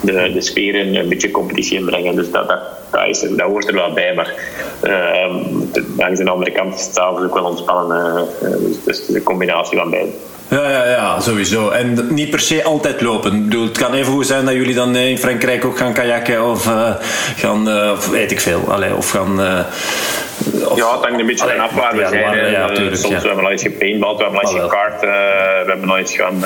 de, 0.00 0.32
de 0.32 0.40
sfeer 0.40 0.74
in 0.74 0.96
een 0.96 1.08
beetje 1.08 1.30
competitie 1.30 1.78
inbrengen. 1.78 2.16
Dus 2.16 2.30
dat, 2.30 2.48
dat, 2.48 2.60
dat, 2.90 3.06
is, 3.06 3.20
dat 3.20 3.40
hoort 3.40 3.68
er 3.68 3.74
wel 3.74 3.92
bij. 3.92 4.14
Maar 4.14 4.34
uh, 4.84 5.36
langs 5.96 6.20
de 6.20 6.30
andere 6.30 6.50
kant 6.50 6.74
is 6.74 6.86
het 6.86 7.00
ook 7.00 7.34
wel 7.34 7.44
ontspannen. 7.44 8.26
Uh, 8.42 8.50
dus, 8.50 8.84
dus 8.84 8.98
het 8.98 9.08
is 9.08 9.14
een 9.14 9.22
combinatie 9.22 9.78
van 9.78 9.90
beide. 9.90 10.10
Ja, 10.48 10.70
ja, 10.70 10.84
ja, 10.84 11.20
sowieso. 11.20 11.70
En 11.70 12.06
niet 12.10 12.30
per 12.30 12.40
se 12.40 12.64
altijd 12.64 13.00
lopen. 13.00 13.34
Ik 13.34 13.44
bedoel, 13.44 13.64
het 13.64 13.78
kan 13.78 13.94
even 13.94 14.12
goed 14.12 14.26
zijn 14.26 14.44
dat 14.44 14.54
jullie 14.54 14.74
dan 14.74 14.96
in 14.96 15.18
Frankrijk 15.18 15.64
ook 15.64 15.78
gaan 15.78 15.92
kajakken 15.92 16.44
of 16.44 16.66
uh, 16.66 16.94
gaan, 17.36 17.68
uh, 17.68 17.90
of 17.92 18.08
weet 18.08 18.30
ik 18.30 18.40
veel. 18.40 18.72
Allee, 18.72 18.94
of 18.94 19.10
gaan. 19.10 19.40
Uh, 19.40 19.60
ja, 20.74 20.92
het 20.92 21.04
hangt 21.04 21.20
een 21.20 21.26
beetje 21.26 21.48
van 21.48 21.58
af 21.58 21.72
waar 21.72 21.96
we 21.96 22.06
zijn. 22.08 22.50
Ja, 22.50 22.68
tuurlijk, 22.68 22.96
soms 22.96 23.14
ja. 23.14 23.20
we 23.20 23.26
hebben 23.26 23.44
al 23.44 23.50
eens 23.50 23.62
gepaintballed, 23.62 24.16
we 24.16 24.22
hebben 24.22 24.40
al 24.40 24.52
eens 24.52 24.60
gekart, 24.60 25.00
we 25.00 25.64
hebben 25.66 25.90
al 25.90 25.98
eens 25.98 26.16
gaan 26.16 26.38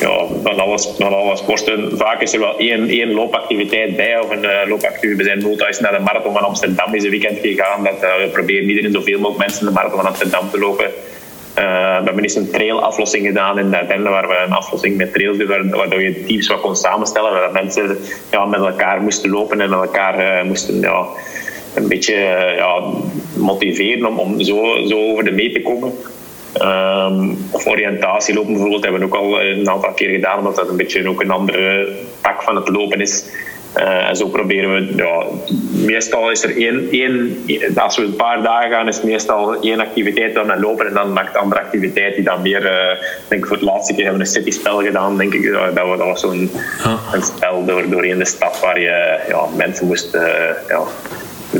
ja, 0.00 0.26
van 0.42 0.60
alles, 0.60 0.88
van 0.98 1.14
alle 1.14 1.36
sporten. 1.36 1.90
Vaak 1.96 2.20
is 2.20 2.32
er 2.32 2.40
wel 2.40 2.58
één, 2.58 2.88
één 2.88 3.12
loopactiviteit 3.12 3.96
bij 3.96 4.20
of 4.20 4.30
een 4.30 4.68
loopactiviteit. 4.68 5.16
We 5.16 5.24
zijn 5.24 5.56
nooit 5.58 5.80
naar 5.80 5.92
de 5.92 6.02
marathon 6.04 6.32
van 6.32 6.42
Amsterdam 6.42 6.90
deze 6.90 7.08
weekend 7.08 7.38
gegaan. 7.42 7.84
Dat, 7.84 8.00
we 8.00 8.28
proberen 8.32 8.68
iedereen 8.68 8.92
zoveel 8.92 9.18
mogelijk 9.18 9.46
mensen 9.46 9.66
de 9.66 9.72
marathon 9.72 9.98
van 9.98 10.08
Amsterdam 10.08 10.50
te 10.50 10.58
lopen. 10.58 10.90
Uh, 11.58 11.98
we 11.98 12.04
hebben 12.04 12.22
eens 12.22 12.34
een 12.34 12.50
trailaflossing 12.50 13.26
gedaan 13.26 13.58
in 13.58 13.70
Dardenne, 13.70 14.08
waar 14.08 14.28
we 14.28 14.42
een 14.46 14.52
aflossing 14.52 14.96
met 14.96 15.12
trails 15.12 15.38
doen, 15.38 15.70
waardoor 15.70 16.02
je 16.02 16.24
teams 16.24 16.48
wat 16.48 16.60
kon 16.60 16.76
samenstellen, 16.76 17.32
waar 17.32 17.52
mensen 17.52 17.98
ja, 18.30 18.44
met 18.44 18.60
elkaar 18.60 19.00
moesten 19.00 19.30
lopen 19.30 19.60
en 19.60 19.72
elkaar 19.72 20.46
moesten 20.46 20.80
ja, 20.80 21.04
een 21.74 21.88
beetje 21.88 22.14
ja, 22.56 22.82
motiveren 23.36 24.06
om, 24.06 24.18
om 24.18 24.40
zo, 24.40 24.86
zo 24.86 25.10
over 25.10 25.24
de 25.24 25.30
mee 25.30 25.52
te 25.52 25.62
komen. 25.62 25.92
Um, 26.60 27.38
of 27.50 27.66
oriëntatielopen 27.66 28.52
bijvoorbeeld 28.52 28.82
hebben 28.82 29.00
we 29.00 29.06
ook 29.06 29.14
al 29.14 29.40
een 29.40 29.68
aantal 29.68 29.92
keer 29.92 30.10
gedaan, 30.10 30.38
omdat 30.38 30.56
dat 30.56 30.68
een 30.68 30.76
beetje 30.76 31.08
ook 31.08 31.22
een 31.22 31.30
andere 31.30 31.92
tak 32.20 32.42
van 32.42 32.56
het 32.56 32.68
lopen 32.68 33.00
is. 33.00 33.24
Uh, 33.76 34.08
en 34.08 34.16
zo 34.16 34.26
proberen 34.26 34.74
we, 34.74 34.94
ja, 34.96 35.24
meestal 35.86 36.30
is 36.30 36.42
er 36.42 36.56
één, 36.56 36.88
één, 36.90 37.44
als 37.76 37.96
we 37.96 38.04
een 38.04 38.16
paar 38.16 38.42
dagen 38.42 38.70
gaan, 38.70 38.88
is 38.88 38.96
het 38.96 39.04
meestal 39.04 39.60
één 39.60 39.80
activiteit 39.80 40.34
dan 40.34 40.60
lopen 40.60 40.86
en 40.86 40.94
dan 40.94 41.12
maakt 41.12 41.32
de 41.32 41.38
andere 41.38 41.60
activiteit 41.60 42.14
die 42.14 42.24
dan 42.24 42.42
meer, 42.42 42.62
uh, 42.62 43.00
denk 43.28 43.42
ik 43.42 43.46
voor 43.46 43.56
het 43.56 43.64
laatste 43.64 43.94
keer 43.94 44.04
hebben 44.04 44.22
we 44.22 44.26
een 44.28 44.34
cityspel 44.34 44.82
gedaan, 44.82 45.16
denk 45.16 45.34
ik, 45.34 45.52
dat, 45.52 45.76
dat 45.76 45.98
was 45.98 46.20
zo'n 46.20 46.50
een 47.12 47.22
spel 47.22 47.64
door, 47.64 47.88
doorheen 47.88 48.18
de 48.18 48.24
stad 48.24 48.60
waar 48.60 48.80
je 48.80 49.18
ja, 49.28 49.46
mensen 49.56 49.86
moest 49.86 50.12
ja, 50.68 50.82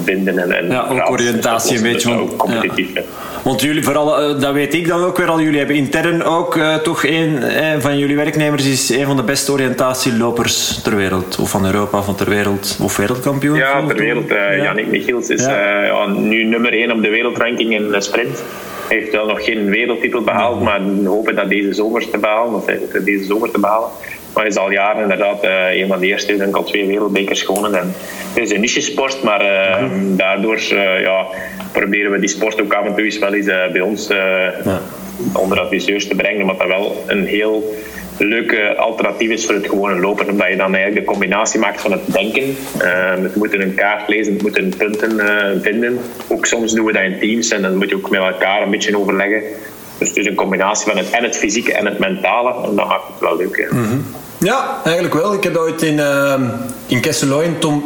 vinden 0.05 0.38
en, 0.38 0.53
en 0.53 0.68
ja, 0.68 0.86
ook 0.90 1.11
oriëntatie 1.11 1.76
een 1.76 1.82
beetje. 1.82 2.12
Ook 2.12 2.36
competitief. 2.36 2.95
Ja. 2.95 3.03
Want 3.43 3.61
jullie, 3.61 3.84
vooral, 3.84 4.18
eh, 4.18 4.40
dat 4.40 4.53
weet 4.53 4.74
ik 4.74 4.86
dan 4.86 5.05
ook 5.05 5.16
weer 5.16 5.28
al, 5.28 5.40
jullie 5.40 5.59
hebben 5.59 5.76
intern 5.76 6.22
ook 6.22 6.57
uh, 6.57 6.74
toch 6.74 7.05
een 7.05 7.43
eh, 7.43 7.78
van 7.78 7.99
jullie 7.99 8.16
werknemers 8.16 8.66
is 8.66 8.88
een 8.88 9.07
van 9.07 9.16
de 9.16 9.22
beste 9.22 9.53
oriëntatielopers 9.53 10.82
ter 10.82 10.97
wereld. 10.97 11.38
Of 11.38 11.51
van 11.51 11.66
Europa, 11.66 12.03
van 12.03 12.14
ter 12.14 12.28
wereld. 12.28 12.78
Of 12.82 12.97
wereldkampioen. 12.97 13.57
Ja, 13.57 13.86
ter 13.86 13.97
wereld. 13.97 14.30
Uh, 14.30 14.36
ja. 14.36 14.62
Yannick 14.62 14.86
Michiels 14.86 15.28
is 15.28 15.45
ja. 15.45 15.82
ja, 15.84 16.07
nu 16.07 16.45
nummer 16.45 16.72
1 16.72 16.93
op 16.93 17.03
de 17.03 17.09
wereldranking 17.09 17.74
in 17.74 17.88
de 17.88 18.01
sprint. 18.01 18.43
Hij 18.88 18.97
heeft 18.97 19.12
wel 19.12 19.26
nog 19.26 19.45
geen 19.45 19.70
wereldtitel 19.70 20.22
behaald, 20.22 20.62
maar 20.62 20.80
we 21.03 21.09
hopen 21.09 21.34
dat 21.34 21.49
deze 21.49 21.72
zomer 21.72 22.11
te 22.11 22.18
behalen. 22.18 22.55
Of 22.55 22.64
deze 23.05 23.24
zomer 23.24 23.51
te 23.51 23.61
behalen. 23.61 23.88
Maar 24.33 24.43
hij 24.43 24.53
is 24.53 24.59
al 24.59 24.70
jaren 24.70 25.03
inderdaad 25.03 25.45
uh, 25.45 25.80
een 25.80 25.89
van 25.89 26.01
de 26.01 26.07
eerste. 26.07 26.37
denk 26.37 26.57
al 26.57 26.64
twee 26.64 26.87
wereldbekers 26.87 27.43
gewonnen. 27.43 27.74
En 27.74 27.95
het 28.33 28.43
is 28.43 28.51
een 28.51 28.61
niche 28.61 28.80
sport, 28.80 29.22
maar 29.22 29.43
uh, 29.45 29.80
mm-hmm. 29.83 30.16
daardoor 30.16 30.57
uh, 30.72 31.01
ja, 31.01 31.26
proberen 31.72 32.11
we 32.11 32.18
die 32.18 32.28
sport 32.28 32.61
ook 32.61 32.74
af 32.74 32.87
en 32.87 32.95
toe 32.95 33.05
eens 33.05 33.18
wel 33.18 33.35
eens 33.35 33.47
bij 33.47 33.80
ons 33.80 34.09
ja. 34.09 34.80
onder 35.33 35.61
adviseurs 35.61 36.09
te 36.09 36.14
brengen. 36.14 36.41
Omdat 36.41 36.59
dat 36.59 36.68
wel 36.68 37.05
een 37.07 37.26
heel 37.26 37.74
leuke 38.18 38.76
alternatief 38.76 39.30
is 39.30 39.47
voor 39.47 39.55
het 39.55 39.68
gewone 39.68 40.01
lopen. 40.01 40.28
Omdat 40.28 40.49
je 40.49 40.57
dan 40.57 40.74
eigenlijk 40.74 41.07
de 41.07 41.12
combinatie 41.12 41.61
maakt 41.61 41.80
van 41.80 41.93
het 41.93 42.12
denken. 42.12 42.57
we 43.22 43.30
moeten 43.35 43.61
een 43.61 43.74
kaart 43.74 44.09
lezen, 44.09 44.37
we 44.37 44.43
moeten 44.43 44.74
punten 44.76 45.20
vinden. 45.62 45.99
Ook 46.28 46.47
soms 46.47 46.72
doen 46.72 46.85
we 46.85 46.93
dat 46.93 47.03
in 47.03 47.18
teams 47.18 47.51
en 47.51 47.62
dan 47.62 47.76
moet 47.76 47.89
je 47.89 47.97
ook 47.97 48.11
met 48.11 48.20
elkaar 48.20 48.62
een 48.62 48.70
beetje 48.70 48.99
overleggen. 48.99 49.43
Dus 50.03 50.11
het 50.11 50.20
is 50.20 50.26
een 50.26 50.34
combinatie 50.34 50.86
van 50.86 50.96
het, 50.96 51.11
en 51.11 51.22
het 51.22 51.36
fysieke 51.36 51.72
en 51.72 51.86
het 51.86 51.98
mentale. 51.98 52.55
En 52.64 52.76
dat 52.76 52.88
maakt 52.88 53.07
het 53.07 53.20
wel 53.20 53.36
leuk. 53.36 53.72
Ja, 54.38 54.80
eigenlijk 54.84 55.14
wel. 55.14 55.34
Ik 55.34 55.42
heb 55.42 55.57
ooit 55.57 55.82
in, 55.82 55.94
uh, 55.98 56.34
in 56.86 57.00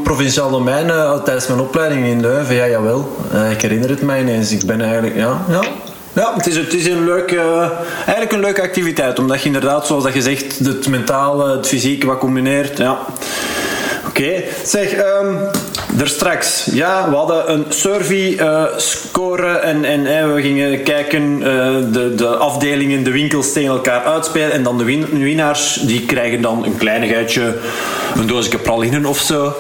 provinciaal 0.03 0.51
domein, 0.51 0.87
uh, 0.87 1.23
tijdens 1.23 1.47
mijn 1.47 1.61
opleiding 1.61 2.07
in 2.07 2.21
Leuven, 2.21 2.55
ja, 2.55 2.69
jawel. 2.69 3.17
Uh, 3.35 3.51
ik 3.51 3.63
herinner 3.63 3.89
het 3.89 4.03
mij 4.03 4.21
ineens. 4.21 4.53
Ik 4.53 4.67
ben 4.67 4.81
eigenlijk, 4.81 5.17
ja, 5.17 5.45
ja. 5.49 5.61
Ja, 6.13 6.33
het 6.35 6.47
is, 6.47 6.57
het 6.57 6.75
is 6.75 6.87
een 6.87 7.05
leuke, 7.05 7.71
eigenlijk 7.97 8.33
een 8.33 8.41
leuke 8.41 8.63
activiteit, 8.63 9.19
omdat 9.19 9.41
je 9.41 9.47
inderdaad, 9.47 9.87
zoals 9.87 10.05
dat 10.05 10.15
je 10.15 10.23
zegt, 10.23 10.59
het 10.59 10.89
mentale, 10.89 11.57
het 11.57 11.67
fysieke 11.67 12.07
wat 12.07 12.19
combineert. 12.19 12.79
Ja. 12.79 12.99
Oké, 14.09 14.43
zeg, 14.65 14.93
um, 14.93 15.39
er 15.99 16.09
straks. 16.09 16.69
Ja, 16.73 17.11
we 17.11 17.17
hadden 17.17 17.53
een 17.53 17.65
survey 17.69 18.39
uh, 18.41 18.65
scoren 18.77 19.63
en, 19.63 19.85
en 19.85 20.35
we 20.35 20.43
gingen 20.43 20.83
kijken, 20.83 21.39
uh, 21.39 21.45
de, 21.93 22.15
de 22.15 22.27
afdelingen, 22.27 23.05
de 23.05 23.11
winkels 23.11 23.53
tegen 23.53 23.71
elkaar 23.71 24.05
uitspelen. 24.05 24.53
En 24.53 24.63
dan 24.63 24.79
de 24.79 24.85
win 24.85 25.07
winnaars, 25.11 25.75
die 25.75 26.05
krijgen 26.05 26.43
dan 26.43 26.65
een 26.65 26.77
kleinigheidje, 26.77 27.59
een 28.15 28.27
doosje 28.27 28.59
pralinen 28.59 29.07
of 29.07 29.19
zo. 29.19 29.55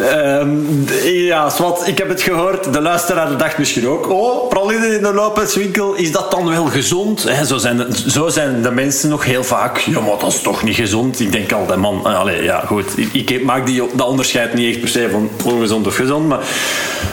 Um, 0.00 0.86
ja, 1.04 1.50
wat, 1.58 1.82
ik 1.86 1.98
heb 1.98 2.08
het 2.08 2.22
gehoord. 2.22 2.72
De 2.72 2.80
luisteraar 2.80 3.36
dacht 3.36 3.58
misschien 3.58 3.88
ook, 3.88 4.10
oh, 4.10 4.48
pralinen 4.48 4.96
in 4.96 5.02
de 5.02 5.14
lopenswinkel, 5.14 5.94
is 5.94 6.12
dat 6.12 6.30
dan 6.30 6.48
wel 6.48 6.64
gezond? 6.64 7.26
Zo, 7.46 7.56
zijn 7.56 7.76
de, 7.76 7.86
zo 8.08 8.28
zijn 8.28 8.62
de 8.62 8.70
mensen 8.70 9.08
nog 9.08 9.24
heel 9.24 9.44
vaak. 9.44 9.78
Ja, 9.78 10.00
maar 10.00 10.18
dat 10.18 10.32
is 10.32 10.40
toch 10.40 10.62
niet 10.62 10.74
gezond? 10.74 11.20
Ik 11.20 11.32
denk 11.32 11.52
altijd, 11.52 11.78
man, 11.78 12.04
allez, 12.04 12.42
ja, 12.42 12.62
goed. 12.66 12.98
Ik, 13.12 13.30
ik 13.30 13.44
maak 13.44 13.66
die, 13.66 13.82
dat 13.94 14.06
onderscheid 14.06 14.54
niet 14.54 14.70
echt 14.70 14.80
per 14.80 14.88
se 14.88 15.08
van 15.10 15.30
ongezond 15.48 15.86
of 15.86 15.96
gezond, 15.96 16.28
maar 16.28 16.40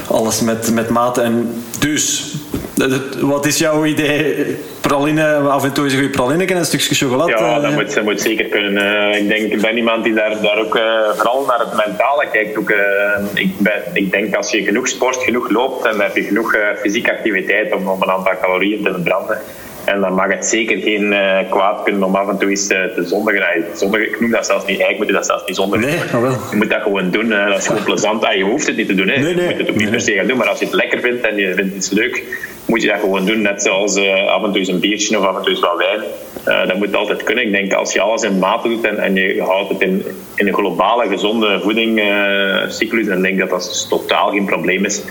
alles 0.10 0.42
met, 0.42 0.72
met 0.74 0.90
mate. 0.90 1.22
En 1.22 1.64
dus, 1.80 2.36
wat 3.20 3.46
is 3.46 3.58
jouw 3.58 3.86
idee? 3.86 4.56
Praline, 4.82 5.38
af 5.38 5.64
en 5.64 5.74
toe 5.74 5.86
is 5.86 5.94
een 5.94 6.00
goede 6.00 6.14
praline 6.14 6.46
en 6.46 6.58
een 6.58 6.66
stukje 6.66 6.96
chocolade. 6.96 7.32
Ja, 7.32 7.60
dat, 7.60 7.72
moet, 7.72 7.94
dat 7.94 8.04
moet 8.04 8.22
zeker 8.22 8.46
kunnen. 8.46 8.74
Uh, 8.74 9.22
ik 9.22 9.28
denk, 9.28 9.52
ik 9.52 9.62
ben 9.62 9.78
iemand 9.78 10.04
die 10.04 10.14
daar, 10.14 10.42
daar 10.42 10.58
ook 10.58 10.76
uh, 10.76 10.84
vooral 11.16 11.46
naar 11.46 11.60
het 11.60 11.86
mentale 11.86 12.28
kijkt. 12.32 12.58
Ook, 12.58 12.70
uh, 12.70 12.78
ik, 13.34 13.60
ben, 13.60 13.82
ik 13.94 14.12
denk 14.12 14.36
als 14.36 14.52
je 14.52 14.64
genoeg 14.64 14.88
sport, 14.88 15.16
genoeg 15.16 15.50
loopt 15.50 15.86
en 15.86 16.00
heb 16.00 16.16
je 16.16 16.24
genoeg 16.24 16.56
fysieke 16.82 17.12
activiteit 17.12 17.74
om, 17.74 17.88
om 17.88 18.02
een 18.02 18.12
aantal 18.12 18.34
calorieën 18.42 18.84
te 18.84 18.92
verbranden. 18.92 19.38
En 19.86 20.02
dan 20.02 20.14
mag 20.14 20.28
het 20.28 20.46
zeker 20.46 20.78
geen 20.78 21.12
uh, 21.12 21.38
kwaad 21.50 21.84
kunnen 21.84 22.04
om 22.04 22.16
af 22.16 22.30
en 22.30 22.38
toe 22.38 22.50
eens 22.50 22.72
uh, 22.72 22.84
te 22.84 23.04
zondigen. 23.06 23.66
zondigen. 23.74 24.08
Ik 24.08 24.20
noem 24.20 24.32
dat 24.32 24.46
zelfs 24.46 24.66
niet, 24.66 24.80
eigenlijk 24.80 24.98
moet 24.98 25.08
je 25.08 25.14
dat 25.14 25.26
zelfs 25.26 25.44
niet 25.46 25.56
zondigen. 25.56 25.88
Nee, 25.88 26.22
wel. 26.22 26.32
Je 26.52 26.56
moet 26.56 26.70
dat 26.70 26.82
gewoon 26.82 27.12
doen. 27.12 27.30
Dat 27.30 27.58
is 27.58 27.68
gewoon 27.68 27.84
plezant. 27.84 28.26
Ah, 28.26 28.36
je 28.36 28.44
hoeft 28.44 28.68
het 28.68 28.76
niet 28.76 28.88
te 28.88 28.96
doen. 28.96 29.08
Hè. 29.08 29.22
Nee, 29.22 29.36
nee. 29.36 29.44
Je 29.44 29.50
moet 29.50 29.58
het 29.58 29.70
ook 29.70 29.76
niet 29.76 29.90
per 29.90 30.02
se 30.02 30.14
gaan 30.14 30.28
doen. 30.28 30.38
Maar 30.38 30.48
als 30.48 30.60
je 30.60 30.66
het 30.66 30.74
lekker 30.74 31.00
vindt 31.00 31.28
en 31.28 31.36
je 31.36 31.54
vindt 31.54 31.74
het 31.74 31.92
leuk, 31.92 32.24
moet 32.66 32.82
je 32.82 32.88
dat 32.88 33.00
gewoon 33.00 33.26
doen. 33.26 33.42
Net 33.42 33.62
zoals 33.62 33.98
af 34.28 34.44
en 34.44 34.50
toe 34.50 34.60
eens 34.60 34.68
een 34.68 34.80
biertje 34.80 35.20
of 35.20 35.26
af 35.26 35.36
en 35.36 35.42
toe 35.42 35.52
eens 35.52 35.60
wat 35.60 35.78
wijn. 35.78 36.68
dat 36.68 36.78
moet 36.78 36.96
altijd 36.96 37.24
kunnen. 37.24 37.44
Ik 37.44 37.52
denk 37.52 37.74
als 37.74 37.94
je 37.94 38.02
alles 38.02 38.22
in 38.22 38.40
mate 38.40 38.70
doet 38.70 38.86
en, 38.86 38.98
en 39.00 39.16
je 39.16 39.42
houdt 39.42 39.70
het 39.70 39.82
in, 39.82 40.06
in 40.36 40.48
een 40.48 40.54
globale 40.54 41.08
gezonde 41.08 41.60
voedingcyclus, 41.62 43.08
dan 43.08 43.22
denk 43.22 43.34
ik 43.34 43.40
dat 43.40 43.50
dat 43.50 43.86
totaal 43.90 44.32
geen 44.32 44.46
probleem 44.46 44.86
is. 44.86 45.02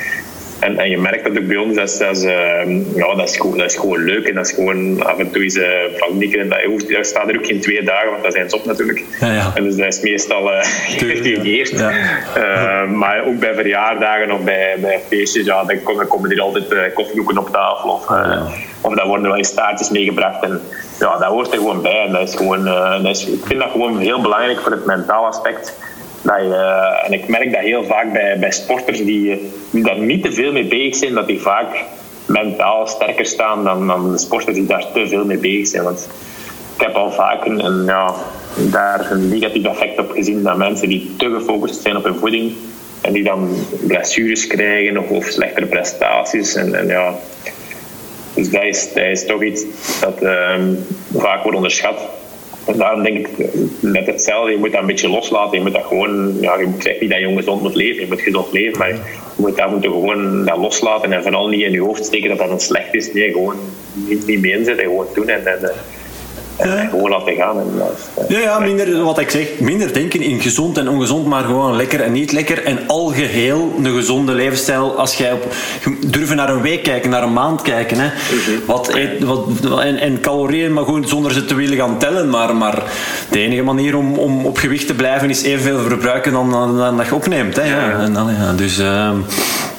En, 0.58 0.78
en 0.78 0.90
je 0.90 0.98
merkt 0.98 1.24
dat 1.24 1.38
ook 1.38 1.46
bij 1.46 1.56
ons, 1.56 1.76
dat, 1.76 1.96
dat, 1.98 2.16
is, 2.16 2.24
uh, 2.24 2.94
ja, 2.94 3.14
dat, 3.14 3.28
is 3.28 3.36
gewoon, 3.36 3.58
dat 3.58 3.70
is 3.70 3.76
gewoon 3.76 4.04
leuk. 4.04 4.26
En 4.26 4.34
dat 4.34 4.46
is 4.46 4.52
gewoon 4.52 5.02
af 5.02 5.18
en 5.18 5.30
toe 5.30 5.42
eens 5.42 5.56
uh, 5.56 5.66
Nikken. 6.12 6.48
Dat, 6.48 6.62
hoeft, 6.62 6.92
dat 6.92 7.06
staat 7.06 7.28
er 7.28 7.36
ook 7.38 7.46
geen 7.46 7.60
twee 7.60 7.82
dagen, 7.82 8.10
want 8.10 8.22
dat 8.22 8.32
zijn 8.32 8.50
ze 8.50 8.56
op 8.56 8.64
natuurlijk. 8.64 9.04
Ja, 9.20 9.32
ja. 9.32 9.52
En 9.54 9.64
dus 9.64 9.76
dat 9.76 9.86
is 9.86 10.00
meestal 10.00 10.50
uh, 10.52 10.58
geregeerd. 10.96 11.70
Ja. 11.70 11.90
Uh, 12.36 12.90
maar 12.90 13.24
ook 13.26 13.38
bij 13.38 13.54
verjaardagen 13.54 14.30
of 14.30 14.40
bij, 14.40 14.76
bij 14.80 15.00
feestjes, 15.08 15.46
ja, 15.46 15.64
dan, 15.64 15.82
komen, 15.82 16.08
komen 16.08 16.30
er 16.30 16.40
altijd 16.40 16.72
uh, 16.72 16.80
koffiedoeken 16.94 17.38
op 17.38 17.50
tafel. 17.50 17.90
Of, 17.90 18.08
of 18.80 18.94
dan 18.94 19.06
worden 19.06 19.24
er 19.24 19.30
wel 19.30 19.38
eens 19.38 19.54
taartjes 19.54 19.90
meegebracht. 19.90 20.42
En 20.42 20.60
ja, 20.98 21.18
dat 21.18 21.28
hoort 21.28 21.52
er 21.52 21.58
gewoon 21.58 21.82
bij. 21.82 22.04
En 22.06 22.12
dat 22.12 22.28
is 22.28 22.34
gewoon, 22.34 22.64
dat 23.02 23.16
is, 23.16 23.26
ik 23.26 23.46
vind 23.46 23.60
dat 23.60 23.70
gewoon 23.70 23.98
heel 23.98 24.20
belangrijk 24.20 24.60
voor 24.60 24.72
het 24.72 24.86
mentaal 24.86 25.26
aspect. 25.26 25.76
Dat 26.24 26.40
je, 26.40 26.54
en 27.04 27.12
ik 27.12 27.28
merk 27.28 27.52
dat 27.52 27.60
heel 27.60 27.84
vaak 27.84 28.12
bij, 28.12 28.38
bij 28.38 28.50
sporters 28.50 29.04
die, 29.04 29.50
die 29.70 29.82
daar 29.82 29.98
niet 29.98 30.22
te 30.22 30.32
veel 30.32 30.52
mee 30.52 30.64
bezig 30.64 30.96
zijn, 30.96 31.14
dat 31.14 31.26
die 31.26 31.40
vaak 31.40 31.84
mentaal 32.26 32.86
sterker 32.86 33.26
staan 33.26 33.64
dan, 33.64 33.86
dan 33.86 34.12
de 34.12 34.18
sporters 34.18 34.56
die 34.56 34.66
daar 34.66 34.92
te 34.92 35.08
veel 35.08 35.24
mee 35.24 35.38
bezig 35.38 35.66
zijn. 35.66 35.82
Want 35.82 36.08
ik 36.76 36.80
heb 36.80 36.94
al 36.94 37.12
vaak 37.12 37.44
een, 37.44 37.84
ja, 37.84 38.14
daar 38.70 39.10
een 39.10 39.28
negatief 39.28 39.64
effect 39.64 39.98
op 39.98 40.10
gezien 40.10 40.42
dat 40.42 40.56
mensen 40.56 40.88
die 40.88 41.14
te 41.16 41.30
gefocust 41.30 41.82
zijn 41.82 41.96
op 41.96 42.04
hun 42.04 42.18
voeding 42.18 42.52
en 43.00 43.12
die 43.12 43.24
dan 43.24 43.48
blessures 43.86 44.46
krijgen 44.46 45.08
of, 45.08 45.26
slechtere 45.26 45.66
prestaties. 45.66 46.54
En, 46.54 46.74
en 46.74 46.86
ja, 46.86 47.14
dus 48.34 48.50
dat 48.50 48.62
is, 48.62 48.92
dat 48.92 49.04
is 49.04 49.26
toch 49.26 49.42
iets 49.42 49.64
dat 50.00 50.22
um, 50.22 50.86
vaak 51.16 51.42
wordt 51.42 51.56
onderschat. 51.56 52.00
En 52.66 52.76
daarom 52.76 53.02
denk 53.02 53.26
ik 53.26 53.28
net 53.80 54.06
hetzelfde. 54.06 54.50
Je 54.50 54.58
moet 54.58 54.72
dat 54.72 54.80
een 54.80 54.86
beetje 54.86 55.08
loslaten. 55.08 55.58
Je 55.58 55.64
moet 55.64 55.72
dat 55.72 55.84
gewoon, 55.84 56.40
ja, 56.40 56.58
je 56.58 56.66
moet 56.66 57.00
niet 57.00 57.10
dat 57.10 57.18
je 57.18 57.34
gezond 57.36 57.62
moet 57.62 57.74
leven. 57.74 58.00
Je 58.00 58.08
moet 58.08 58.20
gezond 58.20 58.52
leven, 58.52 58.78
maar 58.78 58.88
je 58.88 58.98
moet 59.36 59.56
dat 59.56 59.70
moeten 59.70 59.90
gewoon 59.90 60.44
dat 60.44 60.56
loslaten 60.56 61.12
en 61.12 61.22
vooral 61.22 61.48
niet 61.48 61.62
in 61.62 61.72
je 61.72 61.80
hoofd 61.80 62.04
steken 62.04 62.28
dat 62.28 62.38
dat 62.38 62.48
dan 62.48 62.60
slecht 62.60 62.94
is. 62.94 63.12
Nee, 63.12 63.32
gewoon 63.32 63.56
niet, 63.94 64.26
niet 64.26 64.40
mee 64.40 64.52
inzetten, 64.52 64.84
gewoon 64.84 65.06
doen 65.14 65.28
en, 65.28 65.46
en, 65.46 65.70
en 66.56 66.88
gewoon 66.90 67.10
laten 67.10 67.34
gaan. 67.34 67.58
En, 67.58 67.66
ja, 68.28 68.38
ja, 68.38 68.58
minder, 68.58 69.02
wat 69.02 69.18
ik 69.18 69.30
zeg, 69.30 69.48
minder 69.58 69.92
denken 69.92 70.22
in 70.22 70.40
gezond 70.40 70.78
en 70.78 70.88
ongezond, 70.88 71.26
maar 71.26 71.44
gewoon 71.44 71.76
lekker 71.76 72.00
en 72.00 72.12
niet 72.12 72.32
lekker. 72.32 72.64
En 72.64 72.78
algeheel 72.86 73.72
een 73.82 73.94
gezonde 73.94 74.32
levensstijl. 74.32 74.98
Als 74.98 75.14
jij 75.14 75.32
op, 75.32 75.54
durven 76.06 76.36
naar 76.36 76.48
een 76.48 76.60
week 76.60 76.82
kijken, 76.82 77.10
naar 77.10 77.22
een 77.22 77.32
maand 77.32 77.62
kijken. 77.62 77.98
Hè. 77.98 78.10
Wat, 78.66 78.94
eet, 78.94 79.22
wat, 79.22 79.46
en, 79.80 79.98
en 79.98 80.20
calorieën, 80.20 80.72
maar 80.72 80.84
gewoon 80.84 81.08
zonder 81.08 81.32
ze 81.32 81.44
te 81.44 81.54
willen 81.54 81.76
gaan 81.76 81.98
tellen. 81.98 82.30
Maar, 82.30 82.56
maar 82.56 82.82
de 83.30 83.38
enige 83.38 83.62
manier 83.62 83.96
om, 83.96 84.18
om 84.18 84.46
op 84.46 84.56
gewicht 84.56 84.86
te 84.86 84.94
blijven 84.94 85.30
is 85.30 85.42
evenveel 85.42 85.78
verbruiken 85.78 86.32
dan, 86.32 86.50
dan, 86.50 86.76
dan 86.76 86.96
dat 86.96 87.06
je 87.06 87.14
opneemt. 87.14 87.56
Hè. 87.56 87.64
Ja. 87.64 88.00
En 88.00 88.12
dan, 88.12 88.34
ja, 88.34 88.52
dus... 88.52 88.78
Uh, 88.78 89.10
Oké, 89.10 89.73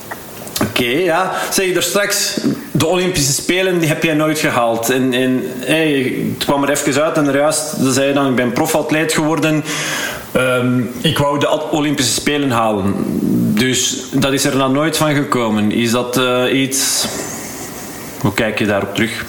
okay, 0.79 1.03
ja. 1.03 1.31
Zeg 1.51 1.65
je 1.65 1.73
er 1.73 1.83
straks, 1.83 2.39
de 2.71 2.85
Olympische 2.85 3.33
Spelen 3.33 3.79
die 3.79 3.87
heb 3.87 4.03
jij 4.03 4.13
nooit 4.13 4.39
gehaald. 4.39 4.89
En, 4.89 5.13
en 5.13 5.43
hey, 5.59 6.15
het 6.33 6.45
kwam 6.45 6.63
er 6.63 6.69
even 6.69 7.03
uit 7.03 7.17
en 7.17 7.31
juist 7.31 7.83
dan 7.83 7.93
zei 7.93 8.07
je 8.07 8.13
dan, 8.13 8.29
ik 8.29 8.35
ben 8.35 8.51
profatleet 8.51 9.13
geworden. 9.13 9.63
Um, 10.37 10.91
ik 11.01 11.17
wou 11.17 11.39
de 11.39 11.71
Olympische 11.71 12.13
Spelen 12.13 12.51
halen. 12.51 12.93
Dus 13.57 14.05
dat 14.11 14.33
is 14.33 14.45
er 14.45 14.57
dan 14.57 14.71
nooit 14.71 14.97
van 14.97 15.13
gekomen. 15.13 15.71
Is 15.71 15.91
dat 15.91 16.17
uh, 16.17 16.61
iets... 16.61 17.07
Hoe 18.21 18.33
kijk 18.33 18.59
je 18.59 18.65
daarop 18.65 18.95
terug? 18.95 19.25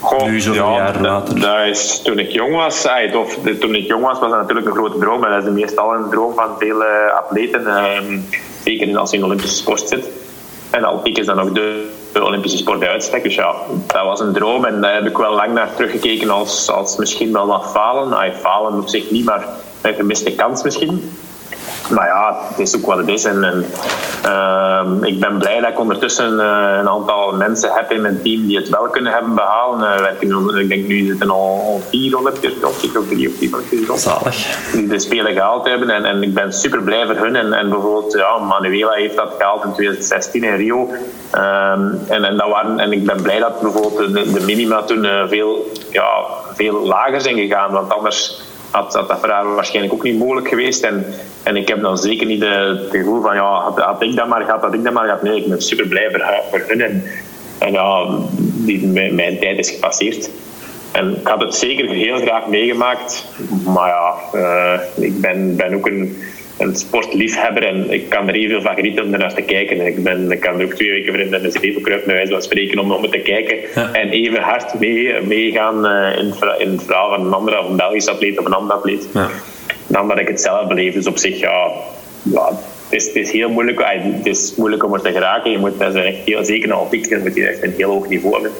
Goh, 0.00 0.28
nu 0.28 0.40
zoveel 0.40 0.70
ja, 0.70 0.76
jaar 0.76 1.00
later. 1.00 1.40
Dat, 1.40 1.66
is, 1.70 2.00
toen 2.04 2.18
ik 2.18 2.30
jong 2.30 2.54
was, 2.54 2.86
of 3.14 3.38
toen 3.60 3.74
ik 3.74 3.86
jong 3.86 4.02
was, 4.02 4.18
was 4.18 4.30
dat 4.30 4.40
natuurlijk 4.40 4.66
een 4.66 4.72
grote 4.72 4.98
droom. 4.98 5.24
En 5.24 5.30
dat 5.30 5.46
is 5.46 5.60
meestal 5.60 5.94
een 5.94 6.10
droom 6.10 6.34
van 6.34 6.48
vele 6.58 7.12
atleten. 7.24 7.66
Um, 7.66 8.24
zeker 8.64 8.98
als 8.98 9.10
je 9.10 9.16
in 9.16 9.22
de 9.22 9.28
Olympische 9.28 9.56
sport 9.56 9.88
zit. 9.88 10.04
En 10.70 10.84
Alpiek 10.84 11.18
is 11.18 11.26
dan 11.26 11.40
ook 11.40 11.54
de, 11.54 11.88
Olympische 12.22 12.58
sport 12.58 12.84
uitstek. 12.84 13.22
Dus 13.22 13.34
ja, 13.34 13.54
dat 13.86 14.04
was 14.04 14.20
een 14.20 14.32
droom 14.32 14.64
en 14.64 14.80
daar 14.80 14.94
heb 14.94 15.06
ik 15.06 15.16
wel 15.16 15.34
lang 15.34 15.52
naar 15.52 15.74
teruggekeken 15.74 16.30
als, 16.30 16.70
als 16.70 16.96
misschien 16.96 17.32
wel 17.32 17.46
wat 17.46 17.70
falen. 17.70 18.12
Ah, 18.12 18.34
falen 18.34 18.80
op 18.80 18.88
zich 18.88 19.10
niet, 19.10 19.24
maar 19.24 19.46
een 19.80 19.94
gemiste 19.94 20.32
kans 20.32 20.62
misschien. 20.62 21.10
Maar 21.90 22.06
ja, 22.06 22.38
het 22.48 22.58
is 22.58 22.76
ook 22.76 22.86
wat 22.86 22.98
het 22.98 23.08
is. 23.08 23.24
En, 23.24 23.44
en 23.44 23.64
uh, 24.24 25.08
ik 25.08 25.20
ben 25.20 25.38
blij 25.38 25.60
dat 25.60 25.70
ik 25.70 25.80
ondertussen 25.80 26.32
uh, 26.32 26.76
een 26.80 26.88
aantal 26.88 27.32
mensen 27.32 27.70
heb 27.72 27.90
in 27.90 28.02
mijn 28.02 28.22
team 28.22 28.46
die 28.46 28.56
het 28.56 28.68
wel 28.68 28.88
kunnen 28.88 29.12
hebben 29.12 29.34
behalen. 29.34 30.00
Uh, 30.22 30.60
ik 30.60 30.68
denk 30.68 30.86
nu 30.86 31.06
zitten 31.06 31.30
al, 31.30 31.62
al 31.66 31.80
vier 31.88 32.18
Olympische 32.18 32.66
of 32.66 32.96
of 32.96 33.08
drie 33.08 33.28
of 33.28 33.34
vier 33.68 33.98
Zalig. 33.98 34.72
Die 34.72 34.86
de 34.86 34.98
Spelen 34.98 35.32
gehaald 35.32 35.68
hebben. 35.68 35.90
En, 35.90 36.04
en 36.04 36.22
ik 36.22 36.34
ben 36.34 36.52
super 36.52 36.82
blij 36.82 37.06
voor 37.06 37.14
hun. 37.14 37.36
En, 37.36 37.52
en 37.52 37.68
bijvoorbeeld, 37.68 38.12
ja, 38.12 38.38
Manuela 38.38 38.92
heeft 38.92 39.16
dat 39.16 39.34
gehaald 39.38 39.64
in 39.64 39.72
2016 39.72 40.44
in 40.44 40.56
Rio. 40.56 40.88
Um, 41.34 42.00
en, 42.08 42.24
en, 42.24 42.36
dat 42.36 42.48
waren, 42.48 42.78
en 42.78 42.92
ik 42.92 43.06
ben 43.06 43.22
blij 43.22 43.38
dat 43.38 43.60
bijvoorbeeld 43.60 44.14
de, 44.14 44.32
de 44.32 44.44
minima 44.44 44.82
toen 44.82 45.04
uh, 45.04 45.28
veel, 45.28 45.70
ja, 45.90 46.08
veel 46.54 46.86
lager 46.86 47.20
zijn 47.20 47.36
gegaan. 47.36 47.72
Want 47.72 47.92
anders 47.92 48.40
had, 48.70 48.92
dat 48.92 49.18
voor 49.20 49.54
waarschijnlijk 49.54 49.94
ook 49.94 50.02
niet 50.02 50.18
mogelijk 50.18 50.48
geweest. 50.48 50.82
En, 50.82 51.04
en 51.42 51.56
ik 51.56 51.68
heb 51.68 51.80
dan 51.80 51.98
zeker 51.98 52.26
niet 52.26 52.42
het 52.42 52.90
gevoel 52.90 53.22
van, 53.22 53.34
ja, 53.34 53.72
had, 53.76 54.02
ik 54.02 54.16
dat 54.16 54.28
maar 54.28 54.44
gehad, 54.44 54.60
had 54.60 54.74
ik 54.74 54.84
dat 54.84 54.92
maar 54.92 55.04
gehad. 55.04 55.22
Nee, 55.22 55.36
ik 55.36 55.48
ben 55.48 55.62
super 55.62 55.86
blij 55.86 56.10
voor, 56.10 56.24
voor 56.50 56.64
hun. 56.66 56.80
En, 56.80 57.04
en 57.58 57.72
ja, 57.72 58.06
die, 58.36 58.86
mijn, 59.12 59.38
tijd 59.38 59.58
is 59.58 59.70
gepasseerd. 59.70 60.30
En 60.92 61.16
ik 61.16 61.26
had 61.26 61.40
het 61.40 61.54
zeker 61.54 61.88
heel 61.88 62.18
graag 62.18 62.46
meegemaakt. 62.46 63.26
Maar 63.64 63.88
ja, 63.88 64.14
uh, 64.34 65.04
ik 65.04 65.20
ben, 65.20 65.56
ben 65.56 65.74
ook 65.74 65.86
een, 65.86 66.16
een 66.60 66.76
sportliefhebber 66.76 67.64
en 67.64 67.90
ik 67.90 68.08
kan 68.08 68.28
er 68.28 68.34
even 68.34 68.62
van 68.62 68.74
genieten 68.74 69.04
om 69.04 69.12
ernaar 69.12 69.34
te 69.34 69.42
kijken. 69.42 69.86
Ik, 69.86 70.02
ben, 70.02 70.30
ik 70.30 70.40
kan 70.40 70.58
er 70.58 70.64
ook 70.64 70.74
twee 70.74 70.90
weken 70.90 71.12
voor 71.12 71.22
in 71.22 71.42
de 71.42 71.50
zeven 71.50 71.82
kruipen, 71.82 72.06
bij 72.06 72.16
wijze 72.16 72.32
van 72.32 72.42
spreken, 72.42 72.78
om, 72.78 72.92
om 72.92 73.10
te 73.10 73.18
kijken. 73.18 73.56
Ja. 73.74 73.92
En 73.92 74.08
even 74.08 74.40
hard 74.40 74.80
mee, 74.80 75.14
meegaan 75.22 75.86
uh, 75.86 76.18
in, 76.18 76.34
in 76.58 76.70
het 76.70 76.82
verhaal 76.82 77.08
van 77.08 77.26
een 77.26 77.32
andere, 77.32 77.60
of 77.60 77.68
een 77.68 77.76
Belgisch 77.76 78.06
atleet 78.06 78.38
of 78.38 78.44
een 78.44 78.52
ander 78.52 78.76
atleet. 78.76 79.08
Ja. 79.14 79.28
Dan 79.86 80.08
dat 80.08 80.18
ik 80.18 80.28
het 80.28 80.40
zelf 80.40 80.66
beleef. 80.66 80.94
Dus 80.94 81.06
op 81.06 81.18
zich, 81.18 81.38
ja, 81.38 81.70
ja 82.22 82.48
het, 82.48 83.00
is, 83.00 83.06
het 83.06 83.16
is 83.16 83.30
heel 83.30 83.48
moeilijk. 83.48 83.84
Het 83.84 84.26
is 84.26 84.54
moeilijk 84.56 84.84
om 84.84 84.94
er 84.94 85.00
te 85.00 85.12
geraken. 85.12 85.50
Je 85.50 85.58
moet 85.58 85.78
dat 85.78 85.94
is 85.94 86.04
echt 86.04 86.16
heel, 86.24 86.44
zeker 86.44 86.72
al 86.72 86.86
pieken, 86.86 87.20
moet 87.20 87.34
je 87.34 87.46
echt 87.46 87.62
een 87.62 87.74
heel 87.76 87.90
hoog 87.90 88.08
niveau 88.08 88.34
hebben. 88.34 88.52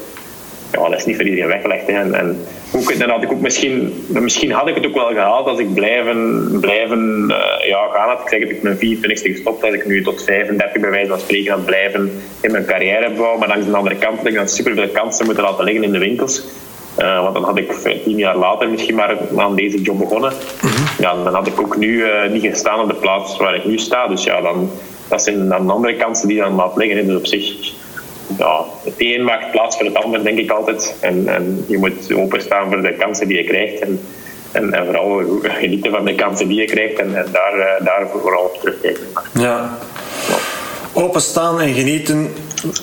Ja, 0.73 0.89
dat 0.89 0.99
is 0.99 1.05
niet 1.05 1.17
voor 1.17 1.25
iedereen 1.25 1.49
weggelegd. 1.49 1.87
Hè. 1.87 1.93
En, 1.93 2.15
en 2.15 2.39
ook, 2.73 2.99
dan 2.99 3.09
had 3.09 3.23
ik 3.23 3.33
ook 3.33 3.41
misschien, 3.41 4.05
misschien 4.09 4.53
had 4.53 4.69
ik 4.69 4.75
het 4.75 4.87
ook 4.87 4.95
wel 4.95 5.09
gehaald 5.09 5.47
als 5.47 5.59
ik 5.59 5.75
blijven, 5.75 6.49
blijven 6.61 7.27
uh, 7.29 7.69
ja, 7.69 7.89
gaan 7.93 8.09
had. 8.09 8.21
Ik 8.21 8.29
zeg 8.29 8.41
dat 8.41 8.51
ik 8.51 8.63
mijn 8.63 8.77
24 8.77 9.33
gestopt 9.33 9.65
als 9.65 9.75
ik 9.75 9.87
nu 9.87 10.03
tot 10.03 10.25
35 10.25 10.81
bij 10.81 10.91
wijze 10.91 11.09
van 11.09 11.19
spreken 11.19 11.53
had 11.53 11.65
blijven 11.65 12.13
in 12.41 12.53
mijn 12.53 12.65
carrière 12.65 13.11
bouwen. 13.11 13.39
Maar 13.39 13.49
langs 13.49 13.67
de 13.67 13.77
andere 13.77 13.97
kant 13.97 14.17
had 14.17 14.27
ik 14.27 14.35
dan 14.35 14.49
superveel 14.49 14.89
kansen 14.89 15.25
moeten 15.27 15.45
laten 15.45 15.65
liggen 15.65 15.85
in 15.85 15.93
de 15.93 15.99
winkels. 15.99 16.43
Uh, 16.99 17.23
want 17.23 17.35
dan 17.35 17.45
had 17.45 17.59
ik 17.59 17.73
tien 18.05 18.17
jaar 18.17 18.37
later 18.37 18.69
misschien 18.69 18.95
maar 18.95 19.17
aan 19.37 19.55
deze 19.55 19.83
job 19.83 19.99
begonnen. 19.99 20.33
Mm-hmm. 20.63 20.85
Ja, 20.99 21.25
dan 21.25 21.35
had 21.35 21.47
ik 21.47 21.61
ook 21.61 21.77
nu 21.77 21.89
uh, 21.89 22.31
niet 22.31 22.43
gestaan 22.43 22.81
op 22.81 22.89
de 22.89 22.95
plaats 22.95 23.37
waar 23.37 23.55
ik 23.55 23.65
nu 23.65 23.79
sta. 23.79 24.07
Dus 24.07 24.25
ja, 24.25 24.41
dan, 24.41 24.71
dat 25.09 25.23
zijn 25.23 25.49
dan 25.49 25.71
andere 25.71 25.97
kansen 25.97 26.29
die 26.29 26.39
dan 26.39 26.55
laat 26.55 26.77
liggen. 26.77 27.07
Dus 27.07 27.17
op 27.17 27.27
zich 27.27 27.73
ja, 28.39 28.65
het 28.85 28.95
een 28.99 29.25
maakt 29.25 29.51
plaats 29.51 29.77
voor 29.77 29.87
het 29.87 29.95
ander, 29.95 30.25
denk 30.25 30.39
ik 30.39 30.51
altijd. 30.51 30.95
En, 31.01 31.29
en 31.29 31.65
je 31.69 31.79
moet 31.79 32.15
openstaan 32.15 32.69
voor 32.69 32.83
de 32.83 32.95
kansen 32.95 33.29
die 33.29 33.37
je 33.37 33.45
krijgt. 33.45 33.81
En, 33.81 34.01
en, 34.53 34.85
vooral 34.85 35.23
genieten 35.43 35.91
van 35.91 36.05
de 36.05 36.15
kansen 36.15 36.49
die 36.49 36.61
je 36.61 36.67
krijgt 36.67 36.99
en, 36.99 37.17
en 37.17 37.27
daar, 37.33 37.59
uh, 37.59 37.85
daar 37.85 38.07
vooral 38.13 38.43
op 38.43 38.61
terugkijken. 38.61 39.07
Ja. 39.33 39.79
Openstaan 40.93 41.61
en 41.61 41.75
genieten. 41.75 42.33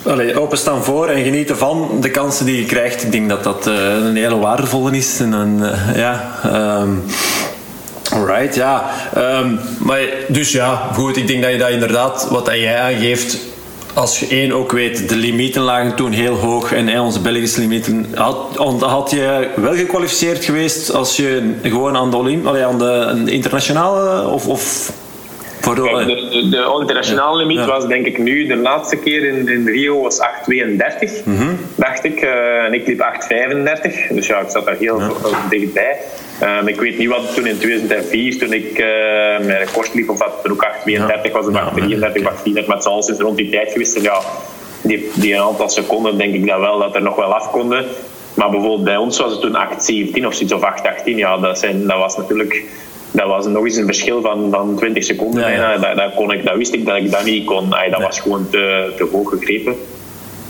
Allee, 0.06 0.40
openstaan 0.40 0.84
voor 0.84 1.08
en 1.08 1.24
genieten 1.24 1.58
van 1.58 1.98
de 2.02 2.12
kansen 2.12 2.46
die 2.46 2.60
je 2.60 2.66
krijgt. 2.66 3.04
Ik 3.04 3.12
denk 3.12 3.30
dat 3.30 3.44
dat 3.44 3.68
uh, 3.68 3.76
een 4.06 4.16
hele 4.16 4.38
waardevolle 4.38 4.98
is. 4.98 5.20
En 5.20 5.58
uh, 5.62 5.96
ja, 5.96 6.40
um, 6.82 7.04
Alright, 8.14 8.56
ja. 8.56 8.90
Um, 9.18 9.60
maar, 9.80 10.00
dus 10.28 10.52
ja, 10.52 10.90
goed. 10.94 11.18
Ik 11.18 11.28
denk 11.28 11.42
dat 11.42 11.52
je 11.52 11.58
dat 11.58 11.70
inderdaad, 11.70 12.28
wat 12.30 12.46
dat 12.46 12.56
jij 12.56 12.80
aangeeft, 12.80 13.38
als 13.98 14.20
je 14.20 14.28
één 14.28 14.52
ook 14.52 14.72
weet, 14.72 15.10
de 15.10 15.16
limieten 15.16 15.62
lagen 15.62 15.96
toen 15.96 16.12
heel 16.12 16.36
hoog 16.36 16.74
en 16.74 17.00
onze 17.00 17.20
Belgische 17.20 17.60
limieten. 17.60 18.06
Had, 18.14 18.56
had 18.80 19.12
je 19.12 19.50
wel 19.56 19.76
gekwalificeerd 19.76 20.46
geweest 20.46 20.94
als 20.94 21.16
je 21.16 21.54
gewoon 21.62 21.96
aan 21.96 22.10
de, 22.10 22.18
Olymp, 22.18 22.46
allee, 22.46 22.66
aan 22.66 22.78
de 22.78 23.32
internationale 23.32 24.28
of, 24.28 24.48
of 24.48 24.92
Voor 25.60 25.76
de, 25.76 25.82
de, 25.82 26.50
de 26.50 26.78
internationale 26.80 27.38
limiet 27.38 27.66
was 27.66 27.88
denk 27.88 28.06
ik 28.06 28.18
nu 28.18 28.48
de 28.48 28.56
laatste 28.56 28.96
keer 28.96 29.26
in, 29.26 29.48
in 29.48 29.68
Rio 29.68 30.02
was 30.02 30.20
8,32 30.20 31.24
mm 31.26 31.58
dacht 31.78 32.04
ik. 32.04 32.22
Uh, 32.22 32.64
en 32.64 32.74
ik 32.74 32.88
liep 32.88 33.00
8,35. 33.00 34.16
Dus 34.16 34.28
ja, 34.28 34.40
ik 34.40 34.50
zat 34.50 34.66
daar 34.66 34.76
heel 34.80 35.02
dichtbij. 35.50 35.98
Um, 36.44 36.68
ik 36.68 36.80
weet 36.80 36.98
niet 36.98 37.10
wat 37.10 37.36
toen 37.36 37.46
in 37.46 37.58
2004, 37.58 38.38
toen 38.38 38.54
ik 38.54 38.80
uh, 38.80 38.86
mijn 39.46 39.58
record 39.58 39.94
liep, 39.94 40.10
of 40.10 40.18
dat 40.18 40.40
toen 40.44 40.52
ook 40.52 40.68
8,32 41.28 41.32
was, 41.32 41.48
of 41.48 41.54
8,33 41.54 42.26
of 42.26 42.44
8,34. 42.44 42.66
Maar 42.66 42.76
het 42.76 42.84
zal 42.84 43.04
sinds 43.04 43.22
rond 43.22 43.38
die 43.38 43.50
tijd 43.50 43.72
geweest 43.72 44.02
Ja, 44.02 44.20
die, 44.82 45.12
die 45.16 45.34
een 45.34 45.42
aantal 45.42 45.70
seconden 45.70 46.18
denk 46.18 46.34
ik 46.34 46.48
dat 46.48 46.60
wel, 46.60 46.80
dat 46.80 46.96
er 46.96 47.02
nog 47.02 47.16
wel 47.16 47.36
af 47.36 47.52
konden. 47.52 47.86
Maar 48.34 48.50
bijvoorbeeld 48.50 48.84
bij 48.84 48.98
ons 48.98 49.20
was 49.20 49.32
het 49.32 49.42
toen 49.42 49.58
8,17 50.20 50.26
of 50.26 50.34
zoiets, 50.34 50.54
of 50.54 50.62
8,18. 50.62 51.04
Ja, 51.04 51.38
dat, 51.38 51.60
zijn, 51.60 51.88
dat 51.88 51.98
was 51.98 52.18
natuurlijk 52.18 52.64
dat 53.18 53.28
was 53.28 53.46
nog 53.46 53.64
eens 53.64 53.76
een 53.76 53.86
verschil 53.86 54.22
van, 54.22 54.48
van 54.52 54.76
20 54.76 55.04
seconden 55.04 55.42
bijna. 55.42 55.78
Dat, 55.78 55.96
dat, 55.96 56.14
kon 56.16 56.32
ik, 56.32 56.46
dat 56.46 56.56
wist 56.56 56.74
ik 56.74 56.86
dat 56.86 56.96
ik 56.96 57.12
dat 57.12 57.24
niet 57.24 57.46
kon. 57.46 57.74
Ay, 57.74 57.90
dat 57.90 58.02
was 58.02 58.20
gewoon 58.20 58.50
te, 58.50 58.94
te 58.98 59.08
hoog 59.12 59.30
gegrepen. 59.30 59.76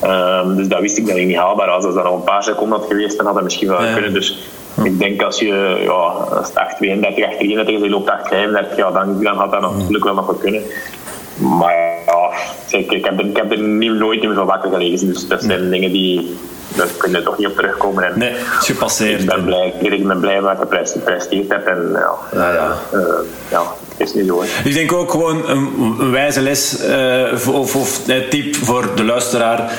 Um, 0.04 0.56
dus 0.56 0.68
dat 0.68 0.80
wist 0.80 0.98
ik 0.98 1.08
dat 1.08 1.16
ik 1.16 1.26
niet 1.26 1.36
haalbaar 1.36 1.68
was. 1.68 1.86
Als 1.86 1.94
dat 1.94 2.04
nog 2.04 2.16
een 2.16 2.24
paar 2.24 2.44
seconden 2.44 2.80
had 2.80 2.88
geweest, 2.88 3.18
dan 3.18 3.26
had 3.26 3.36
dat 3.36 3.44
misschien 3.44 3.68
wel 3.68 3.94
kunnen. 3.94 4.14
Dus 4.14 4.38
ik 4.84 5.00
denk 5.00 5.22
als 5.22 5.40
je 5.40 5.78
ja, 5.82 5.92
als 5.92 6.48
het 6.48 6.56
8, 6.58 6.78
32, 6.78 7.26
8, 7.26 7.38
33 7.38 7.76
is, 7.76 7.82
je 7.82 7.90
loopt 7.90 8.10
8, 8.10 8.28
35, 8.28 8.78
ja, 8.78 8.92
dan, 8.92 9.24
dan 9.24 9.38
had 9.38 9.52
dat 9.52 9.62
natuurlijk 9.62 10.04
wel 10.04 10.14
nog 10.14 10.26
wel 10.26 10.36
kunnen. 10.36 10.62
Maar 11.38 11.76
ja, 12.06 12.32
ik, 12.78 12.92
ik, 12.92 13.06
heb, 13.06 13.20
ik 13.20 13.38
heb 13.38 13.52
er 13.52 13.62
nooit 13.62 14.24
meer 14.24 14.34
van 14.34 14.46
wakker 14.46 14.72
gelegen. 14.72 15.08
Dus 15.08 15.28
dat 15.28 15.44
zijn 15.44 15.70
dingen 15.70 15.92
die, 15.92 16.36
daar 16.76 16.88
kun 16.98 17.12
je 17.12 17.24
toch 17.24 17.38
niet 17.38 17.48
op 17.48 17.56
terugkomen. 17.56 18.04
En 18.04 18.20
nee, 18.20 18.32
is 18.32 18.66
gepasseerd. 18.66 19.22
Ik 19.22 19.26
ben 19.26 19.46
blij, 19.46 19.74
ik 19.80 20.08
ben 20.08 20.20
blij 20.20 20.42
wat 20.42 20.52
ik 20.52 20.88
gepresteerd 20.88 21.50
heb. 21.50 21.66
En 21.68 21.90
ja, 21.94 22.12
ja, 22.34 22.54
ja. 22.54 22.76
Uh, 22.94 23.04
ja 23.50 23.62
is 23.98 24.14
niet 24.14 24.28
zo. 24.28 24.44
Ik 24.64 24.74
denk 24.74 24.94
ook 24.94 25.12
gewoon 25.12 25.50
een, 25.50 26.12
wijze 26.12 26.42
les 26.42 26.88
uh, 26.88 27.48
of, 27.54 27.76
of 27.76 28.02
tip 28.30 28.56
voor 28.56 28.90
de 28.96 29.04
luisteraar 29.04 29.72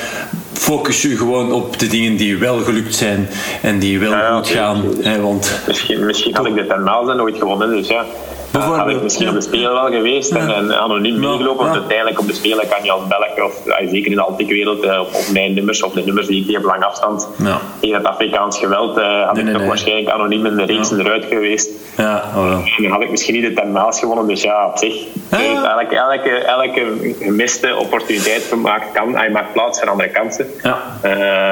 focus 0.53 1.01
je 1.01 1.17
gewoon 1.17 1.51
op 1.51 1.79
de 1.79 1.87
dingen 1.87 2.17
die 2.17 2.37
wel 2.37 2.57
gelukt 2.57 2.95
zijn 2.95 3.29
en 3.61 3.79
die 3.79 3.99
wel 3.99 4.35
goed 4.35 4.47
gaan. 4.47 4.83
Hè, 5.01 5.21
want 5.21 5.59
misschien, 5.67 6.05
misschien 6.05 6.35
had 6.35 6.45
ik 6.45 6.55
dit 6.55 6.67
daarna 6.67 7.01
nooit 7.01 7.37
gewonnen, 7.37 7.69
dus 7.69 7.87
ja. 7.87 8.05
Bijvoorbeeld, 8.51 8.85
had 8.85 8.95
ik 8.95 9.03
misschien 9.03 9.29
op 9.29 9.33
de 9.33 9.41
Spelen 9.41 9.73
wel 9.73 9.91
geweest 9.91 10.31
en, 10.31 10.53
en 10.53 10.79
anoniem 10.79 11.19
meegelopen. 11.19 11.65
Want 11.65 11.77
uiteindelijk 11.77 12.19
op 12.19 12.27
de 12.27 12.33
Spelen 12.33 12.67
kan 12.67 12.83
je 12.83 12.91
als 12.91 13.07
Belg, 13.07 13.45
of 13.45 13.61
zeker 13.89 14.11
in 14.11 14.17
de 14.17 14.21
antiekwereld, 14.21 14.83
uh, 14.83 14.99
op, 14.99 15.25
mijn 15.33 15.53
nummers, 15.53 15.83
of 15.83 15.93
de 15.93 16.01
nummers 16.05 16.27
die 16.27 16.41
ik 16.41 16.47
die 16.47 16.57
op 16.57 16.63
lang 16.63 16.83
afstand, 16.83 17.29
ja. 17.37 17.59
in 17.79 17.93
het 17.93 18.03
Afrikaans 18.03 18.57
geweld, 18.57 18.97
uh, 18.97 19.27
had 19.27 19.37
ik 19.37 19.53
toch 19.53 19.65
waarschijnlijk 19.65 20.09
anoniem 20.09 20.45
in 20.45 20.55
de 20.55 20.65
race 20.65 20.99
eruit 20.99 21.25
geweest. 21.25 21.69
Ja, 21.97 22.23
oh, 22.35 22.51
en 22.77 22.83
dan 22.83 22.91
had 22.91 23.01
ik 23.01 23.09
misschien 23.09 23.33
niet 23.33 23.43
de 23.43 23.53
ternaals 23.53 23.99
gewonnen. 23.99 24.27
Dus 24.27 24.41
ja, 24.41 24.67
op 24.67 24.77
zich, 24.77 24.95
elke, 25.29 25.95
elke, 25.95 26.29
elke 26.29 27.15
gemiste 27.19 27.75
opportuniteit 27.75 28.43
gemaakt 28.43 28.91
kan, 28.93 29.15
hij 29.15 29.29
maakt 29.29 29.53
plaats 29.53 29.79
voor 29.79 29.89
andere 29.89 30.09
kansen. 30.09 30.47
Ja. 30.63 30.77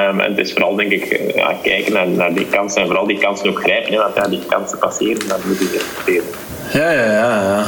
Um, 0.08 0.20
en 0.20 0.30
het 0.30 0.38
is 0.38 0.52
vooral, 0.52 0.76
denk 0.76 0.92
ik, 0.92 1.04
eh, 1.04 1.34
ja, 1.34 1.54
kijken 1.62 1.92
naar, 1.92 2.08
naar, 2.08 2.34
die 2.34 2.46
kansen 2.46 2.80
en 2.80 2.86
vooral 2.86 3.06
die 3.06 3.18
kansen 3.18 3.50
ook 3.50 3.60
grijpen. 3.60 3.92
Hè, 3.92 3.98
want 3.98 4.14
ja, 4.14 4.28
die 4.28 4.42
kansen 4.48 4.78
passeren, 4.78 5.28
dan 5.28 5.38
moet 5.46 5.58
je 5.58 5.64
het 6.04 6.26
ja, 6.72 6.90
ja, 6.90 7.04
ja. 7.04 7.66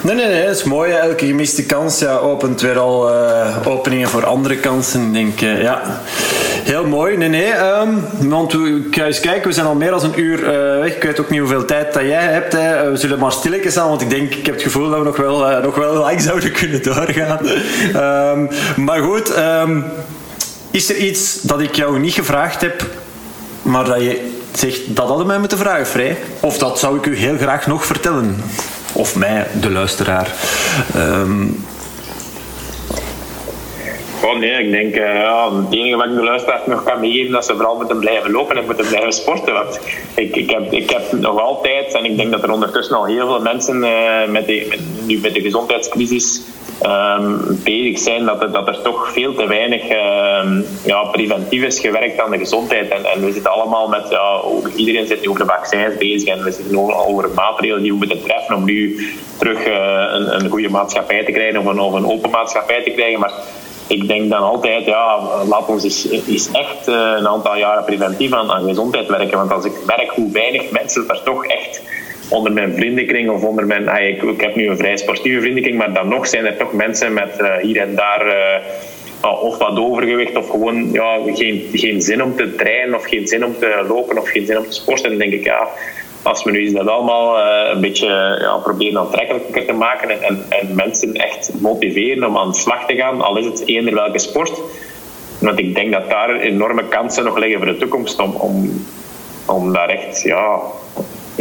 Nee, 0.00 0.14
nee, 0.14 0.26
nee, 0.26 0.46
dat 0.46 0.56
is 0.56 0.64
mooi. 0.64 0.92
Elke 0.92 1.26
gemiste 1.26 1.66
kans 1.66 1.98
ja, 1.98 2.16
opent 2.16 2.60
weer 2.60 2.78
al 2.78 3.10
uh, 3.10 3.56
openingen 3.64 4.08
voor 4.08 4.26
andere 4.26 4.56
kansen. 4.56 5.06
Ik 5.06 5.12
denk, 5.12 5.40
uh, 5.40 5.62
ja, 5.62 6.00
heel 6.64 6.86
mooi. 6.86 7.16
Nee, 7.16 7.28
nee, 7.28 7.52
um, 7.58 8.04
want 8.28 8.52
we, 8.52 8.82
ik 8.90 8.96
eens 8.96 9.20
kijken, 9.20 9.48
we 9.48 9.54
zijn 9.54 9.66
al 9.66 9.74
meer 9.74 9.90
dan 9.90 10.04
een 10.04 10.20
uur 10.20 10.38
uh, 10.38 10.80
weg. 10.80 10.94
Ik 10.94 11.02
weet 11.02 11.20
ook 11.20 11.30
niet 11.30 11.40
hoeveel 11.40 11.64
tijd 11.64 11.92
dat 11.92 12.02
jij 12.02 12.22
hebt. 12.22 12.52
Hè. 12.52 12.90
We 12.90 12.96
zullen 12.96 13.18
maar 13.18 13.32
stilletjes 13.32 13.78
aan, 13.78 13.88
want 13.88 14.00
ik 14.00 14.10
denk, 14.10 14.34
ik 14.34 14.46
heb 14.46 14.54
het 14.54 14.64
gevoel 14.64 14.90
dat 14.90 14.98
we 14.98 15.04
nog 15.04 15.16
wel, 15.16 15.62
nog 15.62 15.74
wel 15.74 15.94
lang 15.94 16.20
zouden 16.30 16.52
kunnen 16.52 16.82
doorgaan. 16.82 17.38
Um, 18.38 18.48
maar 18.76 19.00
goed, 19.00 19.38
um, 19.38 19.84
is 20.70 20.90
er 20.90 20.96
iets 20.96 21.40
dat 21.42 21.60
ik 21.60 21.74
jou 21.74 21.98
niet 21.98 22.14
gevraagd 22.14 22.60
heb, 22.60 22.86
maar 23.62 23.84
dat 23.84 24.00
je 24.00 24.37
zegt, 24.52 24.96
dat 24.96 25.08
hadden 25.08 25.26
mij 25.26 25.38
moeten 25.38 25.58
vragen, 25.58 25.86
Vrij. 25.86 26.16
Of 26.40 26.58
dat 26.58 26.78
zou 26.78 26.96
ik 26.96 27.06
u 27.06 27.16
heel 27.16 27.36
graag 27.36 27.66
nog 27.66 27.86
vertellen. 27.86 28.42
Of 28.92 29.16
mij, 29.16 29.46
de 29.60 29.70
luisteraar. 29.70 30.34
Um... 30.96 31.64
Oh 34.22 34.38
nee, 34.38 34.64
ik 34.64 34.70
denk, 34.70 34.96
uh, 34.96 35.14
ja, 35.14 35.54
het 35.56 35.74
enige 35.74 35.96
wat 35.96 36.06
ik 36.06 36.14
de 36.14 36.24
luisteraar 36.24 36.60
nog 36.66 36.82
kan 36.82 37.00
meegeven, 37.00 37.32
dat 37.32 37.44
ze 37.44 37.54
vooral 37.54 37.76
moeten 37.76 37.98
blijven 37.98 38.30
lopen 38.30 38.56
en 38.56 38.64
moeten 38.64 38.86
blijven 38.86 39.12
sporten. 39.12 39.54
Want 39.54 39.80
ik, 40.14 40.36
ik, 40.36 40.50
heb, 40.50 40.72
ik 40.72 40.90
heb 40.90 41.12
nog 41.12 41.40
altijd, 41.40 41.94
en 41.94 42.04
ik 42.04 42.16
denk 42.16 42.30
dat 42.30 42.42
er 42.42 42.50
ondertussen 42.50 42.96
al 42.96 43.04
heel 43.04 43.26
veel 43.26 43.40
mensen 43.40 43.76
uh, 43.76 44.28
met, 44.28 44.46
de, 44.46 44.66
met, 44.68 44.80
nu 45.06 45.18
met 45.18 45.34
de 45.34 45.40
gezondheidscrisis 45.40 46.42
um, 46.82 47.60
bezig 47.64 47.98
zijn 47.98 48.24
dat 48.24 48.42
er, 48.42 48.82
toch 48.82 49.12
veel 49.12 49.34
te 49.34 49.46
weinig 49.46 49.82
um, 49.82 50.66
ja, 50.84 51.02
preventief 51.02 51.62
is 51.62 51.80
gewerkt 51.80 52.20
aan 52.20 52.30
de 52.30 52.38
gezondheid. 52.38 52.88
En, 52.88 53.04
en 53.04 53.24
we 53.24 53.32
zitten 53.32 53.52
allemaal 53.52 53.88
met, 53.88 54.06
ja, 54.10 54.40
iedereen 54.76 55.06
zit 55.06 55.20
nu 55.20 55.28
over 55.28 55.46
de 55.46 55.52
vaccins 55.52 55.96
bezig 55.96 56.28
en 56.28 56.44
we 56.44 56.52
zitten 56.52 57.06
over 57.06 57.30
maatregelen 57.34 57.82
die 57.82 57.92
we 57.92 57.98
moeten 57.98 58.22
treffen 58.22 58.54
om 58.54 58.64
nu 58.64 59.08
terug 59.38 59.66
uh, 59.66 59.74
een, 60.10 60.34
een 60.34 60.50
goede 60.50 60.68
maatschappij 60.68 61.24
te 61.24 61.32
krijgen 61.32 61.60
of 61.60 61.66
een, 61.66 61.78
een 61.78 62.06
open 62.06 62.30
maatschappij 62.30 62.82
te 62.82 62.90
krijgen. 62.90 63.20
Maar 63.20 63.32
ik 63.86 64.08
denk 64.08 64.30
dan 64.30 64.42
altijd, 64.42 64.84
ja, 64.84 65.18
laat 65.48 65.68
ons 65.68 65.84
eens, 65.84 66.50
echt 66.52 66.88
uh, 66.88 67.14
een 67.16 67.28
aantal 67.28 67.56
jaren 67.56 67.84
preventief 67.84 68.32
aan, 68.32 68.50
aan 68.50 68.68
gezondheid 68.68 69.08
werken. 69.08 69.38
Want 69.38 69.52
als 69.52 69.64
ik 69.64 69.72
merk 69.86 70.10
hoe 70.10 70.32
weinig 70.32 70.70
mensen 70.70 71.08
er 71.08 71.22
toch 71.24 71.46
echt 71.46 71.82
onder 72.28 72.52
mijn 72.52 72.74
vriendenkring 72.74 73.30
of 73.30 73.42
onder 73.42 73.66
mijn... 73.66 73.88
Ah, 73.88 74.08
ik, 74.08 74.40
heb 74.40 74.54
nu 74.54 74.68
een 74.68 74.76
vrij 74.76 74.96
sportieve 74.96 75.40
vriendenkring, 75.40 75.78
maar 75.78 75.92
dan 75.92 76.08
nog 76.08 76.26
zijn 76.26 76.46
er 76.46 76.56
toch 76.56 76.72
mensen 76.72 77.12
met 77.12 77.36
uh, 77.40 77.56
hier 77.56 77.80
en 77.80 77.94
daar... 77.94 78.26
Uh, 78.26 79.42
of 79.42 79.58
wat 79.58 79.78
overgewicht 79.78 80.36
of 80.36 80.50
gewoon 80.50 80.92
ja, 80.92 81.18
geen, 81.34 81.68
geen 81.72 82.02
zin 82.02 82.22
om 82.22 82.36
te 82.36 82.54
trainen 82.54 82.94
of 82.94 83.04
geen 83.04 83.26
zin 83.26 83.44
om 83.44 83.58
te 83.58 83.84
lopen 83.88 84.18
of 84.18 84.28
geen 84.28 84.46
zin 84.46 84.58
om 84.58 84.64
te 84.64 84.72
sporten. 84.72 85.10
Dan 85.10 85.18
denk 85.18 85.32
ik, 85.32 85.44
ja, 85.44 85.68
als 86.22 86.44
we 86.44 86.50
nu 86.50 86.64
eens 86.64 86.72
dat 86.72 86.88
allemaal 86.88 87.38
uh, 87.38 87.70
een 87.74 87.80
beetje 87.80 88.06
ja, 88.40 88.56
proberen 88.56 89.00
aantrekkelijker 89.00 89.66
te 89.66 89.72
maken 89.72 90.10
en, 90.10 90.22
en, 90.22 90.44
en, 90.48 90.74
mensen 90.74 91.14
echt 91.14 91.50
motiveren 91.60 92.28
om 92.28 92.36
aan 92.36 92.50
de 92.50 92.58
slag 92.58 92.86
te 92.86 92.94
gaan, 92.94 93.20
al 93.20 93.38
is 93.38 93.44
het 93.44 93.66
eender 93.66 93.94
welke 93.94 94.18
sport. 94.18 94.60
Want 95.38 95.58
ik 95.58 95.74
denk 95.74 95.92
dat 95.92 96.08
daar 96.08 96.40
enorme 96.40 96.84
kansen 96.88 97.24
nog 97.24 97.38
liggen 97.38 97.58
voor 97.58 97.72
de 97.72 97.76
toekomst 97.76 98.18
om, 98.18 98.34
om, 98.34 98.84
om 99.46 99.72
daar 99.72 99.88
echt 99.88 100.22
ja, 100.22 100.60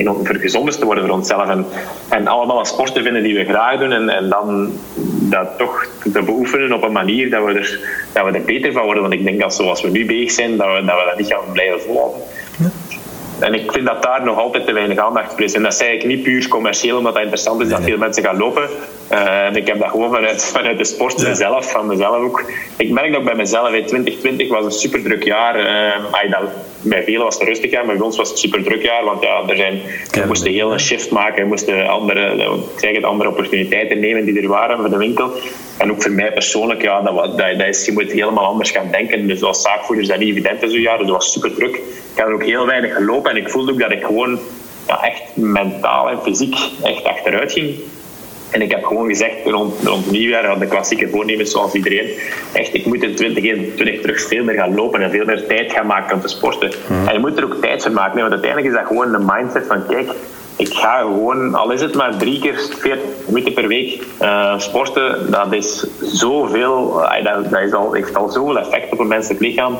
om 0.06 0.26
gezonder 0.26 0.78
te 0.78 0.86
worden 0.86 1.06
voor 1.06 1.16
onszelf. 1.16 1.50
En, 1.50 1.66
en 2.10 2.28
allemaal 2.28 2.60
een 2.60 2.66
sport 2.66 2.93
te 2.93 3.04
vinden 3.04 3.24
die 3.24 3.36
we 3.36 3.45
graag 3.45 3.80
doen. 3.80 3.91
En, 3.91 4.10
en 4.10 4.30
dan 4.30 4.72
dat 5.30 5.58
toch 5.58 5.86
te 6.14 6.22
beoefenen 6.22 6.74
op 6.74 6.84
een 6.84 6.91
manier 6.91 7.30
dat 7.30 7.45
we, 7.45 7.52
er, 7.52 7.80
dat 8.14 8.26
we 8.26 8.32
er 8.32 8.45
beter 8.45 8.72
van 8.72 8.84
worden. 8.84 9.02
Want 9.02 9.14
ik 9.14 9.24
denk 9.24 9.39
dat 9.39 9.56
zoals 9.56 9.82
we 9.82 9.89
nu 9.89 10.06
bezig 10.06 10.32
zijn, 10.32 10.58
dat 10.58 10.68
we 10.68 10.86
dat, 10.86 10.95
we 10.95 11.06
dat 11.10 11.18
niet 11.18 11.28
gaan 11.28 11.52
blijven 11.52 11.82
volhouden. 11.82 12.22
En 13.39 13.54
ik 13.54 13.72
vind 13.72 13.86
dat 13.86 14.04
daar 14.04 14.24
nog 14.24 14.38
altijd 14.38 14.66
te 14.66 14.74
weinig 14.74 14.98
aandacht 14.98 15.32
voor 15.32 15.41
is. 15.41 15.54
En 15.54 15.64
dat 15.64 15.76
zei 15.76 15.98
ik 15.98 16.06
niet 16.06 16.24
puur 16.24 16.48
commercieel, 16.48 16.98
omdat 16.98 17.14
dat 17.14 17.22
interessant 17.22 17.62
is 17.62 17.70
dat 17.70 17.84
veel 17.84 17.98
mensen 17.98 18.24
gaan 18.24 18.38
lopen. 18.38 18.70
Uh, 19.12 19.45
en 19.45 19.56
ik 19.56 19.68
heb 19.68 19.80
dat 19.80 19.89
gewoon 19.89 20.12
vanuit, 20.12 20.45
vanuit 20.45 20.78
de 20.78 20.84
sport 20.84 21.22
ja. 21.22 21.34
zelf, 21.34 21.72
van 21.72 21.88
mezelf 21.88 22.16
ook. 22.16 22.43
Ik 22.78 22.89
merk 22.89 23.12
dat 23.12 23.24
bij 23.24 23.36
mezelf, 23.36 23.72
in 23.72 23.86
2020 23.86 24.50
was 24.50 24.66
een 24.66 24.72
super 24.72 25.04
druk 25.04 25.24
jaar. 25.24 25.60
Uh, 25.60 26.06
bij 26.89 27.03
velen 27.03 27.23
was 27.23 27.33
het 27.33 27.43
een 27.43 27.49
rustig 27.49 27.71
jaar, 27.71 27.85
maar 27.85 27.95
bij 27.95 28.05
ons 28.05 28.17
was 28.17 28.29
het 28.29 28.39
super 28.39 28.63
druk 28.63 28.81
jaar. 28.81 29.03
Want 29.03 29.23
ja, 29.23 29.43
er 29.47 29.55
zijn, 29.55 29.81
we 30.11 30.23
moesten 30.27 30.51
heel 30.51 30.71
een 30.71 30.79
shift 30.79 31.11
maken, 31.11 31.41
we 31.41 31.47
moesten 31.47 31.88
andere, 31.88 32.43
ik 32.73 32.79
zeg 32.79 32.95
het, 32.95 33.03
andere 33.03 33.29
opportuniteiten 33.29 33.99
nemen 33.99 34.25
die 34.25 34.41
er 34.41 34.47
waren 34.47 34.77
voor 34.77 34.89
de 34.89 34.97
winkel. 34.97 35.31
En 35.77 35.91
ook 35.91 36.01
voor 36.01 36.11
mij 36.11 36.33
persoonlijk, 36.33 36.81
ja, 36.81 37.01
dat, 37.01 37.15
dat, 37.15 37.38
dat 37.38 37.67
is, 37.67 37.85
je 37.85 37.91
moet 37.91 38.11
helemaal 38.11 38.45
anders 38.45 38.71
gaan 38.71 38.91
denken. 38.91 39.27
Dus 39.27 39.43
als 39.43 39.61
zaakvoerder 39.61 40.03
is 40.03 40.09
dat 40.09 40.19
niet 40.19 40.29
evident 40.29 40.63
in 40.63 40.69
zo'n 40.69 40.81
jaar, 40.81 40.97
dus 40.97 41.07
dat 41.07 41.15
was 41.15 41.31
super 41.31 41.53
druk. 41.53 41.75
Ik 41.75 41.83
heb 42.13 42.27
ook 42.27 42.43
heel 42.43 42.65
weinig 42.65 42.95
gelopen 42.95 43.31
en 43.31 43.38
ik 43.38 43.49
voelde 43.49 43.71
ook 43.71 43.79
dat 43.79 43.91
ik 43.91 44.03
gewoon 44.03 44.39
ja, 44.88 45.03
echt 45.03 45.21
mentaal 45.33 46.09
en 46.09 46.21
fysiek 46.23 46.55
echt 46.83 47.03
achteruit 47.03 47.51
ging. 47.51 47.75
En 48.52 48.62
ik 48.62 48.72
heb 48.72 48.84
gewoon 48.84 49.08
gezegd 49.08 49.36
rond, 49.45 49.84
rond 49.84 50.12
nieuwjaar, 50.12 50.60
de 50.60 50.68
klassieke 50.68 51.10
voornemens 51.10 51.52
zoals 51.52 51.74
iedereen, 51.74 52.10
echt, 52.54 52.74
ik 52.74 52.86
moet 52.86 53.04
in 53.04 53.16
2021 53.16 54.02
terug 54.02 54.22
veel 54.22 54.43
meer 54.43 54.56
gaan 54.56 54.76
lopen 54.76 55.02
en 55.02 55.12
veel 55.12 55.26
meer 55.26 55.48
tijd 55.48 55.72
gaan 55.72 55.86
maken 55.86 56.16
om 56.16 56.22
te 56.22 56.28
sporten. 56.28 56.72
Mhm. 56.88 57.08
En 57.08 57.14
je 57.14 57.20
moet 57.20 57.38
er 57.38 57.43
ook 57.43 57.62
tijd 57.62 57.84
voor 57.84 57.91
maken, 57.91 58.20
want 58.20 58.32
uiteindelijk 58.32 58.74
is 58.74 58.80
dat 58.80 58.88
gewoon 58.88 59.12
de 59.12 59.34
mindset 59.34 59.68
van, 59.68 59.86
kijk, 59.88 60.10
ik 60.58 60.74
ga 60.74 60.98
gewoon, 60.98 61.56
al 61.56 61.72
is 61.72 61.82
het 61.82 61.95
maar 61.95 62.18
drie 62.18 62.39
keer 62.39 62.60
40 62.80 63.06
minuten 63.28 63.54
per 63.54 63.68
week 63.68 64.04
uh, 64.22 64.60
sporten, 64.60 65.32
dat 65.32 65.54
is 65.54 65.86
zoveel, 66.02 67.02
uh, 67.02 67.24
dat, 67.24 67.49
dat 67.49 67.61
is 67.61 67.74
al, 67.74 67.94
heeft 67.94 68.15
al 68.15 68.30
zoveel 68.30 68.60
effect 68.60 68.91
op 68.91 68.99
een 68.99 69.07
menselijk 69.07 69.41
lichaam. 69.41 69.78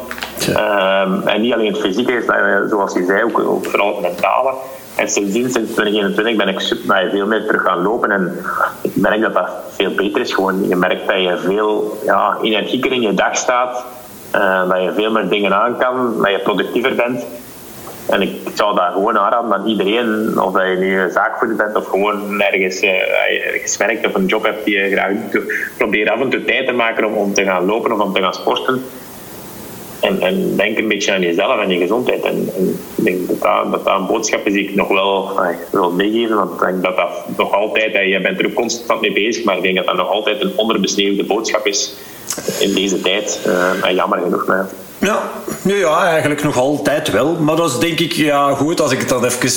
Um, 0.49 1.27
en 1.27 1.41
niet 1.41 1.53
alleen 1.53 1.73
het 1.73 1.81
fysieke, 1.81 2.14
is 2.14 2.26
zoals 2.69 2.94
je 2.94 3.06
zei, 3.06 3.23
ook, 3.23 3.39
ook 3.39 3.65
vooral 3.65 3.94
het 3.94 4.02
mentale. 4.02 4.53
En 4.98 5.10
sindsdien, 5.10 5.52
sinds 5.52 5.72
2021, 5.74 6.36
ben 6.36 6.48
ik 6.48 6.60
super, 6.60 7.10
veel 7.11 7.28
meer 7.28 7.45
terug 7.45 7.61
gaan 7.61 7.82
lopen. 7.82 8.11
En 8.11 8.40
ik 8.82 8.95
merk 8.95 9.22
dat 9.22 9.34
dat 9.34 9.49
veel 9.69 9.91
beter 9.91 10.22
is. 10.22 10.34
Gewoon, 10.34 10.68
je 10.68 10.76
merkt 10.76 11.07
dat 11.07 11.22
je 11.22 11.38
veel 11.38 11.99
ja, 12.06 12.38
energieker 12.41 12.91
in 12.91 13.02
je 13.02 13.14
dag 13.14 13.38
staat. 13.38 13.86
Uh, 14.36 14.69
dat 14.69 14.84
je 14.84 14.94
veel 14.95 15.11
meer 15.11 15.30
dingen 15.30 15.53
aan 15.53 15.78
kan. 15.78 16.22
Dat 16.22 16.32
je 16.32 16.40
productiever 16.40 16.95
bent. 16.95 17.26
En 18.10 18.22
ik 18.22 18.32
zou 18.53 18.76
daar 18.76 18.91
gewoon 18.91 19.18
aanraden 19.18 19.53
aan 19.53 19.68
iedereen, 19.68 20.40
of 20.41 20.53
je 20.53 20.76
nu 20.80 21.11
zaakvoerder 21.11 21.57
bent 21.57 21.76
of 21.76 21.88
gewoon 21.88 22.41
ergens, 22.41 22.84
uh, 22.84 22.90
ergens 23.45 23.78
werkt 23.78 24.06
of 24.06 24.14
een 24.14 24.26
job 24.26 24.44
hebt 24.44 24.65
die 24.65 24.78
je 24.78 24.90
graag 24.90 25.11
doet, 25.32 25.53
probeer 25.78 26.11
af 26.11 26.19
en 26.19 26.30
toe 26.30 26.45
tijd 26.45 26.68
te 26.68 26.74
maken 26.74 27.06
om, 27.06 27.14
om 27.14 27.34
te 27.34 27.44
gaan 27.44 27.65
lopen 27.65 27.91
of 27.91 27.99
om 27.99 28.14
te 28.14 28.22
gaan 28.22 28.34
sporten. 28.34 28.84
En, 29.99 30.22
en, 30.22 30.56
denk 30.56 30.78
een 30.78 30.88
beetje 30.88 31.14
aan 31.14 31.22
jezelf 31.22 31.61
en 31.61 31.69
je 31.69 31.78
gezondheid. 31.78 32.24
En, 32.24 32.49
en 32.57 32.80
ik 32.95 33.03
denk 33.03 33.28
dat 33.28 33.41
dat, 33.41 33.86
dat 33.86 33.95
een 33.95 34.06
boodschap 34.06 34.48
is 34.48 34.53
die 34.53 34.64
ik 34.64 34.76
nog 34.76 34.88
wel 34.88 35.32
uh, 35.40 35.48
wil 35.72 35.91
meegeven. 35.91 36.36
Want 36.36 36.52
ik 36.52 36.60
denk 36.60 36.84
dat 36.84 36.95
dat 36.95 37.38
nog 37.38 37.53
altijd, 37.53 37.95
uh, 37.95 38.11
je 38.11 38.22
bent 38.22 38.40
er 38.40 38.53
constant 38.53 39.02
mee 39.02 39.14
bezig, 39.14 39.44
maar 39.44 39.57
ik 39.57 39.64
denk 39.64 39.76
dat 39.76 39.86
dat 39.86 39.95
nog 39.95 40.10
altijd 40.10 40.41
een 40.41 40.52
onderbesneeuwde 40.56 41.24
boodschap 41.24 41.65
is 41.65 41.94
in 42.60 42.74
deze 42.74 43.02
tijd. 43.02 43.40
Uh, 43.48 43.91
jammer 43.91 44.19
genoeg. 44.19 44.45
Maar, 44.45 44.69
ja, 44.99 45.32
ja, 45.64 46.06
eigenlijk 46.06 46.44
nog 46.44 46.57
altijd 46.57 47.11
wel. 47.11 47.36
Maar 47.36 47.56
dat 47.56 47.69
is 47.69 47.80
denk 47.80 47.99
ik, 47.99 48.11
ja 48.11 48.53
goed, 48.53 48.82
als 48.82 48.91
ik 48.91 49.07
dan 49.07 49.26
even 49.26 49.49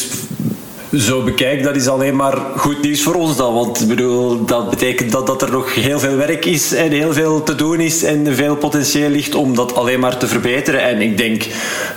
zo 0.97 1.23
bekijk, 1.23 1.63
dat 1.63 1.77
is 1.77 1.89
alleen 1.89 2.17
maar 2.17 2.39
goed 2.57 2.83
nieuws 2.83 3.03
voor 3.03 3.15
ons 3.15 3.37
dan. 3.37 3.55
Want 3.55 3.89
bedoel, 3.89 4.45
dat 4.45 4.71
betekent 4.71 5.13
dat, 5.13 5.27
dat 5.27 5.43
er 5.43 5.51
nog 5.51 5.75
heel 5.75 5.99
veel 5.99 6.17
werk 6.17 6.45
is 6.45 6.73
en 6.73 6.91
heel 6.91 7.13
veel 7.13 7.43
te 7.43 7.55
doen 7.55 7.81
is 7.81 8.03
en 8.03 8.35
veel 8.35 8.57
potentieel 8.57 9.11
ligt 9.11 9.35
om 9.35 9.55
dat 9.55 9.75
alleen 9.75 10.01
maar 10.01 10.17
te 10.17 10.27
verbeteren. 10.27 10.83
En 10.83 11.01
ik 11.01 11.17
denk 11.17 11.45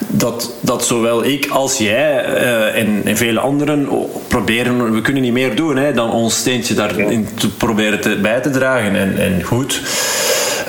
dat, 0.07 0.53
dat 0.61 0.86
zowel 0.86 1.26
ik 1.26 1.48
als 1.48 1.78
jij 1.78 2.26
uh, 2.26 2.80
en, 2.80 3.02
en, 3.06 3.18
vele 3.18 3.40
anderen 3.40 3.88
proberen, 4.28 4.94
we 4.94 5.02
kunnen 5.02 5.24
niet 5.24 5.34
meer 5.34 5.56
doen 5.56 5.78
hè, 5.78 5.94
dan 5.94 6.11
ons 6.11 6.38
steentje 6.38 6.74
daarin 6.74 7.28
te 7.40 7.49
proberen 7.49 8.22
bij 8.22 8.41
te 8.41 8.49
dragen. 8.49 8.95
En, 8.95 9.18
en 9.18 9.44
goed. 9.44 9.82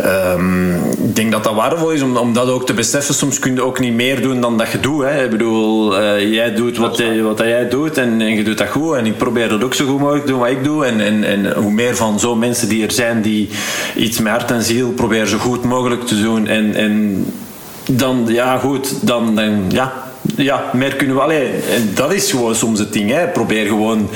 Um, 0.03 0.75
ik 1.15 1.17
denk 1.17 1.33
dat 1.33 1.45
dat 1.45 1.55
waardevol 1.55 1.91
is 1.91 2.03
om, 2.03 2.17
om 2.17 2.33
dat 2.33 2.49
ook 2.49 2.67
te 2.67 2.75
beseffen. 2.75 3.15
Soms 3.15 3.39
kun 3.39 3.55
je 3.55 3.63
ook 3.63 3.81
niet 3.81 3.95
meer 3.95 4.23
doen 4.23 4.41
dan 4.41 4.59
dat 4.59 4.71
je 4.71 4.81
doet. 4.81 5.03
Hè. 5.03 5.25
Ik 5.25 5.31
bedoel, 5.31 6.01
uh, 6.01 6.33
jij 6.33 6.55
doet 6.55 6.77
wat, 6.77 7.03
wat 7.23 7.39
jij 7.39 7.69
doet 7.69 7.99
en, 7.99 8.21
en, 8.21 8.35
je 8.35 8.45
doet 8.45 8.59
dat 8.59 8.69
goed. 8.69 8.97
En 8.97 9.07
ik 9.07 9.17
probeer 9.17 9.49
dat 9.49 9.65
ook 9.65 9.75
zo 9.75 9.87
goed 9.87 10.01
mogelijk 10.01 10.25
te 10.25 10.31
doen 10.31 10.41
wat 10.41 10.51
ik 10.51 10.65
doe. 10.65 10.85
En, 10.87 11.01
en, 11.01 11.25
en 11.25 11.55
hoe 11.55 11.71
meer 11.71 11.97
van 11.97 12.21
zo'n 12.21 12.39
mensen 12.39 12.69
die 12.69 12.85
er 12.85 12.93
zijn 12.93 13.23
die 13.23 13.49
iets 13.97 14.21
met 14.21 14.33
hart 14.33 14.51
en 14.51 14.63
ziel 14.63 14.91
proberen 14.91 15.29
zo 15.29 15.39
goed 15.39 15.65
mogelijk 15.65 16.07
te 16.07 16.23
doen. 16.23 16.47
En, 16.47 16.75
en 16.75 17.25
dan, 17.91 18.25
ja 18.29 18.59
goed, 18.59 19.07
dan, 19.07 19.35
dan 19.35 19.65
ja, 19.69 19.93
ja, 20.37 20.65
meer 20.73 20.95
kunnen 20.95 21.17
we. 21.17 21.23
Allee, 21.23 21.51
dat 21.95 22.13
is 22.13 22.31
gewoon 22.31 22.55
soms 22.55 22.79
het 22.79 22.93
ding. 22.93 23.11
Hè. 23.11 23.27
Probeer 23.27 23.67
gewoon 23.67 24.09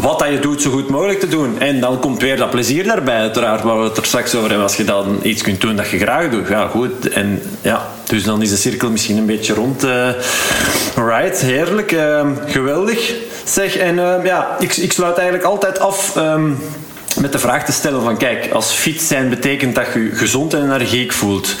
wat 0.00 0.18
dat 0.18 0.28
je 0.28 0.38
doet 0.38 0.62
zo 0.62 0.70
goed 0.70 0.88
mogelijk 0.88 1.20
te 1.20 1.28
doen. 1.28 1.60
En 1.60 1.80
dan 1.80 2.00
komt 2.00 2.20
weer 2.20 2.36
dat 2.36 2.50
plezier 2.50 2.84
daarbij, 2.84 3.18
uiteraard, 3.18 3.62
waar 3.62 3.78
we 3.78 3.84
het 3.84 3.96
er 3.96 4.04
straks 4.04 4.34
over 4.34 4.48
hebben. 4.48 4.66
Als 4.66 4.76
je 4.76 4.84
dan 4.84 5.18
iets 5.22 5.42
kunt 5.42 5.60
doen 5.60 5.76
dat 5.76 5.90
je 5.90 5.98
graag 5.98 6.30
doet, 6.30 6.48
ja, 6.48 6.66
goed. 6.66 7.08
En 7.08 7.42
ja, 7.60 7.88
dus 8.06 8.24
dan 8.24 8.42
is 8.42 8.50
de 8.50 8.56
cirkel 8.56 8.90
misschien 8.90 9.16
een 9.16 9.26
beetje 9.26 9.54
rond. 9.54 9.84
Uh, 9.84 10.08
right, 10.94 11.40
heerlijk, 11.40 11.92
uh, 11.92 12.26
geweldig. 12.46 13.14
Zeg, 13.44 13.76
en 13.76 13.94
uh, 13.94 14.14
ja, 14.24 14.56
ik, 14.58 14.76
ik 14.76 14.92
sluit 14.92 15.16
eigenlijk 15.16 15.48
altijd 15.48 15.78
af. 15.78 16.16
Um, 16.16 16.58
met 17.20 17.32
de 17.32 17.38
vraag 17.38 17.64
te 17.64 17.72
stellen 17.72 18.02
van 18.02 18.16
kijk, 18.16 18.50
als 18.52 18.72
fit 18.72 19.02
zijn 19.02 19.28
betekent 19.28 19.74
dat 19.74 19.86
je 19.94 20.10
gezond 20.14 20.54
en 20.54 20.64
energiek 20.64 21.12
voelt. 21.12 21.56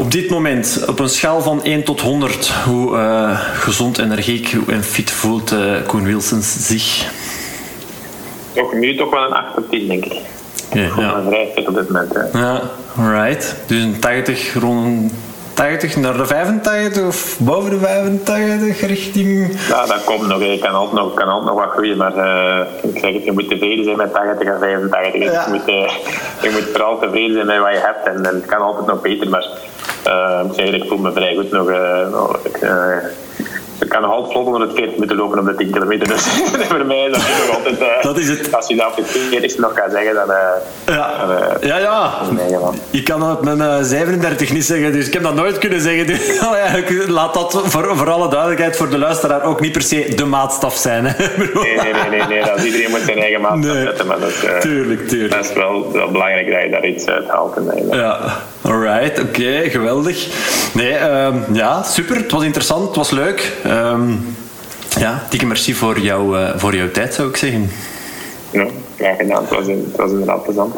Op 0.00 0.10
dit 0.10 0.30
moment, 0.30 0.84
op 0.88 0.98
een 0.98 1.08
schaal 1.08 1.40
van 1.40 1.64
1 1.64 1.84
tot 1.84 2.00
100, 2.00 2.48
hoe 2.48 2.96
uh, 2.96 3.40
gezond, 3.40 3.98
energiek 3.98 4.56
en 4.68 4.82
fit 4.82 5.10
voelt 5.10 5.52
uh, 5.52 5.74
Koen 5.86 6.04
Wilsons 6.04 6.66
zich? 6.66 7.06
Toch 8.52 8.72
nu 8.72 8.96
toch 8.96 9.10
wel 9.10 9.22
een 9.22 9.32
8 9.32 9.56
op 9.56 9.70
10, 9.70 9.88
denk 9.88 10.04
ik. 10.04 10.12
Ja, 10.72 10.82
ja. 10.96 11.22
vrij 11.26 11.50
fit 11.54 11.68
op 11.68 11.74
dit 11.74 11.90
moment. 11.90 12.14
Hè. 12.14 12.38
Ja, 12.38 12.62
right. 12.96 13.56
Dus 13.66 13.82
een 13.82 14.00
80 14.00 14.54
rond 14.54 15.12
80 15.54 15.96
naar 15.96 16.16
de 16.16 16.26
85 16.26 17.06
of 17.06 17.38
boven 17.38 17.70
de 17.70 17.78
85 17.78 18.80
richting. 18.80 19.56
Ja, 19.68 19.86
dat 19.86 20.04
komt 20.04 20.26
nog. 20.26 20.42
Je 20.42 20.58
kan 20.58 20.74
altijd 20.74 21.02
nog, 21.02 21.14
kan 21.14 21.28
altijd 21.28 21.54
nog 21.54 21.64
wat 21.64 21.72
groeien, 21.72 21.96
maar 21.96 22.16
uh, 22.16 22.92
ik 22.92 22.98
zeg 22.98 23.12
het, 23.12 23.24
je 23.24 23.32
moet 23.32 23.48
tevreden 23.48 23.84
zijn 23.84 23.96
met 23.96 24.12
80 24.12 24.48
en 24.48 24.58
85. 24.58 25.22
Ja. 25.22 25.44
Je, 25.44 25.50
moet, 25.50 25.68
uh, 25.68 25.90
je 26.42 26.50
moet 26.52 26.68
vooral 26.72 26.98
tevreden 26.98 27.34
zijn 27.34 27.46
met 27.46 27.58
wat 27.58 27.72
je 27.72 27.78
hebt 27.78 28.06
en, 28.06 28.26
en 28.26 28.34
het 28.34 28.46
kan 28.46 28.60
altijd 28.60 28.86
nog 28.86 29.00
beter. 29.00 29.28
Maar 29.28 29.46
uh, 30.06 30.40
ik, 30.46 30.52
zeg, 30.54 30.74
ik 30.74 30.84
voel 30.88 30.98
me 30.98 31.12
vrij 31.12 31.34
goed 31.34 31.50
nog. 31.50 32.40
Ik, 32.42 32.58
ik 33.80 33.88
kan 33.88 34.02
nog 34.02 34.10
altijd 34.10 34.32
vlot 34.32 34.46
onder 34.46 34.60
het 34.60 34.72
40 34.74 34.96
moeten 34.96 35.16
lopen 35.16 35.38
op 35.38 35.46
de 35.46 35.54
10 35.54 35.70
kilometer. 35.70 36.08
Dus 36.08 36.22
voor 36.70 36.86
mij 36.86 37.04
is 37.04 37.12
dat 37.12 37.22
nog 37.46 37.56
altijd... 37.56 37.80
Uh, 37.80 38.02
dat 38.02 38.18
is 38.18 38.28
het. 38.28 38.54
Als 38.54 38.68
je 38.68 38.76
dat 38.76 38.86
op 38.86 38.96
de 38.96 39.04
40 39.04 39.58
nog 39.58 39.72
gaat 39.74 39.90
zeggen, 39.90 40.14
dan... 40.14 40.30
Uh, 40.30 40.36
ja. 40.86 41.10
Uh, 41.28 41.68
ja, 41.68 41.76
ja. 41.76 42.12
Ik 42.90 43.04
kan 43.04 43.20
dat 43.20 43.44
met 43.44 43.56
mijn 43.56 43.84
37 43.84 44.52
niet 44.52 44.64
zeggen, 44.64 44.92
dus 44.92 45.06
ik 45.06 45.12
heb 45.12 45.22
dat 45.22 45.34
nooit 45.34 45.58
kunnen 45.58 45.80
zeggen. 45.80 46.06
Dus, 46.06 46.40
laat 47.08 47.34
dat 47.34 47.62
voor, 47.64 47.96
voor 47.96 48.10
alle 48.10 48.28
duidelijkheid 48.28 48.76
voor 48.76 48.90
de 48.90 48.98
luisteraar 48.98 49.42
ook 49.42 49.60
niet 49.60 49.72
per 49.72 49.82
se 49.82 50.12
de 50.14 50.24
maatstaf 50.24 50.76
zijn. 50.76 51.04
Hè. 51.06 51.12
nee, 51.36 51.76
nee, 51.76 51.92
nee, 51.92 52.08
nee, 52.10 52.26
nee. 52.28 52.44
Dat 52.44 52.62
iedereen 52.62 52.90
moet 52.90 53.00
zijn 53.00 53.18
eigen 53.18 53.40
maatstaf 53.40 53.74
nee. 53.74 53.84
zetten. 53.84 54.06
Maar 54.06 54.20
dat, 54.20 54.60
tuurlijk, 54.60 55.08
tuurlijk. 55.08 55.34
Dat 55.34 55.44
is 55.44 55.52
wel, 55.52 55.92
wel 55.92 56.10
belangrijk 56.10 56.50
dat 56.50 56.62
je 56.62 56.70
daar 56.70 56.86
iets 56.86 57.06
uit 57.06 57.28
haalt. 57.28 57.58
Ja, 57.90 58.18
alright, 58.62 59.20
oké, 59.20 59.40
okay, 59.40 59.70
geweldig. 59.70 60.26
Nee, 60.74 60.98
um, 60.98 61.44
ja, 61.52 61.82
super. 61.82 62.16
Het 62.16 62.30
was 62.30 62.42
interessant, 62.44 62.86
het 62.86 62.96
was 62.96 63.10
leuk. 63.10 63.52
Um, 63.70 64.36
ja, 64.98 65.26
dikke 65.28 65.46
merci 65.46 65.74
voor, 65.74 66.00
jou, 66.00 66.38
uh, 66.38 66.50
voor 66.56 66.76
jouw 66.76 66.90
tijd, 66.90 67.14
zou 67.14 67.28
ik 67.28 67.36
zeggen. 67.36 67.70
Ja, 68.50 68.66
graag 68.98 69.16
gedaan. 69.16 69.42
Het 69.42 69.50
was, 69.50 69.66
het 69.66 69.96
was 69.96 70.10
inderdaad 70.10 70.42
plezant. 70.42 70.74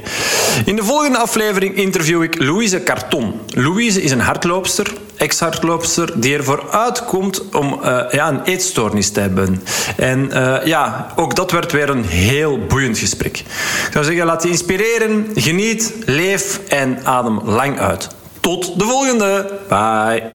In 0.65 0.77
de 0.77 0.85
volgende 0.85 1.19
aflevering 1.19 1.74
interview 1.74 2.23
ik 2.23 2.43
Louise 2.43 2.83
Carton. 2.83 3.41
Louise 3.49 4.03
is 4.03 4.11
een 4.11 4.20
hardloopster, 4.20 4.93
ex-hardloopster, 5.16 6.20
die 6.20 6.37
ervoor 6.37 6.70
uitkomt 6.70 7.49
om 7.53 7.81
uh, 7.85 8.03
ja, 8.11 8.28
een 8.28 8.43
eetstoornis 8.43 9.11
te 9.11 9.20
hebben. 9.20 9.62
En 9.97 10.31
uh, 10.33 10.57
ja, 10.65 11.12
ook 11.16 11.35
dat 11.35 11.51
werd 11.51 11.73
weer 11.73 11.89
een 11.89 12.05
heel 12.05 12.59
boeiend 12.59 12.99
gesprek. 12.99 13.39
Ik 13.39 13.93
zou 13.93 14.05
zeggen, 14.05 14.27
laat 14.27 14.43
je 14.43 14.49
inspireren, 14.49 15.27
geniet, 15.35 15.95
leef 16.07 16.61
en 16.69 16.99
adem 17.05 17.41
lang 17.45 17.78
uit. 17.78 18.09
Tot 18.41 18.78
de 18.78 18.85
volgende. 18.85 19.59
Bye. 19.69 20.23